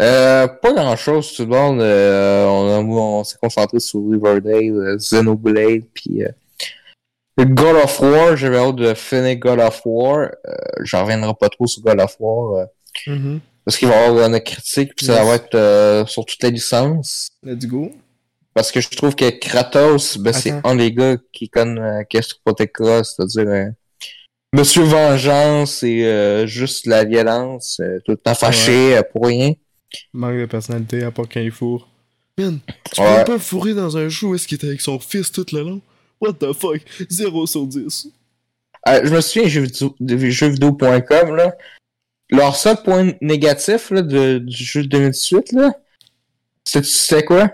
Euh, 0.00 0.46
pas 0.46 0.72
grand 0.72 0.96
chose, 0.96 1.32
tout 1.32 1.42
le 1.42 1.48
monde. 1.48 1.80
Euh, 1.80 2.44
on 2.46 2.68
a- 2.68 2.80
on 2.80 3.24
s'est 3.24 3.38
concentré 3.40 3.80
sur 3.80 4.00
Riverdale, 4.10 4.74
euh, 4.74 4.96
Xenoblade, 4.96 5.84
puis 5.94 6.22
euh, 6.22 6.28
God 7.38 7.76
of 7.76 8.00
War. 8.00 8.36
J'avais 8.36 8.58
hâte 8.58 8.76
de 8.76 8.94
finir 8.94 9.36
God 9.36 9.60
of 9.60 9.80
War. 9.84 10.18
Euh, 10.46 10.54
J'en 10.82 11.02
reviendrai 11.04 11.32
pas 11.38 11.48
trop 11.48 11.66
sur 11.66 11.82
God 11.82 12.00
of 12.00 12.16
War. 12.20 12.56
euh, 12.58 12.64
parce 13.64 13.76
qu'il 13.78 13.88
va 13.88 13.94
y 14.02 14.04
avoir 14.04 14.26
une 14.28 14.40
critique, 14.40 14.94
puis 14.96 15.06
ça 15.06 15.24
va 15.24 15.34
être 15.34 15.54
euh, 15.54 16.06
sur 16.06 16.24
toute 16.24 16.42
la 16.42 16.50
licence. 16.50 17.28
Let's 17.42 17.66
go. 17.66 17.90
Parce 18.54 18.72
que 18.72 18.80
je 18.80 18.88
trouve 18.88 19.14
que 19.14 19.28
Kratos, 19.38 20.16
ben, 20.18 20.32
c'est 20.32 20.50
un 20.64 20.76
des 20.76 20.92
gars 20.92 21.16
qui 21.32 21.48
connaît 21.50 22.06
Protecra, 22.44 23.04
c'est-à-dire 23.04 23.48
euh, 23.48 23.66
Monsieur 24.54 24.82
Vengeance 24.84 25.82
et 25.82 26.06
euh, 26.06 26.46
juste 26.46 26.86
la 26.86 27.04
violence, 27.04 27.78
euh, 27.80 27.98
tout 28.04 28.12
le 28.12 28.16
temps 28.16 28.34
fâché 28.34 28.96
euh, 28.96 29.02
pour 29.12 29.26
rien. 29.26 29.52
Manque 30.12 30.38
de 30.38 30.46
personnalité, 30.46 31.02
à 31.04 31.10
part 31.10 31.26
quand 31.32 31.40
il 31.40 31.50
fourre. 31.50 31.88
Man, 32.38 32.58
tu 32.92 33.00
Ouais. 33.00 33.18
peux 33.24 33.32
pas 33.32 33.38
fourrer 33.38 33.72
dans 33.74 33.96
un 33.96 34.08
show 34.08 34.28
où 34.30 34.34
est-ce 34.34 34.46
qu'il 34.46 34.56
était 34.56 34.66
avec 34.68 34.80
son 34.80 34.98
fils 34.98 35.32
tout 35.32 35.46
le 35.52 35.62
long? 35.62 35.80
What 36.20 36.34
the 36.34 36.52
fuck? 36.52 36.80
0 37.08 37.46
sur 37.46 37.66
10. 37.66 38.08
Euh, 38.88 39.00
je 39.04 39.10
me 39.14 39.20
souviens 39.20 39.48
jeuxvideo.com, 39.48 41.34
là. 41.36 41.54
Leur 42.30 42.56
seul 42.56 42.76
point 42.82 43.12
négatif 43.20 43.90
là, 43.90 44.02
de, 44.02 44.38
du 44.38 44.64
jeu 44.64 44.82
de 44.82 44.88
2018, 44.88 45.52
là, 45.52 45.72
c'est- 46.64 46.84
c'était 46.84 47.24
quoi? 47.24 47.50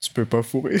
Tu 0.00 0.10
peux 0.12 0.24
pas 0.24 0.42
fourrer. 0.42 0.78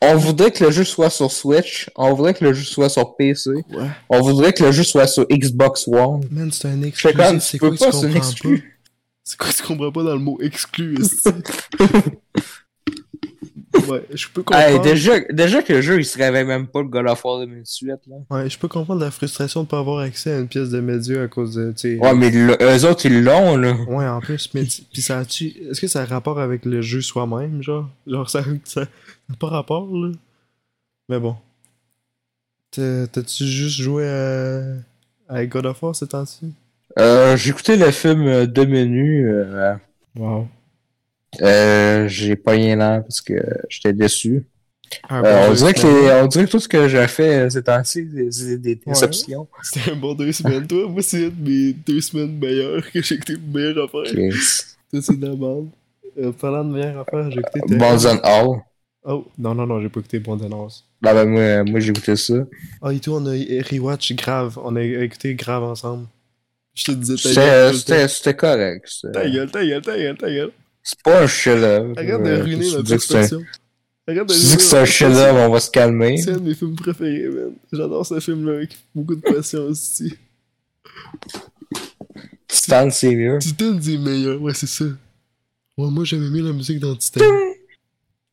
On 0.00 0.16
voudrait 0.16 0.50
que 0.50 0.64
le 0.64 0.70
jeu 0.70 0.82
soit 0.84 1.10
sur 1.10 1.30
Switch, 1.30 1.88
on 1.94 2.12
voudrait 2.14 2.34
que 2.34 2.44
le 2.44 2.52
jeu 2.54 2.64
soit 2.64 2.88
sur 2.88 3.14
PC, 3.16 3.50
Ouais. 3.50 3.86
on 4.08 4.20
voudrait 4.20 4.52
que 4.52 4.64
le 4.64 4.72
jeu 4.72 4.82
soit 4.82 5.06
sur 5.06 5.26
Xbox 5.28 5.86
One. 5.86 6.26
Man, 6.30 6.50
c'est 6.50 6.68
un 6.68 6.82
exclu. 6.82 7.12
C'est 7.40 7.50
tu 7.52 7.58
peux 7.58 7.74
pas, 7.76 7.92
c'est 7.92 8.06
un 8.06 8.14
exclu. 8.14 8.71
C'est 9.24 9.38
quoi 9.38 9.50
tu 9.52 9.62
comprends 9.62 9.92
pas 9.92 10.02
dans 10.02 10.14
le 10.14 10.18
mot 10.20 10.38
exclu? 10.40 10.96
Ouais, 13.88 14.04
je 14.12 14.28
peux 14.28 14.42
comprendre. 14.42 14.66
Hey, 14.68 14.80
déjà, 14.80 15.18
déjà 15.30 15.62
que 15.62 15.72
le 15.72 15.80
jeu 15.80 15.98
il 15.98 16.04
se 16.04 16.16
réveille 16.18 16.44
même 16.44 16.66
pas 16.68 16.82
le 16.82 16.88
God 16.88 17.06
of 17.08 17.24
War 17.24 17.40
2018 17.40 17.88
là. 18.06 18.16
Ouais, 18.30 18.48
je 18.48 18.58
peux 18.58 18.68
comprendre 18.68 19.00
la 19.00 19.10
frustration 19.10 19.62
de 19.62 19.68
pas 19.68 19.78
avoir 19.78 20.00
accès 20.00 20.32
à 20.32 20.38
une 20.38 20.46
pièce 20.46 20.68
de 20.70 20.80
média 20.80 21.22
à 21.22 21.26
cause 21.28 21.54
de, 21.54 21.72
tu 21.72 21.96
sais... 21.96 21.98
Ouais 21.98 22.14
mais 22.14 22.30
le- 22.30 22.56
eux 22.60 22.88
autres 22.88 23.06
ils 23.06 23.24
l'ont 23.24 23.56
là. 23.56 23.72
Ouais, 23.88 24.06
en 24.06 24.20
plus, 24.20 24.50
mais 24.54 24.64
pis 24.64 25.02
ça 25.02 25.18
a-tu... 25.20 25.46
Est-ce 25.70 25.80
que 25.80 25.88
ça 25.88 26.02
a 26.02 26.04
rapport 26.04 26.38
avec 26.38 26.64
le 26.64 26.80
jeu 26.82 27.00
soi-même, 27.00 27.62
genre? 27.62 27.88
Genre, 28.06 28.28
ça 28.30 28.44
ça 28.64 28.82
n'a 29.28 29.36
pas 29.36 29.48
rapport, 29.48 29.88
là? 29.92 30.12
Mais 31.08 31.18
bon. 31.18 31.34
T'as- 32.70 33.06
T'as-tu 33.08 33.46
juste 33.46 33.80
joué 33.80 34.06
à... 34.08 34.62
à 35.28 35.46
God 35.46 35.66
of 35.66 35.82
War 35.82 35.96
ces 35.96 36.06
temps-ci? 36.06 36.52
Euh, 36.98 37.36
j'ai 37.36 37.50
écouté 37.50 37.76
le 37.76 37.90
film 37.90 38.26
euh, 38.26 38.46
de 38.46 38.64
menu. 38.64 39.28
Euh, 39.30 39.74
Wow. 40.14 40.46
euh, 41.40 42.06
j'ai 42.08 42.36
pas 42.36 42.50
rien 42.52 42.76
là 42.76 43.00
parce 43.00 43.22
que 43.22 43.34
j'étais 43.70 43.94
déçu. 43.94 44.44
Bon 45.08 45.22
on, 45.24 45.54
dirait 45.54 45.72
que 45.72 45.80
les- 45.86 46.12
on 46.22 46.26
dirait 46.26 46.44
que 46.44 46.50
tout 46.50 46.60
ce 46.60 46.68
que 46.68 46.86
j'ai 46.86 47.08
fait 47.08 47.48
ces 47.48 47.62
temps-ci, 47.62 48.06
c'est- 48.30 48.58
des 48.58 48.74
déceptions. 48.76 49.48
C'était 49.62 49.92
un 49.92 49.96
bon 49.96 50.12
deux 50.14 50.32
semaines. 50.32 50.66
Toi, 50.66 50.86
moi, 50.86 51.00
c'est 51.00 51.22
une 51.22 51.30
de 51.44 51.50
mes 51.50 51.72
deux 51.72 52.02
semaines 52.02 52.38
meilleures 52.38 52.90
que 52.90 53.00
j'ai 53.00 53.14
écouté 53.14 53.36
meilleure 53.38 53.84
affaire. 53.84 54.12
Toi, 54.12 55.00
c'est 55.00 55.18
de 55.18 55.26
la. 55.26 56.22
Euh, 56.22 56.32
parlant 56.32 56.62
de 56.62 56.74
meilleure 56.74 56.98
affaire, 57.08 57.30
j'ai 57.30 57.40
écouté. 57.40 57.74
Bonzen 57.74 58.20
Hall. 58.22 58.58
Oh, 59.04 59.24
non, 59.38 59.54
non, 59.54 59.66
non, 59.66 59.80
j'ai 59.80 59.88
pas 59.88 60.00
écouté 60.00 60.18
Bon 60.18 60.40
Annonce. 60.44 60.84
Bah, 61.00 61.14
ben, 61.14 61.26
moi, 61.26 61.64
moi 61.64 61.80
j'ai 61.80 61.90
écouté 61.90 62.14
ça. 62.14 62.34
Ah, 62.82 62.92
et 62.92 63.00
toi, 63.00 63.18
on 63.20 63.26
a 63.26 63.30
rewatch 63.30 64.12
grave. 64.12 64.58
On 64.62 64.76
a 64.76 64.82
écouté 64.82 65.34
grave 65.34 65.62
ensemble. 65.64 66.06
Je 66.74 66.84
te 66.84 66.92
disais, 66.92 67.14
ta 67.34 67.72
C'était 67.74 68.30
gueule. 68.32 68.36
correct. 68.36 68.88
Ta 69.12 69.28
gueule, 69.28 69.50
ta 69.50 69.64
gueule, 69.66 69.82
ta 69.82 69.96
gueule, 69.96 70.16
ta 70.18 70.30
gueule. 70.30 70.52
C'est 70.82 71.02
pas 71.02 71.22
un 71.22 71.26
chef-d'œuvre. 71.26 71.92
Arrête 71.96 72.22
de 72.22 72.28
Euh, 72.30 72.42
ruiner 72.42 72.70
notre 72.70 72.88
c'est 72.88 72.94
expression. 72.94 73.42
Arrête 74.08 74.26
de 74.28 74.34
Tu 74.34 74.40
dis 74.40 74.56
que 74.56 74.62
c'est 74.62 74.78
un 74.78 74.84
chef-d'œuvre, 74.84 75.38
on 75.40 75.50
va 75.50 75.60
se 75.60 75.70
calmer. 75.70 76.16
C'est 76.16 76.30
un 76.30 76.38
de 76.38 76.48
mes 76.48 76.54
films 76.54 76.74
préférés, 76.74 77.28
man. 77.28 77.52
J'adore 77.72 78.06
ce 78.06 78.18
film-là 78.20 78.56
avec 78.56 78.76
beaucoup 78.94 79.14
de 79.14 79.20
passion 79.20 79.64
aussi. 79.66 80.14
Titan, 82.48 82.90
c'est 82.90 83.14
mieux. 83.14 83.38
Titan 83.38 83.72
des 83.72 83.98
meilleurs, 83.98 84.40
ouais, 84.40 84.54
c'est 84.54 84.66
ça. 84.66 84.84
Ouais, 85.78 85.88
moi 85.90 86.04
j'aimais 86.04 86.28
mieux 86.30 86.42
la 86.42 86.52
musique 86.52 86.80
dans 86.80 86.94
Titan. 86.96 87.24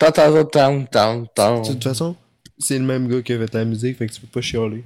De 0.01 1.67
toute 1.67 1.83
façon, 1.83 2.15
c'est 2.57 2.79
le 2.79 2.85
même 2.85 3.07
gars 3.07 3.21
qui 3.21 3.33
a 3.33 3.37
fait 3.37 3.53
la 3.53 3.65
musique, 3.65 3.97
fait 3.97 4.07
que 4.07 4.13
tu 4.13 4.21
peux 4.21 4.27
pas 4.27 4.41
chialer. 4.41 4.83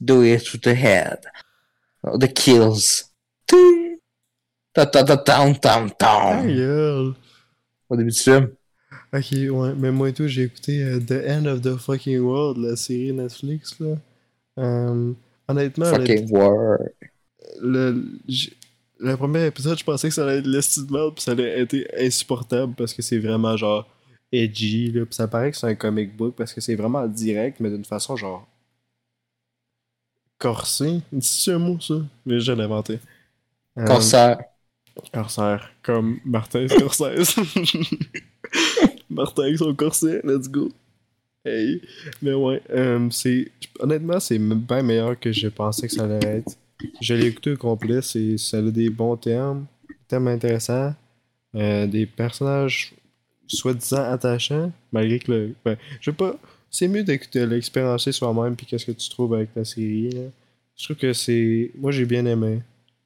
Do 0.00 0.22
it 0.22 0.44
to 0.44 0.58
the 0.58 0.68
head. 0.74 1.18
Oh, 2.06 2.16
the 2.18 2.28
kills. 2.32 3.10
Ta 4.74 4.86
ta 4.86 5.02
ta 5.04 5.16
ta 5.16 5.54
ta 5.54 5.88
ta. 5.98 6.40
Au 7.88 7.96
début 7.96 8.10
du 8.10 8.18
film. 8.18 8.50
Ok, 9.12 9.26
ouais, 9.32 9.74
mais 9.76 9.90
moi 9.90 10.08
et 10.10 10.12
tout, 10.12 10.26
j'ai 10.26 10.42
écouté 10.44 10.82
euh, 10.82 11.00
The 11.00 11.28
End 11.28 11.46
of 11.46 11.62
the 11.62 11.76
Fucking 11.76 12.18
World, 12.18 12.58
la 12.58 12.76
série 12.76 13.12
Netflix, 13.12 13.78
là. 13.80 13.94
Euh, 14.58 15.12
honnêtement, 15.48 15.90
le, 15.90 15.96
Fucking 16.06 16.30
war. 16.30 16.78
le, 17.60 18.04
j'ai- 18.28 18.52
le 18.98 19.16
premier 19.16 19.46
épisode, 19.46 19.78
je 19.78 19.84
pensais 19.84 20.08
que 20.08 20.14
ça 20.14 20.24
allait 20.24 20.38
être 20.38 20.46
l'esti 20.46 20.84
de 20.84 20.92
merde, 20.92 21.14
pis 21.14 21.22
ça 21.22 21.32
allait 21.32 21.60
être 21.60 21.76
insupportable 21.98 22.74
parce 22.76 22.92
que 22.94 23.02
c'est 23.02 23.18
vraiment 23.18 23.56
genre 23.56 23.86
edgy, 24.32 24.90
là. 24.92 25.04
Pis 25.06 25.14
ça 25.16 25.28
paraît 25.28 25.50
que 25.50 25.56
c'est 25.56 25.66
un 25.68 25.74
comic 25.74 26.16
book 26.16 26.34
parce 26.36 26.52
que 26.52 26.60
c'est 26.60 26.74
vraiment 26.74 27.06
direct, 27.06 27.60
mais 27.60 27.70
d'une 27.70 27.84
façon 27.84 28.16
genre. 28.16 28.46
Corsé. 30.38 31.00
C'est 31.20 31.52
un 31.52 31.58
mot, 31.58 31.78
ça? 31.80 31.94
Mais 32.24 32.40
je 32.40 32.52
l'ai 32.52 32.64
inventé. 32.64 32.98
Euh, 33.78 33.84
Concert. 33.86 34.38
Corsaire, 35.12 35.70
comme 35.82 36.18
Martin 36.24 36.66
Scorsese. 36.68 37.36
Martin 39.10 39.42
avec 39.44 39.58
son 39.58 39.74
corset, 39.74 40.20
let's 40.24 40.48
go. 40.48 40.70
Hey. 41.44 41.80
Mais 42.22 42.32
ouais, 42.34 42.62
euh, 42.70 43.08
c'est. 43.10 43.50
Honnêtement, 43.78 44.18
c'est 44.20 44.38
bien 44.38 44.82
meilleur 44.82 45.18
que 45.18 45.32
je 45.32 45.48
pensais 45.48 45.86
que 45.86 45.92
ça 45.92 46.04
allait 46.04 46.38
être. 46.38 46.56
Je 47.00 47.14
l'ai 47.14 47.26
écouté 47.26 47.52
au 47.52 47.56
complet, 47.56 48.02
c'est, 48.02 48.36
ça 48.36 48.58
a 48.58 48.62
des 48.62 48.90
bons 48.90 49.16
termes, 49.16 49.66
des 49.88 49.96
thèmes 50.08 50.28
intéressants, 50.28 50.94
euh, 51.54 51.86
des 51.86 52.06
personnages 52.06 52.94
soi-disant 53.46 54.10
attachants, 54.10 54.72
malgré 54.92 55.18
que 55.18 55.32
le. 55.32 55.54
Ben, 55.64 55.76
je 56.00 56.10
sais 56.10 56.16
pas. 56.16 56.36
C'est 56.76 56.88
mieux 56.88 57.02
d'écouter 57.02 57.46
l'expériencer 57.46 58.12
soi-même, 58.12 58.54
puis 58.54 58.66
qu'est-ce 58.66 58.84
que 58.84 58.92
tu 58.92 59.08
trouves 59.08 59.32
avec 59.32 59.48
la 59.56 59.64
série. 59.64 60.10
Là. 60.10 60.24
Je 60.76 60.84
trouve 60.84 60.96
que 60.96 61.14
c'est. 61.14 61.70
Moi, 61.74 61.90
j'ai 61.90 62.04
bien 62.04 62.26
aimé. 62.26 62.60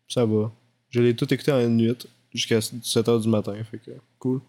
Ça 0.08 0.24
va. 0.24 0.50
Je 0.88 1.00
l'ai 1.00 1.14
tout 1.14 1.32
écouté 1.32 1.52
en 1.52 1.60
une 1.60 1.76
nuit 1.76 1.96
jusqu'à 2.34 2.58
7h 2.58 3.22
du 3.22 3.28
matin. 3.28 3.54
Fait 3.70 3.78
que 3.78 3.92
cool. 4.18 4.40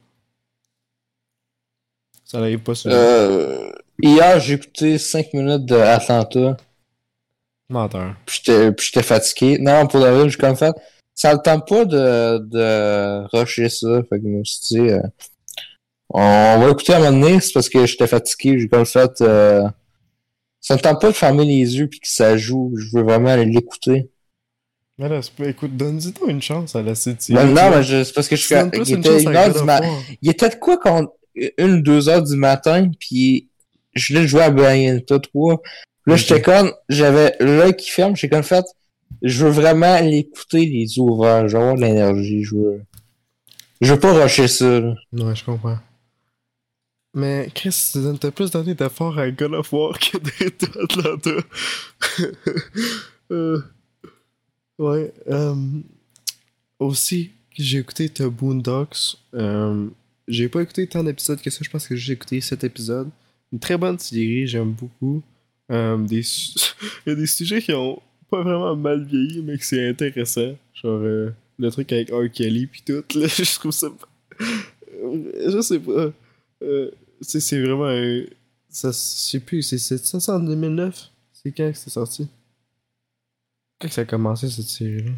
Ça 2.25 2.39
n'arrive 2.39 2.61
pas 2.61 2.73
souvent. 2.73 2.95
Euh, 2.95 3.71
hier, 4.01 4.39
j'ai 4.39 4.55
écouté 4.55 4.97
5 4.97 5.35
minutes 5.35 5.65
de 5.65 5.75
Atlanta. 5.75 6.57
Menteur. 7.69 8.15
Puis 8.25 8.41
j'étais 8.43 9.03
fatigué. 9.03 9.59
Non, 9.59 9.85
pour 9.85 9.99
le 9.99 10.09
vrai, 10.09 10.29
j'ai 10.29 10.37
comme 10.37 10.55
fait. 10.55 10.73
Ça 11.13 11.31
le 11.31 11.39
tente 11.43 11.67
pas 11.67 11.85
de, 11.85 12.39
de 12.39 13.37
rusher 13.37 13.69
ça. 13.69 14.01
Fait 14.09 14.17
que 14.17 14.23
je 14.23 14.29
me 14.29 14.43
suis 14.43 14.61
dit, 14.71 14.89
euh, 14.89 14.99
on 16.13 16.59
va 16.59 16.69
écouter 16.69 16.93
à 16.93 16.97
un 16.97 17.11
moment 17.11 17.27
donné, 17.27 17.39
c'est 17.39 17.53
parce 17.53 17.69
que 17.69 17.85
j'étais 17.85 18.07
fatigué. 18.07 18.59
J'ai 18.59 18.67
comme 18.67 18.85
fait. 18.85 19.21
Euh, 19.21 19.67
ça 20.59 20.75
me 20.75 20.81
tente 20.81 21.01
pas 21.01 21.07
de 21.07 21.13
fermer 21.15 21.45
les 21.45 21.77
yeux 21.77 21.87
puis 21.87 21.99
que 21.99 22.07
ça 22.07 22.37
joue. 22.37 22.73
Je 22.77 22.95
veux 22.97 23.03
vraiment 23.03 23.29
aller 23.29 23.45
l'écouter. 23.45 24.09
Mais 24.97 25.09
là, 25.09 25.19
écoute, 25.45 25.75
donne-y 25.75 26.13
toi 26.13 26.29
une 26.29 26.41
chance 26.41 26.75
à 26.75 26.81
la 26.83 26.93
City. 26.93 27.33
Ben, 27.33 27.45
non, 27.45 27.71
mais 27.71 27.83
c'est 28.03 28.13
parce 28.13 28.27
que 28.27 28.35
je 28.35 28.41
suis. 28.41 28.55
Il 28.55 28.93
était 28.93 29.23
une 29.23 29.35
heure 29.35 29.53
du. 29.53 29.59
Il 30.21 30.29
était 30.29 30.49
de 30.49 30.55
quoi 30.55 30.77
quand 30.77 31.07
une 31.57 31.71
ou 31.75 31.81
deux 31.81 32.09
heures 32.09 32.21
du 32.21 32.35
matin, 32.35 32.91
puis 32.99 33.47
je 33.93 34.13
l'ai 34.13 34.27
joué 34.27 34.41
à 34.43 34.51
Bayonetta 34.51 35.19
3. 35.19 35.61
Là, 36.05 36.13
Ok. 36.13 36.19
j'étais 36.19 36.41
comme, 36.41 36.71
j'avais 36.89 37.35
l'œil 37.39 37.75
qui 37.75 37.89
ferme, 37.89 38.15
j'ai 38.15 38.29
comme 38.29 38.43
fait, 38.43 38.65
je 39.21 39.45
veux 39.45 39.51
vraiment 39.51 39.99
l'écouter 39.99 40.65
les 40.65 40.97
yeux 40.97 41.03
ouverts, 41.03 41.43
de 41.45 41.81
l'énergie, 41.81 42.43
je 42.43 42.55
veux. 42.55 42.81
Je 43.81 43.93
veux 43.93 43.99
pas 43.99 44.13
rusher 44.13 44.47
ça, 44.47 44.79
là. 44.79 44.93
Ouais, 45.13 45.35
je 45.35 45.43
comprends. 45.43 45.77
Mais 47.13 47.49
Chris, 47.53 47.89
tu 47.91 47.99
t'as 48.19 48.31
plus 48.31 48.51
donné 48.51 48.73
d'efforts 48.73 49.19
à 49.19 49.29
God 49.31 49.53
of 49.53 49.73
War 49.73 49.99
que 49.99 50.17
d'être 50.17 50.77
à 50.77 50.83
Atlanta. 50.83 51.31
Euh, 53.31 53.61
ouais. 54.77 55.13
euh, 55.29 55.55
aussi, 56.79 57.31
j'ai 57.57 57.77
écouté 57.77 58.09
The 58.09 58.23
Boondocks. 58.23 59.17
Euh, 59.33 59.87
j'ai 60.27 60.49
pas 60.49 60.61
écouté 60.61 60.85
tant 60.87 61.03
d'épisodes 61.03 61.41
que 61.41 61.49
ça. 61.49 61.59
Je 61.61 61.69
pense 61.69 61.87
que 61.87 61.95
j'ai 61.95 62.13
écouté 62.13 62.41
7 62.41 62.63
épisodes. 62.65 63.09
Une 63.53 63.59
très 63.59 63.77
bonne 63.77 63.99
série, 63.99 64.47
j'aime 64.47 64.71
beaucoup. 64.71 65.21
Euh, 65.71 65.97
des 65.97 66.21
Il 67.05 67.09
y 67.09 67.11
a 67.11 67.15
des 67.15 67.27
sujets 67.27 67.61
qui 67.61 67.73
ont 67.73 68.01
pas 68.29 68.43
vraiment 68.43 68.75
mal 68.75 69.05
vieilli, 69.05 69.41
mais 69.41 69.57
que 69.57 69.65
c'est 69.65 69.87
intéressant. 69.87 70.55
Genre 70.73 70.99
euh, 71.01 71.33
le 71.57 71.71
truc 71.71 71.91
avec 71.91 72.11
R. 72.11 72.29
Kelly 72.31 72.67
pis 72.67 72.81
tout. 72.81 73.03
Là, 73.17 73.27
je 73.27 73.55
trouve 73.55 73.71
ça. 73.71 73.87
Je 74.39 75.61
sais 75.61 75.79
pas. 75.79 76.11
C'est 77.21 77.39
c'est 77.39 77.61
vraiment 77.61 77.87
un. 77.87 78.23
Ça, 78.69 78.89
je 78.89 78.93
sais 78.93 79.39
plus, 79.39 79.61
c'est 79.63 79.77
c'est 79.77 79.97
ça 79.97 80.35
en 80.35 80.39
2009 80.39 81.11
C'est 81.33 81.51
quand 81.51 81.71
que 81.71 81.77
c'est 81.77 81.89
sorti? 81.89 82.27
Quand 83.79 83.89
que 83.89 83.93
ça 83.93 84.01
a 84.01 84.05
commencé 84.05 84.49
cette 84.49 84.69
série-là? 84.69 85.11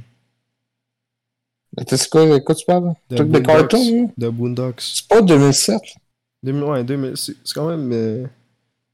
T'as 1.87 1.97
c'est 1.97 2.09
quoi, 2.09 2.25
de 2.25 2.37
quoi 2.39 2.55
tu 2.55 2.65
parles? 2.65 2.93
The 3.09 3.15
Truc 3.15 3.27
de 3.29 3.39
Boondocks. 3.39 3.69
carton, 3.69 4.05
hein? 4.05 4.07
The 4.19 4.29
Boondocks. 4.31 4.81
C'est 4.81 5.07
pas 5.07 5.21
2007? 5.21 5.81
2000, 6.43 6.63
ouais, 6.63 6.83
2000, 6.83 7.17
c'est 7.17 7.35
c'est 7.43 7.53
quand 7.53 7.67
même. 7.69 7.91
euh, 7.91 8.25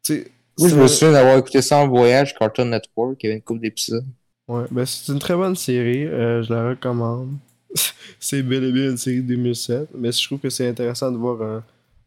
tu 0.03 0.15
sais. 0.23 0.31
Oui, 0.59 0.69
je 0.69 0.75
me 0.75 0.87
souviens 0.87 1.13
d'avoir 1.13 1.37
écouté 1.37 1.61
ça 1.61 1.77
en 1.77 1.87
voyage, 1.87 2.35
Cartoon 2.35 2.65
Network, 2.65 3.21
il 3.23 3.27
y 3.27 3.29
avait 3.29 3.37
une 3.37 3.43
couple 3.43 3.61
d'épisodes. 3.61 4.05
Ouais, 4.47 4.65
ben 4.71 4.85
c'est 4.85 5.11
une 5.13 5.19
très 5.19 5.35
bonne 5.35 5.55
série, 5.55 6.05
euh, 6.05 6.41
je 6.43 6.51
la 6.53 6.69
recommande. 6.69 7.37
c'est 8.19 8.41
bel 8.43 8.63
et 8.63 8.71
bien 8.71 8.91
une 8.91 8.97
série 8.97 9.21
de 9.21 9.27
2007, 9.27 9.89
mais 9.95 10.11
je 10.11 10.25
trouve 10.25 10.39
que 10.39 10.49
c'est 10.49 10.67
intéressant 10.67 11.11
de 11.11 11.17
voir 11.17 11.41
un- 11.41 11.63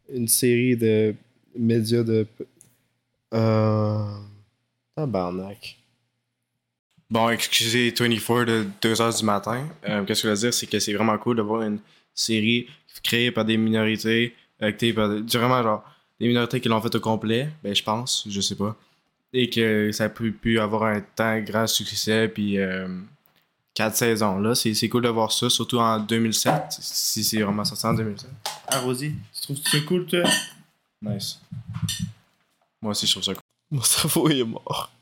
une 0.08 0.28
série 0.28 0.76
de 0.76 1.14
médias 1.56 2.02
de. 2.02 2.26
Euh. 3.34 4.04
Tabarnak. 4.96 5.78
Bon, 7.10 7.28
excusez 7.30 7.90
24 7.98 8.44
de 8.44 8.66
2h 8.80 9.18
du 9.18 9.24
matin. 9.24 9.68
Euh, 9.88 10.04
Qu'est-ce 10.04 10.22
que 10.22 10.28
je 10.28 10.32
veux 10.32 10.40
dire, 10.40 10.54
c'est 10.54 10.66
que 10.66 10.78
c'est 10.78 10.92
vraiment 10.92 11.16
cool 11.18 11.36
de 11.36 11.42
voir 11.42 11.62
une 11.62 11.78
série 12.14 12.66
créée 13.02 13.30
par 13.30 13.44
des 13.44 13.56
minorités, 13.56 14.34
actée 14.60 14.92
par 14.92 15.08
des, 15.08 15.38
vraiment 15.38 15.62
genre 15.62 15.84
des 16.20 16.28
minorités 16.28 16.60
qui 16.60 16.68
l'ont 16.68 16.80
fait 16.80 16.94
au 16.94 17.00
complet, 17.00 17.48
ben 17.62 17.74
je 17.74 17.82
pense, 17.82 18.26
je 18.28 18.40
sais 18.40 18.54
pas 18.54 18.76
et 19.32 19.48
que 19.48 19.92
ça 19.92 20.04
a 20.04 20.08
pu, 20.08 20.58
avoir 20.58 20.84
un 20.84 21.00
temps 21.00 21.38
grand 21.40 21.66
succès 21.66 22.28
puis 22.28 22.58
euh, 22.58 22.86
quatre 23.74 23.96
saisons 23.96 24.38
là 24.38 24.54
c'est 24.54 24.74
c'est 24.74 24.88
cool 24.88 25.02
de 25.02 25.08
voir 25.08 25.32
ça 25.32 25.48
surtout 25.48 25.78
en 25.78 25.98
2007 26.00 26.64
si 26.70 27.24
c'est 27.24 27.40
vraiment 27.42 27.64
sorti 27.64 27.86
en 27.86 27.94
2007 27.94 28.30
ah 28.68 28.80
Rosie 28.80 29.14
tu 29.34 29.40
trouves 29.42 29.56
ça 29.58 29.78
cool 29.86 30.06
toi? 30.06 30.22
Nice 31.02 31.40
moi 32.80 32.90
aussi 32.90 33.06
je 33.06 33.12
trouve 33.12 33.24
ça 33.24 33.32
cool 33.34 33.42
mon 33.70 33.82
cerveau 33.82 34.28
est 34.28 34.44
mort 34.44 34.92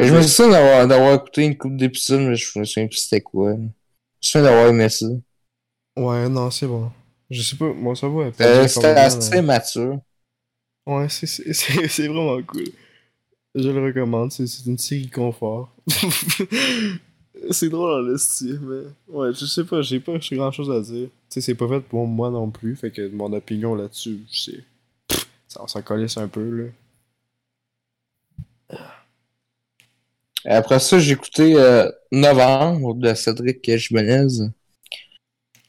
Et 0.00 0.06
je 0.06 0.14
me 0.14 0.22
souviens 0.22 0.86
d'avoir, 0.86 1.14
écouté 1.14 1.44
une 1.44 1.56
couple 1.56 1.76
d'épisodes, 1.76 2.20
mais 2.20 2.34
je 2.34 2.58
me 2.58 2.64
souviens 2.64 2.88
plus 2.88 2.96
c'était 2.96 3.20
quoi. 3.20 3.52
Je 3.52 3.58
me 3.58 3.68
souviens 4.20 4.42
d'avoir 4.42 4.66
aimé 4.68 4.88
ça. 4.88 5.06
ouais 5.96 6.28
non 6.28 6.50
c'est 6.50 6.66
bon 6.66 6.90
je 7.30 7.42
sais 7.42 7.56
pas 7.56 7.72
mon 7.72 7.94
cerveau 7.94 8.22
est 8.24 8.40
Euh, 8.40 8.66
c'était 8.66 8.86
assez 8.88 9.40
mature. 9.40 9.98
Ouais, 10.86 11.08
c'est- 11.08 11.26
c'est 11.26 11.52
c'est- 11.54 11.88
c'est 11.88 12.08
vraiment 12.08 12.40
cool. 12.42 12.64
Je 13.54 13.68
le 13.68 13.84
recommande, 13.84 14.32
c'est 14.32 14.46
c'est 14.46 14.66
une 14.66 14.78
série 14.78 15.08
confort. 15.08 15.70
c'est 17.50 17.68
drôle 17.68 18.12
en 18.12 18.18
style, 18.18 18.60
mais 18.62 18.82
ouais, 19.08 19.32
je 19.32 19.46
sais 19.46 19.64
pas, 19.64 19.82
j'ai 19.82 20.00
pas 20.00 20.18
grand 20.32 20.50
chose 20.50 20.70
à 20.70 20.80
dire. 20.80 21.08
Tu 21.08 21.12
sais, 21.28 21.40
c'est 21.40 21.54
pas 21.54 21.68
fait 21.68 21.80
pour 21.80 22.06
moi 22.06 22.30
non 22.30 22.50
plus, 22.50 22.76
fait 22.76 22.90
que 22.90 23.08
mon 23.08 23.32
opinion 23.32 23.74
là-dessus, 23.74 24.20
sais. 24.30 24.64
Ça, 25.48 25.62
on 25.62 25.66
s'en 25.68 25.82
calisse 25.82 26.16
un 26.16 26.28
peu, 26.28 26.48
là. 26.50 26.64
Après 30.46 30.78
ça, 30.78 30.98
j'ai 30.98 31.12
écouté 31.12 31.54
euh, 31.56 31.90
Novembre 32.12 32.94
de 32.94 33.12
Cédric 33.14 33.70
Jimenez. 33.76 34.48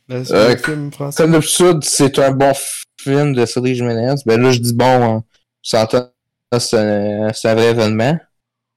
Le 0.08 0.24
Euh, 0.32 0.58
film 0.58 0.92
français. 0.92 1.24
Comme 1.24 1.32
d'habitude, 1.32 1.84
c'est 1.84 2.20
un 2.20 2.32
bon 2.32 2.54
film 3.00 3.34
de 3.34 3.46
Cédric 3.46 3.76
Jimenez. 3.76 4.16
Ben 4.26 4.42
là, 4.42 4.52
je 4.52 4.60
dis 4.60 4.74
bon, 4.74 4.86
hein, 4.86 5.24
c'est 6.60 6.78
un, 6.78 7.34
c'est 7.34 7.50
un 7.50 7.56
vrai 7.56 7.72
événement. 7.72 8.18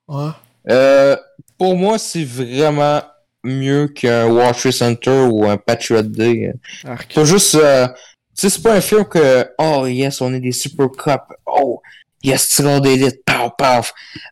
Ouais. 0.08 0.30
Euh, 0.70 1.16
pour 1.58 1.76
moi, 1.76 1.98
c'est 1.98 2.24
vraiment 2.24 3.02
mieux 3.44 3.88
qu'un 3.88 4.26
World 4.26 4.56
Trade 4.56 4.72
Center 4.72 5.26
ou 5.30 5.44
un 5.46 5.56
Patriot 5.56 6.02
Day. 6.02 6.52
Arc. 6.84 7.14
Pas 7.14 7.24
juste, 7.24 7.54
euh, 7.54 7.86
tu 7.86 7.94
sais, 8.34 8.50
c'est 8.50 8.62
pas 8.62 8.74
un 8.74 8.80
film 8.80 9.04
que, 9.04 9.46
oh 9.58 9.86
yes, 9.86 10.20
on 10.20 10.32
est 10.34 10.40
des 10.40 10.52
super 10.52 10.88
cops. 10.90 11.34
Oh, 11.46 11.80
yes, 12.22 12.48
tirons 12.48 12.80
d'élite. 12.80 13.24
Pow, 13.24 13.50
pow. 13.56 13.82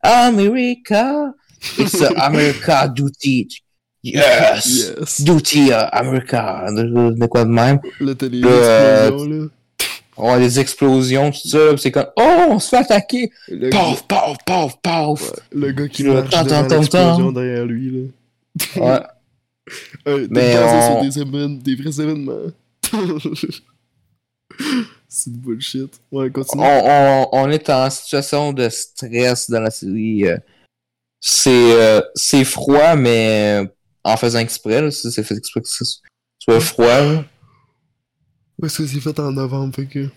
America. 0.02 1.32
It's 1.78 2.00
uh, 2.00 2.12
America 2.16 2.86
duty. 2.88 3.48
Yes. 4.02 4.66
Yes. 4.66 5.22
Duty 5.22 5.70
uh, 5.70 5.88
America. 5.92 6.66
De, 6.70 7.18
de 7.18 7.26
quoi 7.26 7.44
de 7.44 7.50
même? 7.50 7.80
Le- 7.98 8.14
là. 8.42 9.48
On 10.18 10.30
a 10.32 10.38
des 10.38 10.58
explosions, 10.60 11.30
tout 11.30 11.46
ça. 11.48 11.76
C'est 11.76 11.90
comme, 11.90 12.06
oh, 12.16 12.46
on 12.50 12.58
se 12.58 12.70
fait 12.70 12.78
attaquer. 12.78 13.30
Le, 13.48 13.68
Paf, 13.70 14.06
paf, 14.06 14.36
paf, 14.46 14.80
paf. 14.80 15.32
le 15.52 15.72
gars 15.72 15.88
qui 15.88 16.04
marche 16.04 16.30
temps, 16.30 16.42
l'explosion 16.44 16.90
temps. 17.26 17.32
derrière 17.32 17.66
lui, 17.66 17.90
là. 17.90 18.08
Ouais. 18.82 19.00
Euh, 20.08 20.26
Mais 20.30 20.56
on- 20.58 21.10
sur 21.10 21.24
des, 21.26 21.48
des 21.58 21.74
vrais 21.82 22.00
événements. 22.02 22.52
c'est 25.08 25.32
de 25.32 25.38
bullshit. 25.38 26.00
Ouais, 26.12 26.30
continue. 26.30 26.62
on, 26.62 26.82
on, 26.84 27.28
on 27.32 27.50
est 27.50 27.68
en 27.70 27.90
situation 27.90 28.52
de 28.52 28.68
stress 28.68 29.50
dans 29.50 29.60
la 29.60 29.70
série. 29.70 30.26
euh. 30.26 30.36
C'est 31.20 31.50
euh, 31.80 32.00
c'est 32.14 32.44
froid, 32.44 32.94
mais 32.94 33.60
euh, 33.62 33.66
en 34.04 34.16
faisant 34.16 34.38
exprès, 34.38 34.90
c'est 34.90 35.22
fait 35.24 35.34
exprès 35.36 35.60
que 35.60 35.68
ce 35.68 35.84
soit 36.38 36.60
froid. 36.60 37.24
Parce 38.60 38.76
que 38.76 38.86
c'est 38.86 39.00
fait 39.00 39.18
en 39.18 39.32
novembre, 39.32 39.74
fait 39.74 39.86
que. 39.86 40.10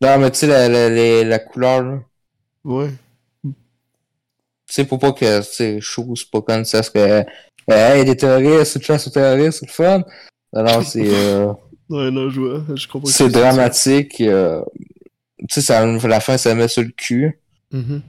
Non, 0.00 0.18
mais 0.18 0.30
tu 0.30 0.38
sais, 0.38 0.46
la, 0.46 0.68
la, 0.68 0.88
la, 0.88 1.24
la 1.24 1.38
couleur, 1.40 1.82
là. 1.82 2.00
Ouais. 2.64 2.92
Tu 4.66 4.74
sais, 4.74 4.84
pour 4.86 4.98
pas 4.98 5.12
que 5.12 5.42
c'est 5.42 5.80
chaud, 5.80 6.14
c'est 6.16 6.30
pas 6.30 6.40
comme 6.42 6.64
ça, 6.64 6.82
c'est 6.82 6.92
que. 6.92 6.98
euh, 6.98 7.24
hey, 7.70 8.04
des 8.04 8.16
terroristes, 8.16 8.76
une 8.76 8.82
chasse 8.82 9.06
aux 9.06 9.10
terroristes, 9.10 9.60
c'est 9.60 9.66
le 9.66 9.72
fun. 9.72 10.02
Non, 10.52 10.62
non, 10.62 10.82
c'est. 10.82 11.06
euh, 11.06 11.52
Ouais, 11.90 12.10
non, 12.10 12.30
je 12.30 12.40
vois. 12.40 12.64
Je 12.76 12.88
comprends. 12.88 13.10
c'est 13.10 13.28
dramatique. 13.28 14.20
euh, 14.22 14.62
tu 15.40 15.46
sais, 15.50 15.60
ça, 15.60 15.84
la 15.86 16.20
fin, 16.20 16.38
ça 16.38 16.54
met 16.54 16.68
sur 16.68 16.82
le 16.82 16.90
cul. 16.90 17.40
dis. 17.70 17.76
Mhm. 17.78 18.02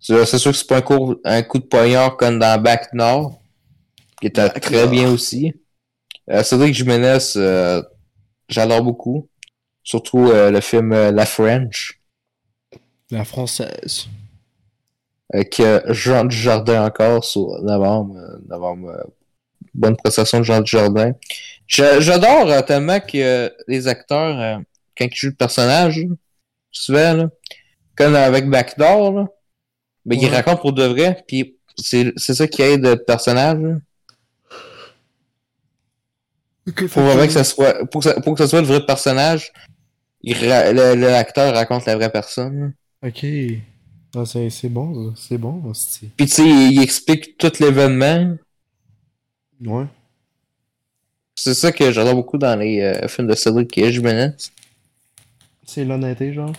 C'est 0.00 0.38
sûr 0.38 0.52
que 0.52 0.56
c'est 0.56 0.66
pas 0.66 0.78
un 0.78 0.82
coup, 0.82 1.16
un 1.24 1.42
coup 1.42 1.58
de 1.58 1.64
poignard 1.64 2.16
comme 2.16 2.38
dans 2.38 2.60
Back 2.60 2.92
Nord, 2.92 3.40
qui 4.20 4.28
était 4.28 4.48
Back 4.48 4.60
très 4.60 4.84
Nord. 4.84 4.90
bien 4.90 5.10
aussi. 5.12 5.54
Euh, 6.30 6.42
Cédric 6.42 6.74
Jiménez, 6.74 7.18
euh, 7.36 7.82
j'adore 8.48 8.82
beaucoup. 8.82 9.28
Surtout 9.82 10.28
euh, 10.28 10.50
le 10.50 10.60
film 10.60 10.92
euh, 10.92 11.10
La 11.10 11.24
French, 11.24 12.00
La 13.10 13.24
française. 13.24 14.06
avec 15.32 15.62
Jean 15.88 16.24
Dujardin 16.26 16.84
encore 16.84 17.24
sur 17.24 17.62
novembre. 17.62 18.14
novembre 18.46 18.90
euh, 18.90 19.02
bonne 19.74 19.96
prestation 19.96 20.40
de 20.40 20.44
Jean 20.44 20.60
Dujardin. 20.60 21.12
J'adore 21.66 22.64
tellement 22.66 23.00
que 23.00 23.52
les 23.66 23.88
acteurs, 23.88 24.38
euh, 24.40 24.62
quand 24.96 25.06
ils 25.06 25.14
jouent 25.16 25.28
le 25.28 25.34
personnage, 25.34 26.04
souvent, 26.70 27.14
là, 27.14 27.30
comme 27.96 28.14
avec 28.14 28.48
Backdoor, 28.48 29.12
là, 29.12 29.26
ben, 30.04 30.18
ils 30.20 30.28
racontent 30.28 30.60
pour 30.60 30.72
de 30.72 30.84
vrai, 30.84 31.22
puis 31.26 31.56
c'est 31.76 32.12
ça 32.18 32.46
qui 32.46 32.62
aide 32.62 32.84
le 32.84 32.96
personnage. 32.96 33.58
là. 33.58 33.76
Faut 36.88 37.02
vraiment 37.02 37.26
que 37.26 37.32
ça 37.32 37.44
soit, 37.44 37.84
pour 37.86 38.02
que 38.02 38.08
ça, 38.10 38.20
pour 38.20 38.34
que 38.34 38.38
ça 38.42 38.48
soit 38.48 38.60
le 38.60 38.66
vrai 38.66 38.84
personnage, 38.84 39.52
l'acteur 40.22 41.54
raconte 41.54 41.86
la 41.86 41.96
vraie 41.96 42.10
personne. 42.10 42.74
Ok. 43.04 43.24
Ah, 44.16 44.24
c'est 44.24 44.68
bon. 44.68 45.14
C'est 45.16 45.38
bon. 45.38 45.62
Puis 46.16 46.26
tu 46.26 46.32
sais, 46.32 46.44
il, 46.44 46.72
il 46.72 46.82
explique 46.82 47.36
tout 47.38 47.52
l'événement. 47.60 48.36
Ouais. 49.64 49.84
C'est 51.34 51.54
ça 51.54 51.70
que 51.70 51.92
j'adore 51.92 52.14
beaucoup 52.14 52.38
dans 52.38 52.58
les 52.58 52.80
euh, 52.80 53.06
films 53.06 53.28
de 53.28 53.34
Cédric 53.34 53.72
Jimenez. 53.74 54.30
C'est 55.64 55.84
l'honnêteté, 55.84 56.32
genre? 56.32 56.52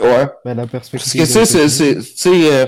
Ouais. 0.00 0.26
Mais 0.44 0.54
la 0.54 0.66
Parce 0.66 0.90
perspective. 0.90 1.20
que 1.22 1.26
tu 1.26 1.32
sais, 1.32 1.46
c'est, 1.46 1.62
de- 1.64 1.68
c'est, 1.68 1.96
tu 2.00 2.16
sais, 2.16 2.52
euh, 2.52 2.66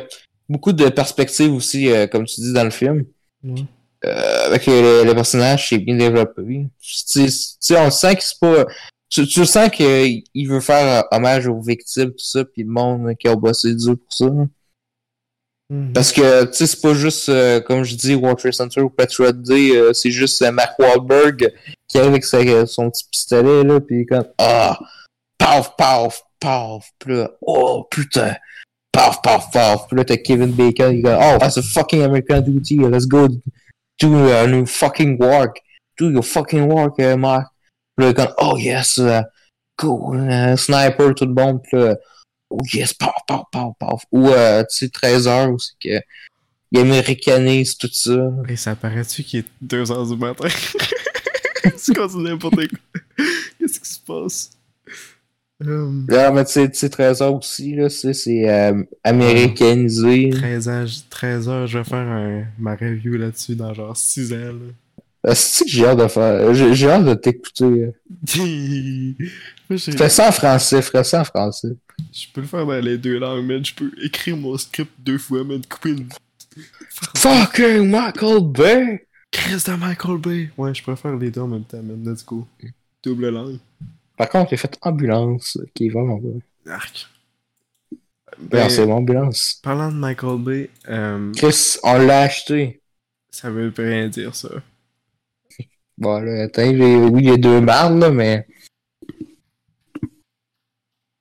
beaucoup 0.49 0.73
de 0.73 0.89
perspectives 0.89 1.53
aussi, 1.53 1.91
euh, 1.91 2.07
comme 2.07 2.25
tu 2.25 2.41
dis 2.41 2.53
dans 2.53 2.65
le 2.65 2.71
film. 2.71 3.05
Ouais. 3.45 3.65
Euh, 4.07 4.47
avec 4.47 4.67
le, 4.67 5.05
le 5.05 5.15
personnage, 5.15 5.69
c'est 5.69 5.79
bien 5.79 5.97
développé. 5.97 6.67
Tu 6.81 7.29
sais, 7.29 7.77
on 7.79 7.91
sent 7.91 8.17
que 8.17 8.23
c'est 8.23 8.39
pas. 8.41 8.65
Tu, 9.09 9.27
tu 9.27 9.45
sens 9.47 9.71
qu'il 9.71 10.49
veut 10.49 10.61
faire 10.61 11.05
hommage 11.11 11.47
aux 11.47 11.61
victimes, 11.61 12.11
tout 12.11 12.25
ça, 12.25 12.45
puis 12.45 12.63
le 12.63 12.71
monde 12.71 13.15
qui 13.19 13.29
a 13.29 13.37
bossé 13.37 13.75
dur 13.75 13.97
pour 13.97 14.13
ça. 14.13 14.27
Mhm. 15.69 15.93
Parce 15.93 16.13
que, 16.13 16.45
tu 16.45 16.53
sais, 16.55 16.67
c'est 16.67 16.81
pas 16.81 16.95
juste, 16.95 17.29
euh, 17.29 17.61
comme 17.61 17.83
je 17.83 17.97
dis, 17.97 18.21
Trade 18.21 18.53
Center 18.53 18.81
ou 18.83 18.91
Patriot 18.91 19.33
Day, 19.33 19.77
euh, 19.77 19.93
c'est 19.93 20.11
juste 20.13 20.41
euh, 20.43 20.53
Mark 20.53 20.79
Wahlberg 20.79 21.53
qui 21.89 21.99
arrive 21.99 22.11
avec 22.11 22.25
sa- 22.25 22.67
son 22.67 22.91
petit 22.91 23.05
pistolet, 23.11 23.65
là, 23.65 23.81
pis 23.81 24.07
comme, 24.07 24.27
ah, 24.39 24.79
paf, 25.39 25.77
paf, 25.77 26.23
paf, 26.39 26.93
pis 27.01 27.11
là, 27.11 27.31
oh, 27.41 27.85
putain, 27.91 28.37
paf, 28.93 29.21
paf, 29.23 29.51
paf, 29.51 29.89
pis 29.89 29.97
là, 29.97 30.05
t'as 30.05 30.17
Kevin 30.19 30.53
Bacon, 30.53 30.93
il 30.93 31.03
dit, 31.03 31.09
oh, 31.09 31.37
that's 31.41 31.59
a 31.59 31.63
fucking 31.63 32.03
American 32.03 32.43
duty, 32.43 32.79
let's 32.79 33.07
go 33.07 33.27
do 33.99 34.31
a 34.33 34.47
new 34.47 34.67
fucking 34.67 35.19
work, 35.19 35.61
do 35.97 36.11
your 36.11 36.23
fucking 36.23 36.69
work, 36.69 36.99
uh, 36.99 37.17
Mark? 37.17 37.49
Pis 37.97 38.05
là, 38.05 38.13
comme, 38.13 38.35
oh, 38.39 38.57
yes, 38.57 38.99
uh, 38.99 39.23
go, 39.79 40.15
uh, 40.15 40.57
sniper, 40.57 41.15
tout 41.15 41.27
le 41.27 41.35
monde, 41.35 41.63
pis 41.63 41.77
là, 41.77 41.97
oh, 42.51 42.61
yes, 42.73 42.93
paf, 42.93 43.15
paf, 43.27 43.45
paf, 43.51 43.73
paf. 43.79 44.05
Ou, 44.13 44.29
euh, 44.29 44.63
tu 44.65 44.87
sais, 44.87 44.89
13 44.89 45.29
heures 45.29 45.51
aussi, 45.51 45.75
que, 45.81 46.01
il 46.73 46.81
américanise 46.81 47.77
tout 47.79 47.89
ça. 47.93 48.29
Et 48.49 48.57
ça 48.57 48.75
paraît-tu 48.75 49.23
qu'il 49.23 49.41
est 49.41 49.65
2h 49.65 50.09
du 50.11 50.17
matin? 50.17 50.49
quand 51.95 52.09
c'est 52.09 52.19
n'importe 52.19 52.55
quoi. 52.55 53.01
Qu'est-ce 53.59 53.81
qui 53.81 53.89
se 53.89 54.01
passe? 54.01 54.51
Euh, 55.65 56.03
Là, 56.09 56.31
mais 56.33 56.45
tu 56.45 56.53
sais, 56.53 56.71
tu 56.71 56.77
sais, 56.79 56.91
13 56.91 57.23
heures 57.23 57.35
aussi, 57.35 57.75
là, 57.75 57.89
c'est, 57.89 58.49
euh, 58.49 58.83
américanisé. 59.03 60.31
13 60.31 60.69
ans, 60.69 60.85
13 61.11 61.49
heures, 61.49 61.67
je 61.67 61.79
vais 61.79 61.85
faire 61.85 61.99
un, 62.07 62.45
ma 62.59 62.75
review 62.77 63.15
là-dessus 63.17 63.55
dans 63.57 63.73
genre 63.73 63.97
6 63.97 64.33
ans. 64.35 64.37
Là. 64.37 64.53
Euh, 65.29 65.33
C'est 65.35 65.65
que 65.65 65.71
j'ai 65.71 65.87
hâte 65.87 65.99
de 65.99 66.09
faire. 66.09 66.55
J'ai, 66.55 66.89
hâte 66.91 67.05
de 67.05 67.15
t'écouter. 67.15 67.91
J'ai- 68.27 69.17
Fais 69.69 70.09
ça 70.09 70.29
en 70.29 70.33
français, 70.33 70.81
fais 70.83 71.03
ça 71.03 71.23
en 71.23 71.25
français. 71.25 71.75
Je 72.13 72.27
peux 72.33 72.43
le 72.43 72.47
faire 72.47 72.65
dans 72.67 72.79
les 72.79 72.99
deux 72.99 73.19
langues, 73.19 73.45
mais 73.47 73.65
je 73.65 73.75
peux 73.75 73.91
écrire 74.05 74.37
mon 74.37 74.57
script 74.59 74.93
deux 74.99 75.19
fois, 75.19 75.43
mais 75.43 75.59
couper 75.69 75.91
une 75.91 76.07
Fucking 77.17 77.91
Michael 77.91 78.41
Bay! 78.45 79.07
crise 79.33 79.65
de 79.65 79.73
Michael 79.73 80.19
Bay. 80.19 80.51
Ouais, 80.57 80.73
je 80.75 80.83
préfère 80.83 81.17
les 81.17 81.31
deux 81.31 81.41
en 81.41 81.49
même 81.49 81.65
temps, 81.65 81.83
man. 81.83 82.03
Let's 82.05 82.25
go. 82.25 82.47
Double 83.03 83.29
langue. 83.31 83.59
Par 84.17 84.29
contre, 84.29 84.51
j'ai 84.51 84.57
fait 84.57 84.79
Ambulance, 84.83 85.59
qui 85.75 85.87
est 85.87 85.91
vraiment 85.91 86.17
bon. 86.17 86.41
Arc. 86.67 87.09
Ben, 87.91 87.99
Ben, 88.51 88.69
c'est 88.69 88.91
Ambulance. 88.91 89.61
parlant 89.63 89.91
de 89.91 89.97
Michael 89.97 90.39
Bay, 90.39 90.71
euh, 90.89 91.33
Chris, 91.35 91.77
on 91.83 91.99
l'a 91.99 92.23
acheté. 92.23 92.81
ça 93.31 93.51
veut 93.51 93.73
rien 93.77 94.09
dire 94.09 94.35
ça. 94.35 94.51
Bon, 95.99 96.19
là, 96.21 96.45
attends, 96.45 96.69
oui, 96.69 97.23
il 97.23 97.29
y 97.29 97.31
a 97.31 97.37
deux 97.39 97.61
mardes, 97.61 97.99
là, 97.99 98.11
mais. 98.11 98.47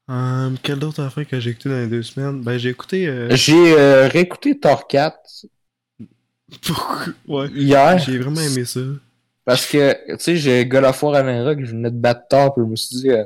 Euh, 0.10 0.52
quelle 0.62 0.84
autre 0.84 1.02
affaire 1.02 1.26
que 1.28 1.40
j'ai 1.40 1.52
écouté 1.52 1.70
dans 1.70 1.80
les 1.80 1.88
deux 1.88 2.04
semaines? 2.04 2.42
Ben, 2.42 2.58
j'ai 2.58 2.70
écouté. 2.70 3.08
Euh... 3.08 3.34
J'ai 3.36 3.74
euh, 3.74 4.08
réécouté 4.08 4.60
Thor 4.60 4.88
4 4.88 5.18
ouais. 7.28 7.48
hier. 7.50 7.98
J'ai 8.00 8.18
vraiment 8.20 8.42
aimé 8.42 8.66
ça. 8.66 8.82
Parce 9.46 9.68
que, 9.68 9.94
tu 10.10 10.16
sais, 10.20 10.36
j'ai 10.38 10.68
of 10.74 11.04
War 11.04 11.14
Ragnarok, 11.14 11.60
je 11.64 11.72
venais 11.72 11.92
de 11.92 11.98
battre 11.98 12.28
Thor, 12.30 12.54
puis 12.54 12.64
je 12.66 12.70
me 12.70 12.76
suis 12.76 12.96
dit, 12.98 13.10
euh, 13.12 13.24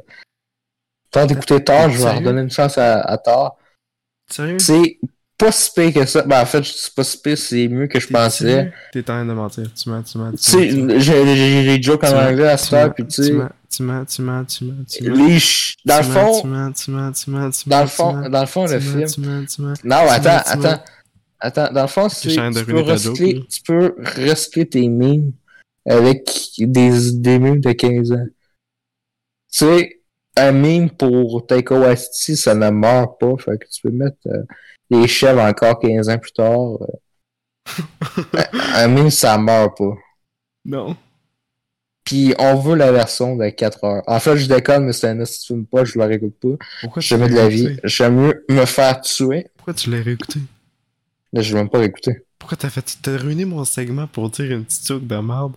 tant 1.12 1.26
d'écouter 1.26 1.64
Thor, 1.64 1.90
je 1.90 1.98
vais 1.98 2.12
redonner 2.12 2.42
une 2.42 2.52
chance 2.52 2.78
à, 2.78 3.00
à 3.02 3.18
Thor. 3.18 3.58
Sérieux? 4.30 4.60
C'est 4.60 5.00
pas 5.38 5.54
si 5.54 5.72
pire 5.74 5.94
que 5.94 6.06
ça. 6.06 6.22
Ben, 6.24 6.42
en 6.42 6.46
fait, 6.46 6.64
c'est 6.66 6.94
pas 6.94 7.06
si 7.06 7.18
pire, 7.22 7.38
c'est 7.38 7.68
mieux 7.70 7.88
que 7.88 8.00
je 8.00 8.08
pensais. 8.08 8.72
T'es 8.92 9.00
en 9.00 9.04
train 9.04 9.26
de 9.26 9.32
mentir. 9.34 9.74
Tu 9.74 9.90
mens, 9.90 10.04
tu 10.04 10.18
mens, 10.18 10.32
Tu 10.32 10.38
sais, 10.40 11.00
j'ai 11.00 11.64
des 11.64 11.82
jokes 11.82 12.04
en 12.04 12.08
anglais 12.28 12.50
à 12.50 12.58
heure, 12.76 12.88
mens, 12.88 12.94
puis 12.94 13.06
tu 13.08 13.24
sais, 13.24 13.30
tu 13.30 13.34
mens, 13.34 13.50
tu 13.70 13.82
mens, 13.84 14.06
tu 14.06 14.22
mens, 14.22 14.46
tu 14.46 14.64
mens. 14.66 15.16
les 15.16 15.40
ch- 15.40 15.78
dans 15.86 15.98
le 16.00 16.04
Tu 16.04 16.10
mens, 16.10 16.14
fond, 16.14 16.42
Tu 16.42 16.48
mens, 16.48 16.72
tu 16.74 16.92
mens, 16.92 17.12
tu 17.14 17.30
mens, 17.30 17.50
dans 17.68 17.82
le 17.82 17.88
fond, 17.88 18.30
dans 18.30 18.42
le 18.42 18.46
fond, 18.48 18.66
le 18.66 18.80
film. 18.82 19.06
Tu 19.06 19.22
mens, 19.22 19.46
tu 19.46 19.62
mens. 19.62 19.74
Non, 19.86 19.96
attends, 20.10 20.42
attends. 20.46 20.84
Attends, 21.42 21.72
dans 21.72 21.82
le 21.84 21.88
fond, 21.88 22.10
c'est, 22.10 22.28
tu 23.50 23.62
peux 23.66 23.96
recycler 24.18 24.68
tes 24.68 24.86
mimes 24.90 25.32
avec 25.86 26.30
des, 26.58 27.12
des 27.14 27.40
mimes 27.40 27.62
de 27.62 27.72
15 27.72 28.12
ans. 28.12 28.26
Tu 29.52 29.66
sais, 29.66 30.02
un 30.36 30.52
mime 30.52 30.90
pour 30.90 31.46
Taika 31.46 31.78
Waititi, 31.80 32.38
ça 32.38 32.56
ne 32.56 32.70
meurt 32.70 33.20
pas, 33.20 33.36
fait 33.38 33.58
que 33.58 33.68
tu 33.70 33.82
peux 33.82 33.92
mettre, 33.92 34.18
euh, 34.28 34.44
les 34.90 35.24
encore 35.26 35.80
15 35.80 36.10
ans 36.10 36.18
plus 36.18 36.32
tard. 36.32 36.78
euh, 36.82 36.88
I 38.76 38.88
mean, 38.88 39.10
ça 39.10 39.38
meurt 39.38 39.78
pas. 39.78 39.96
Non. 40.66 40.96
Puis 42.04 42.34
on 42.40 42.56
veut 42.56 42.76
la 42.76 42.92
version 42.92 43.36
de 43.36 43.48
4 43.50 43.84
heures. 43.84 44.04
En 44.08 44.20
fait, 44.20 44.36
je 44.38 44.48
déconne, 44.48 44.86
mais 44.86 44.94
c'est 44.94 45.10
un 45.10 45.24
film 45.26 45.66
pas, 45.66 45.86
je 45.86 46.00
le 46.00 46.06
réécoute 46.06 46.36
pas. 46.40 46.66
Pourquoi 46.82 47.02
Jamais 47.02 47.28
l'as 47.28 47.30
de 47.30 47.36
la 47.36 47.48
vie. 47.50 47.78
J'aime 47.84 48.16
mieux 48.16 48.46
me 48.50 48.66
faire 48.66 49.02
tuer. 49.02 49.48
Pourquoi 49.58 49.76
tu 49.76 49.92
l'as 49.92 50.02
réécouté? 50.02 50.40
Mais 51.34 51.44
je 51.44 51.54
vais 51.54 51.60
même 51.60 51.70
pas 51.70 51.78
réécouter. 51.78 52.26
Pourquoi 52.40 52.58
t'as 52.58 52.70
fait. 52.70 52.98
T'as 53.02 53.18
ruiné 53.18 53.46
mon 53.46 53.64
segment 53.64 54.08
pour 54.08 54.30
dire 54.32 54.52
une 54.52 54.66
petite 54.66 54.88
joke 54.88 55.06
de 55.06 55.18
merde? 55.18 55.54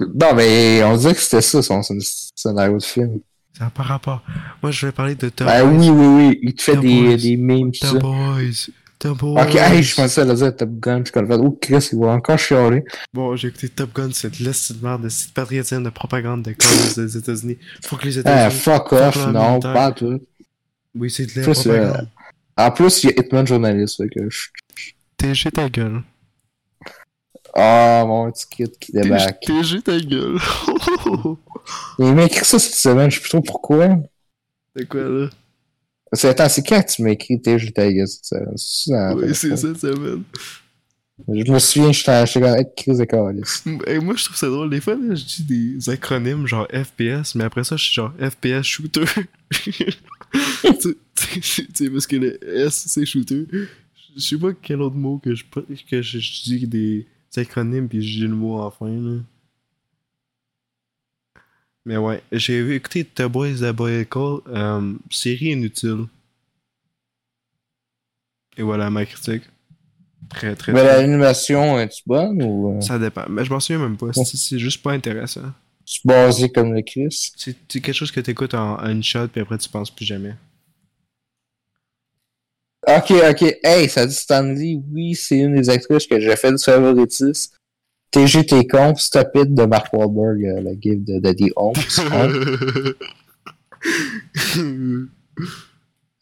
Non, 0.00 0.34
mais 0.34 0.82
on 0.84 0.96
dirait 0.96 1.14
que 1.14 1.20
c'était 1.20 1.42
ça, 1.42 1.62
son, 1.62 1.82
son 1.82 1.96
scénario 2.00 2.78
de 2.78 2.82
film. 2.82 3.20
Ça 3.56 3.64
n'a 3.64 3.70
pas 3.70 3.82
rapport. 3.82 4.22
Moi, 4.62 4.70
je 4.70 4.86
vais 4.86 4.92
parler 4.92 5.14
de 5.14 5.28
Top 5.30 5.48
Ah 5.50 5.64
Boys. 5.64 5.72
oui, 5.78 5.88
oui, 5.88 6.06
oui. 6.06 6.38
Il 6.42 6.54
te 6.54 6.62
fait 6.62 6.74
Top 6.74 6.82
des, 6.82 7.02
Boys. 7.02 7.16
des 7.16 7.36
memes, 7.36 7.70
pis 7.70 7.78
ça. 7.78 7.94
Boys. 7.94 8.68
Top 8.98 9.18
Boys. 9.18 9.42
Ok, 9.42 9.54
hey, 9.54 9.82
je 9.82 9.94
pensais 9.94 10.20
à 10.20 10.24
le 10.26 10.34
dire 10.34 10.54
Top 10.54 10.70
Gun, 10.78 11.02
qu'on 11.04 11.26
fait, 11.26 11.34
oh 11.34 11.58
Chris, 11.60 11.88
il 11.92 11.98
va 11.98 12.08
encore 12.08 12.38
chialer. 12.38 12.84
Bon, 13.14 13.34
j'ai 13.34 13.48
écouté 13.48 13.68
Top 13.70 13.94
Gun, 13.94 14.10
cette 14.12 14.38
liste 14.38 14.74
de 14.74 14.84
merde 14.84 15.02
de 15.02 15.08
site 15.08 15.32
patriotienne 15.32 15.84
de 15.84 15.90
propagande 15.90 16.42
de 16.42 16.52
commerce 16.52 16.94
des 16.98 17.16
États-Unis. 17.16 17.56
Faut 17.82 17.96
que 17.96 18.04
les 18.04 18.18
États-Unis. 18.18 18.42
Ah, 18.46 18.50
fuck 18.50 18.92
off, 18.92 19.26
non, 19.28 19.60
pas 19.60 19.92
tout. 19.92 20.20
Oui, 20.94 21.10
c'est 21.10 21.26
de 21.26 21.40
la 21.40 21.48
euh, 21.48 21.52
propagande. 21.52 22.08
En 22.58 22.70
plus, 22.70 23.04
il 23.04 23.10
y 23.10 23.12
a 23.12 23.20
Hitman 23.20 23.46
journaliste, 23.46 23.96
fait 23.96 24.08
que 24.08 24.28
je... 24.30 24.48
TG 25.16 25.50
ta 25.50 25.68
gueule. 25.70 26.02
Ah, 27.58 28.04
mon 28.06 28.30
petit 28.30 28.46
kid 28.48 28.78
qui 28.78 28.92
débarque. 28.92 29.40
TG 29.40 29.80
ta 29.80 29.98
gueule. 29.98 30.38
Il 31.98 32.14
m'a 32.14 32.24
écrit 32.24 32.44
ça 32.44 32.58
cette 32.58 32.74
semaine, 32.74 33.10
je 33.10 33.16
sais 33.16 33.22
plus 33.22 33.30
trop 33.30 33.40
pourquoi. 33.40 33.96
c'est 34.76 34.86
quoi 34.86 35.00
là? 35.00 35.30
C'est, 36.12 36.28
attends, 36.28 36.48
c'est 36.50 36.62
quand 36.62 36.82
tu 36.82 37.02
m'as 37.02 37.10
écrit 37.10 37.40
TG 37.40 37.72
ta 37.72 37.90
gueule 37.90 38.06
cette 38.06 38.26
semaine? 38.26 38.52
C'est 38.56 38.92
dans 38.92 39.16
Oui, 39.16 39.34
c'est 39.34 39.56
cette 39.56 39.80
semaine. 39.80 40.22
Je 41.28 41.50
me 41.50 41.58
souviens, 41.58 41.92
j'étais 41.92 42.26
comme, 42.34 42.44
hey, 42.44 42.66
Chris 42.76 42.98
de 42.98 43.04
calice. 43.04 43.64
Et 43.86 43.98
moi, 44.00 44.14
je 44.16 44.24
trouve 44.24 44.36
ça 44.36 44.48
drôle. 44.48 44.68
Des 44.68 44.82
fois, 44.82 44.96
là, 44.96 45.14
je 45.14 45.24
dis 45.24 45.44
des 45.44 45.88
acronymes 45.88 46.46
genre 46.46 46.68
FPS, 46.70 47.34
mais 47.36 47.44
après 47.44 47.64
ça, 47.64 47.76
je 47.76 47.84
suis 47.84 47.94
genre 47.94 48.12
FPS 48.20 48.64
shooter. 48.64 49.06
tu 49.50 50.96
sais, 51.42 51.90
parce 51.90 52.06
que 52.06 52.16
le 52.16 52.66
S, 52.66 52.84
c'est 52.88 53.06
shooter. 53.06 53.46
Je 54.14 54.20
sais 54.20 54.36
pas 54.36 54.52
quel 54.52 54.82
autre 54.82 54.96
mot 54.96 55.16
que 55.16 55.34
je, 55.34 55.44
que 55.90 56.02
je, 56.02 56.18
je 56.18 56.42
dis 56.42 56.66
des 56.66 57.06
acronymes 57.38 57.88
puis 57.88 58.02
je 58.02 58.20
dis 58.20 58.26
le 58.26 58.34
mot 58.34 58.60
en 58.60 58.70
fin, 58.70 58.88
là. 58.88 59.20
Mais 61.84 61.96
ouais, 61.96 62.20
j'ai 62.32 62.74
écouté 62.74 63.04
The 63.04 63.22
Boys 63.22 63.58
The 63.60 63.72
Boy 63.72 64.06
Call, 64.06 64.40
euh, 64.48 64.92
série 65.08 65.52
inutile. 65.52 66.06
Et 68.56 68.62
voilà 68.62 68.90
ma 68.90 69.06
critique. 69.06 69.44
Très, 70.28 70.56
très, 70.56 70.72
Mais 70.72 70.82
l'animation, 70.82 71.78
est-tu 71.78 72.02
bonne 72.04 72.42
ou 72.42 72.76
euh, 72.76 72.80
ça 72.80 72.98
dépend. 72.98 73.26
Mais 73.28 73.44
je 73.44 73.52
m'en 73.52 73.60
souviens 73.60 73.80
même 73.80 73.96
pas. 73.96 74.12
C'est 74.12 74.36
c'est 74.36 74.58
juste 74.58 74.82
pas 74.82 74.92
intéressant. 74.92 75.52
tu 75.84 76.00
basé 76.04 76.50
comme 76.50 76.74
le 76.74 76.82
Chris? 76.82 77.32
C'est 77.36 77.56
c'est 77.68 77.80
quelque 77.80 77.94
chose 77.94 78.10
que 78.10 78.18
t'écoutes 78.18 78.54
en 78.54 78.80
en 78.80 78.90
une 78.90 79.04
shot, 79.04 79.28
puis 79.28 79.40
après 79.40 79.58
tu 79.58 79.68
penses 79.68 79.94
plus 79.94 80.04
jamais. 80.04 80.34
Ok, 82.88 83.10
ok. 83.10 83.58
Hey, 83.64 83.88
ça 83.88 84.06
dit 84.06 84.14
Stanley, 84.14 84.78
oui, 84.92 85.14
c'est 85.14 85.38
une 85.38 85.56
des 85.56 85.68
actrices 85.70 86.06
que 86.06 86.20
j'ai 86.20 86.36
fait 86.36 86.52
du 86.52 86.62
favoritisme. 86.62 87.56
TG 88.12 88.46
t'es 88.46 88.66
con, 88.66 88.94
Stop 88.94 89.30
It 89.34 89.52
de 89.52 89.64
Mark 89.64 89.92
Wahlberg, 89.92 90.44
euh, 90.44 90.60
le 90.60 90.80
gif 90.80 91.04
de 91.04 91.18
Daddy 91.18 91.50
Holmes. 91.56 91.74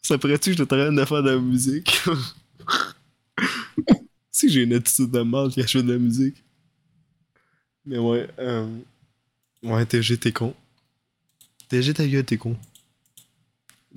Ça 0.01 0.17
pourrait-tu 0.17 0.51
que 0.51 0.57
je 0.57 0.63
te 0.63 0.91
de 0.91 1.05
faire 1.05 1.23
de 1.23 1.29
la 1.29 1.37
musique? 1.37 2.01
si 4.31 4.49
j'ai 4.49 4.63
une 4.63 4.73
attitude 4.73 5.11
de 5.11 5.21
mal 5.21 5.51
je 5.55 5.61
fais 5.61 5.83
de 5.83 5.93
la 5.93 5.99
musique. 5.99 6.43
Mais 7.85 7.99
ouais, 7.99 8.27
euh... 8.39 8.67
Ouais, 9.61 9.85
TG, 9.85 10.17
t'es 10.17 10.31
con. 10.31 10.55
TG, 11.69 11.93
ta 11.93 12.05
gueule, 12.07 12.25
t'es 12.25 12.37
con. 12.37 12.57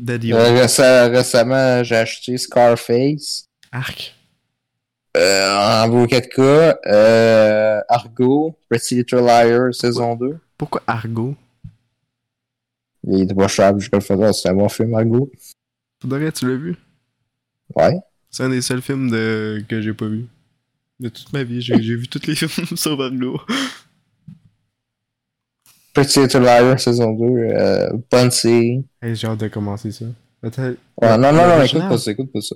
Euh, 0.00 0.18
réce- 0.62 1.10
récemment, 1.10 1.82
j'ai 1.82 1.96
acheté 1.96 2.36
Scarface. 2.38 3.46
Arc. 3.72 4.14
Euh, 5.16 5.84
en 5.84 5.88
beau 5.88 6.06
4K. 6.06 6.76
Euh, 6.86 7.80
Argo, 7.88 8.54
Pretty 8.68 8.96
Little 8.96 9.24
Liar, 9.24 9.74
saison 9.74 10.14
2. 10.14 10.38
Pourquoi 10.56 10.82
Argo? 10.86 11.34
Il 13.06 13.22
était 13.22 13.34
pas 13.34 13.48
cher, 13.48 13.78
jusqu'à 13.78 13.96
le 13.96 14.02
faire. 14.02 14.34
C'est 14.34 14.48
un 14.48 14.54
bon 14.54 14.68
film, 14.68 14.94
Argo. 14.94 15.30
Faudrait, 16.02 16.30
tu 16.32 16.48
l'as 16.48 16.56
vu? 16.56 16.76
Ouais. 17.74 17.96
C'est 18.30 18.44
un 18.44 18.50
des 18.50 18.62
seuls 18.62 18.82
films 18.82 19.10
de... 19.10 19.64
que 19.68 19.80
j'ai 19.80 19.94
pas 19.94 20.06
vu. 20.06 20.26
De 21.00 21.08
toute 21.08 21.32
ma 21.32 21.44
vie, 21.44 21.60
j'ai 21.62 21.80
j'ai 21.80 21.94
vu 21.94 22.08
tous 22.08 22.26
les 22.26 22.34
films 22.36 22.76
sauf 22.76 22.98
Argo. 23.00 23.40
Pretty 25.98 26.20
Little 26.20 26.42
Liar, 26.42 26.78
saison 26.78 27.10
2. 27.12 27.24
Euh, 27.24 27.88
bonne 28.08 28.30
série. 28.30 28.84
Hey, 29.02 29.16
j'ai 29.16 29.26
hâte 29.26 29.40
de 29.40 29.48
commencer 29.48 29.90
ça. 29.90 30.04
Attends, 30.44 30.74
non, 31.02 31.18
non, 31.18 31.32
non, 31.32 31.62
écoute 31.64 31.88
pas 31.88 31.98
ça, 31.98 32.10
écoute 32.12 32.30
pas 32.32 32.40
ça. 32.40 32.54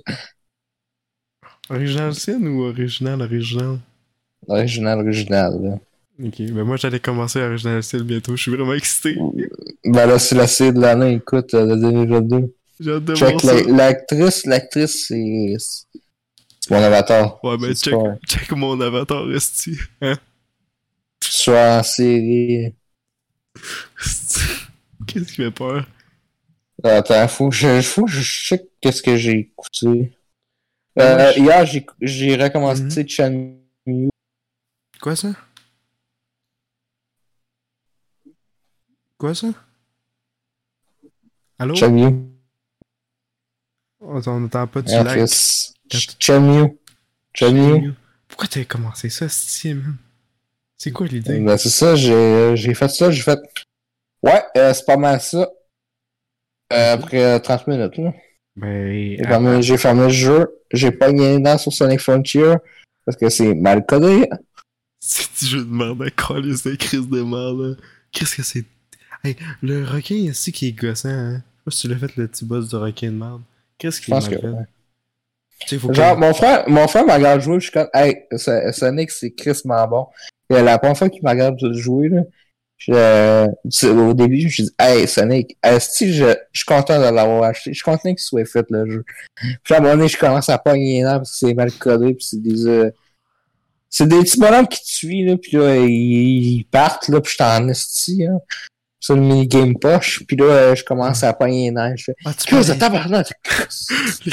Original 1.69 2.15
scène 2.15 2.47
ou 2.47 2.63
original 2.63 3.21
original? 3.21 3.79
Original, 4.47 4.99
original, 4.99 5.61
là. 5.61 5.77
Ok, 6.25 6.35
ben 6.53 6.63
moi 6.63 6.77
j'allais 6.77 7.01
commencer 7.01 7.41
Original 7.41 7.83
Style 7.83 8.03
bientôt, 8.03 8.37
je 8.37 8.43
suis 8.43 8.51
vraiment 8.55 8.75
excité. 8.75 9.17
Ben 9.83 10.05
là, 10.05 10.19
c'est 10.19 10.35
la 10.35 10.47
série 10.47 10.71
de 10.71 10.79
l'année, 10.79 11.15
écoute, 11.15 11.53
euh, 11.53 11.65
de 11.65 11.81
2022. 11.81 12.55
J'ai 12.79 12.91
hâte 12.91 13.03
de 13.03 13.15
Check 13.15 13.41
voir 13.41 13.41
ça. 13.41 13.53
la- 13.55 13.73
l'actrice, 13.75 14.45
l'actrice, 14.45 15.07
c'est. 15.09 15.55
C'est 16.61 16.71
mon 16.73 16.81
avatar. 16.81 17.43
Ouais, 17.43 17.57
ben 17.57 17.75
check, 17.75 17.93
check 18.25 18.49
mon 18.53 18.79
avatar, 18.79 19.29
Esti. 19.35 19.77
Hein? 20.01 20.15
Soit 21.21 21.79
en 21.79 21.83
série. 21.83 22.73
Qu'est-ce 25.07 25.25
qui 25.25 25.35
fait 25.35 25.51
peur? 25.51 25.85
Attends, 26.83 27.27
faut 27.27 27.49
que 27.49 27.55
je, 27.55 27.81
faut 27.81 28.05
que 28.05 28.11
je 28.11 28.21
check 28.21 28.63
qu'est-ce 28.81 29.01
que 29.01 29.15
j'ai 29.15 29.39
écouté. 29.39 30.17
Euh, 30.99 31.31
je- 31.33 31.39
Hier, 31.39 31.65
j'ai, 32.01 32.35
recommencé. 32.35 33.07
Chen 33.07 33.59
Yu. 33.85 34.09
Quoi 35.01 35.15
ça? 35.15 35.33
Quoi 39.17 39.33
ça? 39.33 39.47
Allô? 41.59 41.75
Chen 41.75 41.97
Yu. 41.97 42.29
Oh, 44.01 44.19
on 44.27 44.39
n'entend 44.41 44.67
pas 44.67 44.81
du 44.81 44.91
Ah, 44.93 45.03
lag. 45.03 45.25
Chen 46.19 46.53
Yu. 46.53 46.77
Chen 47.33 47.55
Yu. 47.57 47.93
Pourquoi 48.27 48.47
t'as 48.47 48.65
commencé 48.65 49.09
ça, 49.09 49.27
man? 49.73 49.95
C'est 50.83 50.91
quoi 50.91 51.07
l'idée? 51.07 51.39
Ben, 51.39 51.55
c'est 51.55 51.69
ça, 51.69 51.95
j'ai, 51.95 52.57
j'ai 52.57 52.73
fait 52.73 52.89
ça, 52.89 53.09
j'ai 53.09 53.21
fait. 53.21 53.39
Ouais, 54.21 54.43
euh, 54.57 54.73
c'est 54.73 54.85
pas 54.85 54.97
mal 54.97 55.21
ça. 55.21 55.49
Euh, 56.73 56.93
après 56.95 57.23
euh, 57.23 57.39
30 57.39 57.67
minutes, 57.67 57.95
là. 57.95 58.13
Ben, 58.57 59.15
J'ai 59.17 59.23
fermé, 59.23 59.61
j'ai 59.61 59.77
fermé 59.77 60.03
le 60.03 60.09
jeu. 60.09 60.59
J'ai 60.73 60.91
pas 60.91 61.13
gagné 61.13 61.39
dans 61.39 61.57
sur 61.57 61.71
Sonic 61.71 62.01
Frontier. 62.01 62.55
Parce 63.05 63.17
que 63.17 63.29
c'est 63.29 63.53
mal 63.53 63.85
codé. 63.85 64.29
C'est 64.99 65.29
du 65.39 65.45
jeu 65.51 65.59
de 65.63 65.71
merde 65.73 66.01
à 66.01 66.09
coller, 66.09 66.57
c'est 66.57 66.75
crise 66.75 67.07
de 67.07 67.21
merde, 67.21 67.61
là. 67.61 67.75
Qu'est-ce 68.11 68.35
que 68.35 68.43
c'est? 68.43 68.65
Hey, 69.23 69.37
le 69.61 69.85
requin 69.85 70.15
ici 70.15 70.51
qui 70.51 70.67
est 70.67 70.73
gossant, 70.73 71.07
hein? 71.07 71.35
Je 71.35 71.37
sais 71.37 71.63
pas 71.63 71.71
si 71.71 71.81
tu 71.81 71.87
l'as 71.87 71.97
fait 71.97 72.15
le 72.17 72.27
petit 72.27 72.43
boss 72.43 72.67
de 72.67 72.75
requin 72.75 73.07
de 73.07 73.15
merde. 73.15 73.41
Qu'est-ce 73.77 74.01
qu'il 74.01 74.13
que. 74.13 74.19
fait? 74.19 74.47
ouais. 74.47 74.65
Faut 75.79 75.87
que- 75.89 75.93
Genre, 75.93 76.17
mon 76.17 76.33
frère, 76.33 76.63
mon 76.67 76.87
frère 76.87 77.05
m'a 77.05 77.15
regardé 77.15 77.41
jouer, 77.43 77.55
je 77.59 77.63
suis 77.65 77.71
comme, 77.71 77.87
hey, 77.93 78.23
So- 78.35 78.71
Sonic, 78.71 79.11
c'est 79.11 79.31
crissement 79.31 79.87
bon. 79.87 80.07
Et 80.49 80.61
la 80.61 80.77
première 80.77 80.97
fois 80.97 81.09
qu'il 81.09 81.23
m'a 81.23 81.31
regardé 81.31 81.73
jouer, 81.73 82.09
là, 82.09 82.21
je, 82.77 83.87
au 83.87 84.13
début, 84.13 84.41
je 84.41 84.45
me 84.45 84.49
suis 84.51 84.63
dit, 84.63 84.71
hey, 84.79 85.07
Sonic, 85.07 85.57
si 85.79 86.13
je, 86.13 86.25
je 86.51 86.59
suis 86.59 86.65
content 86.65 86.97
de 86.99 87.03
l'avoir 87.15 87.43
acheté. 87.43 87.71
Je 87.71 87.75
suis 87.75 87.83
content 87.83 88.09
qu'il 88.09 88.19
soit 88.19 88.45
fait, 88.45 88.65
le 88.69 88.89
jeu. 88.89 89.05
Puis 89.63 89.73
à 89.73 89.77
un 89.77 89.79
moment 89.81 89.95
donné, 89.95 90.07
je 90.09 90.17
commence 90.17 90.49
à 90.49 90.57
pogner 90.57 90.97
les 90.99 91.03
parce 91.03 91.31
que 91.31 91.47
c'est 91.47 91.53
mal 91.53 91.71
codé, 91.71 92.13
puis 92.13 92.25
c'est 92.25 92.41
des, 92.41 92.67
euh, 92.67 92.91
c'est 93.89 94.07
des 94.07 94.19
petits 94.19 94.39
bonhommes 94.39 94.67
qui 94.67 94.81
te 94.81 94.87
suivent, 94.89 95.27
là, 95.29 95.37
puis 95.37 95.55
là, 95.57 95.77
ils, 95.77 96.57
ils 96.57 96.65
partent, 96.65 97.07
là, 97.07 97.21
puis 97.21 97.31
je 97.33 97.37
t'en 97.37 97.67
esti, 97.69 98.25
hein. 98.25 98.39
Sur 99.03 99.15
le 99.17 99.21
mini-game 99.21 99.77
poche, 99.77 100.23
puis 100.25 100.37
là, 100.37 100.45
euh, 100.45 100.75
je 100.75 100.83
commence 100.85 101.23
à 101.23 101.33
pogner 101.33 101.65
les 101.65 101.71
fais, 102.03 102.15
Ah, 102.23 102.33
tu 102.33 102.45
que 102.49 102.55
tabarnak? 102.79 103.27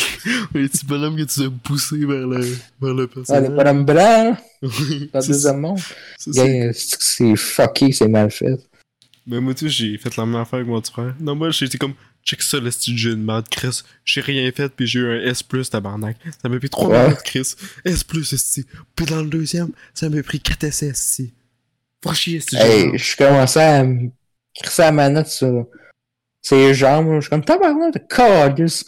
les 0.54 0.68
petits 0.68 0.86
bonhommes 0.86 1.16
que 1.16 1.24
tu 1.24 1.42
as 1.42 1.50
poussés 1.64 2.04
vers 2.06 2.26
le, 2.26 2.40
vers 2.80 2.94
le 2.94 3.02
Ah, 3.02 3.02
les 3.02 3.06
personnage. 3.08 3.50
bonhommes 3.50 3.84
blancs, 3.84 4.36
Oui, 4.62 5.10
dans 5.12 5.18
le 5.20 5.26
deuxième 5.26 5.58
monde. 5.60 5.80
c'est- 6.72 6.72
fucké, 7.36 7.90
c'est 7.90 8.06
mal 8.06 8.30
fait. 8.30 8.58
Ben, 9.26 9.40
moi, 9.40 9.54
tu 9.54 9.68
sais, 9.68 9.70
j'ai 9.70 9.98
fait 9.98 10.16
la 10.16 10.24
même 10.24 10.40
affaire 10.40 10.58
avec 10.60 10.68
mon 10.68 10.80
frère. 10.82 11.14
Non, 11.18 11.34
moi, 11.34 11.50
j'étais 11.50 11.76
comme, 11.78 11.94
check 12.24 12.40
ça, 12.40 12.58
le 12.60 12.70
style 12.70 12.96
jeu 12.96 13.10
de 13.16 13.20
merde, 13.20 13.46
Chris. 13.50 13.82
J'ai 14.04 14.20
rien 14.20 14.50
fait, 14.52 14.68
puis 14.68 14.86
j'ai 14.86 15.00
eu 15.00 15.06
un 15.10 15.20
S, 15.30 15.42
tabarnak. 15.70 16.16
Ça 16.40 16.48
m'a 16.48 16.58
pris 16.58 16.70
3 16.70 16.88
Ouais. 16.88 17.02
minutes, 17.04 17.22
Chris. 17.24 17.54
S, 17.84 18.04
esti. 18.32 18.64
Puis 18.94 19.06
dans 19.06 19.20
le 19.22 19.28
deuxième, 19.28 19.70
ça 19.94 20.08
m'a 20.08 20.22
pris 20.22 20.38
4 20.38 20.62
SS, 20.70 20.82
esti. 20.90 21.32
Chier, 22.14 22.36
esti. 22.38 22.56
Hey, 22.56 22.96
je 22.96 23.16
commençais 23.16 23.60
à 23.62 23.84
me 23.84 24.10
crissé 24.62 24.82
la 24.82 24.92
manette 24.92 25.28
sur 25.28 25.66
ses. 26.42 26.74
Je 26.74 27.20
suis 27.20 27.30
comme, 27.30 27.44
tabarnak, 27.44 27.94
de 27.94 27.98
calice. 27.98 28.84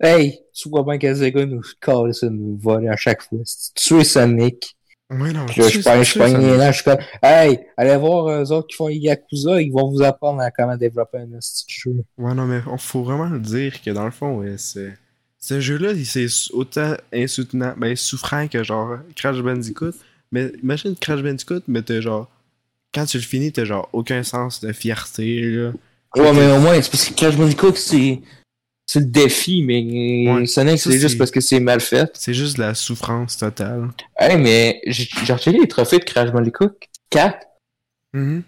Hey, 0.00 0.40
tu 0.52 0.68
vois 0.68 0.82
bien 0.82 0.98
que 0.98 1.14
Zega 1.14 1.46
nous 1.46 1.62
calisse 1.80 2.22
nous 2.24 2.58
voler 2.58 2.88
à 2.88 2.96
chaque 2.96 3.22
fois. 3.22 3.38
Tu 3.74 4.00
es 4.00 4.04
Sonic. 4.04 4.76
Oui, 5.10 5.32
non, 5.32 5.46
je, 5.48 5.62
je, 5.62 5.68
je, 5.68 5.80
je 5.80 6.18
pogne 6.18 6.56
là, 6.56 6.70
je 6.70 6.76
suis 6.76 6.84
comme, 6.84 6.98
hey, 7.22 7.60
allez 7.76 7.96
voir 7.98 8.30
eux 8.30 8.50
autres 8.50 8.68
qui 8.68 8.76
font 8.76 8.88
Yakuza, 8.88 9.60
ils 9.60 9.70
vont 9.70 9.90
vous 9.90 10.02
apprendre 10.02 10.40
à 10.40 10.50
comment 10.50 10.74
développer 10.74 11.18
un 11.18 11.40
style 11.40 11.66
jeu. 11.68 12.04
Ouais, 12.16 12.32
non, 12.32 12.46
mais 12.46 12.60
on 12.66 12.78
faut 12.78 13.02
vraiment 13.02 13.26
le 13.26 13.38
dire 13.38 13.82
que 13.82 13.90
dans 13.90 14.06
le 14.06 14.10
fond, 14.10 14.38
ouais, 14.38 14.54
c'est. 14.56 14.94
Ce 15.38 15.60
jeu-là, 15.60 15.92
c'est 16.04 16.28
autant 16.52 16.94
insoutenable, 17.12 17.78
ben, 17.78 17.96
souffrant 17.96 18.46
que 18.48 18.62
genre 18.62 18.98
Crash 19.16 19.42
Bandicoot. 19.42 19.92
Mais 20.30 20.52
imagine 20.62 20.96
Crash 20.96 21.22
Bandicoot, 21.22 21.62
mais 21.68 21.82
t'es 21.82 22.00
genre 22.00 22.30
quand 22.94 23.06
tu 23.06 23.16
le 23.16 23.22
finis, 23.22 23.52
t'as 23.52 23.64
genre 23.64 23.88
aucun 23.92 24.22
sens 24.22 24.60
de 24.60 24.72
fierté. 24.72 25.40
Là. 25.40 25.72
Ouais, 26.16 26.32
mais 26.32 26.52
au 26.52 26.60
moins, 26.60 26.80
c'est 26.80 26.90
parce 26.90 27.08
que 27.08 27.14
Crash 27.14 27.36
Bandicoot, 27.36 27.74
c'est. 27.76 28.20
C'est 28.84 29.00
le 29.00 29.06
défi, 29.06 29.62
mais 29.62 30.44
c'est 30.46 30.98
juste 30.98 31.16
parce 31.16 31.30
que 31.30 31.40
c'est 31.40 31.60
mal 31.60 31.80
fait. 31.80 32.10
C'est 32.14 32.34
juste 32.34 32.58
la 32.58 32.74
souffrance 32.74 33.38
totale. 33.38 33.88
Hey, 34.18 34.36
mais 34.36 34.82
j'ai 34.86 35.32
retiré 35.32 35.56
les 35.56 35.68
trophées 35.68 35.98
de 35.98 36.04
Crash 36.04 36.30
Bandicoot 36.30 36.72
4. 37.08 37.46
Mm 38.12 38.20
-hmm. 38.20 38.42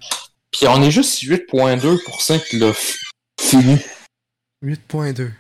Puis 0.51 0.67
on 0.69 0.83
est 0.83 0.91
juste 0.91 1.23
8.2% 1.23 2.41
qui 2.49 2.59
l'a 2.59 2.73
fini. 3.41 3.79
8.2. 4.63 5.23
Ouais, 5.23 5.31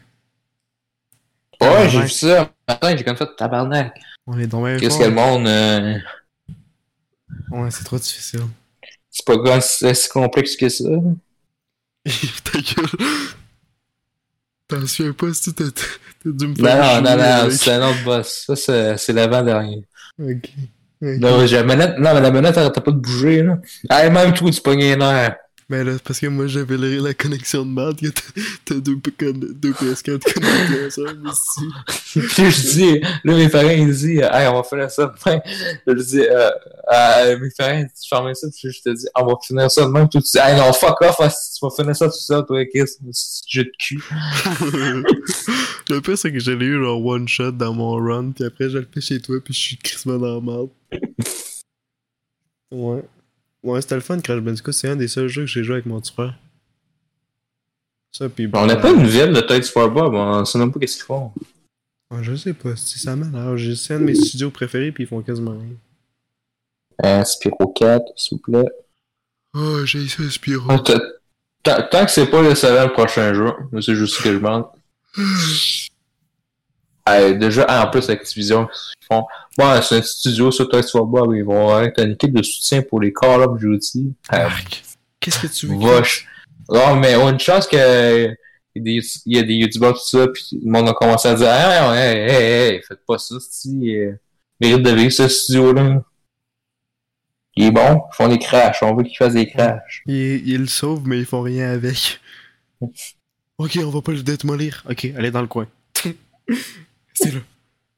ah, 1.60 1.88
j'ai 1.88 2.00
vu 2.00 2.08
ça. 2.08 2.50
Attends, 2.66 2.96
j'ai 2.96 3.04
comme 3.04 3.16
fait 3.16 3.36
tabarnak. 3.36 3.94
On 4.26 4.38
est 4.38 4.46
dans 4.46 4.64
Qu'est-ce 4.78 4.98
que 4.98 5.04
le 5.04 5.10
monde. 5.10 5.46
Euh... 5.46 5.98
Ouais, 7.50 7.70
c'est 7.70 7.84
trop 7.84 7.98
difficile. 7.98 8.46
C'est 9.14 9.24
pas 9.24 9.60
si 9.60 10.08
complexe 10.08 10.56
que 10.56 10.68
ça. 10.68 10.84
Ta 12.04 12.58
gueule. 12.58 12.88
T'en 14.66 14.86
souviens 14.88 15.12
pas 15.12 15.32
si 15.32 15.54
t'as 15.54 15.64
dû 16.24 16.48
me 16.48 16.54
faire. 16.56 17.00
Non, 17.00 17.10
non, 17.10 17.16
non, 17.16 17.50
c'est 17.50 17.72
un 17.72 17.90
autre 17.90 18.02
boss. 18.04 18.50
Ça, 18.56 18.96
c'est 18.96 19.12
l'avant-dernier. 19.12 19.84
Ok. 20.20 20.50
Non, 21.00 21.44
la 21.44 21.62
manette, 21.62 21.98
non, 21.98 22.14
mais 22.14 22.20
la 22.20 22.30
manette, 22.32 22.58
arrêtait 22.58 22.80
pas 22.80 22.90
de 22.90 22.96
bouger, 22.96 23.42
là. 23.42 23.58
Ah, 23.88 24.08
même 24.10 24.34
tout, 24.34 24.50
tu 24.50 24.60
pognais 24.60 25.00
un 25.00 25.14
air. 25.14 25.36
Mais 25.68 25.82
là, 25.82 25.92
parce 26.04 26.20
que 26.20 26.26
moi, 26.26 26.46
j'avais 26.46 26.76
la, 26.76 27.00
la 27.00 27.14
connexion 27.14 27.64
de 27.64 27.70
merde. 27.70 27.98
T'as 28.64 28.74
deux, 28.74 28.96
deux 28.96 29.72
PS4 29.72 30.32
connectés 30.34 30.86
ensemble 30.86 31.30
ici. 31.30 32.20
Puis 32.20 32.50
je 32.50 32.72
dis, 32.72 33.00
là, 33.00 33.34
mes 33.34 33.48
parents, 33.48 33.70
ils 33.70 33.86
disent, 33.86 34.04
hey, 34.04 34.46
on 34.48 34.56
va 34.56 34.62
faire 34.62 34.90
ça 34.90 35.14
demain. 35.24 35.40
Je 35.86 35.92
dis, 35.94 36.20
euh, 36.20 36.50
euh, 36.92 37.38
mes 37.38 37.48
parents, 37.56 37.82
tu 37.82 38.08
fermes 38.08 38.34
ça. 38.34 38.46
Puis 38.48 38.72
je 38.72 38.82
te 38.82 38.90
dis, 38.90 39.06
on 39.14 39.24
va 39.24 39.34
finir 39.42 39.70
ça 39.70 39.84
demain. 39.84 40.06
Puis 40.06 40.22
tu 40.22 40.32
dis, 40.32 40.38
hey, 40.38 40.56
non, 40.56 40.72
fuck 40.72 41.00
off, 41.00 41.20
hein, 41.20 41.28
tu 41.28 41.64
vas 41.64 41.70
finir 41.70 41.96
ça 41.96 42.06
tout 42.06 42.12
seul, 42.12 42.44
toi, 42.44 42.64
Chris, 42.66 42.90
jeu 43.48 43.64
de 43.64 43.72
cul. 43.78 44.02
le 45.88 46.00
pire, 46.00 46.18
c'est 46.18 46.30
que 46.30 46.40
j'allais 46.40 46.66
eu 46.66 46.82
genre 46.82 47.04
one 47.04 47.26
shot 47.26 47.52
dans 47.52 47.72
mon 47.72 47.94
run. 47.96 48.32
Puis 48.32 48.44
après, 48.44 48.68
je 48.68 48.78
le 48.78 48.88
fais 48.92 49.00
chez 49.00 49.20
toi. 49.20 49.36
Puis 49.42 49.54
je 49.54 49.60
suis 49.60 49.76
crissement 49.78 50.18
dans 50.18 50.34
la 50.34 50.40
merde. 50.40 50.68
Ouais. 52.74 53.04
Ouais, 53.64 53.80
c'était 53.80 53.94
le 53.94 54.02
fun, 54.02 54.20
Crash 54.20 54.40
Bandicoot. 54.40 54.72
C'est 54.72 54.90
un 54.90 54.96
des 54.96 55.08
seuls 55.08 55.28
jeux 55.28 55.42
que 55.42 55.48
j'ai 55.48 55.64
joué 55.64 55.76
avec 55.76 55.86
mon 55.86 55.98
petit 55.98 56.12
frère. 56.12 56.34
Ça, 58.12 58.28
puis 58.28 58.46
bon, 58.46 58.60
on 58.60 58.66
n'a 58.66 58.76
pas 58.76 58.90
euh, 58.90 58.96
de 58.96 59.00
nouvelles 59.00 59.32
de 59.32 59.40
Tales 59.40 59.64
for 59.64 59.90
Bob, 59.90 60.14
on 60.14 60.44
sait 60.44 60.58
même 60.58 60.70
pas 60.70 60.78
qu'est-ce 60.78 60.96
qu'ils 60.96 61.04
font. 61.04 61.32
Ah, 62.10 62.22
je 62.22 62.36
sais 62.36 62.52
pas, 62.52 62.76
si 62.76 62.98
ça 62.98 63.16
mène. 63.16 63.34
Alors, 63.34 63.58
c'est 63.58 63.94
un 63.94 64.00
de 64.00 64.04
mes 64.04 64.14
studios 64.14 64.50
préférés, 64.50 64.92
puis 64.92 65.04
ils 65.04 65.06
font 65.06 65.20
quasiment 65.22 65.52
rien. 65.52 65.74
Euh, 67.04 67.24
Spiro 67.24 67.72
4, 67.72 68.04
s'il 68.16 68.36
vous 68.36 68.42
plaît. 68.42 68.70
Oh, 69.54 69.84
j'ai 69.84 70.06
ça, 70.06 70.22
Spiro. 70.30 70.68
Tant 70.78 72.04
que 72.04 72.10
c'est 72.10 72.26
pas 72.26 72.42
le 72.42 72.54
salaire 72.54 72.92
prochain 72.92 73.32
jeu, 73.32 73.50
c'est 73.80 73.96
juste 73.96 74.16
ce 74.16 74.22
que 74.22 74.30
je 74.30 74.36
demande. 74.36 74.66
Euh, 77.08 77.34
déjà, 77.34 77.66
en 77.82 77.90
plus, 77.90 78.08
Activision, 78.08 78.68
ils 79.02 79.06
font? 79.06 79.26
Bon, 79.58 79.68
euh, 79.68 79.82
c'est 79.82 79.98
un 79.98 80.02
studio, 80.02 80.50
ça, 80.50 80.64
toi, 80.64 80.82
tu 80.82 80.96
ils 81.36 81.44
vont 81.44 81.74
euh, 81.74 81.82
être 81.82 82.02
une 82.02 82.12
équipe 82.12 82.32
de 82.32 82.42
soutien 82.42 82.82
pour 82.82 83.00
les 83.00 83.12
Call 83.12 83.42
of 83.42 83.58
Duty. 83.58 84.14
Qu'est-ce 85.20 85.40
que 85.40 85.46
tu 85.46 85.66
veux? 85.66 85.76
Vache. 85.76 86.26
Non, 86.68 86.96
mais 86.96 87.14
on 87.16 87.28
a 87.28 87.30
une 87.30 87.40
chance 87.40 87.66
que. 87.66 88.34
Il 88.76 89.02
y 89.26 89.38
a 89.38 89.42
des 89.42 89.54
youtubeurs, 89.54 89.94
tout 89.94 90.04
ça, 90.04 90.26
puis 90.26 90.58
le 90.64 90.68
monde 90.68 90.88
a 90.88 90.94
commencé 90.94 91.28
à 91.28 91.34
dire 91.34 91.46
ah, 91.48 91.94
Hey, 91.96 92.18
hey, 92.18 92.72
hey, 92.72 92.82
faites 92.82 93.06
pas 93.06 93.18
ça, 93.18 93.36
si 93.38 93.94
mérite 94.60 94.82
de 94.82 94.90
vivre 94.90 95.12
ce 95.12 95.28
studio-là. 95.28 96.02
Il 97.54 97.66
est 97.66 97.70
bon, 97.70 98.02
ils 98.12 98.16
font 98.16 98.26
des 98.26 98.38
crashs, 98.38 98.82
on 98.82 98.96
veut 98.96 99.04
qu'ils 99.04 99.16
fassent 99.16 99.34
des 99.34 99.46
crashs. 99.46 100.02
Ils, 100.06 100.48
ils 100.48 100.60
le 100.62 100.66
sauvent, 100.66 101.06
mais 101.06 101.20
ils 101.20 101.24
font 101.24 101.42
rien 101.42 101.70
avec. 101.70 102.20
ok, 102.80 103.78
on 103.84 103.90
va 103.90 104.02
pas 104.02 104.10
le 104.10 104.22
démolir. 104.24 104.82
Ok, 104.90 105.06
allez 105.16 105.30
dans 105.30 105.42
le 105.42 105.46
coin. 105.46 105.68
C'est 107.14 107.32
le. 107.32 107.42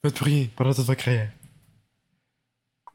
Va 0.05 0.10
te 0.10 0.18
prier 0.18 0.51
pendant 0.55 0.72
toute 0.72 0.86
va 0.86 0.94
créer. 0.94 1.28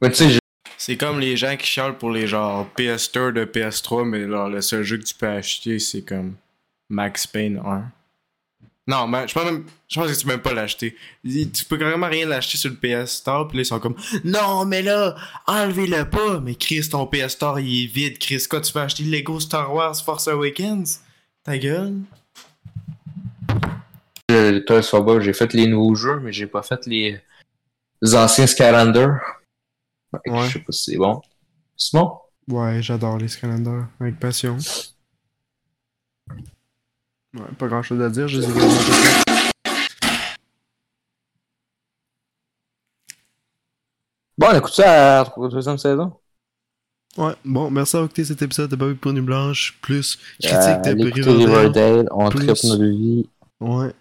Tu 0.02 0.14
sais, 0.14 0.38
c'est 0.78 0.96
comme 0.96 1.20
les 1.20 1.36
gens 1.36 1.56
qui 1.56 1.66
chialent 1.66 1.96
pour 1.96 2.10
les 2.10 2.26
genre 2.26 2.68
PS2 2.76 3.32
de 3.32 3.44
PS3, 3.44 4.04
mais 4.04 4.20
le 4.20 4.60
seul 4.60 4.82
jeu 4.82 4.98
que 4.98 5.04
tu 5.04 5.14
peux 5.14 5.28
acheter, 5.28 5.78
c'est 5.78 6.02
comme 6.02 6.34
Max 6.88 7.26
Payne 7.26 7.60
1. 7.64 7.84
Non, 8.88 9.06
mais 9.06 9.28
je 9.28 9.34
pense, 9.34 9.44
même, 9.44 9.64
je 9.88 10.00
pense 10.00 10.10
que 10.10 10.18
tu 10.18 10.24
peux 10.24 10.32
même 10.32 10.42
pas 10.42 10.54
l'acheter. 10.54 10.96
Tu 11.24 11.64
peux 11.68 11.76
carrément 11.76 12.08
rien 12.08 12.26
l'acheter 12.26 12.58
sur 12.58 12.70
le 12.70 12.76
PS 12.76 13.12
Store, 13.12 13.46
puis 13.46 13.58
là, 13.58 13.62
ils 13.62 13.66
sont 13.66 13.78
comme 13.78 13.94
Non, 14.24 14.64
mais 14.64 14.82
là, 14.82 15.14
enlevez-le 15.46 16.10
pas. 16.10 16.40
Mais 16.40 16.56
Chris, 16.56 16.88
ton 16.90 17.06
PS 17.06 17.34
Store, 17.34 17.60
il 17.60 17.84
est 17.84 17.86
vide. 17.86 18.18
Chris, 18.18 18.44
quoi, 18.50 18.60
tu 18.60 18.72
peux 18.72 18.80
acheter 18.80 19.04
Lego 19.04 19.38
Star 19.38 19.72
Wars 19.72 20.02
Force 20.02 20.26
Awakens? 20.26 21.00
Ta 21.44 21.58
gueule 21.58 22.00
Toys 24.60 24.82
for 24.82 25.02
Bob, 25.02 25.20
j'ai 25.20 25.32
fait 25.32 25.52
les 25.54 25.66
nouveaux 25.66 25.94
jeux, 25.94 26.20
mais 26.20 26.32
j'ai 26.32 26.46
pas 26.46 26.62
fait 26.62 26.86
les, 26.86 27.20
anciens 28.14 28.46
Skylander. 28.46 29.08
Je 30.24 30.50
sais 30.50 30.58
pas 30.58 30.72
si 30.72 30.92
c'est 30.92 30.96
bon. 30.96 31.20
C'est 31.76 31.96
bon? 31.96 32.18
Ouais, 32.48 32.82
j'adore 32.82 33.18
les 33.18 33.28
Skylanders, 33.28 33.86
avec 34.00 34.18
passion. 34.18 34.58
Ouais, 37.34 37.46
pas 37.58 37.66
grand 37.66 37.82
chose 37.82 38.00
à 38.02 38.10
dire, 38.10 38.28
je 38.28 38.40
les 38.40 38.46
ai 38.46 38.50
vraiment 38.50 38.72
Bon, 44.38 44.48
on 44.50 44.58
écoute 44.58 44.72
ça 44.72 45.20
à 45.20 45.34
la 45.36 45.48
deuxième 45.48 45.78
saison. 45.78 46.12
Ouais, 47.16 47.34
bon, 47.44 47.70
merci 47.70 47.92
d'avoir 47.92 48.06
écouté 48.06 48.24
cet 48.24 48.40
épisode 48.40 48.70
de 48.70 48.76
Bobby 48.76 48.94
Pournu 48.94 49.20
Blanche, 49.20 49.78
plus 49.82 50.18
euh, 50.44 50.48
critique 50.48 50.86
euh, 50.86 51.22
de 51.22 51.30
Riverdale. 51.30 52.08
On 52.10 52.30
plus... 52.30 52.46
tripe. 52.46 53.26
Ouais. 53.60 53.92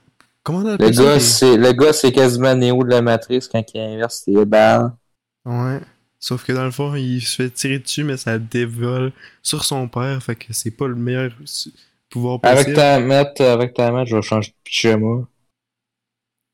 Comment 0.44 0.60
on 0.60 0.64
le? 0.64 0.78
Gars, 0.78 1.20
c'est, 1.20 1.58
le 1.58 1.72
gars, 1.72 1.94
c'est 1.94 2.12
quasiment 2.12 2.56
Néo 2.56 2.84
de 2.84 2.90
la 2.90 3.02
Matrice 3.02 3.48
quand 3.48 3.64
il 3.74 3.80
inverse 3.80 4.24
ses 4.26 4.46
balles. 4.46 4.92
Ouais. 5.46 5.80
Sauf 6.20 6.46
que 6.46 6.54
dans 6.54 6.66
le 6.66 6.72
fond, 6.72 6.94
il 6.96 7.22
se 7.22 7.36
fait 7.36 7.50
tirer 7.50 7.80
dessus, 7.80 8.04
mais 8.04 8.18
ça 8.18 8.38
dévole 8.38 9.12
sur 9.42 9.66
son 9.66 9.88
père. 9.88 10.22
Fait 10.22 10.36
que 10.36 10.54
c'est 10.54 10.72
pas 10.72 10.88
le 10.88 10.96
meilleur 10.96 11.32
pouvoir 12.10 12.40
possible. 12.40 12.60
Avec 12.60 12.76
ta 12.76 13.00
mat, 13.00 13.42
avec 13.42 13.74
ta 13.74 13.92
mat, 13.92 14.06
je 14.06 14.16
vais 14.16 14.22
changer 14.22 14.50
de 14.50 14.56
pyjama. 14.64 15.28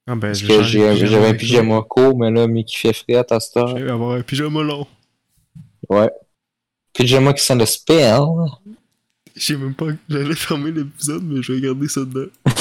Ah 0.09 0.15
ben, 0.15 0.30
Parce 0.30 0.41
que 0.41 0.64
j'avais 0.64 1.27
un 1.27 1.34
pyjama 1.34 1.81
court, 1.81 2.18
mais 2.18 2.31
là, 2.31 2.47
mais 2.47 2.64
qui 2.64 2.77
fait 2.77 2.93
frais 2.93 3.26
à 3.30 3.39
cette 3.41 3.57
heure. 3.57 3.77
Je 3.77 3.84
vais 3.84 3.91
avoir 3.91 4.18
un 4.18 4.22
pyjama 4.22 4.64
long. 4.64 4.88
Ouais. 5.89 6.09
Pyjama 6.93 7.34
qui 7.34 7.43
sent 7.43 7.55
le 7.55 7.65
spell. 7.65 8.22
Je 9.35 9.43
sais 9.43 9.57
même 9.57 9.76
pas. 9.76 9.88
J'allais 10.07 10.34
fermer 10.34 10.72
l'épisode, 10.72 11.23
mais 11.23 11.41
je 11.41 11.51
vais 11.51 11.61
garder 11.61 11.89
ça 11.89 12.01
dedans. 12.01 12.31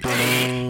Bye-bye. 0.00 0.69